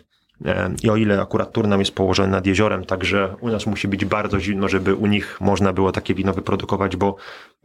E, 0.45 0.71
I 0.83 0.89
o 0.89 0.95
ile 0.95 1.21
akurat 1.21 1.51
Turnam 1.51 1.79
jest 1.79 1.95
położony 1.95 2.29
nad 2.29 2.45
jeziorem, 2.45 2.85
także 2.85 3.35
u 3.41 3.49
nas 3.49 3.65
musi 3.65 3.87
być 3.87 4.05
bardzo 4.05 4.39
zimno, 4.39 4.67
żeby 4.67 4.95
u 4.95 5.05
nich 5.05 5.41
można 5.41 5.73
było 5.73 5.91
takie 5.91 6.13
wino 6.13 6.33
wyprodukować, 6.33 6.95
bo 6.95 7.15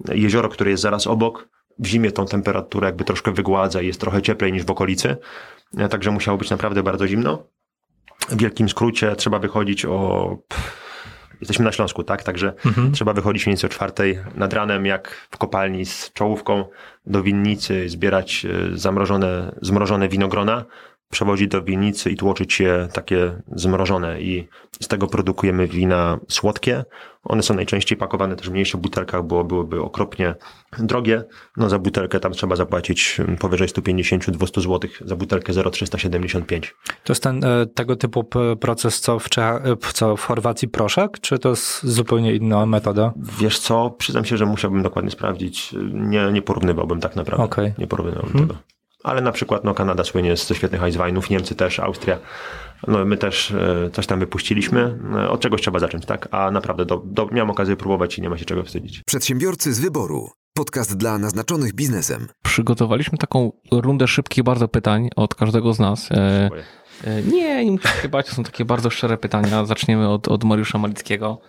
jezioro, 0.09 0.49
które 0.49 0.71
jest 0.71 0.83
zaraz 0.83 1.07
obok, 1.07 1.49
w 1.79 1.87
zimie 1.87 2.13
tą 2.13 2.27
temperaturę 2.27 2.87
jakby 2.87 3.05
troszkę 3.05 3.33
wygładza 3.33 3.83
i 3.83 3.87
jest 3.87 4.01
trochę 4.01 4.23
cieplej 4.23 4.53
niż 4.53 4.65
w 4.65 4.71
okolicy. 4.71 5.17
E, 5.79 5.89
Także 5.89 6.11
musiało 6.11 6.39
być 6.39 6.51
naprawdę 6.51 6.83
bardzo 6.83 7.09
zimno. 7.09 7.47
W 8.29 8.37
wielkim 8.37 8.69
skrócie 8.69 9.17
trzeba 9.17 9.39
wychodzić 9.39 9.85
o. 9.85 10.37
Jesteśmy 11.41 11.65
na 11.65 11.73
Śląsku, 11.73 12.05
tak? 12.05 12.23
Także 12.23 12.53
trzeba 12.93 13.13
wychodzić 13.13 13.47
mniej 13.47 13.53
więcej 13.53 13.71
o 13.71 13.73
czwartej 13.73 14.19
nad 14.35 14.53
ranem, 14.53 14.87
jak 14.87 15.29
w 15.31 15.39
kopalni 15.39 15.87
z 15.87 16.13
czołówką 16.13 16.65
do 17.07 17.23
winnicy, 17.23 17.89
zbierać 17.89 18.47
e, 18.47 18.79
zamrożone, 18.79 19.55
zmrożone 19.63 20.09
winogrona, 20.09 20.65
przewozić 21.15 21.49
do 21.49 21.63
winnicy 21.63 22.11
i 22.11 22.17
tłoczyć 22.17 22.61
je 22.61 22.89
takie 22.93 23.41
zmrożone 23.55 24.21
i 24.23 24.49
z 24.81 24.89
tego 24.89 25.07
produkujemy 25.07 25.67
wina 25.67 26.19
słodkie. 26.29 26.85
One 27.25 27.43
są 27.43 27.55
najczęściej 27.55 27.99
pakowane 27.99 28.37
też 28.37 28.49
w 28.49 28.53
mniejszych 28.53 28.81
butelkach, 28.81 29.25
bo 29.25 29.45
byłyby 29.45 29.83
okropnie 29.83 30.35
drogie. 30.79 31.25
No 31.57 31.69
za 31.69 31.79
butelkę 31.79 32.21
tam 32.21 32.33
trzeba 32.33 32.57
zapłacić 32.57 33.21
powyżej 33.39 33.69
150-200 33.69 34.61
zł, 34.61 34.91
za 35.05 35.17
butelkę 35.17 35.53
0,375. 35.53 36.75
To 37.05 37.13
jest 37.13 37.23
ten 37.23 37.45
e, 37.45 37.67
tego 37.67 37.97
typu 37.97 38.25
proces, 38.61 39.01
co 39.01 39.19
w, 39.19 39.29
Czechach, 39.29 39.67
e, 39.67 39.77
co 39.95 40.17
w 40.17 40.25
Chorwacji 40.25 40.69
proszek, 40.69 41.21
czy 41.21 41.39
to 41.39 41.49
jest 41.49 41.87
zupełnie 41.87 42.35
inna 42.35 42.67
metoda? 42.67 43.13
Wiesz 43.39 43.59
co, 43.59 43.91
przyznam 43.91 44.25
się, 44.25 44.37
że 44.37 44.47
musiałbym 44.47 44.83
dokładnie 44.83 45.11
sprawdzić. 45.11 45.75
Nie, 45.93 46.33
nie 46.33 46.43
porównywałbym 46.43 47.01
tak 47.01 47.17
naprawdę. 47.17 47.45
Okej. 47.45 47.75
Nie 47.79 47.87
porównywałbym 47.87 48.33
tego. 48.33 48.74
Ale 49.05 49.21
na 49.21 49.33
przykład 49.33 49.65
no, 49.65 49.75
Kanada 49.75 50.05
słynie 50.05 50.37
ze 50.37 50.55
świetnych 50.55 50.83
Eisweinów, 50.83 51.31
Niemcy 51.31 51.55
też, 51.55 51.81
Austria. 51.81 52.19
No, 52.89 53.05
my 53.05 53.17
też 53.17 53.51
e, 53.51 53.91
coś 53.93 54.07
tam 54.07 54.19
wypuściliśmy. 54.21 54.99
E, 55.17 55.31
Od 55.31 55.41
czegoś 55.41 55.61
trzeba 55.61 55.79
zacząć, 55.79 56.07
tak? 56.07 56.29
A 56.31 56.51
naprawdę 56.51 56.85
do, 56.85 57.03
do, 57.05 57.29
miałem 57.33 57.51
okazję 57.51 57.77
próbować 57.77 58.19
i 58.19 58.23
nie 58.23 58.31
ma 58.31 58.39
się 58.39 58.45
czego 58.45 58.63
wstydzić. 58.63 59.03
Przedsiębiorcy 59.07 59.75
z 59.75 59.81
wyboru. 59.81 60.31
Podcast 60.55 60.97
dla 60.97 61.19
naznaczonych 61.19 61.75
biznesem. 61.75 62.29
Przygotowaliśmy 62.43 63.19
taką 63.19 63.53
rundę 63.73 64.09
szybkich 64.09 64.45
bardzo 64.45 64.69
pytań 64.69 65.09
od 65.17 65.35
każdego 65.35 65.75
z 65.75 65.79
nas. 65.79 66.13
E, 66.13 66.51
e, 67.05 67.23
nie, 67.23 67.65
nie 67.65 67.71
musisz 67.71 68.03
się 68.03 68.09
bać, 68.09 68.27
to 68.27 68.35
są 68.35 68.45
takie 68.45 68.65
bardzo 68.65 68.91
szczere 68.91 69.19
pytania. 69.19 69.65
Zaczniemy 69.65 70.09
od, 70.09 70.29
od 70.29 70.45
Mariusza 70.45 70.79
Malickiego. 70.79 71.41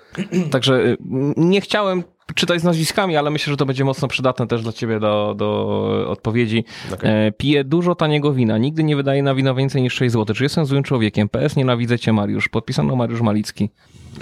Także 0.52 0.98
nie 1.38 1.61
chciałem 1.61 2.03
czytać 2.35 2.61
z 2.61 2.64
nazwiskami, 2.64 3.18
ale 3.18 3.30
myślę, 3.31 3.52
że 3.52 3.57
to 3.57 3.65
będzie 3.65 3.85
mocno 3.85 4.07
przydatne 4.07 4.47
też 4.47 4.64
dla 4.64 4.72
ciebie 4.72 4.99
do, 4.99 5.34
do 5.38 6.06
odpowiedzi. 6.10 6.65
Okej. 6.93 7.27
E, 7.27 7.31
piję 7.31 7.64
dużo 7.64 7.95
taniego 7.95 8.34
wina. 8.34 8.57
Nigdy 8.57 8.84
nie 8.84 8.95
wydaję 8.95 9.23
na 9.23 9.35
wino 9.35 9.56
więcej 9.56 9.81
niż 9.81 9.93
6 9.93 10.14
zł. 10.14 10.35
Czy 10.35 10.43
jestem 10.43 10.65
złym 10.65 10.84
człowiekiem? 10.84 11.30
PS 11.30 11.56
nienawidzę 11.56 11.99
cię, 11.99 12.14
Mariusz. 12.14 12.49
Podpisano 12.49 12.95
Mariusz 12.95 13.22
Malicki. 13.22 13.69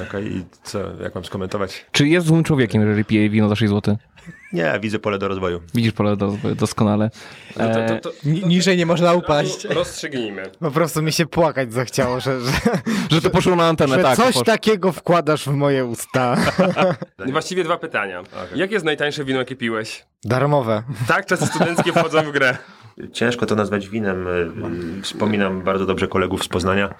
Okej, 0.08 0.38
i 0.38 0.44
co, 0.64 0.80
jak 1.04 1.16
mam 1.16 1.26
skomentować? 1.26 1.86
Czy 1.92 2.08
jest 2.08 2.28
złym 2.28 2.44
człowiekiem, 2.44 2.82
jeżeli 2.82 3.06
pije 3.06 3.30
wino 3.30 3.50
za 3.50 3.56
6 3.56 3.70
zł? 3.74 3.98
Nie, 4.54 4.80
widzę 4.82 5.00
pole 5.00 5.18
do 5.20 5.28
rozwoju. 5.28 5.62
Widzisz 5.74 5.92
pole 5.94 6.18
do, 6.18 6.34
doskonale. 6.56 7.12
No 7.58 7.64
to, 7.64 7.80
E, 7.80 8.00
to, 8.00 8.10
to, 8.10 8.16
Ni- 8.26 8.46
niżej 8.46 8.78
nie 8.78 8.86
można 8.86 9.14
upaść. 9.14 9.66
rozstrzygnijmy. 9.66 10.44
Po 10.60 10.72
prostu 10.72 11.02
mi 11.02 11.12
się 11.12 11.26
płakać 11.26 11.74
zachciało, 11.74 12.20
że, 12.20 12.40
że, 12.42 12.52
że 13.12 13.22
to 13.22 13.30
poszło 13.30 13.56
na 13.56 13.68
antenę, 13.68 13.96
że 13.96 14.04
tak. 14.04 14.16
coś 14.18 14.26
poszło. 14.26 14.44
takiego 14.44 14.92
wkładasz 14.92 15.44
w 15.46 15.54
moje 15.54 15.86
usta. 15.86 16.36
Właściwie 17.32 17.64
dwa 17.64 17.78
pytania. 17.78 18.24
Jakie 18.56 18.74
jest 18.74 18.86
najtańsze 18.86 19.26
wino, 19.26 19.40
jakie 19.40 19.56
piłeś? 19.56 20.06
Darmowe. 20.24 20.84
Tak, 21.08 21.26
czasy 21.26 21.46
studenckie 21.46 21.92
wchodzą 22.00 22.22
w 22.24 22.32
grę. 22.32 22.58
Ciężko 23.14 23.46
to 23.46 23.56
nazwać 23.56 23.90
winem. 23.90 24.28
Y, 24.28 24.32
y, 25.00 25.02
Wspominam 25.02 25.62
bardzo 25.62 25.86
dobrze 25.86 26.08
kolegów 26.08 26.44
z 26.44 26.48
Poznania. 26.48 26.94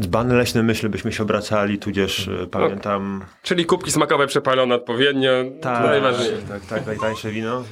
Dzbany 0.00 0.34
leśne 0.34 0.62
myślę, 0.62 0.88
byśmy 0.88 1.12
się 1.12 1.22
obracali, 1.22 1.78
tudzież 1.78 2.28
y, 2.28 2.48
pamiętam... 2.50 3.24
Czyli 3.42 3.64
kubki 3.66 3.92
smakowe 3.92 4.26
przepalone 4.26 4.74
odpowiednio. 4.74 5.30
Tak, 5.62 5.84
najważniejsze. 5.84 6.42
tak, 6.48 6.66
tak, 6.66 6.86
najtańsze 6.86 7.30
wino. 7.30 7.64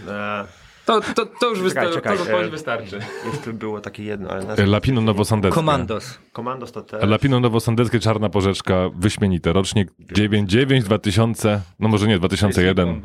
E, 0.85 0.87
To, 0.87 1.01
to, 1.01 1.27
to 1.27 1.51
już 1.51 1.59
Czekaj, 1.59 1.87
wystar- 1.87 1.95
czekaj, 1.95 2.17
to 2.17 2.23
odpowiedź 2.23 2.47
e, 2.47 2.51
wystarczy. 2.51 2.99
Jeszcze 3.33 3.53
było 3.53 3.81
takie 3.81 4.05
jedno, 4.05 4.31
ale 4.31 4.43
E, 4.43 4.47
nazwę... 4.47 4.67
Lapino 4.67 5.01
Nowosandeckie. 5.01 5.55
Komandos. 5.55 6.19
Komandos 6.33 6.73
to 6.73 6.83
też. 6.83 7.03
E, 7.03 7.07
Lapino 7.07 7.41
Nowosandeckie, 7.41 8.01
czarna 8.01 8.29
porzeczka, 8.29 8.75
wyśmienite. 8.95 9.53
Rocznik 9.53 9.89
99, 10.13 10.85
2000, 10.85 11.61
no 11.81 11.89
może 11.89 12.07
nie, 12.09 12.19
2001. 12.19 13.03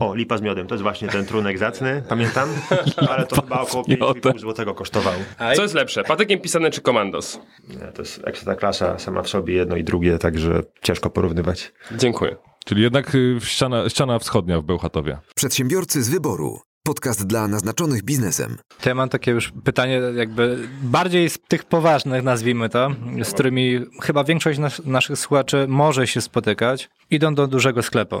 O, 0.00 0.14
lipa 0.14 0.36
z 0.38 0.42
miodem, 0.42 0.66
to 0.66 0.74
jest 0.74 0.82
właśnie 0.82 1.08
ten 1.08 1.26
trunek 1.26 1.58
zacny, 1.58 2.02
pamiętam, 2.08 2.48
ale 3.10 3.26
to 3.26 3.36
chyba 3.42 3.60
około 3.60 3.84
miodem. 3.88 4.06
5,5 4.32 4.40
zł 4.40 4.74
kosztował. 4.74 5.14
Co 5.56 5.62
jest 5.62 5.74
lepsze, 5.74 6.04
patykiem 6.04 6.40
pisane 6.40 6.70
czy 6.70 6.80
komandos? 6.80 7.40
Nie, 7.68 7.76
To 7.92 8.02
jest 8.02 8.20
ekstra 8.24 8.54
klasa 8.54 8.98
sama 8.98 9.22
w 9.22 9.28
sobie, 9.28 9.54
jedno 9.54 9.76
i 9.76 9.84
drugie, 9.84 10.18
także 10.18 10.62
ciężko 10.82 11.10
porównywać. 11.10 11.72
Dziękuję. 11.96 12.36
Czyli 12.64 12.82
jednak 12.82 13.14
y, 13.14 13.38
ściana, 13.42 13.88
ściana 13.88 14.18
wschodnia 14.18 14.60
w 14.60 14.64
Bełchatowie. 14.64 15.18
Przedsiębiorcy 15.34 16.02
z 16.02 16.08
wyboru. 16.08 16.60
Podcast 16.86 17.26
dla 17.26 17.48
naznaczonych 17.48 18.02
biznesem. 18.02 18.56
To 18.80 18.88
ja 18.88 18.94
mam 18.94 19.08
takie 19.08 19.30
już 19.30 19.52
pytanie 19.64 20.00
jakby 20.16 20.68
bardziej 20.82 21.30
z 21.30 21.38
tych 21.48 21.64
poważnych, 21.64 22.22
nazwijmy 22.22 22.68
to, 22.68 22.90
z 23.22 23.32
którymi 23.32 23.80
chyba 24.02 24.24
większość 24.24 24.58
nas, 24.58 24.82
naszych 24.84 25.18
słuchaczy 25.18 25.66
może 25.68 26.06
się 26.06 26.20
spotykać. 26.20 26.90
Idą 27.10 27.34
do 27.34 27.46
dużego 27.46 27.82
sklepu. 27.82 28.16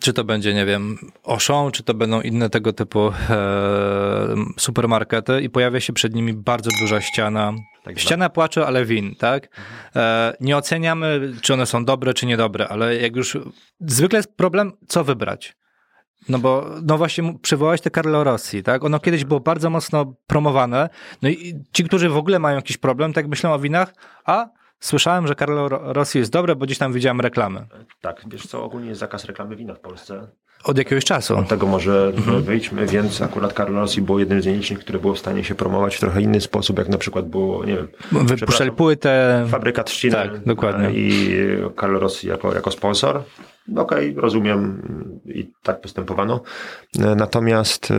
Czy 0.00 0.12
to 0.12 0.24
będzie, 0.24 0.54
nie 0.54 0.66
wiem, 0.66 0.98
Auchan, 1.24 1.72
czy 1.72 1.82
to 1.82 1.94
będą 1.94 2.20
inne 2.20 2.50
tego 2.50 2.72
typu 2.72 3.12
e, 3.30 4.34
supermarkety 4.58 5.40
i 5.40 5.50
pojawia 5.50 5.80
się 5.80 5.92
przed 5.92 6.14
nimi 6.14 6.32
bardzo 6.32 6.70
duża 6.80 7.00
ściana. 7.00 7.52
Tak 7.84 7.98
Ściana 7.98 8.28
płaczy, 8.28 8.66
ale 8.66 8.84
win, 8.84 9.14
tak? 9.14 9.48
E, 9.96 10.36
nie 10.40 10.56
oceniamy, 10.56 11.32
czy 11.42 11.54
one 11.54 11.66
są 11.66 11.84
dobre, 11.84 12.14
czy 12.14 12.26
niedobre, 12.26 12.68
ale 12.68 12.96
jak 12.96 13.16
już 13.16 13.38
zwykle 13.80 14.18
jest 14.18 14.36
problem, 14.36 14.72
co 14.88 15.04
wybrać. 15.04 15.56
No 16.28 16.38
bo, 16.38 16.66
no 16.82 16.98
właśnie 16.98 17.34
przywołałeś 17.42 17.80
te 17.80 17.90
Carlo 17.90 18.24
Rossi, 18.24 18.62
tak? 18.62 18.84
Ono 18.84 19.00
kiedyś 19.00 19.24
było 19.24 19.40
bardzo 19.40 19.70
mocno 19.70 20.14
promowane. 20.26 20.88
No 21.22 21.28
i 21.28 21.54
ci, 21.72 21.84
którzy 21.84 22.08
w 22.08 22.16
ogóle 22.16 22.38
mają 22.38 22.56
jakiś 22.56 22.76
problem, 22.76 23.12
tak 23.12 23.26
myślą 23.28 23.52
o 23.52 23.58
winach, 23.58 23.94
a 24.24 24.46
słyszałem, 24.80 25.26
że 25.26 25.34
Carlo 25.34 25.68
Ro- 25.68 25.92
Rossi 25.92 26.18
jest 26.18 26.32
dobre, 26.32 26.56
bo 26.56 26.66
gdzieś 26.66 26.78
tam 26.78 26.92
widziałem 26.92 27.20
reklamy. 27.20 27.66
Tak, 28.00 28.22
wiesz 28.26 28.46
co, 28.46 28.64
ogólnie 28.64 28.88
jest 28.88 29.00
zakaz 29.00 29.24
reklamy 29.24 29.56
wina 29.56 29.74
w 29.74 29.80
Polsce. 29.80 30.26
Od 30.64 30.78
jakiegoś 30.78 31.04
czasu. 31.04 31.36
Od 31.38 31.48
tego 31.48 31.66
może 31.66 32.12
wyjdźmy, 32.40 32.86
więc 32.86 33.22
akurat 33.22 33.52
Carlo 33.52 33.80
Rossi 33.80 34.02
było 34.02 34.18
jednym 34.18 34.42
z 34.42 34.46
nielicznych, 34.46 34.78
które 34.78 34.98
było 34.98 35.14
w 35.14 35.18
stanie 35.18 35.44
się 35.44 35.54
promować 35.54 35.96
w 35.96 36.00
trochę 36.00 36.22
inny 36.22 36.40
sposób, 36.40 36.78
jak 36.78 36.88
na 36.88 36.98
przykład 36.98 37.28
było, 37.28 37.64
nie 37.64 37.76
wiem, 37.76 37.88
Wypuszczali 38.12 38.72
płytę. 38.72 39.44
Fabryka 39.48 39.84
Trzciny 39.84 40.12
Tak, 40.12 40.44
dokładnie. 40.44 40.90
i 40.90 41.36
Carlo 41.80 42.00
Rossi 42.00 42.28
jako, 42.28 42.54
jako 42.54 42.70
sponsor. 42.70 43.22
Okej, 43.76 44.14
rozumiem 44.16 44.82
i 45.26 45.50
tak 45.62 45.80
postępowano. 45.80 46.40
Natomiast 47.16 47.90
e, 47.90 47.96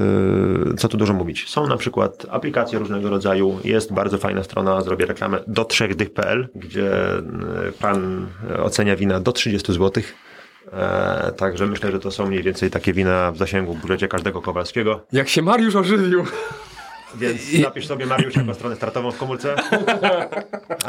co 0.77 0.87
tu 0.87 0.97
dużo 0.97 1.13
mówić? 1.13 1.49
Są 1.49 1.67
na 1.67 1.77
przykład 1.77 2.25
aplikacje 2.29 2.79
różnego 2.79 3.09
rodzaju. 3.09 3.59
Jest 3.63 3.93
bardzo 3.93 4.17
fajna 4.17 4.43
strona, 4.43 4.81
zrobię 4.81 5.05
reklamę, 5.05 5.39
do 5.47 5.65
3 5.65 5.87
dych.pl, 5.87 6.47
gdzie 6.55 7.17
e, 7.17 7.21
pan 7.81 8.27
ocenia 8.63 8.95
wina 8.95 9.19
do 9.19 9.31
30 9.31 9.73
zł. 9.73 10.03
E, 10.73 11.31
Także 11.37 11.65
myślę, 11.67 11.91
że 11.91 11.99
to 11.99 12.11
są 12.11 12.27
mniej 12.27 12.43
więcej 12.43 12.69
takie 12.69 12.93
wina 12.93 13.31
w 13.31 13.37
zasięgu 13.37 13.73
w 13.73 13.81
budżecie 13.81 14.07
każdego 14.07 14.41
Kowalskiego. 14.41 15.05
Jak 15.11 15.29
się 15.29 15.41
Mariusz 15.41 15.75
ożywił. 15.75 16.23
Więc 17.19 17.41
napisz 17.63 17.87
sobie 17.87 18.05
Mariusz 18.05 18.35
jako 18.35 18.53
stronę 18.53 18.75
startową 18.75 19.11
w 19.11 19.17
komórce. 19.17 19.55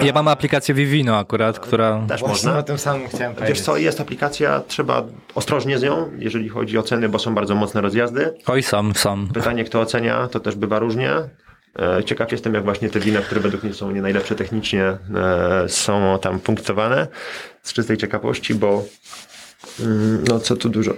Ja 0.01 0.13
mam 0.13 0.29
aplikację 0.29 0.75
Vivino 0.75 1.19
akurat, 1.19 1.59
która... 1.59 2.03
Też 2.09 2.21
Właśnie 2.21 2.29
można. 2.29 2.59
o 2.59 2.63
tym 2.63 2.79
samym 2.79 3.09
chciałem 3.09 3.33
Wiesz 3.33 3.39
powiedzieć. 3.41 3.65
co, 3.65 3.77
jest 3.77 4.01
aplikacja, 4.01 4.63
trzeba 4.69 5.05
ostrożnie 5.35 5.79
z 5.79 5.83
nią, 5.83 6.11
jeżeli 6.19 6.49
chodzi 6.49 6.79
o 6.79 6.83
ceny, 6.83 7.09
bo 7.09 7.19
są 7.19 7.35
bardzo 7.35 7.55
mocne 7.55 7.81
rozjazdy. 7.81 8.35
Oj, 8.47 8.63
sam, 8.63 8.95
sam. 8.95 9.29
Pytanie, 9.35 9.65
kto 9.65 9.81
ocenia, 9.81 10.29
to 10.29 10.41
też 10.41 10.55
bywa 10.55 10.79
różnie. 10.79 11.13
E, 11.79 12.05
Ciekaw 12.05 12.33
jestem, 12.33 12.55
jak 12.55 12.65
właśnie 12.65 12.89
te 12.91 13.01
wina, 13.01 13.21
które 13.21 13.41
według 13.41 13.63
mnie 13.63 13.75
są 13.75 13.91
nie 13.91 14.03
najlepsze 14.03 14.35
technicznie, 14.35 14.85
e, 14.85 14.99
są 15.69 16.19
tam 16.23 16.41
punktowane 16.41 17.07
z 17.63 17.73
czystej 17.73 17.97
ciekawości, 17.97 18.55
bo 18.55 18.85
no 20.29 20.41
co 20.41 20.57
tu 20.57 20.69
dużo. 20.69 20.95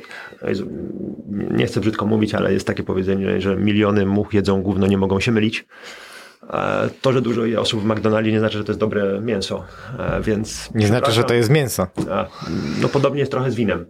Nie 1.50 1.66
chcę 1.66 1.80
brzydko 1.80 2.06
mówić, 2.06 2.34
ale 2.34 2.52
jest 2.52 2.66
takie 2.66 2.82
powiedzenie, 2.82 3.40
że 3.40 3.56
miliony 3.56 4.06
much 4.06 4.34
jedzą 4.34 4.62
gówno, 4.62 4.86
nie 4.86 4.98
mogą 4.98 5.20
się 5.20 5.32
mylić. 5.32 5.66
E, 6.50 6.88
To, 7.00 7.12
że 7.12 7.22
dużo 7.22 7.42
osób 7.60 7.80
w 7.80 7.84
McDonaldzie 7.84 8.32
nie 8.32 8.38
znaczy, 8.40 8.58
że 8.58 8.64
to 8.64 8.72
jest 8.72 8.80
dobre 8.80 9.20
mięso, 9.20 9.64
E, 9.98 10.20
więc... 10.20 10.70
Nie 10.74 10.86
znaczy, 10.86 11.12
że 11.12 11.24
to 11.24 11.34
jest 11.34 11.50
mięso. 11.50 11.86
No 12.80 12.88
podobnie 12.88 13.20
jest 13.20 13.32
trochę 13.32 13.50
z 13.50 13.54
winem. 13.54 13.86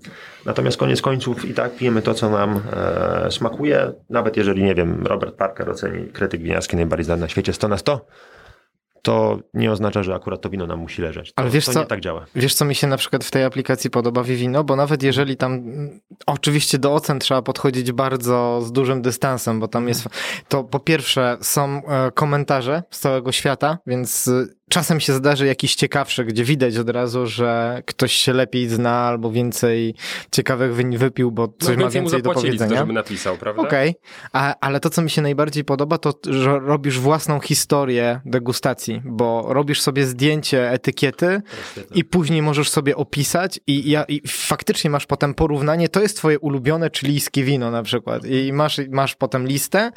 Natomiast 0.46 0.76
koniec 0.76 1.02
końców 1.02 1.44
i 1.44 1.54
tak 1.54 1.76
pijemy 1.76 2.02
to, 2.02 2.14
co 2.14 2.30
nam 2.30 2.60
e, 2.72 3.30
smakuje. 3.30 3.92
Nawet 4.10 4.36
jeżeli, 4.36 4.62
nie 4.62 4.74
wiem, 4.74 5.06
Robert 5.06 5.36
Parker 5.36 5.70
oceni 5.70 6.08
krytyk 6.08 6.42
winiarski 6.42 6.76
najbardziej 6.76 7.04
znany 7.04 7.20
na 7.20 7.28
świecie 7.28 7.52
100 7.52 7.68
na 7.68 7.78
100, 7.78 8.06
to 9.02 9.38
nie 9.54 9.72
oznacza, 9.72 10.02
że 10.02 10.14
akurat 10.14 10.40
to 10.40 10.50
wino 10.50 10.66
nam 10.66 10.78
musi 10.78 11.02
leżeć. 11.02 11.32
To, 11.32 11.42
Ale 11.42 11.50
wiesz 11.50 11.64
co? 11.64 11.84
tak 11.84 12.00
działa. 12.00 12.26
Wiesz, 12.34 12.54
co 12.54 12.64
mi 12.64 12.74
się 12.74 12.86
na 12.86 12.96
przykład 12.96 13.24
w 13.24 13.30
tej 13.30 13.44
aplikacji 13.44 13.90
podoba 13.90 14.22
Vivino? 14.22 14.64
Bo 14.64 14.76
nawet 14.76 15.02
jeżeli 15.02 15.36
tam, 15.36 15.62
oczywiście 16.26 16.78
do 16.78 16.94
ocen 16.94 17.18
trzeba 17.18 17.42
podchodzić 17.42 17.92
bardzo 17.92 18.60
z 18.62 18.72
dużym 18.72 19.02
dystansem, 19.02 19.60
bo 19.60 19.68
tam 19.68 19.88
jest, 19.88 20.08
to 20.48 20.64
po 20.64 20.80
pierwsze 20.80 21.36
są 21.40 21.82
e, 21.86 22.10
komentarze 22.10 22.82
z 22.90 22.98
całego 22.98 23.32
świata, 23.32 23.78
więc 23.86 24.30
czasem 24.70 25.00
się 25.00 25.12
zdarzy 25.12 25.46
jakiś 25.46 25.74
ciekawszy, 25.74 26.24
gdzie 26.24 26.44
widać 26.44 26.76
od 26.76 26.90
razu, 26.90 27.26
że 27.26 27.82
ktoś 27.86 28.12
się 28.12 28.32
lepiej 28.32 28.68
zna 28.68 28.90
albo 28.90 29.30
więcej 29.30 29.94
ciekawych 30.32 30.74
win 30.74 30.98
wypił, 30.98 31.32
bo 31.32 31.48
coś 31.58 31.76
no, 31.76 31.84
ma 31.84 31.90
więcej 31.90 32.22
do 32.22 32.28
za 32.28 32.34
to, 32.34 32.40
powiedzenia. 32.40 32.76
żeby 32.76 32.92
napisał, 32.92 33.36
prawda? 33.36 33.62
Okej, 33.62 33.94
A- 34.32 34.54
ale 34.60 34.80
to, 34.80 34.90
co 34.90 35.02
mi 35.02 35.10
się 35.10 35.22
najbardziej 35.22 35.64
podoba, 35.64 35.98
to, 35.98 36.14
że 36.28 36.58
robisz 36.58 36.98
własną 36.98 37.40
historię 37.40 38.20
degustacji, 38.24 39.02
bo 39.04 39.46
robisz 39.48 39.80
sobie 39.80 40.06
zdjęcie 40.06 40.70
etykiety 40.70 41.42
i 41.94 42.04
później 42.04 42.42
możesz 42.42 42.68
sobie 42.68 42.96
opisać 42.96 43.60
i, 43.66 43.90
ja, 43.90 44.04
i 44.04 44.22
faktycznie 44.28 44.90
masz 44.90 45.06
potem 45.06 45.34
porównanie, 45.34 45.88
to 45.88 46.02
jest 46.02 46.16
twoje 46.16 46.38
ulubione 46.38 46.90
chilijskie 46.96 47.44
wino 47.44 47.70
na 47.70 47.82
przykład 47.82 48.26
i 48.26 48.52
masz, 48.52 48.80
masz 48.90 49.14
potem 49.14 49.46
listę. 49.46 49.92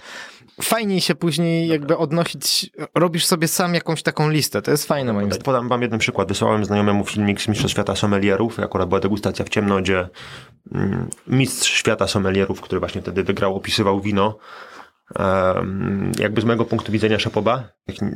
Fajniej 0.61 1.01
się 1.01 1.15
później 1.15 1.67
jakby 1.67 1.97
odnosić, 1.97 2.71
robisz 2.95 3.25
sobie 3.25 3.47
sam 3.47 3.73
jakąś 3.73 4.03
taką 4.03 4.29
listę, 4.29 4.61
to 4.61 4.71
jest 4.71 4.87
fajne 4.87 5.13
moim 5.13 5.27
zdaniem. 5.27 5.43
Podam 5.43 5.69
wam 5.69 5.81
jeden 5.81 5.99
przykład. 5.99 6.27
Wysłałem 6.27 6.65
znajomemu 6.65 7.05
filmik 7.05 7.41
z 7.41 7.47
Mistrzostw 7.47 7.71
Świata 7.73 7.95
Sommelierów. 7.95 8.59
Akurat 8.59 8.89
była 8.89 8.99
degustacja 8.99 9.45
w 9.45 9.49
ciemno, 9.49 9.81
gdzie 9.81 10.09
mm, 10.71 11.09
mistrz 11.27 11.71
świata 11.71 12.07
sommelierów, 12.07 12.61
który 12.61 12.79
właśnie 12.79 13.01
wtedy 13.01 13.23
wygrał, 13.23 13.55
opisywał 13.55 14.01
wino. 14.01 14.37
Jakby 16.19 16.41
z 16.41 16.45
mojego 16.45 16.65
punktu 16.65 16.91
widzenia 16.91 17.19
Szapoba 17.19 17.63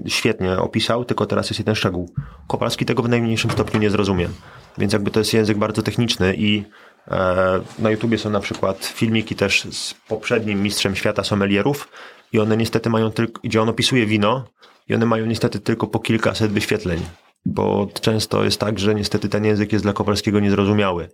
świetnie 0.08 0.58
opisał, 0.58 1.06
tylko 1.06 1.26
teraz 1.26 1.50
jest 1.50 1.60
jeden 1.60 1.76
szczegół. 1.76 2.14
Kowalski 2.48 2.86
tego 2.86 3.04
w 3.04 3.10
najmniejszym 3.10 3.52
stopniu 3.52 3.80
nie 3.80 3.90
zrozumie. 3.90 4.30
Więc 4.78 4.94
jakby 4.94 5.12
to 5.12 5.20
jest 5.20 5.34
język 5.34 5.58
bardzo 5.58 5.82
techniczny 5.82 6.36
i 6.38 6.64
e, 7.08 7.62
na 7.80 7.92
YouTubie 7.92 8.18
są 8.18 8.30
na 8.30 8.40
przykład 8.40 8.86
filmiki 8.86 9.36
też 9.36 9.68
z 9.72 9.94
poprzednim 9.94 10.64
mistrzem 10.64 10.96
świata 10.96 11.24
sommelierów 11.24 11.88
i 12.34 12.40
one 12.40 12.58
niestety 12.58 12.90
mają 12.90 13.12
tylko, 13.12 13.42
gdzie 13.44 13.62
on 13.62 13.70
opisuje 13.70 14.06
wino 14.06 14.46
i 14.88 14.96
one 14.96 15.06
mają 15.06 15.26
niestety 15.26 15.60
tylko 15.60 15.88
po 15.88 16.00
kilkaset 16.00 16.52
wyświetleń, 16.52 17.00
bo 17.46 17.88
często 18.02 18.44
jest 18.44 18.60
tak, 18.60 18.80
że 18.80 18.96
niestety 18.96 19.30
ten 19.30 19.46
język 19.46 19.74
jest 19.74 19.86
dla 19.86 19.94
Kowalskiego 19.94 20.40
niezrozumiały. 20.40 21.10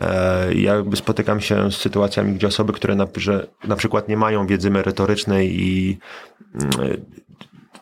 E, 0.00 0.54
Ja 0.54 0.74
jakby 0.74 0.96
spotykam 0.96 1.40
się 1.40 1.70
z 1.70 1.76
sytuacjami, 1.76 2.32
gdzie 2.34 2.46
osoby, 2.46 2.72
które 2.72 2.94
na, 2.94 3.06
że 3.16 3.46
na 3.64 3.76
przykład 3.76 4.08
nie 4.08 4.16
mają 4.16 4.46
wiedzy 4.46 4.70
merytorycznej 4.70 5.60
i 5.60 5.98
mm, 6.54 6.70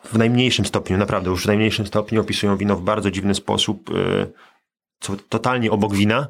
w 0.03 0.17
najmniejszym 0.17 0.65
stopniu, 0.65 0.97
naprawdę 0.97 1.29
już 1.29 1.43
w 1.43 1.47
najmniejszym 1.47 1.87
stopniu 1.87 2.21
opisują 2.21 2.57
wino 2.57 2.75
w 2.75 2.81
bardzo 2.81 3.11
dziwny 3.11 3.35
sposób, 3.35 3.89
e, 3.89 4.27
co 4.99 5.15
totalnie 5.29 5.71
obok 5.71 5.93
wina, 5.93 6.27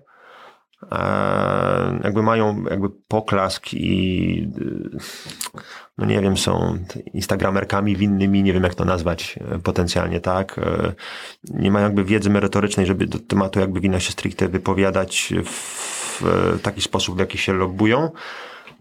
e, 0.91 1.99
jakby 2.03 2.24
mają 2.24 2.64
jakby 2.64 2.90
poklask 3.07 3.74
i 3.74 4.49
e, 4.95 4.99
no 5.97 6.05
nie 6.05 6.22
wiem, 6.22 6.38
są 6.38 6.77
instagramerkami 7.13 7.95
winnymi, 7.95 8.43
nie 8.43 8.53
wiem 8.53 8.63
jak 8.63 8.76
to 8.76 8.85
nazwać 8.85 9.39
e, 9.51 9.59
potencjalnie, 9.59 10.19
tak? 10.22 10.59
E, 10.59 10.93
Nie 11.43 11.72
mają 11.72 11.85
jakby 11.85 12.03
wiedzy 12.03 12.30
merytorycznej, 12.30 12.85
żeby 12.85 13.07
do 13.07 13.19
tematu 13.19 13.59
jakby 13.59 13.80
wina 13.80 13.99
się 13.99 14.11
stricte 14.11 14.47
wypowiadać 14.47 15.34
w 15.45 16.23
e, 16.55 16.59
taki 16.59 16.81
sposób, 16.81 17.15
w 17.15 17.19
jaki 17.19 17.38
się 17.38 17.53
lobbują. 17.53 18.11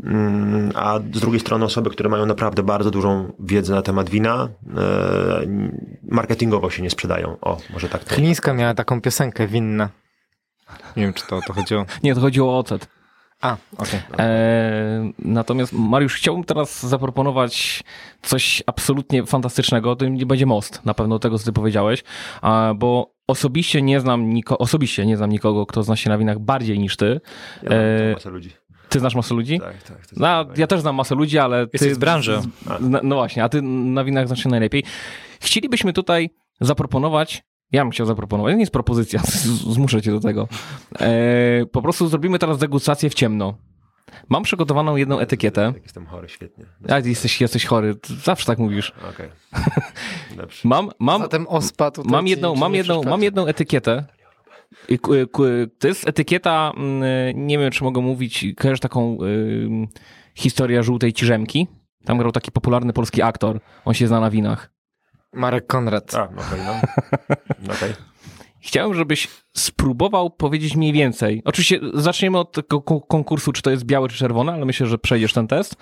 Mm, 0.05 0.71
A 0.75 0.99
z 0.99 1.21
drugiej 1.21 1.41
strony 1.41 1.65
osoby, 1.65 1.91
które 1.91 2.09
mają 2.09 2.27
naprawdę 2.27 2.63
bardzo 2.63 2.91
dużą 2.91 3.33
wiedzę 3.41 3.75
na 3.75 3.83
temat 3.83 4.11
wina, 4.11 4.49
marketingowo 6.09 6.71
się 6.71 6.83
nie 6.83 6.91
sprzedają. 6.91 7.37
O, 7.41 7.59
może 7.73 7.89
tak. 7.89 8.05
Klińska 8.05 8.53
miała 8.53 8.75
taką 8.75 9.01
piosenkę 9.01 9.47
winna. 9.47 9.89
Nie 10.97 11.03
wiem, 11.03 11.13
czy 11.15 11.27
to 11.27 11.37
o 11.37 11.41
to 11.47 11.53
chodziło. 11.53 11.85
Nie, 12.03 12.15
to 12.15 12.21
chodziło 12.21 12.55
o 12.55 12.59
ocet. 12.59 12.89
A, 13.45 13.57
okej. 13.79 14.01
E, 14.19 15.11
natomiast 15.19 15.73
Mariusz, 15.73 16.15
chciałbym 16.15 16.45
teraz 16.45 16.87
zaproponować 16.87 17.83
coś 18.23 18.63
absolutnie 18.67 19.27
fantastycznego. 19.27 19.97
To 19.97 20.09
nie 20.09 20.27
będzie 20.27 20.47
most, 20.47 20.85
na 20.85 20.95
pewno 20.95 21.19
tego, 21.19 21.39
co 21.39 21.45
ty 21.45 21.53
powiedziałeś, 21.53 22.05
a, 22.43 22.75
bo 22.77 23.15
osobiście 23.27 23.83
nie 23.83 24.01
znam 24.01 24.31
niko, 24.31 24.59
osobiście 24.59 25.07
nie 25.07 25.17
znam 25.17 25.31
nikogo, 25.31 25.67
kto 25.67 25.83
zna 25.83 25.97
się 25.97 26.11
na 26.11 26.19
winach 26.19 26.39
bardziej 26.39 26.79
niż 26.79 26.97
ty. 26.97 27.21
Ja 27.63 27.71
E, 27.71 28.13
masę 28.13 28.31
ludzi. 28.31 28.51
Ty 28.89 29.01
znasz 29.01 29.15
masę 29.15 29.35
ludzi? 29.35 29.61
Tak, 29.61 29.83
tak. 29.83 29.99
No, 30.17 30.27
ja 30.57 30.67
też 30.67 30.81
znam 30.81 30.95
masę 30.95 31.15
ludzi, 31.15 31.39
ale 31.39 31.67
ty... 31.67 31.71
Jesteś 31.73 31.95
z 31.95 31.99
branży. 31.99 32.41
No 33.03 33.15
właśnie, 33.15 33.45
a 33.45 33.49
ty 33.49 33.63
na 33.63 34.05
winach 34.05 34.27
znasz 34.27 34.43
się 34.43 34.49
najlepiej. 34.49 34.85
Chcielibyśmy 35.41 35.93
tutaj 35.93 36.31
zaproponować, 36.61 37.43
ja 37.73 37.83
bym 37.83 37.91
chciał 37.91 38.07
zaproponować, 38.07 38.55
nie 38.55 38.61
jest 38.61 38.73
propozycja, 38.73 39.23
zmuszę 39.75 40.03
cię 40.03 40.11
do 40.11 40.21
tego. 40.21 40.49
E, 41.01 41.67
po 41.73 41.83
prostu 41.83 42.09
zrobimy 42.09 42.39
teraz 42.39 42.59
degustację 42.59 43.11
w 43.11 43.15
ciemno. 43.15 43.55
Mam 44.29 44.43
przygotowaną 44.43 44.97
jedną 44.97 45.19
etykietę. 45.19 45.73
Jestem 45.83 46.07
chory, 46.07 46.29
świetnie. 46.29 46.65
A, 46.89 46.99
jesteś, 46.99 47.41
jesteś 47.41 47.67
chory, 47.67 47.95
zawsze 48.25 48.47
tak 48.47 48.59
mówisz. 48.59 48.93
Okej. 49.15 49.29
Dobrze. 50.37 50.69
Mam, 50.69 50.91
mam, 50.99 51.23
Zatem 51.23 51.47
ospa 51.47 51.91
tutaj 51.91 52.13
mam 52.13 52.27
jedną, 52.27 52.55
mam 52.55 52.75
jedną, 52.75 53.03
mam 53.03 53.23
jedną 53.23 53.47
etykietę. 53.47 54.05
To 55.79 55.89
jest 55.89 56.09
etykieta, 56.09 56.73
mm, 56.77 57.47
nie 57.47 57.59
wiem 57.59 57.71
czy 57.71 57.85
mogę 57.85 58.01
mówić, 58.01 58.47
kojarzysz 58.57 58.81
taką 58.81 59.19
historię 60.35 60.83
żółtej 60.83 61.13
ciżemki? 61.13 61.69
Tam 62.05 62.19
grał 62.19 62.33
taki 62.33 62.53
popularny 62.53 62.93
polski 62.93 63.23
aktor. 63.23 63.61
On 63.85 63.95
się 63.95 64.07
zna 64.07 64.21
na 64.21 64.31
winach. 64.31 64.74
Marek 65.35 65.67
Konrad. 65.67 66.15
A, 66.15 66.23
okej, 66.47 66.61
no. 66.67 66.75
Okej. 67.75 67.93
Chciałem, 68.61 68.95
żebyś 68.95 69.29
spróbował 69.57 70.31
powiedzieć 70.31 70.77
mniej 70.77 70.93
więcej. 70.93 71.43
Oczywiście 71.45 71.81
zaczniemy 71.95 72.39
od 72.39 72.53
tego 72.53 72.81
konkursu, 73.01 73.53
czy 73.53 73.63
to 73.63 73.71
jest 73.71 73.85
białe, 73.85 74.09
czy 74.09 74.17
czerwone, 74.17 74.53
ale 74.53 74.65
myślę, 74.65 74.87
że 74.87 74.99
przejdziesz 74.99 75.33
ten 75.33 75.47
test. 75.47 75.77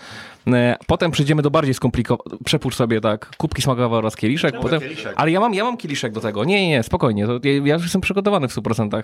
E, 0.46 0.76
Potem 0.86 1.10
przejdziemy 1.10 1.42
do 1.42 1.50
bardziej 1.50 1.74
skomplikowanego. 1.74 2.44
Przepuszcz 2.44 2.76
sobie 2.76 3.00
tak 3.00 3.36
kubki 3.36 3.62
smakowe 3.62 3.96
oraz 3.96 4.16
kieliszek. 4.16 4.60
Potem... 4.60 4.80
kieliszek. 4.80 5.14
Ale 5.16 5.30
ja 5.30 5.40
mam, 5.40 5.54
ja 5.54 5.64
mam 5.64 5.76
kieliszek 5.76 6.12
do 6.12 6.20
tego. 6.20 6.44
Nie, 6.44 6.60
nie, 6.62 6.68
nie, 6.68 6.82
spokojnie. 6.82 7.26
To 7.26 7.32
ja, 7.44 7.52
ja 7.64 7.74
już 7.74 7.82
jestem 7.82 8.00
przygotowany 8.00 8.48
w 8.48 8.56
100%. 8.56 9.02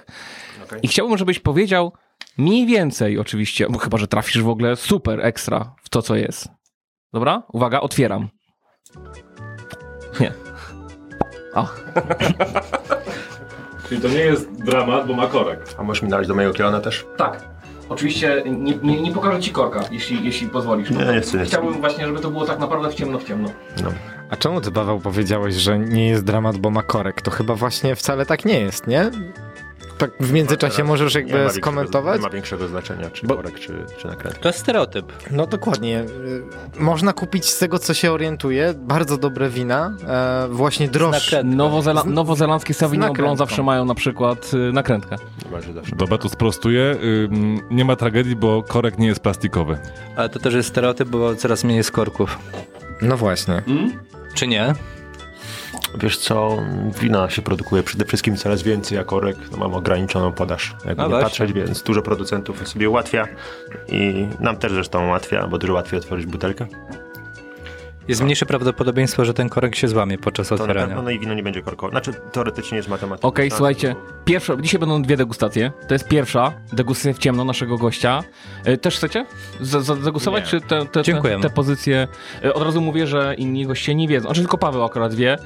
Okej. 0.65 0.81
I 0.83 0.89
chciałbym, 0.89 1.19
żebyś 1.19 1.39
powiedział 1.39 1.93
mniej 2.39 2.67
więcej 2.67 3.19
oczywiście, 3.19 3.67
bo 3.71 3.79
chyba, 3.79 3.99
że 3.99 4.09
trafisz 4.09 4.43
w 4.43 4.49
ogóle 4.49 4.77
super 4.77 5.27
ekstra 5.27 5.75
w 5.83 5.89
to, 5.89 6.03
co 6.03 6.17
jest. 6.17 6.49
Dobra? 7.13 7.43
Uwaga, 7.53 7.81
otwieram. 7.81 8.29
Nie. 10.21 10.33
O, 11.55 11.69
Czyli 13.89 14.01
to 14.01 14.09
nie 14.09 14.19
jest 14.19 14.53
dramat, 14.53 15.07
bo 15.07 15.15
ma 15.15 15.27
korek. 15.27 15.61
A 15.79 15.83
możesz 15.83 16.03
mi 16.03 16.09
nalać 16.09 16.27
do 16.29 16.35
mojego 16.35 16.55
kielona 16.55 16.81
też? 16.81 17.07
Tak. 17.17 17.45
Oczywiście 17.89 18.43
nie, 18.47 18.77
nie, 18.77 19.03
nie 19.03 19.13
pokażę 19.13 19.41
ci 19.41 19.51
korka, 19.51 19.81
jeśli, 19.91 20.25
jeśli 20.25 20.49
pozwolisz. 20.49 20.91
Nie, 20.91 21.05
nie 21.05 21.21
chcę, 21.21 21.39
nie. 21.39 21.45
Chciałbym 21.45 21.81
właśnie, 21.81 22.07
żeby 22.07 22.21
to 22.21 22.31
było 22.31 22.45
tak 22.45 22.59
naprawdę 22.59 22.91
w 22.91 22.95
ciemno, 22.95 23.19
w 23.19 23.25
ciemno. 23.25 23.49
No. 23.85 23.91
A 24.31 24.37
czemu 24.37 24.61
ty, 24.61 24.73
Paweł, 24.73 25.01
powiedziałeś, 25.01 25.55
że 25.55 25.79
nie 25.79 26.09
jest 26.09 26.25
dramat, 26.25 26.57
bo 26.57 26.71
ma 26.71 26.83
korek? 26.83 27.23
To 27.23 27.31
chyba 27.31 27.55
właśnie 27.55 27.97
wcale 27.97 28.27
tak 28.27 28.45
nie 28.45 28.61
jest, 28.61 28.87
nie? 28.87 29.11
Tak 29.99 30.11
w 30.21 30.33
międzyczasie 30.33 30.85
możesz 30.85 31.15
jakby 31.15 31.51
skomentować? 31.51 32.17
Nie 32.17 32.23
ma 32.27 32.31
większego 32.31 32.69
znaczenia, 32.69 33.11
czy 33.11 33.27
Bo- 33.27 33.37
korek, 33.37 33.59
czy, 33.61 33.85
czy 33.99 34.07
nakrętka. 34.07 34.41
To 34.43 34.49
jest 34.49 34.59
stereotyp. 34.59 35.13
No 35.31 35.47
dokładnie. 35.47 36.01
Y, 36.01 36.43
Można 36.81 37.13
kupić 37.13 37.51
z 37.51 37.59
tego, 37.59 37.79
co 37.79 37.95
się 37.95 38.13
orientuje, 38.13 38.75
bardzo 38.77 39.17
dobre 39.17 39.49
wina, 39.51 39.95
e, 40.09 40.49
właśnie 40.51 40.89
droższe. 40.89 41.45
Nowozela 41.45 42.03
nowozelandzkie 42.05 42.75
Sauvignon. 42.75 43.13
Blanc 43.13 43.39
zawsze 43.39 43.63
mają 43.63 43.85
na 43.85 43.95
przykład 43.95 44.51
y, 44.55 44.73
nakrętkę. 44.73 45.17
Dobra, 45.97 46.19
to 46.19 46.29
sprostuję. 46.29 46.97
Ym, 47.33 47.61
Nie 47.71 47.85
ma 47.85 47.97
tragedii, 47.97 48.37
bo 48.37 48.63
korek 48.63 48.99
nie 48.99 49.07
jest 49.07 49.21
plastikowy. 49.21 49.79
Ale 50.17 50.29
to 50.29 50.39
też 50.39 50.55
jest 50.55 50.69
stereotyp, 50.69 51.09
bo 51.09 51.35
coraz 51.35 51.65
mniej 51.65 51.77
jest 51.77 51.91
korków. 51.91 52.39
No 53.03 53.17
właśnie. 53.17 53.63
Czy 54.35 54.47
nie? 54.47 54.75
Wiesz 55.95 56.19
co, 56.19 56.57
wina 57.01 57.31
się 57.31 57.43
produkuje 57.43 57.83
przede 57.83 58.05
wszystkim 58.05 58.37
coraz 58.37 58.63
więcej, 58.63 58.99
a 58.99 59.05
korek 59.05 59.37
no, 59.53 59.57
mam 59.59 59.75
ograniczoną 59.75 60.33
podaż. 60.33 60.75
Jakby 60.85 60.97
No 60.97 61.03
nie 61.03 61.09
właśnie. 61.09 61.25
patrzeć, 61.25 61.53
więc 61.53 61.83
dużo 61.83 62.03
producentów 62.03 62.69
sobie 62.69 62.91
ułatwia 62.91 63.29
i 63.89 64.29
nam 64.41 64.57
też 64.57 64.73
zresztą 64.73 65.07
ułatwia, 65.07 65.47
bo 65.47 65.59
dużo 65.59 65.73
łatwiej 65.73 65.99
otworzyć 65.99 66.27
butelkę. 66.27 66.67
Jest 68.09 68.23
mniejsze 68.23 68.47
prawdopodobieństwo, 68.47 69.25
że 69.25 69.35
ten 69.35 69.49
korek 69.49 69.77
się 69.77 69.89
złamie 69.89 70.19
podczas 70.19 70.49
To 70.49 70.55
na 70.57 70.61
otwierania. 70.63 70.87
pewno 70.87 71.03
no 71.03 71.11
i 71.11 71.19
wino 71.19 71.35
nie 71.35 71.43
będzie 71.43 71.63
korkowe. 71.63 71.91
Znaczy 71.91 72.13
teoretycznie 72.33 72.77
jest 72.77 72.89
matematyka. 72.89 73.29
Okej, 73.29 73.51
słuchajcie, 73.51 73.97
pierwsza, 74.25 74.57
dzisiaj 74.57 74.81
będą 74.81 75.03
dwie 75.03 75.17
degustacje. 75.17 75.73
To 75.89 75.95
jest 75.95 76.09
pierwsza 76.09 76.53
degustacja 76.73 77.13
w 77.13 77.19
ciemno 77.19 77.45
naszego 77.45 77.79
gościa. 77.79 78.23
Y, 78.69 78.79
Też 78.79 78.97
chcecie 78.97 79.27
zadegustować, 79.61 80.45
czy 80.45 80.61
te, 80.61 80.87
te, 80.87 81.03
te, 81.03 81.41
te 81.43 81.51
pozycje? 81.51 82.09
Y, 82.45 82.55
Od 82.55 82.63
razu 82.63 82.81
mówię, 82.81 83.07
że 83.07 83.35
inni 83.39 83.67
goście 83.67 83.95
nie 83.95 84.09
wiedzą. 84.09 84.27
Znaczy 84.27 84.41
tylko 84.41 84.59
Paweł 84.59 84.85
akurat 84.85 85.15
wie, 85.15 85.37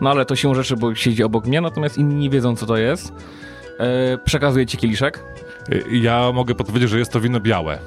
no 0.00 0.10
ale 0.10 0.24
to 0.26 0.36
się 0.36 0.54
rzeczy, 0.54 0.76
bo 0.76 0.94
siedzi 0.94 1.22
obok 1.24 1.46
mnie, 1.46 1.60
natomiast 1.60 1.98
inni 1.98 2.14
nie 2.14 2.30
wiedzą, 2.30 2.56
co 2.56 2.66
to 2.66 2.76
jest. 2.76 3.08
Y, 3.08 4.18
Przekazuję 4.24 4.66
ci 4.66 4.76
kieliszek. 4.78 5.24
Ja 5.90 6.32
mogę 6.32 6.54
podpowiedzieć, 6.54 6.90
że 6.90 6.98
jest 6.98 7.12
to 7.12 7.20
wino 7.20 7.40
białe. 7.40 7.78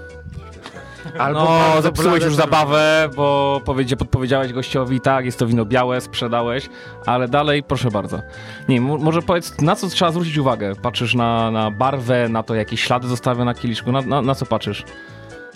Albo 1.19 1.39
No, 1.75 1.81
zepsułeś 1.81 2.23
już 2.23 2.35
zabawę, 2.35 3.09
bo 3.15 3.61
powiedzie, 3.65 3.97
podpowiedziałeś 3.97 4.53
gościowi, 4.53 5.01
tak, 5.01 5.25
jest 5.25 5.39
to 5.39 5.47
wino 5.47 5.65
białe, 5.65 6.01
sprzedałeś, 6.01 6.69
ale 7.05 7.27
dalej, 7.27 7.63
proszę 7.63 7.91
bardzo. 7.91 8.21
Nie, 8.69 8.81
mo- 8.81 8.97
może 8.97 9.21
powiedz, 9.21 9.61
na 9.61 9.75
co 9.75 9.87
trzeba 9.87 10.11
zwrócić 10.11 10.37
uwagę? 10.37 10.73
Patrzysz 10.81 11.15
na, 11.15 11.51
na 11.51 11.71
barwę, 11.71 12.29
na 12.29 12.43
to, 12.43 12.55
jakie 12.55 12.77
ślady 12.77 13.07
zostawia 13.07 13.45
na 13.45 13.53
kieliszku, 13.53 13.91
na, 13.91 14.01
na, 14.01 14.21
na 14.21 14.35
co 14.35 14.45
patrzysz? 14.45 14.83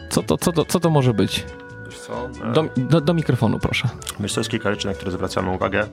Co 0.09 0.23
to, 0.23 0.37
co, 0.37 0.51
to, 0.51 0.65
co 0.65 0.79
to 0.79 0.89
może 0.89 1.13
być? 1.13 1.45
Co? 2.07 2.29
E, 2.49 2.51
Do, 2.53 2.63
do, 2.77 3.01
do 3.01 3.13
mikrofonu, 3.13 3.59
proszę. 3.59 3.89
Wiesz, 4.19 4.33
to 4.33 4.39
jest 4.39 4.49
kilka 4.49 4.71
rzeczy, 4.71 4.87
na 4.87 4.93
które 4.93 5.11
zwracamy 5.11 5.51
uwagę. 5.51 5.87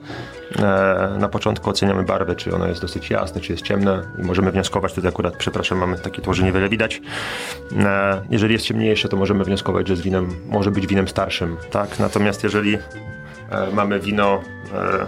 E, 0.59 1.15
Na 1.19 1.29
początku 1.29 1.69
oceniamy 1.69 2.03
barwę, 2.03 2.35
czy 2.35 2.55
ono 2.55 2.67
jest 2.67 2.81
dosyć 2.81 3.09
jasne, 3.09 3.41
czy 3.41 3.51
jest 3.51 3.63
ciemne 3.63 4.01
i 4.19 4.21
możemy 4.21 4.51
wnioskować, 4.51 4.93
tutaj 4.93 5.09
akurat, 5.09 5.35
przepraszam, 5.37 5.77
mamy 5.77 5.99
takie 5.99 6.21
tło, 6.21 6.33
że 6.33 6.43
niewiele 6.43 6.69
widać. 6.69 7.01
E, 7.79 8.21
Jeżeli 8.29 8.53
jest 8.53 8.65
ciemniejsze, 8.65 9.09
to 9.09 9.17
możemy 9.17 9.43
wnioskować, 9.43 9.87
że 9.87 9.95
z 9.95 10.01
winem 10.01 10.29
może 10.45 10.71
być 10.71 10.87
winem 10.87 11.07
starszym, 11.07 11.57
tak? 11.71 11.99
Natomiast 11.99 12.43
jeżeli 12.43 12.75
e, 12.75 12.79
mamy 13.73 13.99
wino, 13.99 14.41
e, 14.73 15.05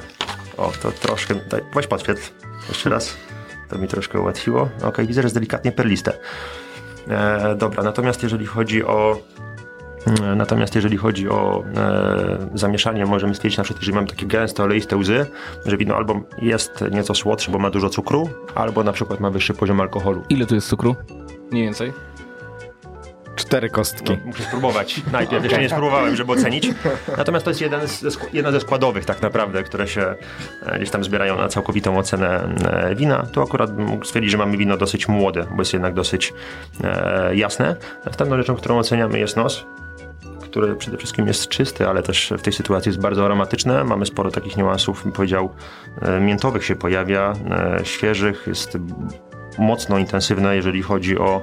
o, 0.57 0.71
to 0.81 0.91
troszkę, 0.91 1.35
daj, 1.35 1.61
weź 1.75 1.87
podświetl 1.87 2.21
jeszcze 2.69 2.89
raz, 2.89 3.17
to 3.69 3.77
mi 3.77 3.87
troszkę 3.87 4.19
ułatwiło. 4.21 4.69
Ok, 4.83 4.97
widzę, 5.01 5.21
że 5.21 5.25
jest 5.25 5.35
delikatnie 5.35 5.71
perliste. 5.71 6.13
E, 7.09 7.55
dobra, 7.55 7.83
natomiast 7.83 8.23
jeżeli 8.23 8.45
chodzi 8.45 8.83
o 8.85 9.17
Natomiast 10.35 10.75
jeżeli 10.75 10.97
chodzi 10.97 11.29
o 11.29 11.63
e, 11.77 12.49
zamieszanie, 12.53 13.05
możemy 13.05 13.35
stwierdzić 13.35 13.57
na 13.57 13.63
przykład, 13.63 13.81
jeżeli 13.81 13.95
mamy 13.95 14.07
takie 14.07 14.25
gęste, 14.25 14.63
oleiste 14.63 14.97
łzy, 14.97 15.25
że 15.65 15.77
wino 15.77 15.95
albo 15.95 16.21
jest 16.41 16.83
nieco 16.91 17.15
słodsze, 17.15 17.51
bo 17.51 17.59
ma 17.59 17.69
dużo 17.69 17.89
cukru, 17.89 18.29
albo 18.55 18.83
na 18.83 18.91
przykład 18.91 19.19
ma 19.19 19.29
wyższy 19.29 19.53
poziom 19.53 19.81
alkoholu. 19.81 20.23
Ile 20.29 20.45
tu 20.45 20.55
jest 20.55 20.67
cukru? 20.67 20.95
Mniej 21.51 21.63
więcej. 21.63 21.93
Cztery 23.35 23.69
kostki. 23.69 24.11
No, 24.11 24.17
muszę 24.25 24.43
spróbować 24.43 25.01
najpierw, 25.11 25.43
jeszcze 25.43 25.61
nie 25.61 25.69
spróbowałem, 25.69 26.15
żeby 26.15 26.31
ocenić. 26.31 26.69
Natomiast 27.17 27.45
to 27.45 27.51
jest 27.51 27.61
jeden 27.61 27.87
z, 27.87 28.17
jedna 28.33 28.51
ze 28.51 28.59
składowych 28.59 29.05
tak 29.05 29.21
naprawdę, 29.21 29.63
które 29.63 29.87
się 29.87 30.15
e, 30.65 30.77
gdzieś 30.77 30.89
tam 30.89 31.03
zbierają 31.03 31.37
na 31.37 31.47
całkowitą 31.47 31.97
ocenę 31.97 32.49
e, 32.65 32.95
wina. 32.95 33.23
Tu 33.31 33.41
akurat 33.41 33.77
mógł 33.77 34.05
stwierdzić, 34.05 34.31
że 34.31 34.37
mamy 34.37 34.57
wino 34.57 34.77
dosyć 34.77 35.07
młode, 35.07 35.45
bo 35.51 35.61
jest 35.61 35.73
jednak 35.73 35.93
dosyć 35.93 36.33
e, 36.83 37.35
jasne. 37.35 37.75
Następną 38.05 38.37
rzeczą, 38.37 38.55
którą 38.55 38.77
oceniamy 38.77 39.19
jest 39.19 39.37
nos 39.37 39.65
który 40.57 40.75
przede 40.75 40.97
wszystkim 40.97 41.27
jest 41.27 41.47
czysty, 41.47 41.87
ale 41.87 42.03
też 42.03 42.33
w 42.37 42.41
tej 42.41 42.53
sytuacji 42.53 42.89
jest 42.89 42.99
bardzo 42.99 43.25
aromatyczny. 43.25 43.83
Mamy 43.83 44.05
sporo 44.05 44.31
takich 44.31 44.57
niuansów, 44.57 45.03
bym 45.03 45.11
powiedział, 45.11 45.49
e, 46.01 46.19
miętowych 46.19 46.65
się 46.65 46.75
pojawia, 46.75 47.33
e, 47.51 47.85
świeżych, 47.85 48.43
jest 48.47 48.77
mocno 49.57 49.97
intensywne, 49.97 50.55
jeżeli 50.55 50.81
chodzi 50.81 51.17
o, 51.17 51.41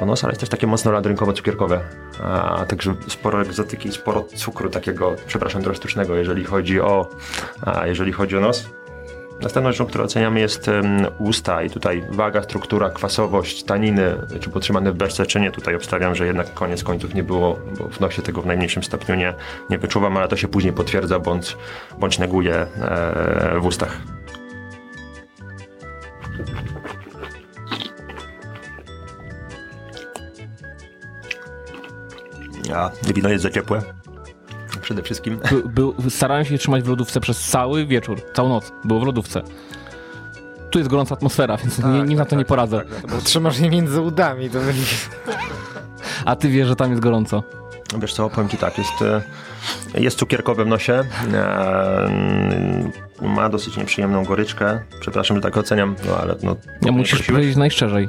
o 0.00 0.06
nos, 0.06 0.24
ale 0.24 0.30
jest 0.30 0.40
też 0.40 0.48
takie 0.48 0.66
mocno 0.66 0.92
ladrynkowo-cukierkowe. 0.92 1.78
A 2.22 2.64
także 2.68 2.94
sporo 3.08 3.42
egzotyki, 3.42 3.92
sporo 3.92 4.22
cukru 4.22 4.70
takiego, 4.70 5.16
przepraszam, 5.26 5.62
trochę 5.62 5.76
sztucznego, 5.76 6.14
jeżeli 6.14 6.44
chodzi 6.44 6.80
o, 6.80 7.08
a, 7.62 7.86
jeżeli 7.86 8.12
chodzi 8.12 8.36
o 8.36 8.40
nos. 8.40 8.68
Następną 9.42 9.72
rzeczą, 9.72 9.86
którą 9.86 10.04
oceniamy 10.04 10.40
jest 10.40 10.70
usta 11.18 11.62
i 11.62 11.70
tutaj 11.70 12.04
waga, 12.10 12.42
struktura, 12.42 12.90
kwasowość, 12.90 13.62
taniny, 13.62 14.16
czy 14.40 14.50
potrzymane 14.50 14.92
w 14.92 14.94
beczce, 14.94 15.26
czy 15.26 15.40
nie. 15.40 15.50
Tutaj 15.50 15.74
obstawiam, 15.74 16.14
że 16.14 16.26
jednak 16.26 16.54
koniec 16.54 16.84
końców 16.84 17.14
nie 17.14 17.22
było, 17.22 17.58
bo 17.78 17.88
w 17.88 18.00
nosie 18.00 18.22
tego 18.22 18.42
w 18.42 18.46
najmniejszym 18.46 18.82
stopniu 18.82 19.14
nie, 19.14 19.34
nie 19.70 19.78
wyczuwam, 19.78 20.16
ale 20.16 20.28
to 20.28 20.36
się 20.36 20.48
później 20.48 20.72
potwierdza 20.72 21.18
bądź, 21.18 21.56
bądź 21.98 22.18
neguje 22.18 22.54
e, 22.54 23.60
w 23.60 23.66
ustach. 23.66 23.98
A 32.74 32.90
wino 33.14 33.28
jest 33.28 33.42
za 33.42 33.50
ciepłe. 33.50 34.01
Przede 34.92 35.02
wszystkim. 35.02 35.40
By, 35.50 35.62
był, 35.68 35.94
starałem 36.10 36.44
się 36.44 36.58
trzymać 36.58 36.82
w 36.82 36.88
lodówce 36.88 37.20
przez 37.20 37.40
cały 37.48 37.86
wieczór, 37.86 38.20
całą 38.34 38.48
noc. 38.48 38.72
Było 38.84 39.00
w 39.00 39.06
lodówce. 39.06 39.42
Tu 40.70 40.78
jest 40.78 40.90
gorąca 40.90 41.14
atmosfera, 41.14 41.56
więc 41.56 41.78
nie, 41.78 42.02
nic 42.02 42.18
na 42.18 42.24
to 42.24 42.36
nie 42.36 42.44
poradzę. 42.44 42.82
Trzymasz 43.24 43.58
je 43.58 43.70
między 43.70 44.00
udami, 44.00 44.50
to. 44.50 44.58
A 46.24 46.36
ty 46.36 46.48
wiesz, 46.48 46.68
że 46.68 46.76
tam 46.76 46.90
jest 46.90 47.02
gorąco. 47.02 47.42
Wiesz 47.98 48.14
co, 48.14 48.30
powiem 48.30 48.48
ci 48.50 48.56
tak, 48.56 48.78
jest, 48.78 49.02
e, 49.02 49.22
jest 50.00 50.18
cukierkowe 50.18 50.64
w 50.64 50.68
nosie, 50.68 51.04
e, 51.32 52.10
ma 53.22 53.48
dosyć 53.48 53.76
nieprzyjemną 53.76 54.24
goryczkę, 54.24 54.80
przepraszam, 55.00 55.36
że 55.36 55.40
tak 55.40 55.56
oceniam, 55.56 55.96
no 56.06 56.16
ale 56.16 56.34
no... 56.42 56.56
Ja 56.82 56.92
musisz 56.92 57.14
prosiłeś. 57.14 57.36
powiedzieć 57.36 57.56
najszczerzej. 57.56 58.08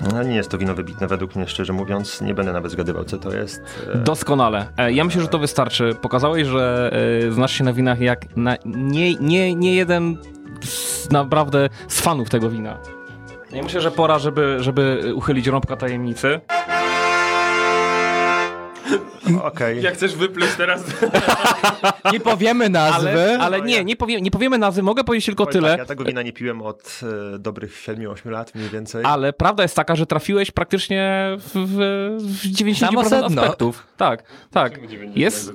No, 0.00 0.22
nie 0.22 0.36
jest 0.36 0.50
to 0.50 0.58
wino 0.58 0.74
wybitne 0.74 1.06
według 1.06 1.36
mnie, 1.36 1.46
szczerze 1.48 1.72
mówiąc, 1.72 2.20
nie 2.20 2.34
będę 2.34 2.52
nawet 2.52 2.72
zgadywał, 2.72 3.04
co 3.04 3.18
to 3.18 3.34
jest. 3.36 3.62
E, 3.94 3.98
Doskonale. 3.98 4.66
E, 4.76 4.92
Ja 4.92 5.04
myślę, 5.04 5.22
że 5.22 5.28
to 5.28 5.38
wystarczy. 5.38 5.94
Pokazałeś, 6.02 6.46
że 6.46 6.90
e, 7.28 7.32
znasz 7.32 7.52
się 7.52 7.64
na 7.64 7.72
winach 7.72 8.00
jak 8.00 8.36
na 8.36 8.56
nie, 8.64 9.14
nie, 9.14 9.54
nie 9.54 9.74
jeden 9.74 10.16
z, 10.64 11.10
naprawdę 11.10 11.68
z 11.88 12.00
fanów 12.00 12.30
tego 12.30 12.50
wina. 12.50 12.78
Ja 13.52 13.62
myślę, 13.62 13.80
że 13.80 13.90
pora, 13.90 14.18
żeby, 14.18 14.56
żeby 14.60 15.12
uchylić 15.14 15.46
rąbka 15.46 15.76
tajemnicy. 15.76 16.40
Okej. 19.42 19.82
Jak 19.82 19.94
chcesz 19.94 20.16
wypluć 20.16 20.48
teraz? 20.56 20.84
Nie 22.12 22.20
powiemy 22.20 22.68
nazwy. 22.68 23.08
Ale, 23.10 23.38
ale 23.38 23.60
nie, 23.62 23.84
nie, 23.84 23.96
powie, 23.96 24.20
nie 24.20 24.30
powiemy 24.30 24.58
nazwy, 24.58 24.82
mogę 24.82 25.04
powiedzieć 25.04 25.26
tylko 25.26 25.46
Powiem 25.46 25.52
tyle. 25.52 25.68
Tak, 25.70 25.78
ja 25.78 25.84
tego 25.84 26.04
wina 26.04 26.22
nie 26.22 26.32
piłem 26.32 26.62
od 26.62 27.00
e, 27.34 27.38
dobrych 27.38 27.82
7-8 27.82 28.30
lat 28.30 28.54
mniej 28.54 28.68
więcej. 28.68 29.04
Ale 29.04 29.32
prawda 29.32 29.62
jest 29.62 29.76
taka, 29.76 29.96
że 29.96 30.06
trafiłeś 30.06 30.50
praktycznie 30.50 31.28
w, 31.38 31.50
w, 31.54 31.76
w 32.22 32.46
90% 32.46 33.08
sedno. 33.08 33.42
aspektów. 33.42 33.86
Tak, 33.96 34.22
tak. 34.50 34.78
Jest, 35.14 35.52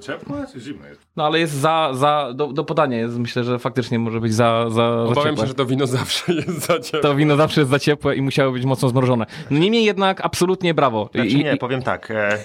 Zimno 0.57 0.87
jest. 0.87 1.01
no 1.15 1.25
ale 1.25 1.39
jest 1.39 1.53
za, 1.53 1.89
za 1.93 2.31
do, 2.35 2.47
do 2.47 2.63
podania 2.63 2.97
jest, 2.97 3.17
myślę, 3.17 3.43
że 3.43 3.59
faktycznie 3.59 3.99
może 3.99 4.19
być 4.19 4.33
za, 4.33 4.65
za, 4.69 4.73
za 4.75 4.83
Obawiam 4.83 5.23
ciepłe. 5.25 5.43
się, 5.43 5.47
że 5.47 5.53
to 5.53 5.65
wino 5.65 5.87
zawsze 5.87 6.33
jest 6.33 6.67
za 6.67 6.79
ciepłe. 6.79 6.99
To 6.99 7.15
wino 7.15 7.35
zawsze 7.35 7.61
jest 7.61 7.71
za 7.71 7.79
ciepłe 7.79 8.15
i 8.15 8.21
musiało 8.21 8.51
być 8.51 8.65
mocno 8.65 8.89
zmrożone. 8.89 9.25
No 9.51 9.59
niemniej 9.59 9.85
jednak 9.85 10.25
absolutnie 10.25 10.73
brawo. 10.73 11.09
Znaczy 11.13 11.29
I, 11.29 11.43
nie, 11.43 11.53
i, 11.53 11.57
powiem 11.57 11.81
tak. 11.81 12.11
E, 12.11 12.37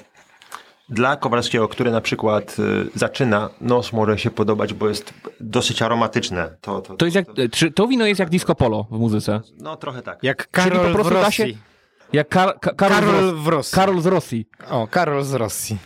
dla 0.88 1.16
Kowalskiego, 1.16 1.68
który 1.68 1.90
na 1.90 2.00
przykład 2.00 2.56
e, 2.58 2.62
zaczyna, 2.98 3.48
nos 3.60 3.92
może 3.92 4.18
się 4.18 4.30
podobać, 4.30 4.74
bo 4.74 4.88
jest 4.88 5.14
dosyć 5.40 5.82
aromatyczne. 5.82 6.56
To, 6.60 6.80
to, 6.80 6.94
to, 6.96 7.04
jest 7.04 7.14
jak, 7.14 7.26
czy 7.52 7.70
to 7.70 7.86
wino 7.86 8.06
jest 8.06 8.20
jak 8.20 8.30
disco 8.30 8.54
polo 8.54 8.86
w 8.90 8.98
muzyce? 8.98 9.40
No 9.58 9.76
trochę 9.76 10.02
tak. 10.02 10.18
Jak 10.22 10.36
Czyli 10.50 10.52
Karol 10.70 10.86
po 10.86 10.92
prostu 10.94 11.10
w 11.10 11.16
da 11.16 11.22
Rosji. 11.24 11.36
się- 11.52 11.58
Jak 12.12 12.28
Kar, 12.28 12.60
Ka, 12.60 12.72
Karol, 12.74 13.00
Karol 13.00 13.34
w 13.36 13.48
Rosji. 13.48 13.74
Karol 13.74 14.00
z 14.00 14.06
Rosji. 14.06 14.48
O, 14.70 14.86
Karol 14.86 15.22
z 15.24 15.34
Rosji. 15.34 15.78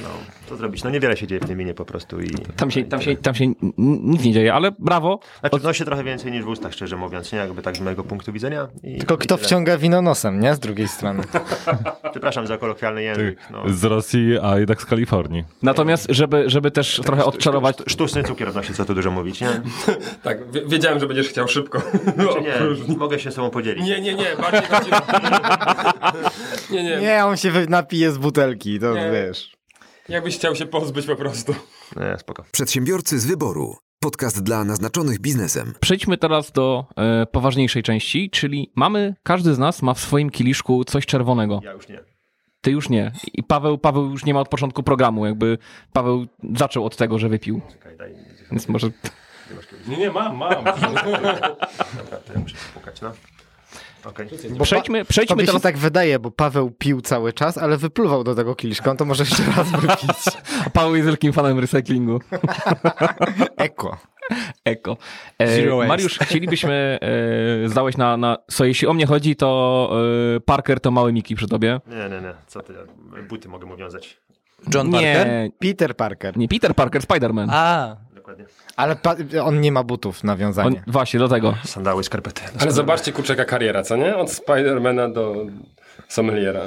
No, 0.00 0.08
co 0.48 0.56
zrobić? 0.56 0.84
No 0.84 0.90
niewiele 0.90 1.16
się 1.16 1.26
dzieje 1.26 1.40
w 1.40 1.46
tym 1.46 1.58
winie 1.58 1.74
po 1.74 1.84
prostu. 1.84 2.20
I, 2.20 2.30
Tam 2.56 2.70
się, 2.70 2.84
tam, 2.84 3.02
się, 3.02 3.16
tam 3.16 3.34
się 3.34 3.46
nic 3.78 4.24
nie 4.24 4.32
dzieje, 4.32 4.54
ale 4.54 4.72
brawo. 4.78 5.20
Znaczy, 5.40 5.58
w 5.58 5.62
nosie 5.64 5.84
trochę 5.84 6.04
więcej 6.04 6.32
niż 6.32 6.44
w 6.44 6.48
ustach, 6.48 6.72
szczerze 6.74 6.96
mówiąc, 6.96 7.32
nie? 7.32 7.38
Jakby 7.38 7.62
tak 7.62 7.76
z 7.76 7.80
mojego 7.80 8.04
punktu 8.04 8.32
widzenia. 8.32 8.68
I, 8.82 8.98
Tylko 8.98 9.14
i 9.14 9.18
kto 9.18 9.36
tyle. 9.36 9.46
wciąga 9.46 9.78
wino 9.78 10.02
nosem, 10.02 10.40
nie? 10.40 10.54
Z 10.54 10.58
drugiej 10.58 10.88
strony. 10.88 11.22
Przepraszam 12.10 12.46
za 12.46 12.58
kolokwialny 12.58 13.02
język. 13.02 13.38
No. 13.50 13.62
Z 13.68 13.84
Rosji, 13.84 14.38
a 14.42 14.58
jednak 14.58 14.82
z 14.82 14.84
Kalifornii. 14.84 15.44
Natomiast, 15.62 16.06
żeby, 16.10 16.44
żeby 16.50 16.70
też 16.70 17.00
trochę 17.04 17.24
odczarować... 17.24 17.76
Sztuczny 17.86 18.22
cukier 18.24 18.52
w 18.52 18.54
nosie, 18.54 18.74
co 18.74 18.84
tu 18.84 18.94
dużo 18.94 19.10
mówić, 19.10 19.40
nie? 19.40 19.48
Tak, 20.22 20.50
wie- 20.52 20.66
wiedziałem, 20.66 21.00
że 21.00 21.06
będziesz 21.06 21.28
chciał 21.28 21.48
szybko. 21.48 21.82
Czy 22.34 22.40
nie? 22.42 22.96
Mogę 22.96 23.18
się 23.18 23.30
z 23.30 23.34
tobą 23.34 23.50
podzielić. 23.50 23.84
Nie, 23.86 24.00
nie, 24.00 24.14
nie, 24.14 24.26
bardziej 24.40 24.62
chodzi... 24.70 24.90
Nie, 26.70 26.82
nie, 26.84 26.96
Nie, 26.96 27.24
on 27.24 27.36
się 27.36 27.52
napije 27.68 28.12
z 28.12 28.18
butelki, 28.18 28.80
to 28.80 28.94
Nie. 28.94 29.10
wiesz. 29.12 29.53
Jakbyś 30.08 30.36
chciał 30.36 30.56
się 30.56 30.66
pozbyć 30.66 31.06
po 31.06 31.16
prostu. 31.16 31.54
Nie, 31.96 32.18
spoko. 32.18 32.44
Przedsiębiorcy 32.52 33.18
z 33.20 33.26
wyboru. 33.26 33.76
Podcast 34.00 34.42
dla 34.42 34.64
naznaczonych 34.64 35.20
biznesem. 35.20 35.74
Przejdźmy 35.80 36.18
teraz 36.18 36.52
do 36.52 36.86
e, 36.96 37.26
poważniejszej 37.26 37.82
części, 37.82 38.30
czyli 38.30 38.72
mamy, 38.76 39.14
każdy 39.22 39.54
z 39.54 39.58
nas 39.58 39.82
ma 39.82 39.94
w 39.94 40.00
swoim 40.00 40.30
kieliszku 40.30 40.84
coś 40.84 41.06
czerwonego. 41.06 41.60
Ja 41.64 41.72
już 41.72 41.88
nie. 41.88 42.00
Ty 42.60 42.70
już 42.70 42.88
nie. 42.88 43.12
I 43.32 43.42
Paweł, 43.42 43.78
Paweł 43.78 44.10
już 44.10 44.24
nie 44.24 44.34
ma 44.34 44.40
od 44.40 44.48
początku 44.48 44.82
programu, 44.82 45.26
jakby 45.26 45.58
Paweł 45.92 46.26
zaczął 46.56 46.84
od 46.84 46.96
tego, 46.96 47.18
że 47.18 47.28
wypił. 47.28 47.60
Czekaj, 47.72 47.96
daj. 47.96 48.14
Więc 48.50 48.68
może... 48.68 48.90
Nie, 49.88 49.96
nie, 49.96 50.10
mam, 50.10 50.36
mam. 50.36 50.64
Dobra, 50.64 52.18
to 52.26 52.32
ja 52.34 52.40
muszę 52.40 52.56
spukać, 52.56 53.00
no. 53.00 53.12
Okej. 54.06 54.28
Przejdźmy, 54.62 55.04
przejdźmy 55.04 55.36
Tobie 55.36 55.42
się 55.42 55.46
teraz... 55.46 55.62
tak 55.62 55.78
wydaje, 55.78 56.18
bo 56.18 56.30
Paweł 56.30 56.70
pił 56.70 57.00
cały 57.00 57.32
czas, 57.32 57.58
ale 57.58 57.76
wypluwał 57.76 58.24
do 58.24 58.34
tego 58.34 58.54
kieliszka, 58.54 58.90
on 58.90 58.96
to 58.96 59.04
może 59.04 59.22
jeszcze 59.22 59.42
raz 59.56 59.70
wypić. 59.80 60.24
Paweł 60.72 60.94
jest 60.94 61.06
wielkim 61.06 61.32
fanem 61.32 61.58
recyklingu. 61.58 62.20
Eko. 63.56 63.98
Eko. 64.64 64.96
E. 65.38 65.86
Mariusz, 65.86 66.18
chcielibyśmy, 66.18 66.98
e, 67.64 67.68
zdałeś 67.68 67.96
na, 67.96 68.16
na... 68.16 68.38
Co, 68.46 68.64
jeśli 68.64 68.88
o 68.88 68.92
mnie 68.92 69.06
chodzi, 69.06 69.36
to 69.36 69.90
e, 70.36 70.40
Parker 70.40 70.80
to 70.80 70.90
mały 70.90 71.12
Miki 71.12 71.34
przy 71.34 71.48
tobie. 71.48 71.80
Nie, 71.86 71.96
nie, 71.96 72.20
nie. 72.20 72.34
Co 72.46 72.60
ty? 72.60 72.74
Buty 73.28 73.48
mogę 73.48 73.66
mu 73.66 73.76
wiązać. 73.76 74.20
John 74.74 74.90
Parker? 74.92 75.26
Nie, 75.26 75.50
Peter 75.58 75.96
Parker. 75.96 76.36
nie 76.36 76.48
Peter 76.48 76.74
Parker, 76.74 77.02
Spider-Man. 77.02 77.46
A, 77.50 77.96
Dokładnie. 78.36 78.54
Ale 78.76 78.96
pa- 78.96 79.16
on 79.42 79.60
nie 79.60 79.72
ma 79.72 79.82
butów 79.82 80.24
na 80.24 80.36
On, 80.64 80.74
właśnie, 80.86 81.20
do 81.20 81.28
tego. 81.28 81.54
Sandały, 81.64 82.04
skarpety. 82.04 82.42
Ale 82.60 82.72
zobaczcie, 82.72 83.12
kurczaka 83.12 83.44
kariera, 83.44 83.82
co 83.82 83.96
nie? 83.96 84.16
Od 84.16 84.32
Spidermana 84.32 85.08
do 85.08 85.46
sommeliera. 86.08 86.60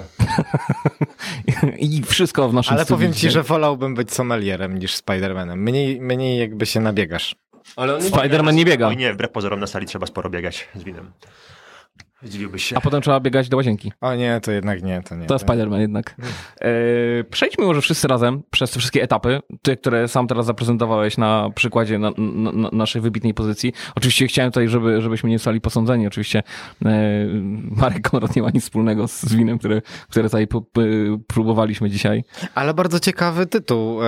I 1.79 2.03
wszystko 2.03 2.49
w 2.49 2.53
naszym 2.53 2.73
Ale 2.73 2.85
powiem 2.85 3.13
ci, 3.13 3.31
że 3.31 3.43
wolałbym 3.43 3.95
być 3.95 4.13
sommelierem 4.13 4.77
niż 4.79 4.95
Spidermanem. 4.95 5.59
Mniej, 5.63 6.01
mniej 6.01 6.39
jakby 6.39 6.65
się 6.65 6.79
nabiegasz. 6.79 7.35
Ale 7.75 7.95
on 7.95 8.03
nie 8.03 8.09
Spider-Man 8.09 8.53
nie 8.53 8.65
biega. 8.65 8.87
Oj 8.87 8.97
nie, 8.97 9.13
wbrew 9.13 9.31
pozorom 9.31 9.59
na 9.59 9.67
sali 9.67 9.85
trzeba 9.85 10.07
sporo 10.07 10.29
biegać 10.29 10.67
z 10.75 10.83
winem. 10.83 11.11
Zdziwiłbyś 12.23 12.63
się. 12.63 12.77
A 12.77 12.81
potem 12.81 13.01
trzeba 13.01 13.19
biegać 13.19 13.49
do 13.49 13.57
łazienki. 13.57 13.91
O 14.01 14.15
nie, 14.15 14.39
to 14.43 14.51
jednak 14.51 14.83
nie, 14.83 15.01
to 15.03 15.15
nie. 15.15 15.25
To 15.25 15.35
Spider-Man 15.35 15.79
jednak. 15.79 16.15
E, 16.61 17.23
przejdźmy 17.23 17.65
może 17.65 17.81
wszyscy 17.81 18.07
razem 18.07 18.43
przez 18.51 18.71
te 18.71 18.79
wszystkie 18.79 19.03
etapy, 19.03 19.39
te, 19.61 19.75
które 19.75 20.07
sam 20.07 20.27
teraz 20.27 20.45
zaprezentowałeś 20.45 21.17
na 21.17 21.49
przykładzie 21.55 21.99
na, 21.99 22.11
na, 22.17 22.51
na 22.51 22.69
naszej 22.71 23.01
wybitnej 23.01 23.33
pozycji. 23.33 23.73
Oczywiście 23.95 24.27
chciałem 24.27 24.51
tutaj, 24.51 24.69
żeby, 24.69 25.01
żebyśmy 25.01 25.29
nie 25.29 25.37
zostali 25.37 25.61
posądzeni. 25.61 26.07
Oczywiście 26.07 26.43
e, 26.85 27.25
Marek 27.71 28.09
Konrad 28.09 28.35
nie 28.35 28.41
ma 28.41 28.49
nic 28.49 28.63
wspólnego 28.63 29.07
z 29.07 29.35
winem, 29.35 29.59
które, 29.59 29.81
które 30.09 30.29
tutaj 30.29 30.47
próbowaliśmy 31.27 31.89
dzisiaj. 31.89 32.23
Ale 32.55 32.73
bardzo 32.73 32.99
ciekawy 32.99 33.45
tytuł 33.45 34.03
e, 34.03 34.07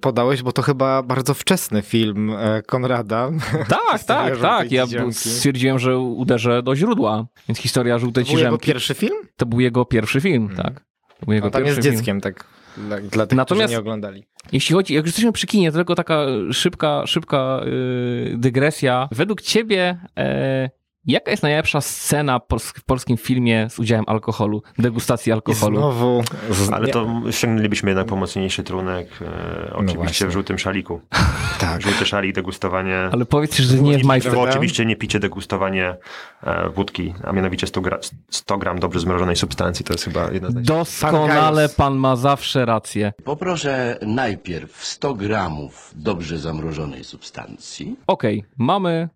podałeś, 0.00 0.42
bo 0.42 0.52
to 0.52 0.62
chyba 0.62 1.02
bardzo 1.02 1.34
wczesny 1.34 1.82
film 1.82 2.32
Konrada. 2.66 3.30
Tak, 3.68 4.04
tak, 4.06 4.38
tak. 4.38 4.72
Ja 4.72 4.86
stwierdziłem, 5.10 5.78
że 5.78 5.98
uderzę 5.98 6.62
do 6.62 6.76
źródła. 6.76 7.26
Więc 7.48 7.58
historia 7.58 7.98
żółtej 7.98 8.24
To 8.24 8.30
był 8.30 8.38
jego 8.38 8.48
ciżemki. 8.50 8.66
pierwszy 8.66 8.94
film? 8.94 9.16
To 9.36 9.46
był 9.46 9.60
jego 9.60 9.84
pierwszy 9.84 10.20
film, 10.20 10.48
tak. 10.56 10.84
To 11.20 11.26
był 11.26 11.34
jego 11.34 11.46
On 11.46 11.52
tam 11.52 11.62
pierwszy 11.62 11.76
jest 11.78 11.86
film. 11.88 11.96
dzieckiem, 11.96 12.20
tak. 12.20 12.44
Dla, 12.76 13.00
dla 13.00 13.26
tych, 13.26 13.36
Natomiast- 13.36 13.46
którzy 13.46 13.68
nie 13.74 13.78
oglądali. 13.78 14.26
Jeśli 14.52 14.74
chodzi, 14.74 14.94
jak 14.94 15.06
jesteśmy 15.06 15.32
przy 15.32 15.46
kinie, 15.46 15.70
to 15.72 15.76
tylko 15.78 15.94
taka 15.94 16.26
szybka, 16.52 17.06
szybka 17.06 17.60
yy, 17.64 18.34
dygresja. 18.38 19.08
Według 19.12 19.42
ciebie, 19.42 19.98
e, 20.18 20.70
jaka 21.06 21.30
jest 21.30 21.42
najlepsza 21.42 21.80
scena 21.80 22.40
w 22.76 22.84
polskim 22.84 23.16
filmie 23.16 23.66
z 23.70 23.78
udziałem 23.78 24.04
alkoholu, 24.08 24.62
degustacji 24.78 25.30
I 25.30 25.32
alkoholu? 25.32 25.78
znowu... 25.78 26.22
Z... 26.50 26.72
Ale 26.72 26.88
to 26.88 27.06
sięgnęliśmy 27.30 27.90
jednak 27.90 28.06
po 28.06 28.16
mocniejszy 28.16 28.62
trunek, 28.62 29.08
e, 29.20 29.70
oczywiście 29.72 29.98
właśnie. 29.98 30.26
w 30.26 30.30
żółtym 30.30 30.58
szaliku. 30.58 31.00
Tak. 31.58 31.82
Żółty 31.82 32.06
szalik, 32.06 32.34
degustowanie. 32.34 33.08
Ale 33.12 33.24
powiedz, 33.24 33.56
że 33.56 33.82
nie 33.82 33.92
jest 33.92 34.04
majster. 34.04 34.38
Oczywiście 34.38 34.86
nie 34.86 34.96
picie, 34.96 35.20
degustowanie 35.20 35.96
e, 36.42 36.68
wódki, 36.68 37.14
a 37.24 37.32
mianowicie 37.32 37.66
100, 37.66 37.80
gra, 37.80 37.98
100 38.30 38.58
gram 38.58 38.78
dobrze 38.78 39.00
zmrożonej 39.00 39.36
substancji. 39.36 39.84
To 39.84 39.92
jest 39.92 40.04
chyba 40.04 40.30
jedna 40.30 40.50
z. 40.50 40.54
Doskonale 40.54 41.68
pan 41.68 41.94
ma 41.96 42.16
zawsze 42.16 42.64
rację. 42.64 43.12
Poproszę 43.24 43.98
najpierw 44.02 44.84
100 44.84 45.14
gramów 45.14 45.92
dobrze 45.96 46.38
zamrożonej 46.38 47.04
substancji. 47.04 47.96
Okej, 48.06 48.44
mamy 48.58 49.08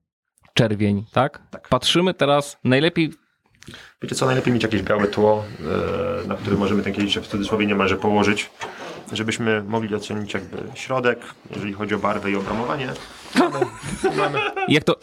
czerwień, 0.59 1.05
tak? 1.13 1.43
Patrzymy 1.69 2.15
teraz, 2.15 2.57
najlepiej 2.65 3.13
Wiecie 4.03 4.15
co, 4.15 4.27
najlepiej 4.27 4.55
mieć 4.55 4.63
jakieś 4.63 4.83
białe 4.83 5.07
tło, 5.07 5.45
e, 6.25 6.29
na 6.29 6.35
którym 6.35 6.59
możemy 6.59 6.83
ten 6.83 6.93
kieliszek 6.93 7.25
w 7.25 7.27
cudzysłowie 7.27 7.67
niemalże 7.67 7.97
położyć, 7.97 8.51
żebyśmy 9.13 9.63
mogli 9.63 9.95
ocenić 9.95 10.35
jakby 10.35 10.57
środek, 10.75 11.19
jeżeli 11.51 11.73
chodzi 11.73 11.95
o 11.95 11.99
barwę 11.99 12.31
i 12.31 12.37
obramowanie. 12.37 12.89
Mamy, 13.39 13.67
mamy 14.17 14.41
Jak 14.69 14.85
to... 14.85 14.97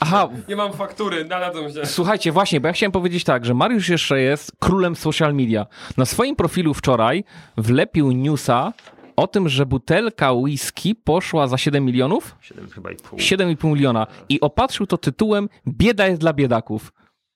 Aha, 0.00 0.28
Nie 0.48 0.56
mam 0.56 0.72
faktury, 0.72 1.24
nadadzą 1.24 1.70
się. 1.72 1.86
Słuchajcie, 1.86 2.32
właśnie, 2.32 2.60
bo 2.60 2.68
ja 2.68 2.74
chciałem 2.74 2.92
powiedzieć 2.92 3.24
tak, 3.24 3.44
że 3.44 3.54
Mariusz 3.54 3.88
jeszcze 3.88 4.20
jest 4.20 4.52
królem 4.58 4.96
social 4.96 5.34
media. 5.34 5.66
Na 5.96 6.04
swoim 6.04 6.36
profilu 6.36 6.74
wczoraj 6.74 7.24
wlepił 7.56 8.12
newsa 8.12 8.72
o 9.16 9.26
tym, 9.26 9.48
że 9.48 9.66
butelka 9.66 10.32
whisky 10.32 10.94
poszła 10.94 11.46
za 11.46 11.58
7 11.58 11.84
milionów? 11.84 12.36
7 12.40 12.70
chyba 12.70 12.90
i 12.90 12.96
pół. 12.96 13.18
7,5 13.18 13.68
miliona. 13.68 14.06
I 14.28 14.40
opatrzył 14.40 14.86
to 14.86 14.98
tytułem 14.98 15.48
Bieda 15.66 16.06
jest 16.06 16.20
dla 16.20 16.32
biedaków. 16.32 16.92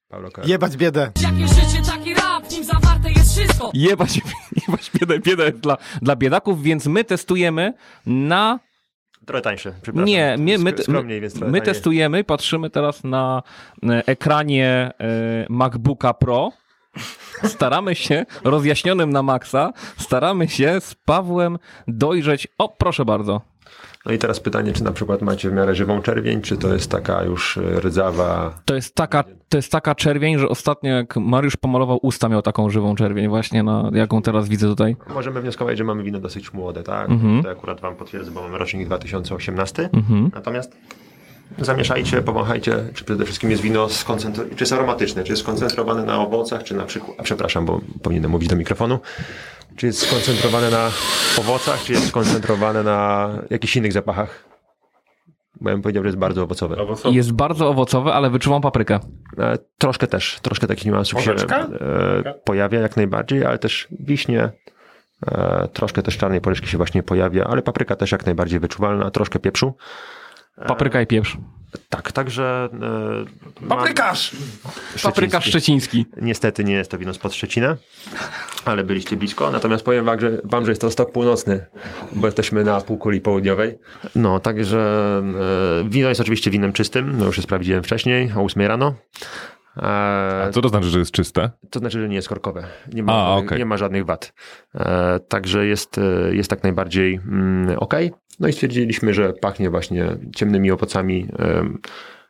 Paulo 0.09 0.31
Coelho. 0.31 0.51
Jebać 0.51 0.77
biedę. 0.77 1.11
Jakie 1.23 1.49
życie, 1.49 1.83
taki 1.87 2.15
rap, 2.15 2.47
w 2.47 2.53
nim 2.53 2.65
zawarte 2.65 3.11
jest 3.11 3.39
wszystko 3.39 3.71
Jebać, 3.75 4.21
jebać 4.69 4.91
bieda, 5.01 5.19
bieda 5.19 5.45
jest 5.45 5.61
dla, 5.61 5.77
dla 6.03 6.17
biedaków, 6.17 6.63
więc 6.63 6.87
my 6.87 7.05
testujemy 7.05 7.75
na... 8.07 8.59
Trochę 9.27 9.43
tańsze, 9.43 9.75
przepraszam. 9.83 10.07
Nie, 10.07 10.37
my, 10.39 10.59
my, 10.59 10.75
my 11.47 11.61
testujemy, 11.61 12.25
patrzymy 12.25 12.71
teraz 12.71 13.05
na 13.05 13.43
e, 13.83 14.07
ekranie 14.07 14.91
e, 15.01 15.47
MacBooka 15.49 16.15
Pro. 16.15 16.53
Staramy 17.45 17.95
się, 17.95 18.27
rozjaśnionym 18.45 19.11
na 19.11 19.23
maksa, 19.23 19.73
staramy 19.97 20.49
się 20.49 20.81
z 20.81 20.95
Pawłem 20.95 21.59
dojrzeć. 21.89 22.49
O, 22.59 22.69
proszę 22.69 23.05
bardzo. 23.05 23.41
No 24.07 24.13
i 24.13 24.19
teraz 24.19 24.41
pytanie, 24.41 24.73
czy 24.73 24.85
na 24.85 24.93
przykład 24.93 25.23
macie 25.23 25.51
w 25.51 25.53
miarę 25.53 25.75
żywą 25.75 26.03
czerwień, 26.03 26.43
czy 26.43 26.57
to 26.57 26.75
jest 26.75 26.91
taka 26.91 27.25
już 27.25 27.59
e, 27.59 27.81
rdzawa... 27.81 28.55
To 28.65 28.75
jest 28.75 28.95
taka, 28.95 29.25
to 29.49 29.59
jest 29.59 29.73
taka 29.73 29.95
czerwień, 29.95 30.39
że 30.39 30.49
ostatnio 30.49 30.91
jak 30.91 31.17
Mariusz 31.17 31.57
pomalował 31.57 31.99
usta, 32.03 32.29
miał 32.29 32.43
taką 32.43 32.71
żywą 32.71 32.95
czerwień 32.95 33.29
właśnie, 33.29 33.63
na, 33.63 33.91
jaką 33.93 34.23
teraz 34.23 34.49
widzę 34.49 34.67
tutaj. 34.67 34.97
Możemy 35.15 35.41
wnioskować, 35.41 35.79
że 35.79 35.85
mamy 35.85 36.03
wino 36.03 36.21
dosyć 36.21 36.53
młode, 36.53 36.83
tak? 36.83 37.11
Mhm. 37.11 37.43
To 37.43 37.51
akurat 37.51 37.81
wam 37.81 37.97
potwierdzę, 37.97 38.31
bo 38.31 38.43
mamy 38.43 38.59
rocznik 38.59 38.87
2018. 38.87 39.89
Mhm. 39.93 40.31
Natomiast 40.35 40.77
zamieszajcie, 41.59 42.23
powąchajcie, 42.23 42.85
czy 42.95 43.05
przede 43.05 43.25
wszystkim 43.25 43.51
jest 43.51 43.63
wino 43.63 43.89
skoncentrowane, 43.89 44.57
czy 44.57 44.63
jest 44.63 44.73
aromatyczne, 44.73 45.25
czy 45.25 45.33
jest 45.33 45.43
skoncentrowane 45.43 46.05
na 46.05 46.21
owocach, 46.21 46.63
czy 46.63 46.75
na 46.75 46.85
przykład, 46.85 47.21
a 47.21 47.23
przepraszam, 47.23 47.67
bo 47.67 47.81
powinienem 48.03 48.31
mówić 48.31 48.49
do 48.49 48.57
mikrofonu, 48.57 48.99
czy 49.77 49.87
jest 49.87 50.07
skoncentrowane 50.07 50.71
na 50.71 50.91
owocach, 51.39 51.83
czy 51.83 51.93
jest 51.93 52.09
skoncentrowane 52.09 52.83
na 52.83 53.31
jakichś 53.51 53.77
innych 53.77 53.93
zapachach. 53.93 54.49
Bo 55.61 55.71
ja 55.71 55.77
bym 55.77 55.83
powiedział, 55.83 56.03
że 56.03 56.09
jest 56.09 56.19
bardzo 56.19 56.43
owocowe. 56.43 56.77
Jest 57.11 57.33
bardzo 57.33 57.69
owocowe, 57.69 58.13
ale 58.13 58.31
wyczuwam 58.31 58.63
paprykę. 58.63 59.01
E, 59.39 59.59
troszkę 59.79 60.07
też, 60.07 60.39
troszkę 60.43 60.67
takich 60.67 60.87
niuansów 60.87 61.21
się 61.21 61.33
e, 61.33 62.35
pojawia 62.45 62.81
jak 62.81 62.97
najbardziej, 62.97 63.45
ale 63.45 63.59
też 63.59 63.89
wiśnie, 64.01 64.51
e, 65.27 65.69
troszkę 65.73 66.03
też 66.03 66.17
czarnej 66.17 66.41
poryszki 66.41 66.67
się 66.67 66.77
właśnie 66.77 67.03
pojawia, 67.03 67.45
ale 67.45 67.63
papryka 67.63 67.97
też 67.97 68.13
jak 68.13 68.27
najbardziej 68.27 68.61
wyczuwalna, 68.61 69.11
troszkę 69.11 69.39
pieprzu. 69.39 69.75
Papryka 70.67 71.03
i 71.03 71.07
pieprz. 71.07 71.37
Tak, 71.89 72.13
także... 72.13 72.69
E, 73.63 73.69
Paprykarz! 73.69 74.37
Papryka 75.03 75.41
szczeciński. 75.41 76.07
Niestety 76.23 76.65
nie 76.65 76.75
jest 76.75 76.91
to 76.91 76.99
wino 76.99 77.15
spod 77.15 77.35
Szczecina, 77.35 77.77
ale 78.65 78.85
byliście 78.85 79.17
blisko. 79.17 79.51
Natomiast 79.51 79.85
powiem 79.85 80.05
wam, 80.05 80.21
że, 80.21 80.31
wam, 80.45 80.65
że 80.65 80.71
jest 80.71 80.81
to 80.81 80.91
stok 80.91 81.13
północny, 81.13 81.67
bo 82.13 82.27
jesteśmy 82.27 82.65
na 82.65 82.81
półkuli 82.81 83.21
południowej. 83.21 83.79
No, 84.15 84.41
także 84.41 84.79
e, 85.81 85.89
wino 85.89 86.09
jest 86.09 86.21
oczywiście 86.21 86.51
winem 86.51 86.73
czystym, 86.73 87.19
no 87.19 87.25
już 87.25 87.37
je 87.37 87.43
sprawdziłem 87.43 87.83
wcześniej, 87.83 88.33
o 88.37 88.41
8 88.41 88.63
rano. 88.63 88.95
E, 89.77 89.83
A 90.47 90.51
co 90.53 90.63
to 90.63 90.69
znaczy, 90.69 90.87
że 90.87 90.99
jest 90.99 91.11
czyste? 91.13 91.51
To 91.71 91.79
znaczy, 91.79 92.01
że 92.01 92.09
nie 92.09 92.17
jest 92.17 92.29
korkowe. 92.29 92.65
Nie 92.93 93.03
ma, 93.03 93.13
A, 93.13 93.17
żadnych, 93.29 93.47
okej. 93.47 93.59
nie 93.59 93.65
ma 93.65 93.77
żadnych 93.77 94.05
wad. 94.05 94.33
E, 94.75 95.21
także 95.29 95.67
jest, 95.67 96.01
jest 96.31 96.51
tak 96.51 96.63
najbardziej 96.63 97.15
mm, 97.15 97.79
ok. 97.79 97.95
No 98.41 98.49
i 98.49 98.53
stwierdziliśmy, 98.53 99.15
że 99.15 99.33
pachnie 99.33 99.71
właśnie 99.71 100.17
ciemnymi 100.37 100.71
owocami. 100.71 101.29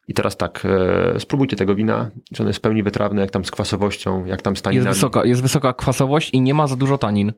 I 0.09 0.15
teraz 0.15 0.37
tak, 0.37 0.63
e, 1.15 1.21
spróbujcie 1.21 1.57
tego 1.57 1.75
wina, 1.75 2.11
czy 2.35 2.43
ono 2.43 2.49
jest 2.51 2.59
w 2.59 2.63
pełni 2.63 2.83
wytrawne, 2.83 3.21
jak 3.21 3.31
tam 3.31 3.45
z 3.45 3.51
kwasowością, 3.51 4.25
jak 4.27 4.43
tam 4.43 4.55
z 4.55 4.59
Jest 4.59 4.65
taninami. 4.65 4.89
wysoka, 4.89 5.25
jest 5.25 5.43
wysoka 5.43 5.73
kwasowość 5.73 6.31
i 6.31 6.41
nie 6.41 6.55
ma 6.55 6.67
za 6.67 6.77
dużo 6.77 6.99
tanin. 6.99 7.33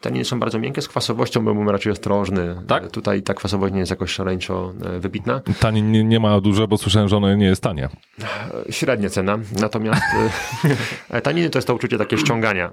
Taniny 0.00 0.24
są 0.24 0.40
bardzo 0.40 0.58
miękkie, 0.58 0.82
z 0.82 0.88
kwasowością 0.88 1.44
byłbym 1.44 1.68
raczej 1.70 1.92
ostrożny. 1.92 2.56
Tak? 2.68 2.84
E, 2.84 2.86
Tutaj 2.88 3.22
ta 3.22 3.34
kwasowość 3.34 3.72
nie 3.74 3.80
jest 3.80 3.90
jakoś 3.90 4.10
szaleńczo 4.10 4.72
e, 4.96 5.00
wybitna. 5.00 5.40
Tanin 5.60 5.90
nie, 5.92 6.04
nie 6.04 6.20
ma 6.20 6.40
dużo, 6.40 6.68
bo 6.68 6.78
słyszałem, 6.78 7.08
że 7.08 7.16
ono 7.16 7.34
nie 7.34 7.46
jest 7.46 7.62
tanie. 7.62 7.88
E, 8.68 8.72
Średnia 8.72 9.10
cena, 9.10 9.38
natomiast 9.60 10.02
taniny 11.22 11.50
to 11.50 11.58
jest 11.58 11.68
to 11.68 11.74
uczucie 11.74 11.98
takie 11.98 12.18
ściągania. 12.18 12.70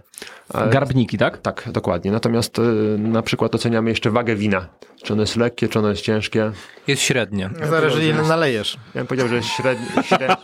Garbniki, 0.72 1.18
tak? 1.18 1.38
Tak, 1.38 1.70
dokładnie. 1.72 2.12
Natomiast 2.12 2.58
na 2.98 3.22
przykład 3.22 3.56
oceniamy 3.56 3.90
jeszcze 3.90 4.10
wagę 4.12 4.36
wina. 4.36 4.68
Czy 5.04 5.14
ono 5.14 5.22
jest 5.22 5.36
lekkie, 5.36 5.68
czy 5.68 5.80
ono 5.80 5.90
jest 5.90 6.02
ciężkie. 6.02 6.52
Jest 6.88 7.02
średnie. 7.02 7.50
Zależy 7.70 8.06
ile 8.10 8.24
nalejesz. 8.24 8.78
Ja 8.96 9.02
bym 9.02 9.08
powiedział, 9.08 9.28
że 9.28 9.36
jest 9.36 9.48
średnie, 9.48 9.86
średnie, 10.04 10.36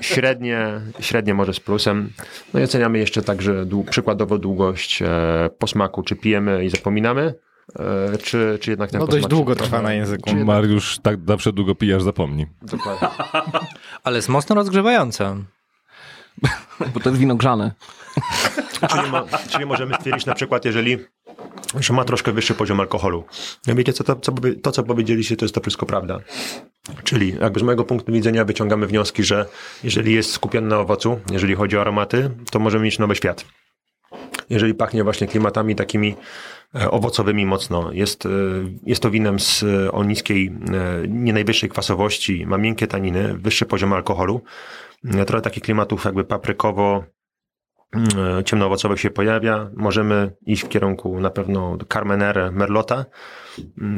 średnie, 0.00 0.80
średnie 1.00 1.34
może 1.34 1.54
z 1.54 1.60
plusem. 1.60 2.10
No 2.54 2.60
i 2.60 2.62
oceniamy 2.62 2.98
jeszcze 2.98 3.22
także 3.22 3.66
dłu- 3.66 3.84
przykładowo 3.90 4.38
długość 4.38 5.02
posmaku, 5.62 6.02
czy 6.02 6.16
pijemy 6.16 6.64
i 6.64 6.68
zapominamy, 6.68 7.34
e, 7.78 8.18
czy, 8.18 8.58
czy 8.60 8.70
jednak 8.70 8.90
ten 8.90 9.00
No 9.00 9.06
dość 9.06 9.26
długo 9.26 9.54
trwa 9.54 9.82
na 9.82 9.92
języku. 9.92 10.30
Czy 10.30 10.44
Mariusz 10.44 10.98
tak 10.98 11.18
zawsze 11.26 11.52
długo 11.52 11.74
pije, 11.74 11.96
aż 11.96 12.02
zapomni. 12.02 12.46
dokładnie. 12.62 13.08
Ale 14.04 14.16
jest 14.16 14.28
mocno 14.28 14.54
rozgrzewające. 14.54 15.36
Bo 16.94 17.00
to 17.00 17.08
jest 17.08 17.20
wino 17.20 17.34
grzane. 17.34 17.72
Czyli, 18.90 19.10
mo, 19.10 19.24
czyli 19.50 19.66
możemy 19.66 19.94
stwierdzić 19.94 20.26
na 20.26 20.34
przykład, 20.34 20.64
jeżeli 20.64 20.98
że 21.80 21.92
ma 21.92 22.04
troszkę 22.04 22.32
wyższy 22.32 22.54
poziom 22.54 22.80
alkoholu. 22.80 23.24
No 23.66 23.74
wiecie, 23.74 23.92
co 23.92 24.04
to, 24.04 24.16
co, 24.16 24.32
to, 24.62 24.72
co 24.72 24.82
powiedzieliście, 24.82 25.36
to 25.36 25.44
jest 25.44 25.54
to 25.54 25.60
wszystko 25.60 25.86
prawda. 25.86 26.20
Czyli 27.04 27.34
jakby 27.40 27.60
z 27.60 27.62
mojego 27.62 27.84
punktu 27.84 28.12
widzenia 28.12 28.44
wyciągamy 28.44 28.86
wnioski, 28.86 29.24
że 29.24 29.46
jeżeli 29.84 30.14
jest 30.14 30.32
skupiony 30.32 30.68
na 30.68 30.78
owocu, 30.78 31.20
jeżeli 31.30 31.54
chodzi 31.54 31.76
o 31.76 31.80
aromaty, 31.80 32.30
to 32.50 32.58
możemy 32.58 32.84
mieć 32.84 32.98
nowy 32.98 33.16
świat. 33.16 33.44
Jeżeli 34.50 34.74
pachnie 34.74 35.04
właśnie 35.04 35.26
klimatami 35.26 35.76
takimi 35.76 36.16
e, 36.74 36.90
owocowymi 36.90 37.46
mocno, 37.46 37.92
jest, 37.92 38.26
e, 38.26 38.28
jest 38.86 39.02
to 39.02 39.10
winem 39.10 39.40
z, 39.40 39.62
e, 39.62 39.92
o 39.92 40.04
niskiej, 40.04 40.52
nie 41.08 41.32
najwyższej 41.32 41.68
kwasowości, 41.68 42.46
ma 42.46 42.58
miękkie 42.58 42.86
taniny, 42.86 43.34
wyższy 43.34 43.66
poziom 43.66 43.92
alkoholu, 43.92 44.40
trochę 45.26 45.42
takich 45.42 45.62
klimatów 45.62 46.04
jakby 46.04 46.24
paprykowo, 46.24 47.04
e, 48.38 48.44
ciemnoowocowych 48.44 49.00
się 49.00 49.10
pojawia. 49.10 49.70
Możemy 49.74 50.34
iść 50.46 50.64
w 50.64 50.68
kierunku 50.68 51.20
na 51.20 51.30
pewno 51.30 51.78
Carmenere 51.92 52.50
Merlota. 52.50 53.04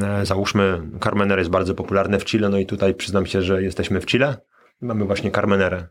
E, 0.02 0.26
Załóżmy, 0.26 0.82
Carmenere 1.04 1.40
jest 1.40 1.50
bardzo 1.50 1.74
popularne 1.74 2.18
w 2.18 2.24
Chile, 2.24 2.48
no 2.48 2.58
i 2.58 2.66
tutaj 2.66 2.94
przyznam 2.94 3.26
się, 3.26 3.42
że 3.42 3.62
jesteśmy 3.62 4.00
w 4.00 4.06
Chile 4.06 4.36
mamy 4.80 5.04
właśnie 5.04 5.30
Carmenere. 5.30 5.88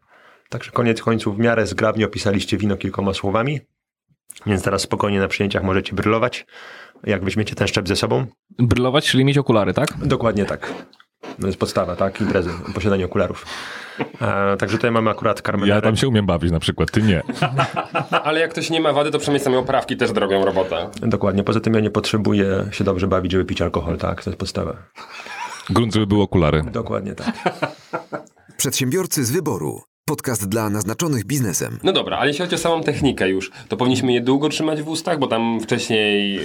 Także 0.49 0.71
koniec 0.71 1.01
końców 1.01 1.35
w 1.35 1.39
miarę 1.39 1.67
zgrabnie 1.67 2.05
opisaliście 2.05 2.57
wino 2.57 2.77
kilkoma 2.77 3.13
słowami, 3.13 3.59
więc 4.45 4.63
teraz 4.63 4.81
spokojnie 4.81 5.19
na 5.19 5.27
przyjęciach 5.27 5.63
możecie 5.63 5.95
brylować, 5.95 6.45
jak 7.03 7.23
weźmiecie 7.23 7.55
ten 7.55 7.67
szczep 7.67 7.87
ze 7.87 7.95
sobą. 7.95 8.25
Brylować, 8.59 9.07
czyli 9.07 9.25
mieć 9.25 9.37
okulary, 9.37 9.73
tak? 9.73 9.97
Dokładnie 9.97 10.45
tak. 10.45 10.73
To 11.41 11.47
jest 11.47 11.59
podstawa, 11.59 11.95
tak? 11.95 12.21
Imprezy, 12.21 12.49
posiadanie 12.73 13.05
okularów. 13.05 13.45
E, 14.21 14.57
także 14.57 14.77
tutaj 14.77 14.91
mamy 14.91 15.09
akurat 15.09 15.41
Carmenere. 15.41 15.75
Ja 15.75 15.81
tam 15.81 15.95
się 15.95 16.07
umiem 16.07 16.25
bawić 16.25 16.51
na 16.51 16.59
przykład, 16.59 16.91
ty 16.91 17.01
nie. 17.01 17.21
Ale 18.23 18.39
jak 18.39 18.51
ktoś 18.51 18.69
nie 18.69 18.81
ma 18.81 18.93
wady, 18.93 19.11
to 19.11 19.19
przynajmniej 19.19 19.43
same 19.43 19.57
oprawki 19.57 19.97
też 19.97 20.11
robią 20.11 20.45
robotę. 20.45 20.89
Dokładnie. 21.01 21.43
Poza 21.43 21.59
tym 21.59 21.73
ja 21.73 21.79
nie 21.79 21.89
potrzebuję 21.89 22.65
się 22.71 22.83
dobrze 22.83 23.07
bawić, 23.07 23.31
żeby 23.31 23.45
pić 23.45 23.61
alkohol, 23.61 23.97
tak? 23.97 24.23
To 24.23 24.29
jest 24.29 24.39
podstawa. 24.39 24.77
Grunt, 25.69 25.93
żeby 25.93 26.07
były 26.07 26.21
okulary. 26.21 26.63
Dokładnie 26.71 27.15
tak. 27.15 27.35
Przedsiębiorcy 28.57 29.25
z 29.25 29.31
wyboru. 29.31 29.81
Podcast 30.09 30.49
dla 30.49 30.69
naznaczonych 30.69 31.25
biznesem. 31.25 31.80
No 31.84 31.91
dobra, 31.91 32.17
ale 32.17 32.27
jeśli 32.27 32.45
chodzi 32.45 32.55
o 32.55 32.57
samą 32.57 32.84
technikę 32.84 33.30
już, 33.30 33.51
to 33.69 33.77
powinniśmy 33.77 34.13
je 34.13 34.21
długo 34.21 34.49
trzymać 34.49 34.81
w 34.81 34.88
ustach, 34.88 35.19
bo 35.19 35.27
tam 35.27 35.59
wcześniej 35.61 36.39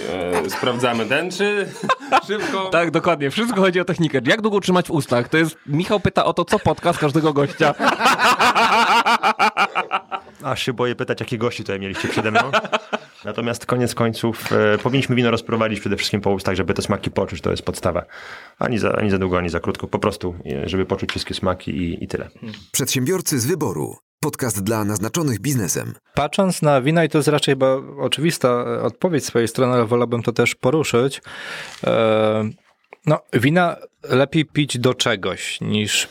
e, 0.44 0.50
sprawdzamy 0.50 1.06
ten, 1.06 1.30
czy 1.30 1.68
szybko. 2.28 2.68
Tak, 2.70 2.90
dokładnie. 2.90 3.30
Wszystko 3.30 3.60
chodzi 3.60 3.80
o 3.80 3.84
technikę. 3.84 4.20
Jak 4.24 4.40
długo 4.42 4.60
trzymać 4.60 4.86
w 4.86 4.90
ustach? 4.90 5.28
To 5.28 5.38
jest, 5.38 5.56
Michał 5.66 6.00
pyta 6.00 6.24
o 6.24 6.32
to, 6.32 6.44
co 6.44 6.58
podcast 6.58 6.98
każdego 6.98 7.32
gościa. 7.32 7.74
Aż 10.42 10.62
się 10.62 10.72
boję 10.72 10.94
pytać, 10.94 11.20
jakie 11.20 11.38
gości 11.38 11.62
tutaj 11.62 11.80
mieliście 11.80 12.08
przede 12.08 12.30
mną. 12.30 12.40
Natomiast 13.24 13.66
koniec 13.66 13.94
końców 13.94 14.52
e, 14.52 14.78
powinniśmy 14.78 15.16
wino 15.16 15.30
rozprowadzić 15.30 15.80
przede 15.80 15.96
wszystkim 15.96 16.20
po 16.20 16.30
ustach, 16.30 16.56
żeby 16.56 16.74
te 16.74 16.82
smaki 16.82 17.10
poczuć, 17.10 17.40
to 17.40 17.50
jest 17.50 17.62
podstawa. 17.62 18.04
Ani 18.58 18.78
za, 18.78 18.92
ani 18.92 19.10
za 19.10 19.18
długo, 19.18 19.38
ani 19.38 19.48
za 19.48 19.60
krótko. 19.60 19.88
Po 19.88 19.98
prostu, 19.98 20.34
e, 20.46 20.68
żeby 20.68 20.86
poczuć 20.86 21.10
wszystkie 21.10 21.34
smaki 21.34 21.70
i, 21.70 22.04
i 22.04 22.08
tyle. 22.08 22.28
Przedsiębiorcy 22.72 23.40
z 23.40 23.46
wyboru. 23.46 23.96
Podcast 24.20 24.62
dla 24.62 24.84
naznaczonych 24.84 25.40
biznesem. 25.40 25.94
Patrząc 26.14 26.62
na 26.62 26.82
wina, 26.82 27.04
i 27.04 27.08
to 27.08 27.18
jest 27.18 27.28
raczej 27.28 27.52
chyba 27.52 27.76
oczywista 27.98 28.48
e, 28.48 28.82
odpowiedź 28.82 29.24
z 29.24 29.26
swojej 29.26 29.48
strony, 29.48 29.74
ale 29.74 29.86
wolałbym 29.86 30.22
to 30.22 30.32
też 30.32 30.54
poruszyć. 30.54 31.22
E, 31.86 32.50
no, 33.06 33.18
wina 33.32 33.76
lepiej 34.02 34.44
pić 34.44 34.78
do 34.78 34.94
czegoś 34.94 35.60
niż 35.60 36.08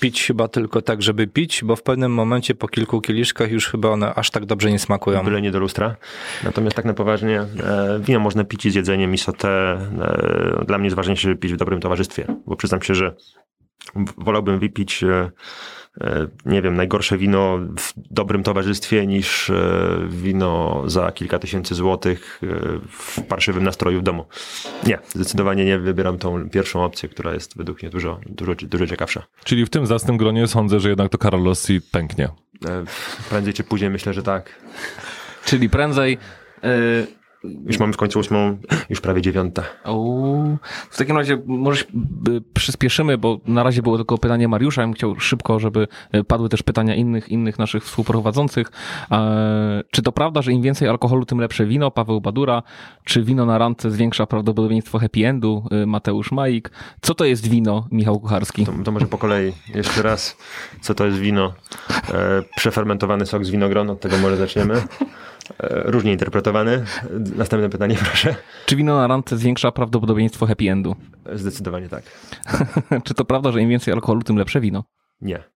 pić 0.00 0.26
chyba 0.26 0.48
tylko 0.48 0.82
tak, 0.82 1.02
żeby 1.02 1.26
pić, 1.26 1.64
bo 1.64 1.76
w 1.76 1.82
pewnym 1.82 2.12
momencie 2.12 2.54
po 2.54 2.68
kilku 2.68 3.00
kieliszkach 3.00 3.50
już 3.50 3.68
chyba 3.68 3.88
one 3.88 4.14
aż 4.14 4.30
tak 4.30 4.46
dobrze 4.46 4.70
nie 4.70 4.78
smakują. 4.78 5.24
Byle 5.24 5.42
nie 5.42 5.50
do 5.50 5.58
lustra. 5.58 5.96
Natomiast 6.44 6.76
tak 6.76 6.84
na 6.84 6.94
poważnie, 6.94 7.40
e, 7.40 8.00
wino 8.00 8.20
można 8.20 8.44
pić 8.44 8.72
z 8.72 8.74
jedzeniem 8.74 9.14
i. 9.14 9.48
E, 9.48 10.64
dla 10.66 10.78
mnie 10.78 10.86
jest 10.86 10.96
ważniejsze, 10.96 11.22
żeby 11.22 11.36
pić 11.36 11.52
w 11.52 11.56
dobrym 11.56 11.80
towarzystwie, 11.80 12.26
bo 12.46 12.56
przyznam 12.56 12.82
się, 12.82 12.94
że 12.94 13.14
wolałbym 14.16 14.58
wypić, 14.58 15.02
e, 15.02 15.30
nie 16.46 16.62
wiem, 16.62 16.76
najgorsze 16.76 17.18
wino 17.18 17.58
w 17.78 17.92
dobrym 17.96 18.42
towarzystwie 18.42 19.06
niż 19.06 19.50
e, 19.50 19.98
wino 20.08 20.82
za 20.86 21.12
kilka 21.12 21.38
tysięcy 21.38 21.74
złotych 21.74 22.40
e, 22.42 22.46
w 22.88 23.22
parszywym 23.28 23.64
nastroju 23.64 24.00
w 24.00 24.02
domu. 24.02 24.24
Nie, 24.86 24.98
zdecydowanie 25.08 25.64
nie 25.64 25.78
wybieram 25.78 26.18
tą 26.18 26.50
pierwszą 26.50 26.84
opcję, 26.84 27.08
która 27.08 27.34
jest 27.34 27.56
według 27.56 27.82
mnie 27.82 27.90
dużo, 27.90 28.20
dużo, 28.26 28.54
dużo 28.54 28.86
ciekawsza. 28.86 29.22
Czyli 29.44 29.66
w 29.66 29.70
tym 29.70 29.86
zacnym 29.86 30.16
gronie 30.16 30.46
sądzę, 30.46 30.80
że 30.80 30.88
jednak 30.88 31.12
to 31.12 31.18
Carolossi 31.18 31.80
pęknie. 31.92 32.24
E, 32.68 32.84
Prędzej 33.28 33.54
czy 33.54 33.64
później 33.64 33.90
myślę, 33.90 34.14
że 34.14 34.22
tak. 34.22 34.60
Czyli 35.44 35.70
prędzej... 35.70 36.18
y, 36.64 37.19
Już 37.44 37.78
mamy 37.78 37.92
w 37.92 37.96
końcu 37.96 38.18
ósmą, 38.18 38.58
już 38.90 39.00
prawie 39.00 39.22
dziewiąta. 39.22 39.62
O, 39.84 40.44
w 40.90 40.98
takim 40.98 41.16
razie 41.16 41.42
może 41.46 41.84
y, 42.28 42.40
przyspieszymy, 42.54 43.18
bo 43.18 43.40
na 43.46 43.62
razie 43.62 43.82
było 43.82 43.96
tylko 43.96 44.18
pytanie 44.18 44.48
Mariusza. 44.48 44.80
Ja 44.80 44.86
bym 44.86 44.94
chciał 44.94 45.20
szybko, 45.20 45.58
żeby 45.60 45.88
y, 46.14 46.24
padły 46.24 46.48
też 46.48 46.62
pytania 46.62 46.94
innych, 46.94 47.28
innych 47.28 47.58
naszych 47.58 47.84
współprowadzących. 47.84 48.70
Czy 49.90 50.02
to 50.02 50.12
prawda, 50.12 50.42
że 50.42 50.52
im 50.52 50.62
więcej 50.62 50.88
alkoholu, 50.88 51.24
tym 51.24 51.40
lepsze 51.40 51.66
wino? 51.66 51.90
Paweł 51.90 52.20
Badura. 52.20 52.62
Czy 53.04 53.22
wino 53.22 53.46
na 53.46 53.58
randce 53.58 53.90
zwiększa 53.90 54.26
prawdopodobieństwo 54.26 54.98
happy 54.98 55.26
endu? 55.26 55.64
Y, 55.82 55.86
Mateusz 55.86 56.32
Majik. 56.32 56.70
Co 57.00 57.14
to 57.14 57.24
jest 57.24 57.48
wino, 57.48 57.88
Michał 57.92 58.20
Kucharski? 58.20 58.66
To, 58.66 58.72
to 58.84 58.92
może 58.92 59.06
po 59.06 59.18
kolei 59.18 59.52
jeszcze 59.74 60.02
raz, 60.02 60.36
co 60.80 60.94
to 60.94 61.06
jest 61.06 61.18
wino. 61.18 61.52
E, 62.14 62.42
przefermentowany 62.56 63.26
sok 63.26 63.44
z 63.44 63.50
winogron, 63.50 63.90
od 63.90 64.00
tego 64.00 64.18
może 64.18 64.36
zaczniemy. 64.36 64.82
E, 65.58 65.82
różnie 65.84 66.12
interpretowany. 66.12 66.84
Następne 67.36 67.68
pytanie, 67.70 67.96
proszę. 68.04 68.34
Czy 68.66 68.76
wino 68.76 68.96
na 68.96 69.06
randce 69.06 69.36
zwiększa 69.36 69.72
prawdopodobieństwo 69.72 70.46
happy 70.46 70.70
endu? 70.70 70.96
Zdecydowanie 71.32 71.88
tak. 71.88 72.04
czy 73.04 73.14
to 73.14 73.24
prawda, 73.24 73.52
że 73.52 73.62
im 73.62 73.68
więcej 73.68 73.94
alkoholu, 73.94 74.22
tym 74.22 74.36
lepsze 74.36 74.60
wino? 74.60 74.84
Nie. 75.20 75.42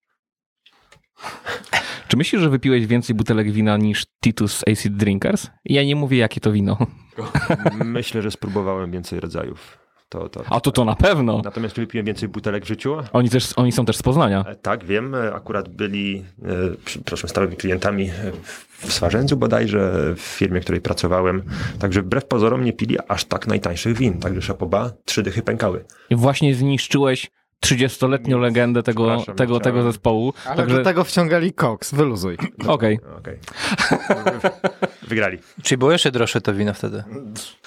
Czy 2.09 2.17
myślisz, 2.17 2.43
że 2.43 2.51
wypiłeś 2.51 2.87
więcej 2.87 3.17
butelek 3.17 3.53
wina 3.53 3.77
niż 3.77 4.07
Titus 4.25 4.63
Acid 4.69 4.97
Drinkers? 4.97 5.51
Ja 5.65 5.85
nie 5.85 5.97
mówię, 5.97 6.19
jakie 6.19 6.41
to 6.41 6.53
wino. 6.53 6.79
Myślę, 7.85 8.23
że 8.23 8.31
spróbowałem 8.31 8.91
więcej 8.91 9.21
rodzajów. 9.21 9.84
To, 10.15 10.29
to, 10.29 10.45
A 10.51 10.61
to 10.61 10.73
to 10.73 10.85
na 10.85 10.97
pewno. 10.97 11.41
Natomiast 11.45 11.75
czy 11.75 11.81
wypiłem 11.81 12.07
więcej 12.07 12.29
butelek 12.29 12.65
w 12.65 12.69
życiu? 12.69 12.97
Oni, 13.13 13.31
też, 13.31 13.53
oni 13.57 13.73
są 13.73 13.85
też 13.85 13.97
z 13.97 14.03
Poznania. 14.03 14.45
E, 14.49 14.55
Tak, 14.55 14.85
wiem. 14.85 15.15
E, 15.15 15.35
Akurat 15.35 15.69
byli, 15.69 16.25
e, 16.43 16.47
przepraszam, 16.85 17.31
stałymi 17.31 17.57
klientami 17.57 18.11
w 18.79 18.93
Swarzędzu 18.93 19.37
bodajże, 19.37 20.15
w 20.17 20.21
firmie, 20.21 20.61
w 20.61 20.65
której 20.65 20.81
pracowałem. 20.81 21.43
Także 21.79 22.03
wbrew 22.03 22.25
pozorom 22.25 22.65
nie 22.65 22.73
pili 22.73 22.97
aż 23.09 23.25
tak 23.25 23.47
najtańszych 23.47 23.97
win. 23.97 24.21
Także 24.21 24.43
szapoba, 24.43 24.91
trzy 25.05 25.23
dychy 25.23 25.43
pękały. 25.43 25.85
I 26.11 26.17
właśnie 26.17 26.55
zniszczyłeś 26.55 27.31
30-letnią 27.67 28.41
legendę 28.41 28.83
tego, 28.83 29.25
tego, 29.37 29.61
tego 29.61 29.83
zespołu. 29.83 30.33
Ale 30.47 30.57
Także, 30.57 30.77
do 30.77 30.85
tego 30.85 31.05
wciągali 31.05 31.53
koks, 31.53 31.95
wyluzuj. 31.95 32.37
okej. 32.67 32.99
Okej. 33.19 33.39
Wygrali. 35.09 35.39
Czyli 35.63 35.79
było 35.79 35.93
jeszcze 35.93 36.11
droższe 36.11 36.41
to 36.41 36.55
wino 36.55 36.75
wtedy? 36.75 37.05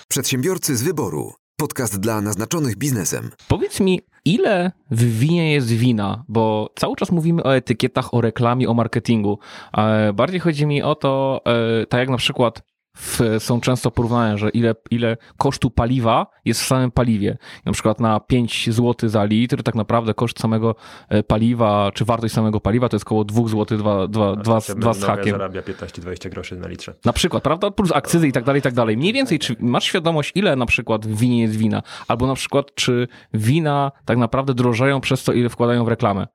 Przedsiębiorcy 0.08 0.76
z 0.78 0.84
wyboru. 0.84 1.34
Podcast 1.62 2.00
dla 2.00 2.22
naznaczonych 2.22 2.76
biznesem. 2.76 3.32
Powiedz 3.48 3.80
mi, 3.80 4.02
ile 4.26 4.72
w 4.92 5.20
winie 5.20 5.54
jest 5.54 5.68
wina? 5.68 6.24
Bo 6.28 6.70
cały 6.76 6.96
czas 6.96 7.12
mówimy 7.12 7.44
o 7.44 7.56
etykietach, 7.56 8.14
o 8.14 8.22
reklamie, 8.22 8.70
o 8.70 8.74
marketingu. 8.74 9.40
E, 9.78 10.14
Bardziej 10.14 10.40
chodzi 10.40 10.66
mi 10.66 10.84
o 10.84 10.96
to, 10.96 11.42
e, 11.46 11.86
tak 11.86 12.00
jak 12.00 12.10
na 12.10 12.18
przykład 12.18 12.62
w, 12.98 13.20
są 13.40 13.62
często 13.62 13.92
porównania, 13.92 14.38
że 14.38 14.50
ile, 14.50 14.76
ile 14.92 15.18
kosztu 15.38 15.70
paliwa 15.70 16.28
jest 16.46 16.62
w 16.62 16.66
samym 16.66 16.92
paliwie. 16.92 17.38
Na 17.66 17.72
przykład 17.72 18.00
na 18.00 18.20
5 18.20 18.70
zł 18.74 19.10
za 19.10 19.24
litr, 19.26 19.64
tak 19.64 19.76
naprawdę 19.76 20.14
koszt 20.14 20.40
samego 20.40 20.76
e, 21.10 21.24
paliwa, 21.24 21.92
czy 21.94 22.06
wartość 22.06 22.34
samego 22.34 22.60
paliwa 22.60 22.90
to 22.90 22.96
jest 22.96 23.06
około 23.06 23.24
2 23.24 23.48
zł, 23.48 23.78
2, 23.78 24.08
2, 24.08 24.36
2, 24.36 24.60
Znaczy, 24.60 24.80
2 24.80 24.94
z 24.94 25.04
hakiem. 25.04 25.32
zarabia 25.32 25.62
15-20 25.62 26.30
groszy 26.30 26.56
na 26.58 26.68
litrze. 26.68 26.94
Na 27.06 27.14
przykład, 27.14 27.44
prawda? 27.44 27.72
Plus 27.72 27.92
akcyzy 27.92 28.28
i 28.28 28.32
tak 28.32 28.44
dalej, 28.44 28.60
i 28.60 28.64
tak 28.64 28.74
dalej. 28.74 28.98
Mniej 28.98 29.14
więcej, 29.14 29.40
czy 29.40 29.56
masz 29.60 29.84
świadomość, 29.84 30.32
ile 30.36 30.56
na 30.56 30.66
przykład 30.66 31.08
w 31.08 31.18
winie 31.20 31.42
jest 31.42 31.56
wina? 31.56 31.84
Albo 32.08 32.28
na 32.28 32.36
przykład, 32.36 32.76
czy 32.76 33.08
wina 33.34 33.92
tak 34.06 34.18
naprawdę 34.18 34.54
drożeją 34.54 35.02
przez 35.02 35.24
to, 35.24 35.34
ile 35.34 35.50
wkładają 35.50 35.86
w 35.86 35.88
reklamę? 35.88 36.28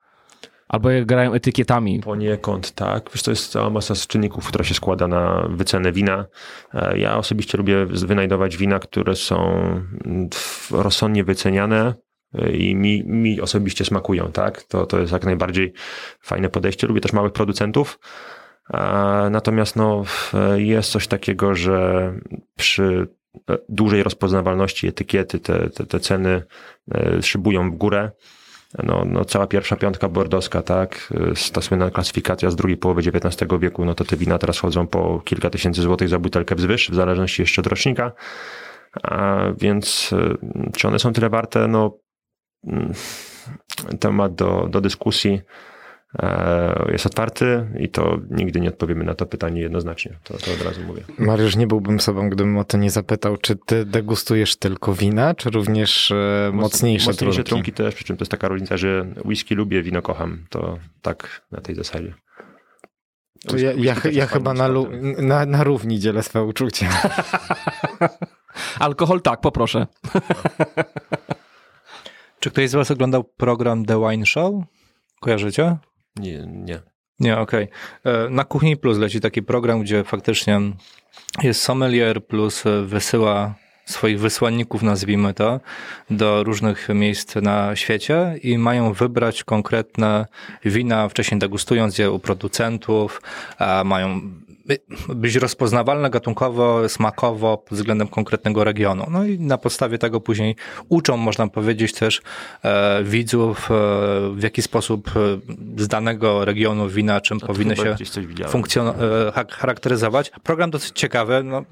Albo 0.68 0.90
jak 0.90 1.06
grają 1.06 1.32
etykietami. 1.32 2.00
Poniekąd 2.00 2.72
tak. 2.72 3.10
Wiesz, 3.14 3.22
to 3.22 3.30
jest 3.30 3.52
cała 3.52 3.70
masa 3.70 3.94
czynników, 3.94 4.48
która 4.48 4.64
się 4.64 4.74
składa 4.74 5.08
na 5.08 5.46
wycenę 5.50 5.92
wina. 5.92 6.24
E, 6.74 6.98
Ja 6.98 7.16
osobiście 7.18 7.58
lubię 7.58 7.86
wynajdować 7.86 8.56
wina, 8.56 8.78
które 8.78 9.16
są 9.16 9.52
mm, 10.04 10.28
rozsądnie 10.70 11.24
wyceniane 11.24 11.94
e, 12.34 12.50
i 12.52 12.74
mi, 12.74 13.04
mi 13.06 13.40
osobiście 13.40 13.84
smakują, 13.84 14.32
tak? 14.32 14.62
To, 14.62 14.86
to 14.86 15.00
jest 15.00 15.12
jak 15.12 15.24
najbardziej 15.24 15.72
fajne 16.20 16.48
podejście. 16.48 16.86
Lubię 16.86 17.00
też 17.00 17.12
małych 17.12 17.32
producentów. 17.32 17.98
E, 18.74 18.78
Natomiast 19.30 19.76
no, 19.76 20.04
jest 20.56 20.90
coś 20.90 21.06
takiego, 21.06 21.54
że 21.54 22.12
przy 22.56 23.08
dużej 23.68 24.02
rozpoznawalności 24.02 24.86
etykiety 24.86 25.38
te, 25.38 25.70
te, 25.70 25.86
te 25.86 26.00
ceny 26.00 26.42
szybują 27.22 27.70
w 27.70 27.74
górę. 27.74 28.10
No, 28.78 29.04
no 29.06 29.24
cała 29.24 29.46
pierwsza 29.46 29.76
piątka 29.76 30.08
bordowska, 30.08 30.62
tak, 30.62 31.12
y, 31.48 31.52
ta 31.52 31.60
słynna 31.60 31.90
klasyfikacja 31.90 32.50
z 32.50 32.56
drugiej 32.56 32.76
połowy 32.76 33.02
XIX 33.02 33.50
wieku, 33.60 33.84
no 33.84 33.94
to 33.94 34.04
te 34.04 34.16
wina 34.16 34.38
teraz 34.38 34.58
chodzą 34.58 34.86
po 34.86 35.20
kilka 35.24 35.50
tysięcy 35.50 35.82
złotych 35.82 36.08
za 36.08 36.18
butelkę 36.18 36.54
wzwyż, 36.54 36.90
w 36.90 36.94
zależności 36.94 37.42
jeszcze 37.42 37.60
od 37.60 37.66
rocznika. 37.66 38.12
A 39.02 39.38
więc 39.58 40.12
y, 40.12 40.36
czy 40.76 40.88
one 40.88 40.98
są 40.98 41.12
tyle 41.12 41.30
warte? 41.30 41.68
No, 41.68 41.98
mm, 42.66 42.92
temat 44.00 44.34
do, 44.34 44.66
do 44.70 44.80
dyskusji 44.80 45.40
jest 46.88 47.06
otwarty 47.06 47.66
i 47.78 47.88
to 47.88 48.18
nigdy 48.30 48.60
nie 48.60 48.68
odpowiemy 48.68 49.04
na 49.04 49.14
to 49.14 49.26
pytanie 49.26 49.60
jednoznacznie. 49.60 50.18
To, 50.24 50.38
to 50.38 50.52
od 50.52 50.62
razu 50.62 50.80
mówię. 50.86 51.02
Mariusz, 51.18 51.56
nie 51.56 51.66
byłbym 51.66 52.00
sobą, 52.00 52.30
gdybym 52.30 52.58
o 52.58 52.64
to 52.64 52.78
nie 52.78 52.90
zapytał, 52.90 53.36
czy 53.36 53.56
ty 53.56 53.84
degustujesz 53.84 54.56
tylko 54.56 54.94
wina, 54.94 55.34
czy 55.34 55.50
również 55.50 56.10
e, 56.10 56.50
mocniejsze, 56.54 57.10
Mocniejsze 57.10 57.36
trunki? 57.44 57.48
trunki 57.50 57.72
też, 57.72 57.94
przy 57.94 58.04
czym 58.04 58.16
to 58.16 58.22
jest 58.22 58.30
taka 58.30 58.48
różnica, 58.48 58.76
że 58.76 59.06
whisky 59.24 59.54
lubię, 59.54 59.82
wino 59.82 60.02
kocham. 60.02 60.46
To 60.50 60.78
tak 61.02 61.42
na 61.52 61.60
tej 61.60 61.74
zasadzie. 61.74 62.14
To 63.46 63.56
ja, 63.56 63.72
ja, 63.76 63.94
ja 64.12 64.26
chyba 64.26 64.54
na, 64.54 64.68
lu- 64.68 64.88
na, 65.18 65.46
na 65.46 65.64
równi 65.64 66.00
dzielę 66.00 66.22
swoje 66.22 66.44
uczucia. 66.44 66.88
Alkohol 68.78 69.22
tak, 69.22 69.40
poproszę. 69.40 69.86
Czy 72.40 72.50
ktoś 72.50 72.70
z 72.70 72.74
was 72.74 72.90
oglądał 72.90 73.24
program 73.24 73.84
The 73.84 74.00
Wine 74.08 74.26
Show? 74.26 74.54
Kojarzycie? 75.20 75.76
Nie, 76.16 76.46
nie. 76.46 76.80
Nie, 77.20 77.38
okej. 77.38 77.68
E, 78.04 78.28
Na 78.30 78.44
Kuchni 78.44 78.76
Plus 78.76 78.98
leci 78.98 79.20
taki 79.20 79.42
program, 79.42 79.80
gdzie 79.82 80.04
faktycznie 80.04 80.60
jest 81.42 81.62
sommelier 81.62 82.26
plus 82.26 82.64
wysyła 82.84 83.54
swoich 83.84 84.20
wysłanników, 84.20 84.82
nazwijmy 84.82 85.34
to, 85.34 85.60
do 86.10 86.44
różnych 86.44 86.88
miejsc 86.88 87.34
na 87.34 87.76
świecie 87.76 88.38
i 88.42 88.58
mają 88.58 88.92
wybrać 88.92 89.44
konkretne 89.44 90.26
wina, 90.64 91.08
wcześniej 91.08 91.38
degustując 91.38 91.98
je 91.98 92.10
u 92.10 92.18
producentów, 92.18 93.22
a 93.58 93.84
mają 93.84 94.20
być 95.08 95.36
rozpoznawalne 95.36 96.10
gatunkowo, 96.10 96.88
smakowo 96.88 97.56
pod 97.58 97.78
względem 97.78 98.08
konkretnego 98.08 98.64
regionu. 98.64 99.06
No 99.10 99.24
i 99.24 99.38
na 99.38 99.58
podstawie 99.58 99.98
tego 99.98 100.20
później 100.20 100.56
uczą, 100.88 101.16
można 101.16 101.48
powiedzieć 101.48 101.92
też 101.92 102.22
e, 102.64 103.04
widzów, 103.04 103.70
e, 103.70 103.74
w 104.34 104.42
jaki 104.42 104.62
sposób 104.62 105.10
e, 105.16 105.82
z 105.82 105.88
danego 105.88 106.44
regionu 106.44 106.88
wina, 106.88 107.20
czym 107.20 107.40
powinny 107.40 107.76
się 107.76 107.96
funkcjon- 108.48 108.92
e, 109.36 109.46
charakteryzować. 109.50 110.30
Program 110.42 110.70
dosyć 110.70 110.92
ciekawy. 110.94 111.42
No, 111.44 111.62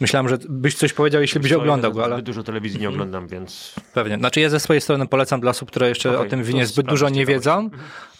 myślałem, 0.00 0.28
że 0.28 0.38
byś 0.48 0.74
coś 0.74 0.92
powiedział, 0.92 1.20
jeśli 1.20 1.40
byś 1.40 1.52
oglądał 1.52 1.92
go, 1.92 2.04
ale 2.04 2.22
dużo 2.22 2.42
telewizji 2.42 2.80
nie 2.80 2.88
oglądam, 2.88 3.28
więc 3.28 3.74
pewnie. 3.94 4.16
Znaczy 4.16 4.40
ja 4.40 4.50
ze 4.50 4.60
swojej 4.60 4.80
strony 4.80 5.06
polecam 5.06 5.40
dla 5.40 5.50
osób, 5.50 5.70
które 5.70 5.88
jeszcze 5.88 6.10
Okej, 6.10 6.26
o 6.26 6.30
tym 6.30 6.42
winie 6.42 6.66
zbyt 6.66 6.86
dużo 6.86 7.08
nie 7.08 7.26
wiedzą, 7.26 7.70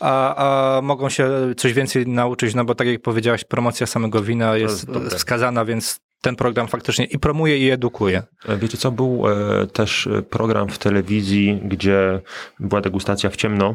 a, 0.01 0.35
a 0.77 0.83
mogą 0.83 1.09
się 1.09 1.31
coś 1.57 1.73
więcej 1.73 2.07
nauczyć, 2.07 2.55
no 2.55 2.65
bo 2.65 2.75
tak 2.75 2.87
jak 2.87 3.03
powiedziałaś, 3.03 3.45
promocja 3.45 3.87
samego 3.87 4.18
wina 4.23 4.57
jest, 4.57 4.87
wskazana, 5.11 5.65
więc 5.65 6.01
ten 6.21 6.37
program 6.37 6.69
faktycznie 6.69 7.05
i 7.05 7.19
promuje 7.19 7.59
i 7.59 7.71
edukuje. 7.71 8.23
E, 8.49 8.57
Wiecie 8.57 8.79
co, 8.79 8.91
był 8.91 9.25
e, 9.29 9.67
też 9.67 10.07
e, 10.07 10.23
program 10.23 10.69
w 10.69 10.79
telewizji, 10.79 11.61
gdzie 11.65 12.21
była 12.61 12.81
degustacja 12.81 13.31
w 13.31 13.37
ciemno. 13.37 13.75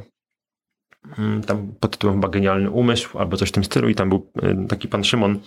Mm, 1.18 1.44
Tam 1.44 1.74
pod 1.80 1.92
tytułem 1.92 2.16
chyba 2.16 2.30
Genialny 2.30 2.70
Umysł 2.70 3.20
albo 3.20 3.38
coś 3.38 3.50
w 3.50 3.52
tym 3.52 3.64
stylu 3.64 3.90
i 3.90 3.96
tam 3.96 4.10
był 4.10 4.32
taki 4.70 4.88
pan 4.88 5.04
Szymon. 5.04 5.40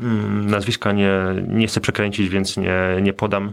Mm, 0.00 0.50
Nazwiska 0.50 0.92
nie, 0.92 1.12
nie 1.48 1.66
chcę 1.66 1.80
przekręcić, 1.80 2.28
więc 2.28 2.56
nie, 2.56 2.98
nie 3.02 3.12
podam. 3.12 3.52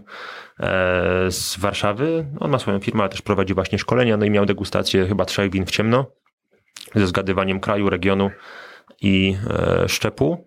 Z 1.29 1.57
Warszawy. 1.59 2.25
On 2.39 2.51
ma 2.51 2.59
swoją 2.59 2.79
firmę, 2.79 3.03
ale 3.03 3.09
też 3.09 3.21
prowadzi 3.21 3.53
właśnie 3.53 3.79
szkolenia. 3.79 4.17
No 4.17 4.25
i 4.25 4.29
miał 4.29 4.45
degustację 4.45 5.07
chyba 5.07 5.25
trzech 5.25 5.51
win 5.51 5.65
w 5.65 5.71
ciemno 5.71 6.05
ze 6.95 7.07
zgadywaniem 7.07 7.59
kraju, 7.59 7.89
regionu 7.89 8.31
i 9.01 9.37
e, 9.49 9.89
szczepu. 9.89 10.45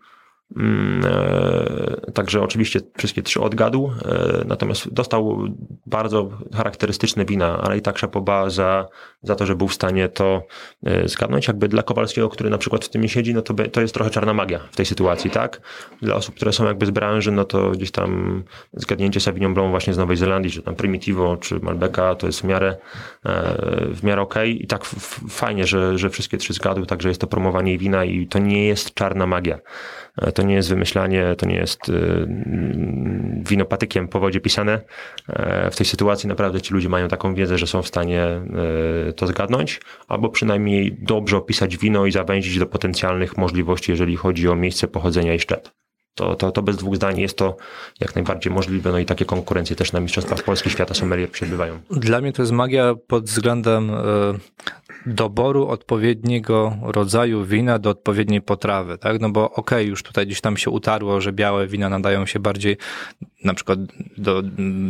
Mm, 0.57 1.05
e, 1.05 2.13
Także 2.15 2.43
oczywiście 2.43 2.81
wszystkie 2.99 3.23
trzy 3.23 3.41
odgadł, 3.41 3.91
e, 4.05 4.45
natomiast 4.47 4.93
dostał 4.93 5.39
bardzo 5.87 6.31
charakterystyczne 6.55 7.25
wina, 7.25 7.61
ale 7.63 7.79
i 7.79 7.83
tak 7.83 7.99
szapoba 7.99 8.51
za, 8.51 8.89
za 9.23 9.35
to, 9.35 9.47
że 9.47 9.55
był 9.55 9.69
w 9.69 9.75
stanie 9.75 10.09
to 10.09 10.43
e, 10.85 11.09
zgadnąć. 11.09 11.49
Jakby 11.49 11.69
dla 11.69 11.83
Kowalskiego, 11.83 12.29
który 12.29 12.51
na 12.51 12.59
przykład 12.59 12.85
w 12.85 12.89
tym 12.89 13.03
nie 13.03 13.09
siedzi, 13.09 13.35
no 13.35 13.43
to, 13.43 13.55
to 13.73 13.81
jest 13.81 13.95
trochę 13.95 14.11
czarna 14.11 14.35
magia 14.35 14.61
w 14.71 14.77
tej 14.77 14.87
sytuacji, 14.87 15.31
tak? 15.31 15.61
Dla 16.03 16.15
osób, 16.15 16.35
które 16.35 16.53
są 16.53 16.65
jakby 16.65 16.87
z 16.87 16.91
branży, 16.91 17.33
no 17.33 17.45
to 17.45 17.71
gdzieś 17.71 17.91
tam 17.91 18.43
zgadnięcie 18.73 19.21
Sauvignon 19.21 19.55
Blanc 19.55 19.71
właśnie 19.71 19.95
z 19.95 19.99
Nowej 19.99 20.17
Zelandii, 20.17 20.51
czy 20.51 20.63
tam 20.63 20.75
Primitivo, 20.75 21.37
czy 21.37 21.61
Malbeka, 21.61 22.15
to 22.15 22.27
jest 22.27 22.41
w 22.41 22.45
miarę, 22.45 22.77
w 23.95 24.03
miarę 24.03 24.23
okej 24.23 24.65
i 24.65 24.67
tak 24.67 24.85
fajnie, 25.29 25.67
że, 25.67 25.99
że 25.99 26.11
wszystkie 26.11 26.39
trzy 26.39 26.53
zgadły, 26.53 26.87
także 26.87 27.09
jest 27.09 27.21
to 27.21 27.27
promowanie 27.27 27.79
wina 27.79 28.05
i 28.05 28.27
to 28.27 28.39
nie 28.39 28.67
jest 28.67 28.95
czarna 28.95 29.27
magia. 29.27 29.59
E, 30.17 30.33
To 30.43 30.47
nie 30.47 30.55
jest 30.55 30.69
wymyślanie, 30.69 31.35
to 31.39 31.47
nie 31.47 31.55
jest 31.55 31.89
y, 31.89 31.93
mm, 31.93 33.43
winopatykiem 33.49 34.09
po 34.09 34.21
wodzie 34.21 34.41
pisane. 34.41 34.81
E, 35.29 35.71
W 35.71 35.77
tej 35.77 35.87
sytuacji 35.87 36.29
naprawdę 36.29 36.61
ci 36.61 36.75
ludzie 36.75 36.89
mają 36.89 37.09
taką 37.09 37.35
wiedzę, 37.35 37.59
że 37.59 37.67
są 37.67 37.83
w 37.83 37.89
stanie 37.89 38.23
e, 39.09 39.13
to 39.13 39.27
zgadnąć, 39.27 39.81
albo 40.09 40.29
przynajmniej 40.29 40.97
dobrze 41.03 41.37
opisać 41.37 41.77
wino 41.77 42.07
i 42.07 42.13
zawęzić 42.13 42.59
do 42.59 42.67
potencjalnych 42.67 43.37
możliwości, 43.37 43.91
jeżeli 43.91 44.17
chodzi 44.17 44.49
o 44.49 44.55
miejsce 44.55 44.89
pochodzenia 44.89 45.35
i 45.35 45.39
szczep. 45.39 45.69
To, 46.15 46.35
to, 46.35 46.53
to 46.53 46.63
bez 46.63 46.77
dwóch 46.77 46.97
zdań 46.97 47.21
jest 47.21 47.39
to 47.39 47.57
jak 48.01 48.15
najbardziej 48.15 48.53
możliwe, 48.53 48.93
no 48.93 48.99
i 48.99 49.07
takie 49.07 49.25
konkurencje 49.25 49.77
też 49.77 49.93
na 49.93 50.01
Mistrzostwach 50.01 50.43
Polski 50.43 50.71
Świata 50.71 50.95
Sommelier 50.95 51.37
się 51.37 51.47
odbywają. 51.47 51.79
Dla 51.91 52.21
mnie 52.21 52.33
to 52.33 52.43
jest 52.43 52.53
magia 52.53 52.95
pod 53.07 53.25
względem 53.25 53.91
e, 53.91 53.95
doboru 55.07 55.69
odpowiedniego 55.69 56.77
rodzaju 56.83 57.45
wina 57.45 57.79
do 57.79 57.91
odpowiedniej 57.91 58.43
potrawy, 58.43 58.99
tak? 58.99 59.21
No 59.21 59.31
bo 59.31 59.51
okej, 59.51 59.87
już 59.89 60.03
tutaj 60.03 60.27
gdzieś 60.27 60.41
tam 60.41 60.57
się 60.57 60.71
utarło, 60.71 61.21
że 61.21 61.33
białe 61.33 61.67
wina 61.67 61.89
nadają 61.89 62.27
się 62.27 62.39
bardziej 62.41 62.77
na 63.45 63.55
przykład 63.55 63.79
do 64.17 64.43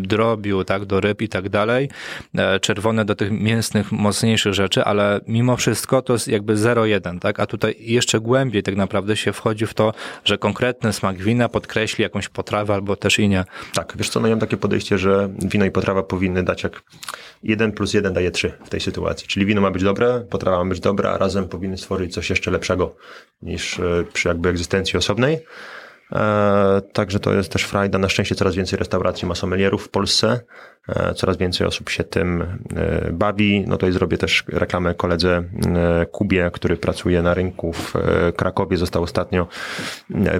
drobiu, 0.02 0.64
tak, 0.64 0.84
do 0.84 1.00
ryb 1.00 1.22
i 1.22 1.28
tak 1.28 1.48
dalej, 1.48 1.88
e, 2.34 2.60
czerwone 2.60 3.04
do 3.04 3.14
tych 3.14 3.30
mięsnych, 3.30 3.92
mocniejszych 3.92 4.54
rzeczy, 4.54 4.84
ale 4.84 5.20
mimo 5.26 5.56
wszystko 5.56 6.02
to 6.02 6.12
jest 6.12 6.28
jakby 6.28 6.56
0,1, 6.56 7.18
tak? 7.18 7.40
A 7.40 7.46
tutaj 7.46 7.76
jeszcze 7.80 8.20
głębiej 8.20 8.62
tak 8.62 8.76
naprawdę 8.76 9.16
się 9.16 9.32
wchodzi 9.32 9.66
w 9.66 9.74
to, 9.74 9.92
że 10.24 10.38
konkretny 10.38 10.92
smak 10.92 11.22
wina 11.22 11.48
podkreśli 11.48 12.02
jakąś 12.02 12.28
potrawę 12.28 12.74
albo 12.74 12.96
też 12.96 13.18
i 13.18 13.28
nie. 13.28 13.44
Tak, 13.74 13.92
wiesz 13.96 14.08
co, 14.08 14.20
no 14.20 14.28
ja 14.28 14.34
mam 14.34 14.40
takie 14.40 14.56
podejście, 14.56 14.98
że 14.98 15.28
wino 15.38 15.64
i 15.64 15.70
potrawa 15.70 16.02
powinny 16.02 16.42
dać 16.42 16.62
jak 16.62 16.82
1 17.42 17.72
plus 17.72 17.94
1 17.94 18.12
daje 18.12 18.30
3 18.30 18.52
w 18.64 18.68
tej 18.68 18.80
sytuacji. 18.80 19.28
Czyli 19.28 19.46
wino 19.46 19.60
ma 19.60 19.70
być 19.70 19.82
dobre, 19.82 20.01
potrawa 20.30 20.64
ma 20.64 20.70
być 20.70 20.80
dobra, 20.80 21.10
a 21.10 21.18
razem 21.18 21.48
powinny 21.48 21.78
stworzyć 21.78 22.14
coś 22.14 22.30
jeszcze 22.30 22.50
lepszego 22.50 22.96
niż 23.42 23.80
e, 23.80 24.04
przy 24.12 24.28
jakby 24.28 24.48
egzystencji 24.48 24.96
osobnej. 24.96 25.38
E, 26.12 26.82
także 26.92 27.20
to 27.20 27.32
jest 27.32 27.52
też 27.52 27.62
frajda. 27.62 27.98
Na 27.98 28.08
szczęście 28.08 28.34
coraz 28.34 28.54
więcej 28.54 28.78
restauracji 28.78 29.28
ma 29.28 29.34
sommelierów 29.34 29.84
w 29.84 29.88
Polsce. 29.88 30.40
E, 30.88 31.14
coraz 31.14 31.36
więcej 31.36 31.66
osób 31.66 31.90
się 31.90 32.04
tym 32.04 32.58
bawi. 33.12 33.64
No 33.66 33.88
i 33.88 33.92
zrobię 33.92 34.18
też 34.18 34.44
reklamę 34.48 34.94
koledze 34.94 35.44
Kubie, 36.12 36.50
który 36.52 36.76
pracuje 36.76 37.22
na 37.22 37.34
rynku 37.34 37.72
w 37.72 37.94
Krakowie. 38.36 38.76
Został 38.76 39.02
ostatnio 39.02 39.46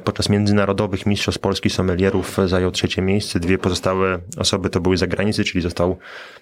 podczas 0.05 0.29
międzynarodowych 0.29 1.07
mistrzostw 1.07 1.41
Polski 1.41 1.71
sommelierów 1.71 2.37
zajął 2.47 2.71
trzecie 2.71 3.03
miejsce. 3.03 3.41
Dwie 3.41 3.59
pozostałe 3.59 4.19
osoby 4.39 4.71
to 4.71 4.81
były 4.81 4.97
z 4.97 5.01
zagranicy, 5.01 5.45
czyli 5.45 5.63
został 5.63 5.99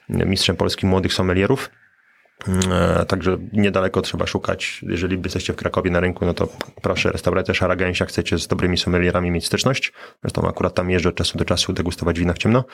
mistrzem 0.08 0.56
Polski 0.56 0.86
młodych 0.86 1.12
sommelierów. 1.12 1.70
E, 2.48 3.04
Także 3.04 3.38
niedaleko 3.52 4.02
trzeba 4.02 4.26
szukać. 4.26 4.84
Jeżeli 4.88 5.20
jesteście 5.24 5.52
w 5.52 5.56
Krakowie 5.56 5.90
na 5.90 6.00
rynku, 6.00 6.26
no 6.26 6.34
to 6.34 6.48
proszę, 6.82 7.12
restauracja 7.12 7.54
Szara 7.54 7.76
Gęsia, 7.76 8.06
chcecie 8.06 8.38
z 8.38 8.46
dobrymi 8.46 8.78
sommelierami 8.78 9.30
mieć 9.30 9.46
styczność. 9.46 9.92
Zresztą 10.22 10.48
akurat 10.48 10.74
tam 10.74 10.90
jeżdżę 10.90 11.08
od 11.08 11.14
czasu 11.14 11.38
do 11.38 11.44
czasu 11.44 11.72
degustować 11.72 12.18
wina 12.18 12.32
w 12.32 12.38
ciemno. 12.38 12.64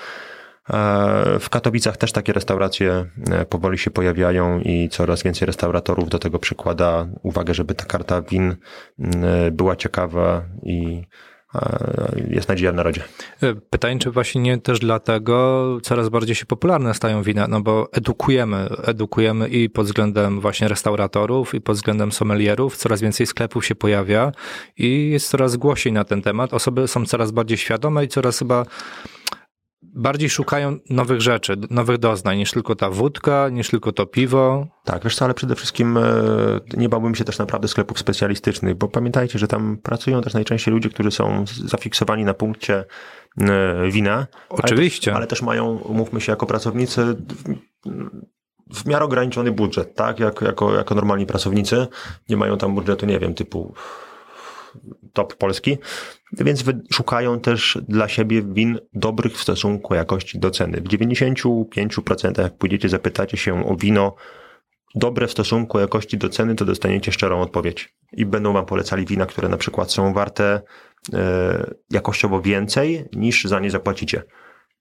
E, 0.70 1.38
W 1.40 1.50
Katowicach 1.50 1.96
też 1.96 2.12
takie 2.12 2.32
restauracje 2.32 3.06
e, 3.30 3.44
powoli 3.44 3.78
się 3.78 3.90
pojawiają 3.90 4.60
i 4.60 4.88
coraz 4.88 5.22
więcej 5.22 5.46
restauratorów 5.46 6.08
do 6.08 6.18
tego 6.18 6.38
przykłada 6.38 7.06
uwagę, 7.22 7.54
żeby 7.54 7.74
ta 7.74 7.84
karta 7.84 8.22
win 8.22 8.56
była 9.52 9.76
ciekawa 9.76 10.42
i 10.62 11.06
jest 12.30 12.48
nadzieja 12.48 12.72
w 12.72 12.74
narodzie. 12.74 13.02
E, 13.42 13.54
Pytanie, 13.54 13.98
czy 13.98 14.10
właśnie 14.10 14.40
nie 14.40 14.58
też 14.58 14.78
dlatego 14.78 15.78
coraz 15.82 16.08
bardziej 16.08 16.36
się 16.36 16.46
popularne 16.46 16.94
stają 16.94 17.22
wina, 17.22 17.46
no 17.48 17.60
bo 17.60 17.88
edukujemy, 17.92 18.68
edukujemy 18.84 19.48
i 19.48 19.70
pod 19.70 19.86
względem 19.86 20.40
właśnie 20.40 20.68
restauratorów, 20.68 21.54
i 21.54 21.60
pod 21.60 21.76
względem 21.76 22.12
sommelierów, 22.12 22.76
coraz 22.76 23.00
więcej 23.00 23.26
sklepów 23.26 23.66
się 23.66 23.74
pojawia 23.74 24.32
i 24.78 25.10
jest 25.10 25.28
coraz 25.28 25.56
głośniej 25.56 25.92
na 25.92 26.04
ten 26.04 26.22
temat. 26.22 26.54
Osoby 26.54 26.88
są 26.88 27.06
coraz 27.06 27.30
bardziej 27.30 27.58
świadome 27.58 28.04
i 28.04 28.08
coraz 28.08 28.38
chyba 28.38 28.66
bardziej 29.96 30.30
szukają 30.30 30.78
nowych 30.90 31.20
rzeczy, 31.20 31.54
nowych 31.70 31.98
doznań, 31.98 32.38
niż 32.38 32.50
tylko 32.50 32.74
ta 32.74 32.90
wódka, 32.90 33.48
niż 33.48 33.70
tylko 33.70 33.92
to 33.92 34.06
piwo. 34.06 34.66
Tak, 34.84 35.04
wiesz 35.04 35.16
co, 35.16 35.24
ale 35.24 35.34
przede 35.34 35.54
wszystkim 35.54 35.96
e, 35.96 36.02
nie 36.76 36.88
bałbym 36.88 37.14
się 37.14 37.24
też 37.24 37.38
naprawdę 37.38 37.68
sklepów 37.68 37.98
specjalistycznych, 37.98 38.74
bo 38.74 38.88
pamiętajcie, 38.88 39.38
że 39.38 39.48
tam 39.48 39.76
pracują 39.82 40.22
też 40.22 40.34
najczęściej 40.34 40.74
ludzie, 40.74 40.88
którzy 40.88 41.10
są 41.10 41.44
zafiksowani 41.64 42.24
na 42.24 42.34
punkcie 42.34 42.84
e, 43.40 43.90
wina. 43.90 44.26
Oczywiście. 44.48 45.10
Ale 45.10 45.14
też, 45.14 45.20
ale 45.20 45.26
też 45.26 45.42
mają, 45.42 45.76
umówmy 45.76 46.20
się, 46.20 46.32
jako 46.32 46.46
pracownicy 46.46 47.04
w, 47.14 47.54
w 48.74 48.86
miarę 48.86 49.04
ograniczony 49.04 49.52
budżet, 49.52 49.94
tak? 49.94 50.20
Jak, 50.20 50.40
jako, 50.40 50.74
jako 50.74 50.94
normalni 50.94 51.26
pracownicy. 51.26 51.86
Nie 52.28 52.36
mają 52.36 52.58
tam 52.58 52.74
budżetu, 52.74 53.06
nie 53.06 53.18
wiem, 53.18 53.34
typu 53.34 53.74
top 55.12 55.34
Polski, 55.34 55.78
więc 56.32 56.64
szukają 56.92 57.40
też 57.40 57.78
dla 57.88 58.08
siebie 58.08 58.42
win 58.42 58.78
dobrych 58.94 59.32
w 59.32 59.42
stosunku 59.42 59.94
jakości 59.94 60.38
do 60.38 60.50
ceny. 60.50 60.80
W 60.80 60.84
95% 60.84 62.42
jak 62.42 62.58
pójdziecie, 62.58 62.88
zapytacie 62.88 63.36
się 63.36 63.66
o 63.66 63.76
wino 63.76 64.14
dobre 64.94 65.26
w 65.26 65.30
stosunku 65.30 65.78
jakości 65.80 66.18
do 66.18 66.28
ceny, 66.28 66.54
to 66.54 66.64
dostaniecie 66.64 67.12
szczerą 67.12 67.40
odpowiedź. 67.40 67.94
I 68.12 68.26
będą 68.26 68.52
wam 68.52 68.66
polecali 68.66 69.06
wina, 69.06 69.26
które 69.26 69.48
na 69.48 69.56
przykład 69.56 69.92
są 69.92 70.12
warte 70.12 70.62
e, 71.12 71.74
jakościowo 71.90 72.42
więcej 72.42 73.04
niż 73.12 73.44
za 73.44 73.60
nie 73.60 73.70
zapłacicie. 73.70 74.22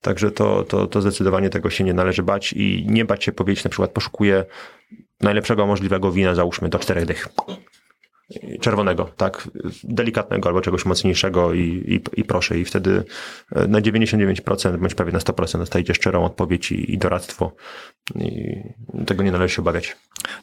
Także 0.01 0.31
to, 0.31 0.63
to, 0.63 0.87
to 0.87 1.01
zdecydowanie 1.01 1.49
tego 1.49 1.69
się 1.69 1.83
nie 1.83 1.93
należy 1.93 2.23
bać 2.23 2.53
i 2.53 2.85
nie 2.89 3.05
bać 3.05 3.23
się 3.23 3.31
powiedzieć, 3.31 3.63
na 3.63 3.69
przykład 3.69 3.91
poszukuję 3.91 4.45
najlepszego 5.21 5.65
możliwego 5.65 6.11
wina, 6.11 6.35
załóżmy 6.35 6.69
do 6.69 6.79
czterech 6.79 7.05
dych. 7.05 7.27
Czerwonego, 8.59 9.09
tak, 9.17 9.49
delikatnego 9.83 10.49
albo 10.49 10.61
czegoś 10.61 10.85
mocniejszego 10.85 11.53
i, 11.53 11.61
i, 11.61 12.19
i 12.19 12.23
proszę. 12.23 12.59
I 12.59 12.65
wtedy 12.65 13.03
e, 13.55 13.67
na 13.67 13.81
99% 13.81 14.77
bądź 14.77 14.95
prawie 14.95 15.11
na 15.11 15.19
100% 15.19 15.57
dostajecie 15.57 15.93
szczerą 15.93 16.25
odpowiedź 16.25 16.71
i, 16.71 16.93
i 16.93 16.97
doradztwo. 16.97 17.51
I 18.15 18.55
tego 19.05 19.23
nie 19.23 19.31
należy 19.31 19.55
się 19.55 19.61
obawiać. 19.61 19.95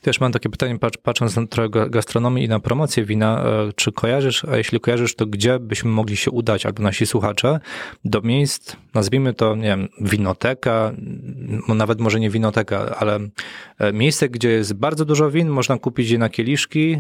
Też 0.03 0.21
mam 0.21 0.33
takie 0.33 0.49
pytanie, 0.49 0.79
patrz, 0.79 0.99
patrząc 0.99 1.37
na 1.37 1.47
trochę 1.47 1.91
gastronomię 1.91 2.45
i 2.45 2.49
na 2.49 2.61
promocję 2.61 3.05
wina, 3.05 3.45
e, 3.45 3.73
czy 3.77 3.93
kojarzysz, 3.93 4.45
a 4.45 4.57
jeśli 4.57 4.81
kojarzysz, 4.81 5.15
to 5.15 5.27
gdzie 5.27 5.59
byśmy 5.59 5.91
mogli 5.91 6.17
się 6.17 6.31
udać, 6.31 6.67
albo 6.67 6.83
nasi 6.83 7.07
słuchacze, 7.07 7.61
do 8.05 8.21
miejsc, 8.21 8.77
nazwijmy 8.95 9.35
to, 9.35 9.57
nie 9.57 9.63
wiem, 9.63 9.89
winoteka, 10.01 10.93
nawet 11.69 12.01
może 12.01 12.21
nie 12.21 12.31
winoteka, 12.31 12.97
ale 12.99 13.19
e, 13.79 13.93
miejsce, 13.93 14.29
gdzie 14.29 14.51
jest 14.51 14.75
bardzo 14.75 15.05
dużo 15.05 15.31
win, 15.31 15.49
można 15.49 15.79
kupić 15.79 16.11
je 16.11 16.19
na 16.19 16.29
kieliszki 16.29 16.99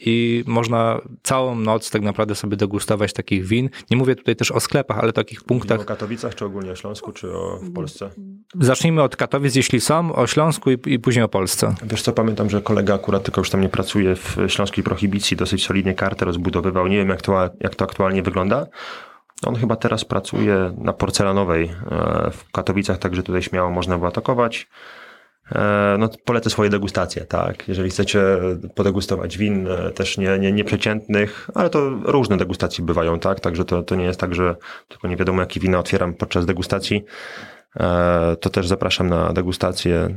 i 0.00 0.44
można 0.46 1.00
całą 1.22 1.54
noc 1.54 1.90
tak 1.90 2.02
naprawdę 2.02 2.34
sobie 2.34 2.56
degustować 2.56 3.12
takich 3.12 3.46
win. 3.46 3.70
Nie 3.90 3.96
mówię 3.96 4.16
tutaj 4.16 4.36
też 4.36 4.50
o 4.50 4.60
sklepach, 4.60 4.98
ale 4.98 5.12
takich 5.12 5.44
punktach. 5.44 5.80
O 5.80 5.84
Katowicach, 5.84 6.34
czy 6.34 6.44
ogólnie 6.44 6.70
o 6.72 6.76
Śląsku, 6.76 7.12
czy 7.12 7.32
o, 7.32 7.58
w 7.62 7.72
Polsce? 7.72 8.10
Zacznijmy 8.60 9.02
od 9.02 9.16
Katowic, 9.16 9.54
jeśli 9.54 9.80
są, 9.80 10.14
o 10.14 10.26
Śląsku 10.26 10.70
i, 10.70 10.78
i 10.86 10.98
później 10.98 11.24
o 11.24 11.28
Polsce. 11.28 11.74
Wiesz 11.84 12.02
co, 12.02 12.12
pamiętam, 12.12 12.50
że 12.50 12.62
kolega 12.62 12.94
akurat 12.94 13.22
tylko 13.22 13.40
już 13.40 13.50
tam 13.50 13.60
nie 13.60 13.68
pracuje 13.68 14.16
w 14.16 14.36
Śląskiej 14.48 14.84
Prohibicji, 14.84 15.36
dosyć 15.36 15.66
solidnie 15.66 15.94
kartę 15.94 16.24
rozbudowywał. 16.24 16.86
Nie 16.86 16.96
wiem, 16.96 17.08
jak 17.08 17.22
to, 17.22 17.50
jak 17.60 17.74
to 17.74 17.84
aktualnie 17.84 18.22
wygląda. 18.22 18.66
On 19.46 19.56
chyba 19.56 19.76
teraz 19.76 20.04
pracuje 20.04 20.74
na 20.78 20.92
porcelanowej 20.92 21.64
e, 21.64 22.30
w 22.30 22.50
Katowicach, 22.52 22.98
także 22.98 23.22
tutaj 23.22 23.42
śmiało 23.42 23.70
można 23.70 23.96
było 23.96 24.08
atakować. 24.08 24.68
E, 25.50 25.96
no, 25.98 26.08
polecę 26.24 26.50
swoje 26.50 26.70
degustacje, 26.70 27.24
tak. 27.24 27.68
Jeżeli 27.68 27.90
chcecie 27.90 28.22
podegustować 28.74 29.38
win 29.38 29.68
e, 29.68 29.90
też 29.90 30.18
nie, 30.18 30.38
nie, 30.38 30.52
nieprzeciętnych, 30.52 31.50
ale 31.54 31.70
to 31.70 31.90
różne 31.90 32.36
degustacje 32.36 32.84
bywają, 32.84 33.18
tak. 33.18 33.40
Także 33.40 33.64
to, 33.64 33.82
to 33.82 33.94
nie 33.94 34.04
jest 34.04 34.20
tak, 34.20 34.34
że 34.34 34.56
tylko 34.88 35.08
nie 35.08 35.16
wiadomo, 35.16 35.40
jakie 35.40 35.60
wina 35.60 35.78
otwieram 35.78 36.14
podczas 36.14 36.46
degustacji. 36.46 37.04
E, 37.80 38.36
to 38.40 38.50
też 38.50 38.66
zapraszam 38.66 39.08
na 39.08 39.32
degustację. 39.32 40.14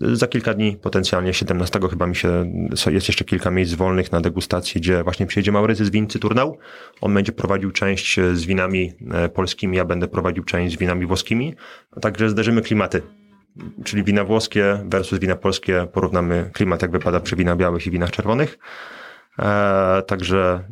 Za 0.00 0.26
kilka 0.26 0.54
dni, 0.54 0.76
potencjalnie 0.76 1.34
17 1.34 1.80
chyba 1.90 2.06
mi 2.06 2.16
się, 2.16 2.52
jest 2.70 3.08
jeszcze 3.08 3.24
kilka 3.24 3.50
miejsc 3.50 3.74
wolnych 3.74 4.12
na 4.12 4.20
degustację, 4.20 4.80
gdzie 4.80 5.02
właśnie 5.02 5.26
przyjedzie 5.26 5.52
Maurycy 5.52 5.84
z 5.84 5.90
Win 5.90 6.08
Cyturnał. 6.08 6.58
On 7.00 7.14
będzie 7.14 7.32
prowadził 7.32 7.70
część 7.70 8.20
z 8.32 8.44
winami 8.44 8.92
polskimi, 9.34 9.76
ja 9.76 9.84
będę 9.84 10.08
prowadził 10.08 10.44
część 10.44 10.76
z 10.76 10.78
winami 10.78 11.06
włoskimi. 11.06 11.54
Także 12.00 12.30
zderzymy 12.30 12.62
klimaty 12.62 13.02
czyli 13.84 14.04
wina 14.04 14.24
włoskie 14.24 14.84
versus 14.84 15.18
wina 15.18 15.36
polskie, 15.36 15.86
porównamy 15.92 16.50
klimat, 16.52 16.82
jak 16.82 16.90
wypada 16.90 17.20
przy 17.20 17.36
winach 17.36 17.56
białych 17.56 17.86
i 17.86 17.90
winach 17.90 18.10
czerwonych. 18.10 18.58
E, 19.38 20.02
także 20.06 20.64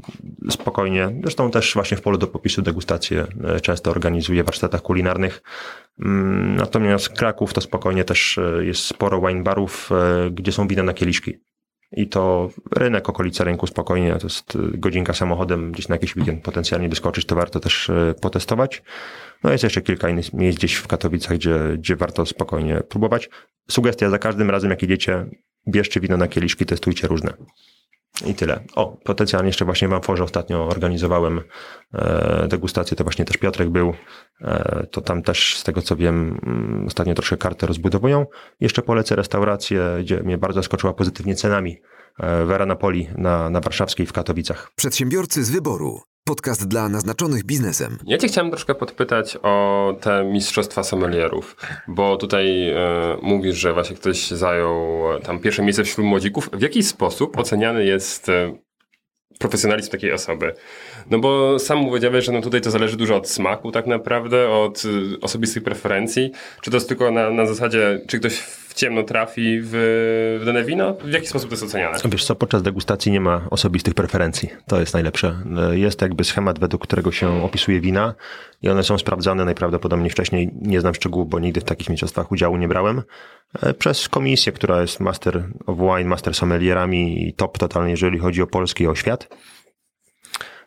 spokojnie. 0.50 1.10
Zresztą 1.22 1.50
też 1.50 1.74
właśnie 1.74 1.96
w 1.96 2.02
polu 2.02 2.18
do 2.18 2.26
popisu 2.26 2.62
degustacje 2.62 3.26
e, 3.44 3.60
często 3.60 3.90
organizuję 3.90 4.42
w 4.42 4.46
warsztatach 4.46 4.82
kulinarnych. 4.82 5.42
Mm, 6.00 6.56
natomiast 6.56 7.08
Kraków 7.08 7.52
to 7.52 7.60
spokojnie 7.60 8.04
też 8.04 8.38
e, 8.38 8.64
jest 8.64 8.80
sporo 8.80 9.20
wine 9.20 9.42
barów, 9.42 9.90
e, 9.92 10.30
gdzie 10.30 10.52
są 10.52 10.68
wina 10.68 10.82
na 10.82 10.94
kieliszki. 10.94 11.38
I 11.96 12.08
to 12.08 12.50
rynek, 12.76 13.08
okolica 13.08 13.44
rynku 13.44 13.66
spokojnie, 13.66 14.16
to 14.16 14.26
jest 14.26 14.58
godzinka 14.74 15.12
samochodem, 15.12 15.72
gdzieś 15.72 15.88
na 15.88 15.94
jakiś 15.94 16.16
weekend 16.16 16.42
potencjalnie 16.42 16.88
wyskoczyć, 16.88 17.26
to 17.26 17.34
warto 17.34 17.60
też 17.60 17.90
potestować. 18.20 18.82
No 19.44 19.52
jest 19.52 19.64
jeszcze 19.64 19.82
kilka 19.82 20.08
innych 20.08 20.32
miejsc 20.32 20.58
gdzieś 20.58 20.74
w 20.74 20.86
Katowicach, 20.86 21.36
gdzie, 21.36 21.58
gdzie 21.78 21.96
warto 21.96 22.26
spokojnie 22.26 22.80
próbować. 22.88 23.30
Sugestia 23.70 24.10
za 24.10 24.18
każdym 24.18 24.50
razem, 24.50 24.70
jak 24.70 24.82
idziecie, 24.82 25.26
bierzcie 25.68 26.00
wino 26.00 26.16
na 26.16 26.28
kieliszki, 26.28 26.66
testujcie 26.66 27.08
różne. 27.08 27.32
I 28.26 28.34
tyle. 28.34 28.60
O, 28.74 28.96
potencjalnie 29.04 29.48
jeszcze 29.48 29.64
właśnie 29.64 29.88
w 29.88 29.92
Amforze 29.92 30.24
ostatnio 30.24 30.66
organizowałem 30.68 31.40
e, 31.94 32.46
degustację, 32.48 32.96
to 32.96 33.04
właśnie 33.04 33.24
też 33.24 33.36
Piotrek 33.36 33.70
był. 33.70 33.94
E, 34.40 34.86
to 34.90 35.00
tam 35.00 35.22
też, 35.22 35.58
z 35.58 35.64
tego 35.64 35.82
co 35.82 35.96
wiem, 35.96 36.40
mm, 36.46 36.86
ostatnio 36.86 37.14
troszkę 37.14 37.36
kartę 37.36 37.66
rozbudowują. 37.66 38.26
Jeszcze 38.60 38.82
polecę 38.82 39.16
restaurację, 39.16 39.96
gdzie 40.00 40.22
mnie 40.22 40.38
bardzo 40.38 40.60
zaskoczyła 40.60 40.92
pozytywnie 40.92 41.34
cenami. 41.34 41.76
E, 42.20 42.44
Vera 42.44 42.66
Napoli 42.66 43.08
na, 43.16 43.50
na 43.50 43.60
Warszawskiej 43.60 44.06
w 44.06 44.12
Katowicach. 44.12 44.70
Przedsiębiorcy 44.76 45.44
z 45.44 45.50
wyboru. 45.50 46.00
Podcast 46.26 46.68
dla 46.68 46.88
naznaczonych 46.88 47.44
biznesem. 47.44 47.98
Ja 48.06 48.18
cię 48.18 48.28
chciałem 48.28 48.50
troszkę 48.50 48.74
podpytać 48.74 49.38
o 49.42 49.96
te 50.00 50.24
mistrzostwa 50.24 50.82
sommelierów, 50.82 51.56
bo 51.88 52.16
tutaj 52.16 52.70
e, 52.70 52.76
mówisz, 53.22 53.56
że 53.56 53.72
właśnie 53.72 53.96
ktoś 53.96 54.30
zajął 54.30 55.02
tam 55.22 55.38
pierwsze 55.38 55.62
miejsce 55.62 55.84
wśród 55.84 56.06
młodzików. 56.06 56.50
W 56.52 56.62
jaki 56.62 56.82
sposób 56.82 57.38
oceniany 57.38 57.84
jest 57.84 58.28
e, 58.28 58.58
profesjonalizm 59.38 59.90
takiej 59.90 60.12
osoby? 60.12 60.54
No 61.10 61.18
bo 61.18 61.58
sam 61.58 61.84
powiedziałeś, 61.84 62.24
że 62.24 62.32
no 62.32 62.40
tutaj 62.40 62.60
to 62.60 62.70
zależy 62.70 62.96
dużo 62.96 63.16
od 63.16 63.28
smaku 63.28 63.72
tak 63.72 63.86
naprawdę, 63.86 64.48
od 64.50 64.84
y, 64.84 65.20
osobistych 65.20 65.62
preferencji. 65.62 66.32
Czy 66.62 66.70
to 66.70 66.76
jest 66.76 66.88
tylko 66.88 67.10
na, 67.10 67.30
na 67.30 67.46
zasadzie, 67.46 68.00
czy 68.06 68.18
ktoś 68.18 68.38
w 68.38 68.74
ciemno 68.74 69.02
trafi 69.02 69.60
w, 69.62 69.70
w 70.40 70.46
dane 70.46 70.64
wino? 70.64 70.94
W 70.94 71.12
jaki 71.12 71.26
sposób 71.26 71.48
to 71.48 71.54
jest 71.54 71.64
oceniane? 71.64 71.98
Wiesz 72.04 72.24
co, 72.24 72.34
podczas 72.34 72.62
degustacji 72.62 73.12
nie 73.12 73.20
ma 73.20 73.46
osobistych 73.50 73.94
preferencji. 73.94 74.48
To 74.66 74.80
jest 74.80 74.94
najlepsze. 74.94 75.36
Jest 75.72 76.02
jakby 76.02 76.24
schemat, 76.24 76.58
według 76.58 76.82
którego 76.82 77.12
się 77.12 77.44
opisuje 77.44 77.80
wina 77.80 78.14
i 78.62 78.68
one 78.68 78.82
są 78.82 78.98
sprawdzane 78.98 79.44
najprawdopodobniej 79.44 80.10
wcześniej. 80.10 80.50
Nie 80.62 80.80
znam 80.80 80.94
szczegółów, 80.94 81.28
bo 81.28 81.38
nigdy 81.38 81.60
w 81.60 81.64
takich 81.64 81.88
mistrzostwach 81.88 82.32
udziału 82.32 82.56
nie 82.56 82.68
brałem. 82.68 83.02
E, 83.62 83.74
przez 83.74 84.08
komisję, 84.08 84.52
która 84.52 84.80
jest 84.80 85.00
master 85.00 85.44
of 85.66 85.78
wine, 85.78 86.08
master 86.08 86.34
sommelierami 86.34 87.28
i 87.28 87.32
top 87.32 87.58
totalnie, 87.58 87.90
jeżeli 87.90 88.18
chodzi 88.18 88.42
o 88.42 88.46
Polski 88.46 88.84
i 88.84 88.86
o 88.86 88.94
świat. 88.94 89.28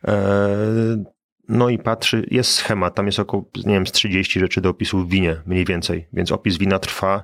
E, 0.07 1.03
no 1.49 1.69
i 1.69 1.79
patrzy, 1.79 2.25
jest 2.31 2.51
schemat, 2.51 2.95
tam 2.95 3.05
jest 3.05 3.19
około, 3.19 3.49
nie 3.65 3.73
wiem, 3.73 3.87
z 3.87 3.91
30 3.91 4.39
rzeczy 4.39 4.61
do 4.61 4.69
opisu 4.69 4.99
w 4.99 5.09
winie, 5.09 5.41
mniej 5.45 5.65
więcej. 5.65 6.07
Więc 6.13 6.31
opis 6.31 6.57
wina 6.57 6.79
trwa 6.79 7.23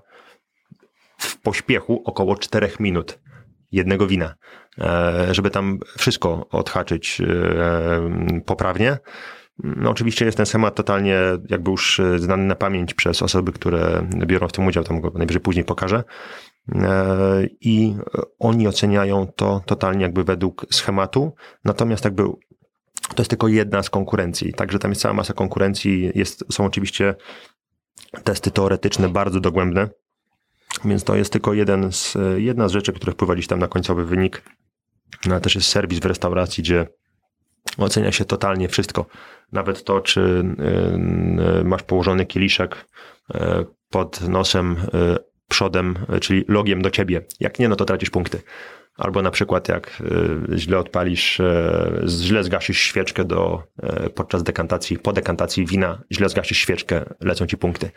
w 1.17 1.41
pośpiechu 1.41 2.01
około 2.05 2.35
4 2.35 2.69
minut 2.79 3.19
jednego 3.71 4.07
wina, 4.07 4.35
e, 4.79 5.27
żeby 5.31 5.49
tam 5.49 5.79
wszystko 5.97 6.49
odhaczyć 6.49 7.21
e, 7.21 8.41
poprawnie. 8.45 8.97
No 9.63 9.89
oczywiście 9.89 10.25
jest 10.25 10.37
ten 10.37 10.45
schemat 10.45 10.75
totalnie 10.75 11.19
jakby 11.49 11.71
już 11.71 12.01
znany 12.17 12.43
na 12.43 12.55
pamięć 12.55 12.93
przez 12.93 13.21
osoby, 13.21 13.51
które 13.51 14.07
biorą 14.25 14.47
w 14.47 14.51
tym 14.51 14.67
udział, 14.67 14.83
tam 14.83 15.01
go 15.01 15.11
najwyżej 15.15 15.41
później 15.41 15.65
pokażę. 15.65 16.03
I 17.61 17.95
oni 18.39 18.67
oceniają 18.67 19.27
to 19.35 19.61
totalnie 19.65 20.01
jakby 20.01 20.23
według 20.23 20.65
schematu, 20.71 21.35
natomiast 21.65 22.05
jakby 22.05 22.23
to 23.15 23.21
jest 23.21 23.29
tylko 23.29 23.47
jedna 23.47 23.83
z 23.83 23.89
konkurencji. 23.89 24.53
Także 24.53 24.79
tam 24.79 24.91
jest 24.91 25.01
cała 25.01 25.13
masa 25.13 25.33
konkurencji. 25.33 26.11
Jest, 26.15 26.45
są 26.51 26.65
oczywiście 26.65 27.15
testy 28.23 28.51
teoretyczne 28.51 29.09
bardzo 29.09 29.39
dogłębne, 29.39 29.89
więc 30.85 31.03
to 31.03 31.15
jest 31.15 31.33
tylko 31.33 31.53
jeden 31.53 31.91
z, 31.91 32.17
jedna 32.37 32.67
z 32.67 32.71
rzeczy, 32.71 32.93
które 32.93 33.13
wpływa 33.13 33.33
tam 33.49 33.59
na 33.59 33.67
końcowy 33.67 34.05
wynik. 34.05 34.41
No, 35.25 35.31
ale 35.31 35.41
też 35.41 35.55
jest 35.55 35.67
serwis 35.67 35.99
w 35.99 36.05
restauracji, 36.05 36.63
gdzie 36.63 36.87
ocenia 37.77 38.11
się 38.11 38.25
totalnie 38.25 38.67
wszystko. 38.67 39.05
Nawet 39.51 39.83
to, 39.83 40.01
czy 40.01 40.45
y, 41.61 41.63
masz 41.63 41.83
położony 41.83 42.25
kieliszek 42.25 42.87
y, 43.35 43.39
pod 43.89 44.21
nosem, 44.21 44.75
y, 44.93 45.32
przodem, 45.49 45.95
czyli 46.21 46.45
logiem 46.47 46.81
do 46.81 46.91
ciebie. 46.91 47.21
Jak 47.39 47.59
nie, 47.59 47.69
no 47.69 47.75
to 47.75 47.85
tracisz 47.85 48.09
punkty. 48.09 48.41
Albo 48.97 49.21
na 49.21 49.31
przykład 49.31 49.69
jak 49.69 50.01
e, 50.51 50.57
źle 50.57 50.77
odpalisz, 50.77 51.39
e, 51.39 52.01
źle 52.07 52.43
zgasisz 52.43 52.79
świeczkę 52.79 53.25
do, 53.25 53.63
e, 53.83 54.09
podczas 54.09 54.43
dekantacji, 54.43 54.99
po 54.99 55.13
dekantacji 55.13 55.65
wina, 55.65 56.01
źle 56.11 56.29
zgasisz 56.29 56.57
świeczkę, 56.57 57.05
lecą 57.19 57.47
ci 57.47 57.57
punkty. 57.57 57.91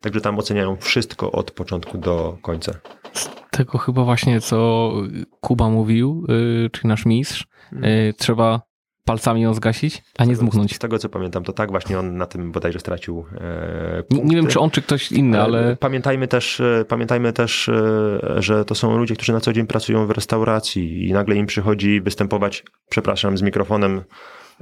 Także 0.00 0.20
tam 0.20 0.38
oceniają 0.38 0.76
wszystko 0.76 1.32
od 1.32 1.50
początku 1.50 1.98
do 1.98 2.38
końca. 2.42 2.72
Z 3.12 3.30
tego 3.50 3.78
chyba 3.78 4.04
właśnie, 4.04 4.40
co 4.40 4.92
Kuba 5.40 5.68
mówił, 5.68 6.26
czyli 6.72 6.88
nasz 6.88 7.06
mistrz, 7.06 7.46
hmm. 7.70 8.12
trzeba 8.18 8.60
palcami 9.04 9.42
ją 9.42 9.54
zgasić, 9.54 10.02
a 10.18 10.24
nie 10.24 10.36
zmuchnąć. 10.36 10.76
Z 10.76 10.78
tego 10.78 10.98
co 10.98 11.08
pamiętam, 11.08 11.44
to 11.44 11.52
tak 11.52 11.70
właśnie 11.70 11.98
on 11.98 12.16
na 12.16 12.26
tym 12.26 12.52
bodajże 12.52 12.80
stracił 12.80 13.24
e, 13.40 14.02
nie, 14.10 14.22
nie, 14.22 14.36
wiem, 14.36 14.46
czy 14.46 14.60
on, 14.60 14.70
czy 14.70 14.82
ktoś 14.82 15.12
inny, 15.12 15.42
ale... 15.42 15.76
Pamiętajmy 15.76 16.28
też, 16.28 16.60
e, 16.60 16.84
pamiętajmy 16.88 17.32
też, 17.32 17.68
e, 17.68 18.20
że 18.36 18.64
to 18.64 18.74
są 18.74 18.98
ludzie, 18.98 19.14
którzy 19.14 19.32
na 19.32 19.40
co 19.40 19.52
dzień 19.52 19.66
pracują 19.66 20.06
w 20.06 20.10
restauracji 20.10 21.08
i 21.08 21.12
nagle 21.12 21.36
im 21.36 21.46
przychodzi 21.46 22.00
występować, 22.00 22.64
przepraszam, 22.90 23.38
z 23.38 23.42
mikrofonem 23.42 24.02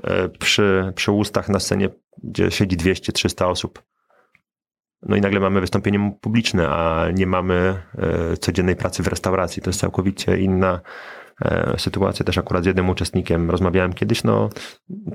e, 0.03 0.29
przy, 0.29 0.93
przy 0.95 1.13
ustach 1.13 1.49
na 1.49 1.61
scenie, 1.61 1.89
gdzie 2.25 2.51
siedzi 2.51 2.77
200-300 2.77 3.45
osób. 3.45 3.83
No 5.03 5.17
i 5.17 5.21
nagle 5.21 5.41
mamy 5.41 5.61
wystąpienie 5.61 6.13
publiczne, 6.21 6.69
a 6.69 7.11
nie 7.15 7.27
mamy 7.27 7.83
codziennej 8.41 8.77
pracy 8.77 9.03
w 9.03 9.07
restauracji. 9.07 9.63
To 9.63 9.71
jest 9.71 9.81
całkowicie 9.81 10.39
inna 10.39 10.81
sytuację 11.79 12.25
też 12.25 12.39
akurat 12.39 12.65
z 12.65 12.67
jednym 12.67 12.91
uczestnikiem 12.91 13.51
rozmawiałem 13.51 13.93
kiedyś, 13.93 14.25
no 14.25 14.51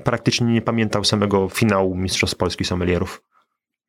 praktycznie 0.04 0.46
nie 0.46 0.62
pamiętał 0.62 1.04
samego 1.04 1.48
finału 1.48 1.94
Mistrzostw 1.96 2.36
Polski 2.36 2.64
Sommelierów. 2.64 3.22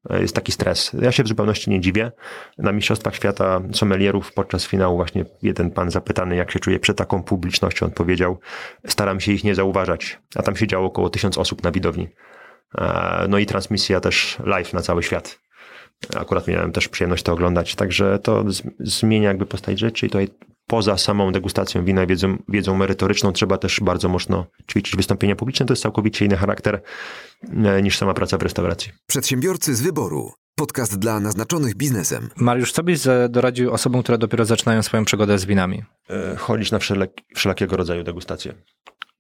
e, 0.10 0.22
jest 0.22 0.36
taki 0.36 0.52
stres. 0.52 0.92
Ja 1.02 1.12
się 1.12 1.24
w 1.24 1.28
zupełności 1.28 1.70
nie 1.70 1.82
dziwię. 1.82 2.12
Na 2.58 2.72
Mistrzostwach 2.72 3.16
Świata 3.16 3.62
sommelierów 3.74 4.34
podczas 4.34 4.68
finału 4.68 4.96
właśnie 4.96 5.26
jeden 5.42 5.72
pan 5.72 5.92
zapytany, 5.92 6.36
jak 6.36 6.52
się 6.52 6.60
czuje 6.60 6.80
przed 6.80 6.98
taką 6.98 7.24
publicznością, 7.24 7.86
on 7.86 7.92
powiedział, 7.92 8.40
staram 8.88 9.20
się 9.20 9.32
ich 9.32 9.44
nie 9.44 9.56
zauważać. 9.56 10.20
A 10.36 10.44
tam 10.44 10.56
siedziało 10.56 10.88
około 10.88 11.10
tysiąc 11.10 11.38
osób 11.38 11.64
na 11.64 11.72
widowni. 11.72 12.08
E, 12.78 13.26
no 13.30 13.38
i 13.38 13.46
transmisja 13.46 14.00
też 14.00 14.38
live 14.44 14.74
na 14.74 14.82
cały 14.82 15.04
świat. 15.04 15.40
Akurat 16.16 16.48
miałem 16.48 16.72
też 16.72 16.88
przyjemność 16.88 17.24
to 17.24 17.34
oglądać, 17.34 17.76
także 17.76 18.20
to 18.20 18.44
zmienia 18.80 19.28
jakby 19.28 19.46
postać 19.46 19.80
rzeczy 19.80 20.06
i 20.06 20.10
tutaj 20.10 20.28
poza 20.68 20.98
samą 20.98 21.32
degustacją 21.32 21.86
wina 21.86 22.04
i 22.04 22.08
wiedzą, 22.08 22.38
wiedzą 22.50 22.76
merytoryczną 22.76 23.32
trzeba 23.34 23.58
też 23.58 23.80
bardzo 23.80 24.10
mocno 24.10 24.46
ćwiczyć 24.72 24.96
wystąpienia 24.96 25.36
publiczne. 25.36 25.66
To 25.66 25.74
jest 25.74 25.84
całkowicie 25.84 26.26
inny 26.26 26.38
charakter 26.38 26.82
e, 27.66 27.82
niż 27.82 27.98
sama 27.98 28.14
praca 28.14 28.38
w 28.38 28.42
restauracji. 28.42 28.92
Przedsiębiorcy 29.08 29.76
z 29.76 29.82
wyboru. 29.82 30.32
Podcast 30.56 31.00
dla 31.00 31.20
naznaczonych 31.20 31.76
biznesem. 31.76 32.30
Mariusz, 32.36 32.72
co 32.72 32.84
byś 32.84 33.00
doradził 33.30 33.74
osobom, 33.74 34.04
które 34.04 34.18
dopiero 34.18 34.46
zaczynają 34.46 34.84
swoją 34.84 35.06
przygodę 35.06 35.40
z 35.40 35.46
winami? 35.46 35.84
E, 36.10 36.36
chodzić 36.36 36.72
na 36.72 36.80
wszelek, 36.80 37.12
wszelakiego 37.36 37.78
rodzaju 37.78 38.04
degustacje. 38.04 38.54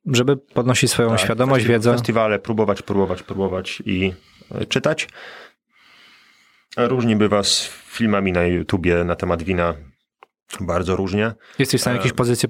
Żeby 0.06 0.38
podnosić 0.38 0.91
swoją 0.91 1.10
tak, 1.10 1.19
świadomość, 1.19 1.65
festi- 1.65 1.69
wiedzę. 1.69 1.91
Festiwale, 1.94 2.40
próbować, 2.40 2.82
próbować, 2.82 3.24
próbować 3.24 3.84
i 3.86 4.14
e, 4.52 4.65
czytać. 4.65 5.10
Różni 6.78 7.15
bywa 7.15 7.44
z 7.44 7.69
filmami 7.88 8.32
na 8.32 8.44
YouTubie 8.44 9.03
na 9.03 9.15
temat 9.15 9.44
wina. 9.44 9.74
Bardzo 10.60 10.95
różnie. 10.95 11.34
Jesteś 11.60 11.80
w 11.80 11.84
stanie 11.84 11.98
jakieś 11.98 12.14
pozycje 12.14 12.49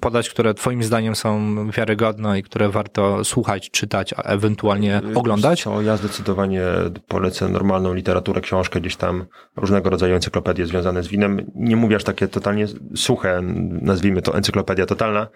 podać, 0.00 0.30
które 0.30 0.54
Twoim 0.54 0.82
zdaniem 0.82 1.16
są 1.16 1.56
wiarygodne 1.70 2.38
i 2.38 2.42
które 2.42 2.68
warto 2.68 3.24
słuchać, 3.24 3.70
czytać, 3.70 4.14
a 4.16 4.22
ewentualnie 4.22 5.02
oglądać? 5.14 5.62
Co, 5.62 5.82
ja 5.82 5.96
zdecydowanie 5.96 6.62
polecę 7.08 7.48
normalną 7.48 7.94
literaturę, 7.94 8.40
książkę, 8.40 8.80
gdzieś 8.80 8.96
tam 8.96 9.24
różnego 9.56 9.90
rodzaju 9.90 10.14
encyklopedie 10.14 10.66
związane 10.66 11.02
z 11.02 11.08
winem. 11.08 11.50
Nie 11.54 11.76
mówię 11.76 11.96
aż 11.96 12.04
takie 12.04 12.28
totalnie 12.28 12.66
suche, 12.96 13.40
nazwijmy 13.82 14.22
to 14.22 14.36
encyklopedia 14.36 14.86
totalna, 14.86 15.26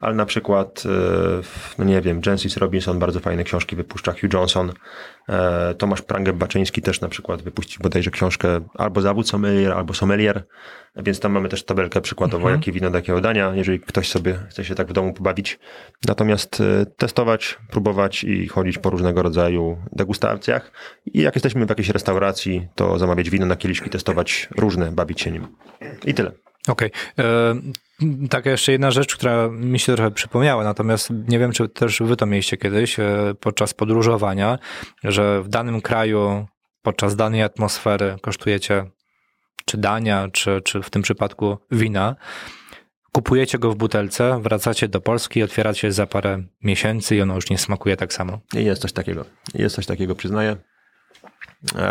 ale 0.00 0.14
na 0.14 0.26
przykład, 0.26 0.82
no 1.78 1.84
nie 1.84 2.00
wiem, 2.00 2.20
Jensis 2.26 2.56
Robinson 2.56 2.98
bardzo 2.98 3.20
fajne 3.20 3.44
książki 3.44 3.76
wypuszcza, 3.76 4.12
Hugh 4.12 4.32
Johnson, 4.32 4.72
e, 5.28 5.74
Tomasz 5.74 6.02
Prangę-Baczyński 6.02 6.82
też 6.82 7.00
na 7.00 7.08
przykład 7.08 7.42
wypuścił 7.42 7.82
bodajże 7.82 8.10
książkę 8.10 8.60
albo 8.74 9.00
Zawód 9.00 9.28
Sommelier, 9.28 9.72
albo 9.72 9.94
Sommelier, 9.94 10.44
więc 10.96 11.20
tam 11.20 11.32
mamy 11.32 11.48
też 11.48 11.57
tabelkę 11.64 12.00
przykładowo, 12.00 12.42
mhm. 12.42 12.54
jakie 12.54 12.72
wino 12.72 12.90
do 12.90 12.98
jakiego 12.98 13.20
dania, 13.20 13.52
jeżeli 13.54 13.80
ktoś 13.80 14.08
sobie 14.08 14.38
chce 14.50 14.64
się 14.64 14.74
tak 14.74 14.88
w 14.88 14.92
domu 14.92 15.12
pobawić. 15.12 15.58
Natomiast 16.08 16.60
e, 16.60 16.86
testować, 16.86 17.58
próbować 17.70 18.24
i 18.24 18.48
chodzić 18.48 18.78
po 18.78 18.90
różnego 18.90 19.22
rodzaju 19.22 19.78
degustacjach 19.92 20.72
i 21.06 21.22
jak 21.22 21.34
jesteśmy 21.34 21.66
w 21.66 21.68
jakiejś 21.68 21.88
restauracji, 21.88 22.68
to 22.74 22.98
zamawiać 22.98 23.30
wino 23.30 23.46
na 23.46 23.56
kieliszki, 23.56 23.90
testować 23.90 24.48
różne, 24.56 24.92
bawić 24.92 25.20
się 25.20 25.30
nim. 25.30 25.46
I 26.04 26.14
tyle. 26.14 26.32
Okej. 26.68 26.90
Okay. 27.16 27.26
E, 27.26 28.28
taka 28.30 28.50
jeszcze 28.50 28.72
jedna 28.72 28.90
rzecz, 28.90 29.16
która 29.16 29.48
mi 29.48 29.78
się 29.78 29.94
trochę 29.94 30.10
przypomniała, 30.10 30.64
natomiast 30.64 31.10
nie 31.28 31.38
wiem, 31.38 31.52
czy 31.52 31.68
też 31.68 32.02
wy 32.02 32.16
to 32.16 32.26
mieliście 32.26 32.56
kiedyś 32.56 33.00
e, 33.00 33.34
podczas 33.40 33.74
podróżowania, 33.74 34.58
że 35.04 35.42
w 35.42 35.48
danym 35.48 35.80
kraju 35.80 36.46
podczas 36.82 37.16
danej 37.16 37.42
atmosfery 37.42 38.16
kosztujecie 38.22 38.84
czy 39.68 39.78
dania, 39.78 40.28
czy, 40.32 40.60
czy 40.64 40.82
w 40.82 40.90
tym 40.90 41.02
przypadku 41.02 41.58
wina, 41.70 42.16
kupujecie 43.12 43.58
go 43.58 43.72
w 43.72 43.76
butelce, 43.76 44.40
wracacie 44.42 44.88
do 44.88 45.00
Polski, 45.00 45.42
otwieracie 45.42 45.92
za 45.92 46.06
parę 46.06 46.42
miesięcy 46.62 47.16
i 47.16 47.22
ono 47.22 47.34
już 47.34 47.50
nie 47.50 47.58
smakuje 47.58 47.96
tak 47.96 48.12
samo. 48.12 48.40
Jest 48.54 48.82
coś 48.82 48.92
takiego. 48.92 49.24
Jest 49.54 49.76
coś 49.76 49.86
takiego, 49.86 50.14
przyznaję. 50.14 50.56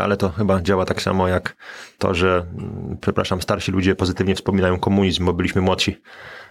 Ale 0.02 0.18
to 0.18 0.30
chyba 0.30 0.62
działa 0.62 0.86
tak 0.86 1.02
samo 1.02 1.28
jak 1.28 1.56
to, 1.98 2.14
że, 2.14 2.46
mm, 2.58 2.98
przepraszam, 3.02 3.42
starsi 3.42 3.72
ludzie 3.72 3.96
pozytywnie 3.96 4.36
wspominają 4.36 4.80
komunizm, 4.80 5.26
bo 5.26 5.34
byliśmy 5.34 5.62
młodsi. 5.62 6.02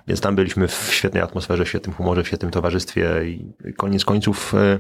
Więc 0.09 0.21
tam 0.21 0.37
byliśmy 0.37 0.69
w 0.69 0.89
świetnej 0.93 1.23
atmosferze, 1.23 1.65
w 1.65 1.69
świetnym 1.69 1.97
humorze, 1.97 2.23
w 2.23 2.27
świetnym 2.27 2.51
towarzystwie 2.51 3.09
i 3.27 3.55
koniec 3.77 4.05
końców 4.05 4.55
e, 4.55 4.79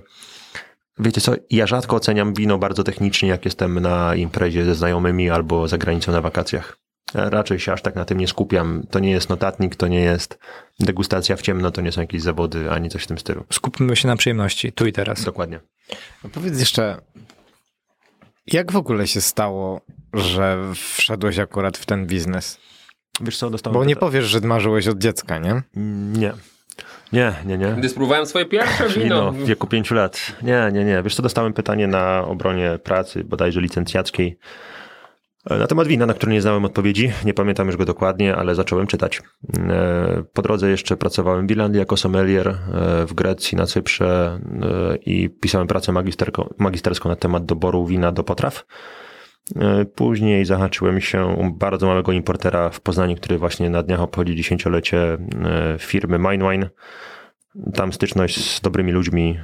Wiecie 0.98 1.20
co, 1.20 1.35
ja 1.51 1.66
rzadko 1.66 1.97
oceniam 1.97 2.35
wino 2.35 2.59
bardzo 2.59 2.85
technicznie, 2.85 3.28
jak 3.28 3.44
jestem 3.44 3.81
na 3.81 4.14
imprezie 4.14 4.64
ze 4.64 4.74
znajomymi 4.74 5.31
albo 5.31 5.68
za 5.68 5.78
granicą 5.78 6.12
na 6.12 6.20
wakacjach. 6.20 6.78
Raczej 7.14 7.60
się 7.60 7.73
aż 7.73 7.82
tak 7.82 7.94
na 7.94 8.05
tym 8.05 8.18
nie 8.18 8.28
skupiam. 8.28 8.82
To 8.90 8.98
nie 8.98 9.10
jest 9.10 9.28
notatnik, 9.28 9.77
to 9.77 9.89
nie 9.89 10.01
jest 10.01 10.39
degustacja 10.81 11.36
w 11.36 11.43
ciemno, 11.43 11.70
to 11.70 11.81
nie 11.81 11.93
są 11.93 12.01
jakieś 12.01 12.23
zawody, 12.23 12.70
ani 12.70 12.89
coś 12.89 13.02
w 13.02 13.06
tym 13.06 13.18
stylu. 13.18 13.44
Skupmy 13.52 13.97
się 13.97 14.09
na 14.09 14.16
przyjemności, 14.16 14.73
tu 14.73 14.86
i 14.86 14.93
teraz. 14.93 15.24
Dokładnie. 15.24 15.60
No 16.24 16.31
powiedz 16.31 16.60
jeszcze, 16.60 17.01
jak 18.47 18.73
w 18.73 18.77
ogóle 18.77 19.06
się 19.06 19.20
stało, 19.20 19.81
że 20.14 20.73
wszedłeś 20.74 21.39
akurat 21.39 21.78
w 21.78 21.86
ten 21.86 22.06
biznes? 22.06 22.59
Wiesz 23.20 23.39
co, 23.39 23.51
dostałem... 23.51 23.74
Bo 23.74 23.85
nie 23.85 23.97
powiesz, 23.97 24.24
że 24.24 24.40
marzyłeś 24.40 24.89
od 24.89 24.98
dziecka, 24.98 25.39
nie? 25.39 25.62
Nie. 26.12 26.32
Nie, 27.12 27.35
nie, 27.47 27.59
nie. 27.59 27.69
Gdy 27.69 27.89
spróbowałem 27.89 28.27
swoje 28.27 28.45
pierwsze 28.45 28.89
wino. 28.89 29.05
wino 29.05 29.33
w 29.33 29.47
wieku 29.47 29.66
pięciu 29.66 29.95
lat. 29.95 30.33
Nie, 30.43 30.70
nie, 30.73 30.85
nie. 30.85 31.03
Wiesz 31.03 31.15
co, 31.15 31.23
dostałem 31.23 31.53
pytanie 31.53 31.87
na 31.87 32.24
obronie 32.24 32.78
pracy, 32.83 33.24
bodajże 33.24 33.61
licencjackiej, 33.61 34.39
e, 35.51 35.59
na 35.59 35.66
temat 35.66 35.89
wina, 35.89 36.07
na 36.07 36.15
które 36.15 36.33
nie 36.33 36.43
znałem 36.43 36.65
odpowiedzi. 36.65 37.12
Nie 37.24 37.35
pamiętam 37.35 37.66
już 37.66 37.77
go 37.77 37.85
dokładnie, 37.85 38.37
ale 38.37 38.55
zacząłem 38.55 38.87
czytać. 38.87 39.23
E, 39.59 40.23
po 40.33 40.43
drodze 40.43 40.70
jeszcze 40.70 40.97
pracowałem 40.97 41.47
w 41.47 41.51
Irlandii 41.51 41.78
jako 41.78 41.97
sommelier, 41.97 42.49
e, 42.49 42.57
w 43.07 43.15
Grecji, 43.15 43.59
na 43.59 43.66
Cyprze 43.66 44.41
i 45.07 45.31
pisałem 45.31 45.66
pracę 45.66 45.93
magisterską 46.59 47.09
na 47.09 47.16
temat 47.16 47.45
doboru 47.45 47.87
wina 47.87 48.12
do 48.12 48.24
potraw. 48.24 48.65
Później 49.94 50.44
zahaczyłem 50.44 51.01
się 51.01 51.52
bardzo 51.55 51.86
małego 51.86 52.12
importera 52.12 52.70
w 52.70 52.81
Poznaniu, 52.81 53.16
który 53.16 53.39
właśnie 53.39 53.70
na 53.70 53.82
dniach 53.82 54.01
obchodzi 54.01 54.36
dziesięciolecie 54.36 55.18
firmy 55.78 56.18
Mindwine. 56.18 56.70
Tam 57.74 57.93
styczność 57.93 58.56
z 58.56 58.60
dobrymi 58.60 58.93
ludźmi 58.93 59.39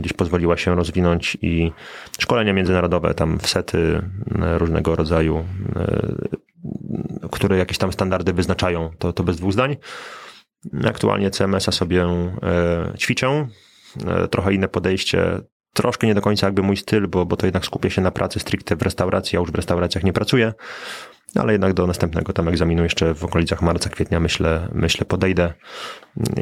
gdzieś 0.00 0.12
pozwoliła 0.12 0.56
się 0.56 0.74
rozwinąć 0.74 1.38
i 1.42 1.72
szkolenia 2.20 2.52
międzynarodowe, 2.52 3.14
tam 3.14 3.38
sety 3.40 4.02
różnego 4.58 4.96
rodzaju, 4.96 5.44
które 7.30 7.58
jakieś 7.58 7.78
tam 7.78 7.92
standardy 7.92 8.32
wyznaczają, 8.32 8.90
to, 8.98 9.12
to 9.12 9.22
bez 9.22 9.36
dwóch 9.36 9.52
zdań. 9.52 9.76
Aktualnie 10.84 11.30
CMS-a 11.30 11.72
sobie 11.72 12.06
ćwiczę. 12.98 13.48
Trochę 14.30 14.54
inne 14.54 14.68
podejście 14.68 15.40
troszkę 15.72 16.06
nie 16.06 16.14
do 16.14 16.20
końca 16.20 16.46
jakby 16.46 16.62
mój 16.62 16.76
styl, 16.76 17.08
bo, 17.08 17.26
bo 17.26 17.36
to 17.36 17.46
jednak 17.46 17.64
skupia 17.66 17.90
się 17.90 18.02
na 18.02 18.10
pracy 18.10 18.40
stricte 18.40 18.76
w 18.76 18.82
restauracji, 18.82 19.36
ja 19.36 19.40
już 19.40 19.50
w 19.50 19.54
restauracjach 19.54 20.04
nie 20.04 20.12
pracuję, 20.12 20.52
ale 21.34 21.52
jednak 21.52 21.74
do 21.74 21.86
następnego 21.86 22.32
tam 22.32 22.48
egzaminu 22.48 22.82
jeszcze 22.82 23.14
w 23.14 23.24
okolicach 23.24 23.62
marca, 23.62 23.90
kwietnia 23.90 24.20
myślę, 24.20 24.68
myślę 24.72 25.06
podejdę 25.06 25.52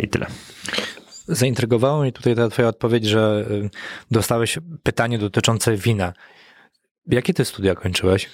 i 0.02 0.08
tyle. 0.08 0.26
Zaintrygowało 1.28 2.02
mnie 2.02 2.12
tutaj 2.12 2.36
ta 2.36 2.48
twoja 2.48 2.68
odpowiedź, 2.68 3.04
że 3.04 3.44
y, 3.50 3.70
dostałeś 4.10 4.58
pytanie 4.82 5.18
dotyczące 5.18 5.76
wina. 5.76 6.12
Jakie 7.06 7.34
ty 7.34 7.44
studia 7.44 7.74
kończyłeś? 7.74 8.30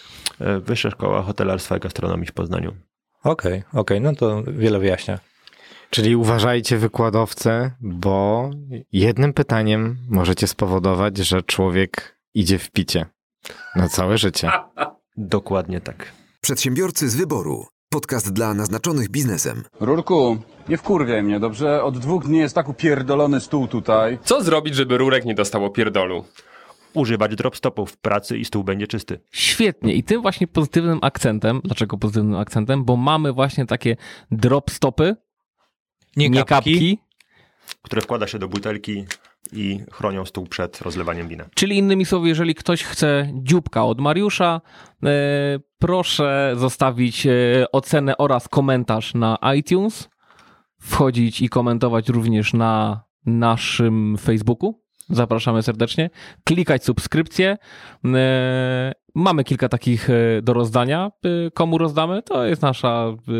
Wyższa 0.60 0.90
Szkoła 0.90 1.22
Hotelarstwa 1.22 1.76
i 1.76 1.80
Gastronomii 1.80 2.26
w 2.26 2.32
Poznaniu. 2.32 2.76
Okej, 3.22 3.52
okay, 3.52 3.80
okej, 3.80 3.98
okay. 3.98 4.00
no 4.00 4.14
to 4.14 4.42
wiele 4.52 4.78
wyjaśnia. 4.78 5.18
Czyli 5.90 6.16
uważajcie 6.16 6.76
wykładowcę, 6.78 7.70
bo 7.80 8.50
jednym 8.92 9.32
pytaniem 9.32 9.96
możecie 10.08 10.46
spowodować, 10.46 11.16
że 11.16 11.42
człowiek 11.42 12.18
idzie 12.34 12.58
w 12.58 12.70
picie 12.70 13.06
na 13.76 13.88
całe 13.88 14.18
życie. 14.18 14.50
Dokładnie 15.16 15.80
tak. 15.80 16.12
Przedsiębiorcy 16.40 17.08
z 17.08 17.16
wyboru. 17.16 17.66
Podcast 17.90 18.32
dla 18.32 18.54
naznaczonych 18.54 19.08
biznesem. 19.08 19.64
Rurku, 19.80 20.38
nie 20.68 20.76
wkurwiaj 20.76 21.22
mnie, 21.22 21.40
dobrze? 21.40 21.82
Od 21.84 21.98
dwóch 21.98 22.24
dni 22.24 22.38
jest 22.38 22.54
tak 22.54 22.68
upierdolony 22.68 23.40
stół 23.40 23.68
tutaj. 23.68 24.18
Co 24.24 24.42
zrobić, 24.42 24.74
żeby 24.74 24.98
Rurek 24.98 25.24
nie 25.24 25.34
dostało 25.34 25.70
pierdolu? 25.70 26.24
Używać 26.94 27.36
dropstopów 27.36 27.90
w 27.90 27.96
pracy 27.96 28.38
i 28.38 28.44
stół 28.44 28.64
będzie 28.64 28.86
czysty. 28.86 29.20
Świetnie. 29.32 29.94
I 29.94 30.04
tym 30.04 30.22
właśnie 30.22 30.46
pozytywnym 30.46 30.98
akcentem, 31.02 31.60
dlaczego 31.64 31.98
pozytywnym 31.98 32.36
akcentem? 32.36 32.84
Bo 32.84 32.96
mamy 32.96 33.32
właśnie 33.32 33.66
takie 33.66 33.96
dropstopy, 34.30 35.16
nie, 36.16 36.30
nie 36.30 36.44
kapki. 36.44 36.72
kapki. 36.72 36.98
Które 37.82 38.02
wkłada 38.02 38.26
się 38.26 38.38
do 38.38 38.48
butelki 38.48 39.04
i 39.52 39.80
chronią 39.92 40.24
stół 40.24 40.46
przed 40.46 40.80
rozlewaniem 40.80 41.28
wina. 41.28 41.44
Czyli 41.54 41.78
innymi 41.78 42.04
słowy, 42.04 42.28
jeżeli 42.28 42.54
ktoś 42.54 42.82
chce 42.82 43.30
dzióbka 43.34 43.84
od 43.84 44.00
Mariusza, 44.00 44.60
e, 45.04 45.08
proszę 45.78 46.54
zostawić 46.56 47.26
e, 47.26 47.32
ocenę 47.72 48.16
oraz 48.16 48.48
komentarz 48.48 49.14
na 49.14 49.38
iTunes, 49.56 50.08
wchodzić 50.80 51.40
i 51.40 51.48
komentować 51.48 52.08
również 52.08 52.52
na 52.52 53.04
naszym 53.26 54.16
Facebooku. 54.18 54.80
Zapraszamy 55.08 55.62
serdecznie. 55.62 56.10
Klikać 56.44 56.84
subskrypcję. 56.84 57.56
E, 58.04 58.92
mamy 59.16 59.44
kilka 59.44 59.68
takich 59.68 60.10
e, 60.10 60.42
do 60.42 60.52
rozdania. 60.52 61.10
E, 61.24 61.50
Komu 61.50 61.78
rozdamy? 61.78 62.22
To 62.22 62.44
jest 62.44 62.62
nasza 62.62 63.06
e, 63.08 63.32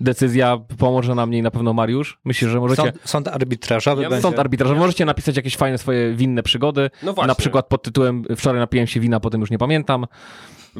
decyzja. 0.00 0.58
Pomoże 0.78 1.14
nam 1.14 1.30
niej 1.30 1.42
na 1.42 1.50
pewno 1.50 1.72
Mariusz. 1.72 2.20
Myślę, 2.24 2.48
że 2.48 2.60
możecie... 2.60 2.82
Sąd, 2.82 2.98
sąd 3.04 3.28
arbitrażowy 3.28 4.02
Ja 4.02 4.10
będzie. 4.10 4.22
Sąd 4.22 4.38
arbitrażowy. 4.38 4.80
Możecie 4.80 5.04
napisać 5.04 5.36
jakieś 5.36 5.56
fajne 5.56 5.78
swoje 5.78 6.14
winne 6.14 6.42
przygody. 6.42 6.90
No 7.02 7.12
właśnie. 7.12 7.28
Na 7.28 7.34
przykład 7.34 7.66
pod 7.66 7.82
tytułem 7.82 8.24
Wczoraj 8.36 8.60
napiłem 8.60 8.86
się 8.86 9.00
wina, 9.00 9.20
potem 9.20 9.40
już 9.40 9.50
nie 9.50 9.58
pamiętam. 9.58 10.06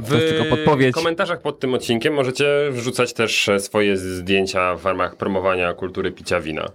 To 0.08 0.14
jest 0.14 0.28
tylko 0.28 0.56
podpowiedź. 0.56 0.92
W 0.92 0.94
komentarzach 0.94 1.42
pod 1.42 1.60
tym 1.60 1.74
odcinkiem 1.74 2.14
możecie 2.14 2.46
wrzucać 2.70 3.12
też 3.12 3.50
swoje 3.58 3.96
zdjęcia 3.96 4.76
w 4.76 4.84
ramach 4.84 5.16
promowania 5.16 5.72
kultury 5.74 6.12
picia 6.12 6.40
wina. 6.40 6.68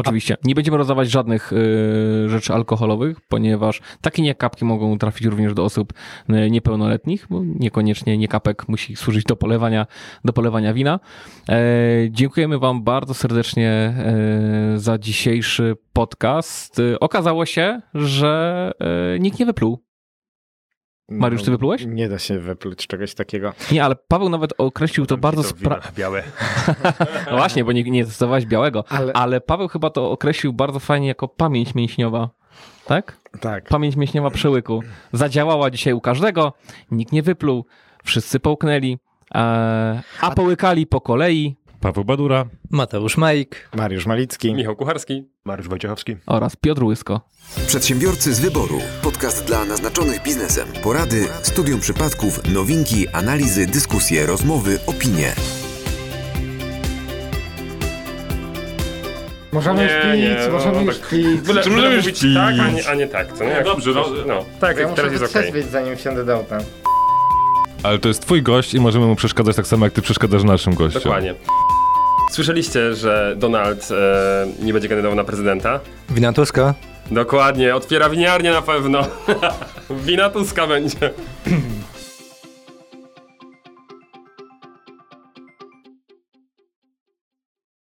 Oczywiście. 0.00 0.36
Nie 0.44 0.54
będziemy 0.54 0.76
rozdawać 0.76 1.10
żadnych 1.10 1.52
y, 1.52 2.28
rzeczy 2.28 2.54
alkoholowych, 2.54 3.20
ponieważ 3.20 3.80
takie 4.00 4.22
niekapki 4.22 4.64
mogą 4.64 4.98
trafić 4.98 5.26
również 5.26 5.54
do 5.54 5.64
osób 5.64 5.92
y, 6.30 6.50
niepełnoletnich, 6.50 7.26
bo 7.30 7.42
niekoniecznie 7.44 8.18
niekapek 8.18 8.68
musi 8.68 8.96
służyć 8.96 9.24
do 9.24 9.36
polewania, 9.36 9.86
do 10.24 10.32
polewania 10.32 10.74
wina. 10.74 11.00
E, 11.48 11.56
dziękujemy 12.10 12.58
Wam 12.58 12.82
bardzo 12.82 13.14
serdecznie 13.14 13.70
e, 13.70 14.78
za 14.78 14.98
dzisiejszy 14.98 15.76
podcast. 15.92 16.80
E, 16.80 17.00
okazało 17.00 17.46
się, 17.46 17.80
że 17.94 18.72
e, 19.14 19.18
nikt 19.18 19.38
nie 19.38 19.46
wypluł. 19.46 19.87
Mariusz, 21.08 21.42
ty 21.42 21.50
wyplułeś? 21.50 21.84
Nie 21.86 22.08
da 22.08 22.18
się 22.18 22.38
wypluć 22.38 22.86
czegoś 22.86 23.14
takiego. 23.14 23.52
Nie, 23.72 23.84
ale 23.84 23.96
Paweł 24.08 24.28
nawet 24.28 24.52
określił 24.58 25.06
to 25.06 25.16
bardzo 25.16 25.42
spra... 25.42 25.80
Białe. 25.96 26.22
No 27.30 27.36
właśnie, 27.36 27.64
bo 27.64 27.72
nie, 27.72 27.82
nie 27.82 28.04
testowałeś 28.04 28.46
białego, 28.46 28.84
ale... 28.88 29.12
Ale- 29.12 29.40
Paweł 29.40 29.68
chyba 29.68 29.90
to 29.90 30.10
określił 30.10 30.52
bardzo 30.52 30.78
fajnie 30.80 31.08
jako 31.08 31.28
pamięć 31.28 31.74
mięśniowa. 31.74 32.28
Tak? 32.86 33.16
Tak. 33.40 33.68
Pamięć 33.68 33.96
mięśniowa 33.96 34.30
przełyku. 34.30 34.82
Zadziałała 35.12 35.70
dzisiaj 35.70 35.92
u 35.92 36.00
każdego, 36.00 36.52
nikt 36.90 37.12
nie 37.12 37.22
wypluł, 37.22 37.64
wszyscy 38.04 38.40
połknęli, 38.40 38.98
e, 39.34 40.02
a 40.20 40.30
połykali 40.30 40.86
po 40.86 41.00
kolei 41.00 41.56
Paweł 41.80 42.04
Badura. 42.04 42.44
Mateusz 42.70 43.16
Majk. 43.16 43.68
Mariusz 43.76 44.06
Malicki. 44.06 44.54
Michał 44.54 44.76
Kucharski. 44.76 45.28
Mariusz 45.44 45.68
Wojciechowski. 45.68 46.16
oraz 46.26 46.56
Piotr 46.56 46.84
Łysko. 46.84 47.20
Przedsiębiorcy 47.66 48.34
z 48.34 48.40
wyboru. 48.40 48.78
Podcast 49.02 49.44
dla 49.44 49.64
naznaczonych 49.64 50.22
biznesem. 50.22 50.68
Porady, 50.82 51.26
studium 51.42 51.80
przypadków, 51.80 52.40
nowinki, 52.54 53.08
analizy, 53.08 53.66
dyskusje, 53.66 54.26
rozmowy, 54.26 54.78
opinie. 54.86 55.32
Możemy 59.52 59.82
już 59.82 59.92
pić, 59.92 60.52
możemy 60.52 60.82
już 60.84 60.98
pić. 60.98 61.40
Byle, 61.40 61.62
Czy 61.62 61.70
byle 61.70 61.82
możemy 61.82 61.96
mówić 61.96 62.20
pić? 62.20 62.34
tak, 62.34 62.54
a 62.60 62.70
nie, 62.70 62.88
a 62.88 62.94
nie 62.94 63.06
tak, 63.08 63.32
co 63.32 63.44
nie? 63.44 63.50
Jak 63.50 63.64
dobrze, 63.64 63.90
no. 63.94 64.04
no. 64.26 64.44
Tak, 64.60 64.76
Ja 64.76 64.82
jak 64.82 64.90
muszę 64.90 65.02
teraz 65.02 65.12
jest 65.20 65.24
okej. 65.24 65.42
wytrzeźwieć, 65.42 65.72
zanim 65.72 65.96
wsiądę 65.96 66.24
do 66.24 66.34
auta. 66.34 66.58
Ale 67.82 67.98
to 67.98 68.08
jest 68.08 68.22
twój 68.22 68.42
gość 68.42 68.74
i 68.74 68.80
możemy 68.80 69.06
mu 69.06 69.16
przeszkadzać 69.16 69.56
tak 69.56 69.66
samo, 69.66 69.86
jak 69.86 69.92
ty 69.92 70.02
przeszkadzasz 70.02 70.44
naszym 70.44 70.74
gościom. 70.74 71.02
Dokładnie. 71.02 71.34
Słyszeliście, 72.32 72.94
że 72.94 73.34
Donald 73.38 73.88
e, 73.90 74.46
nie 74.64 74.72
będzie 74.72 74.88
kandydował 74.88 75.16
na 75.16 75.24
prezydenta? 75.24 75.80
Wina 76.10 76.32
Tuska. 76.32 76.74
Dokładnie, 77.10 77.74
otwiera 77.76 78.10
winiarnię 78.10 78.50
na 78.50 78.62
pewno. 78.62 79.06
Wina 80.06 80.30
Tuska 80.30 80.66
będzie. 80.66 81.10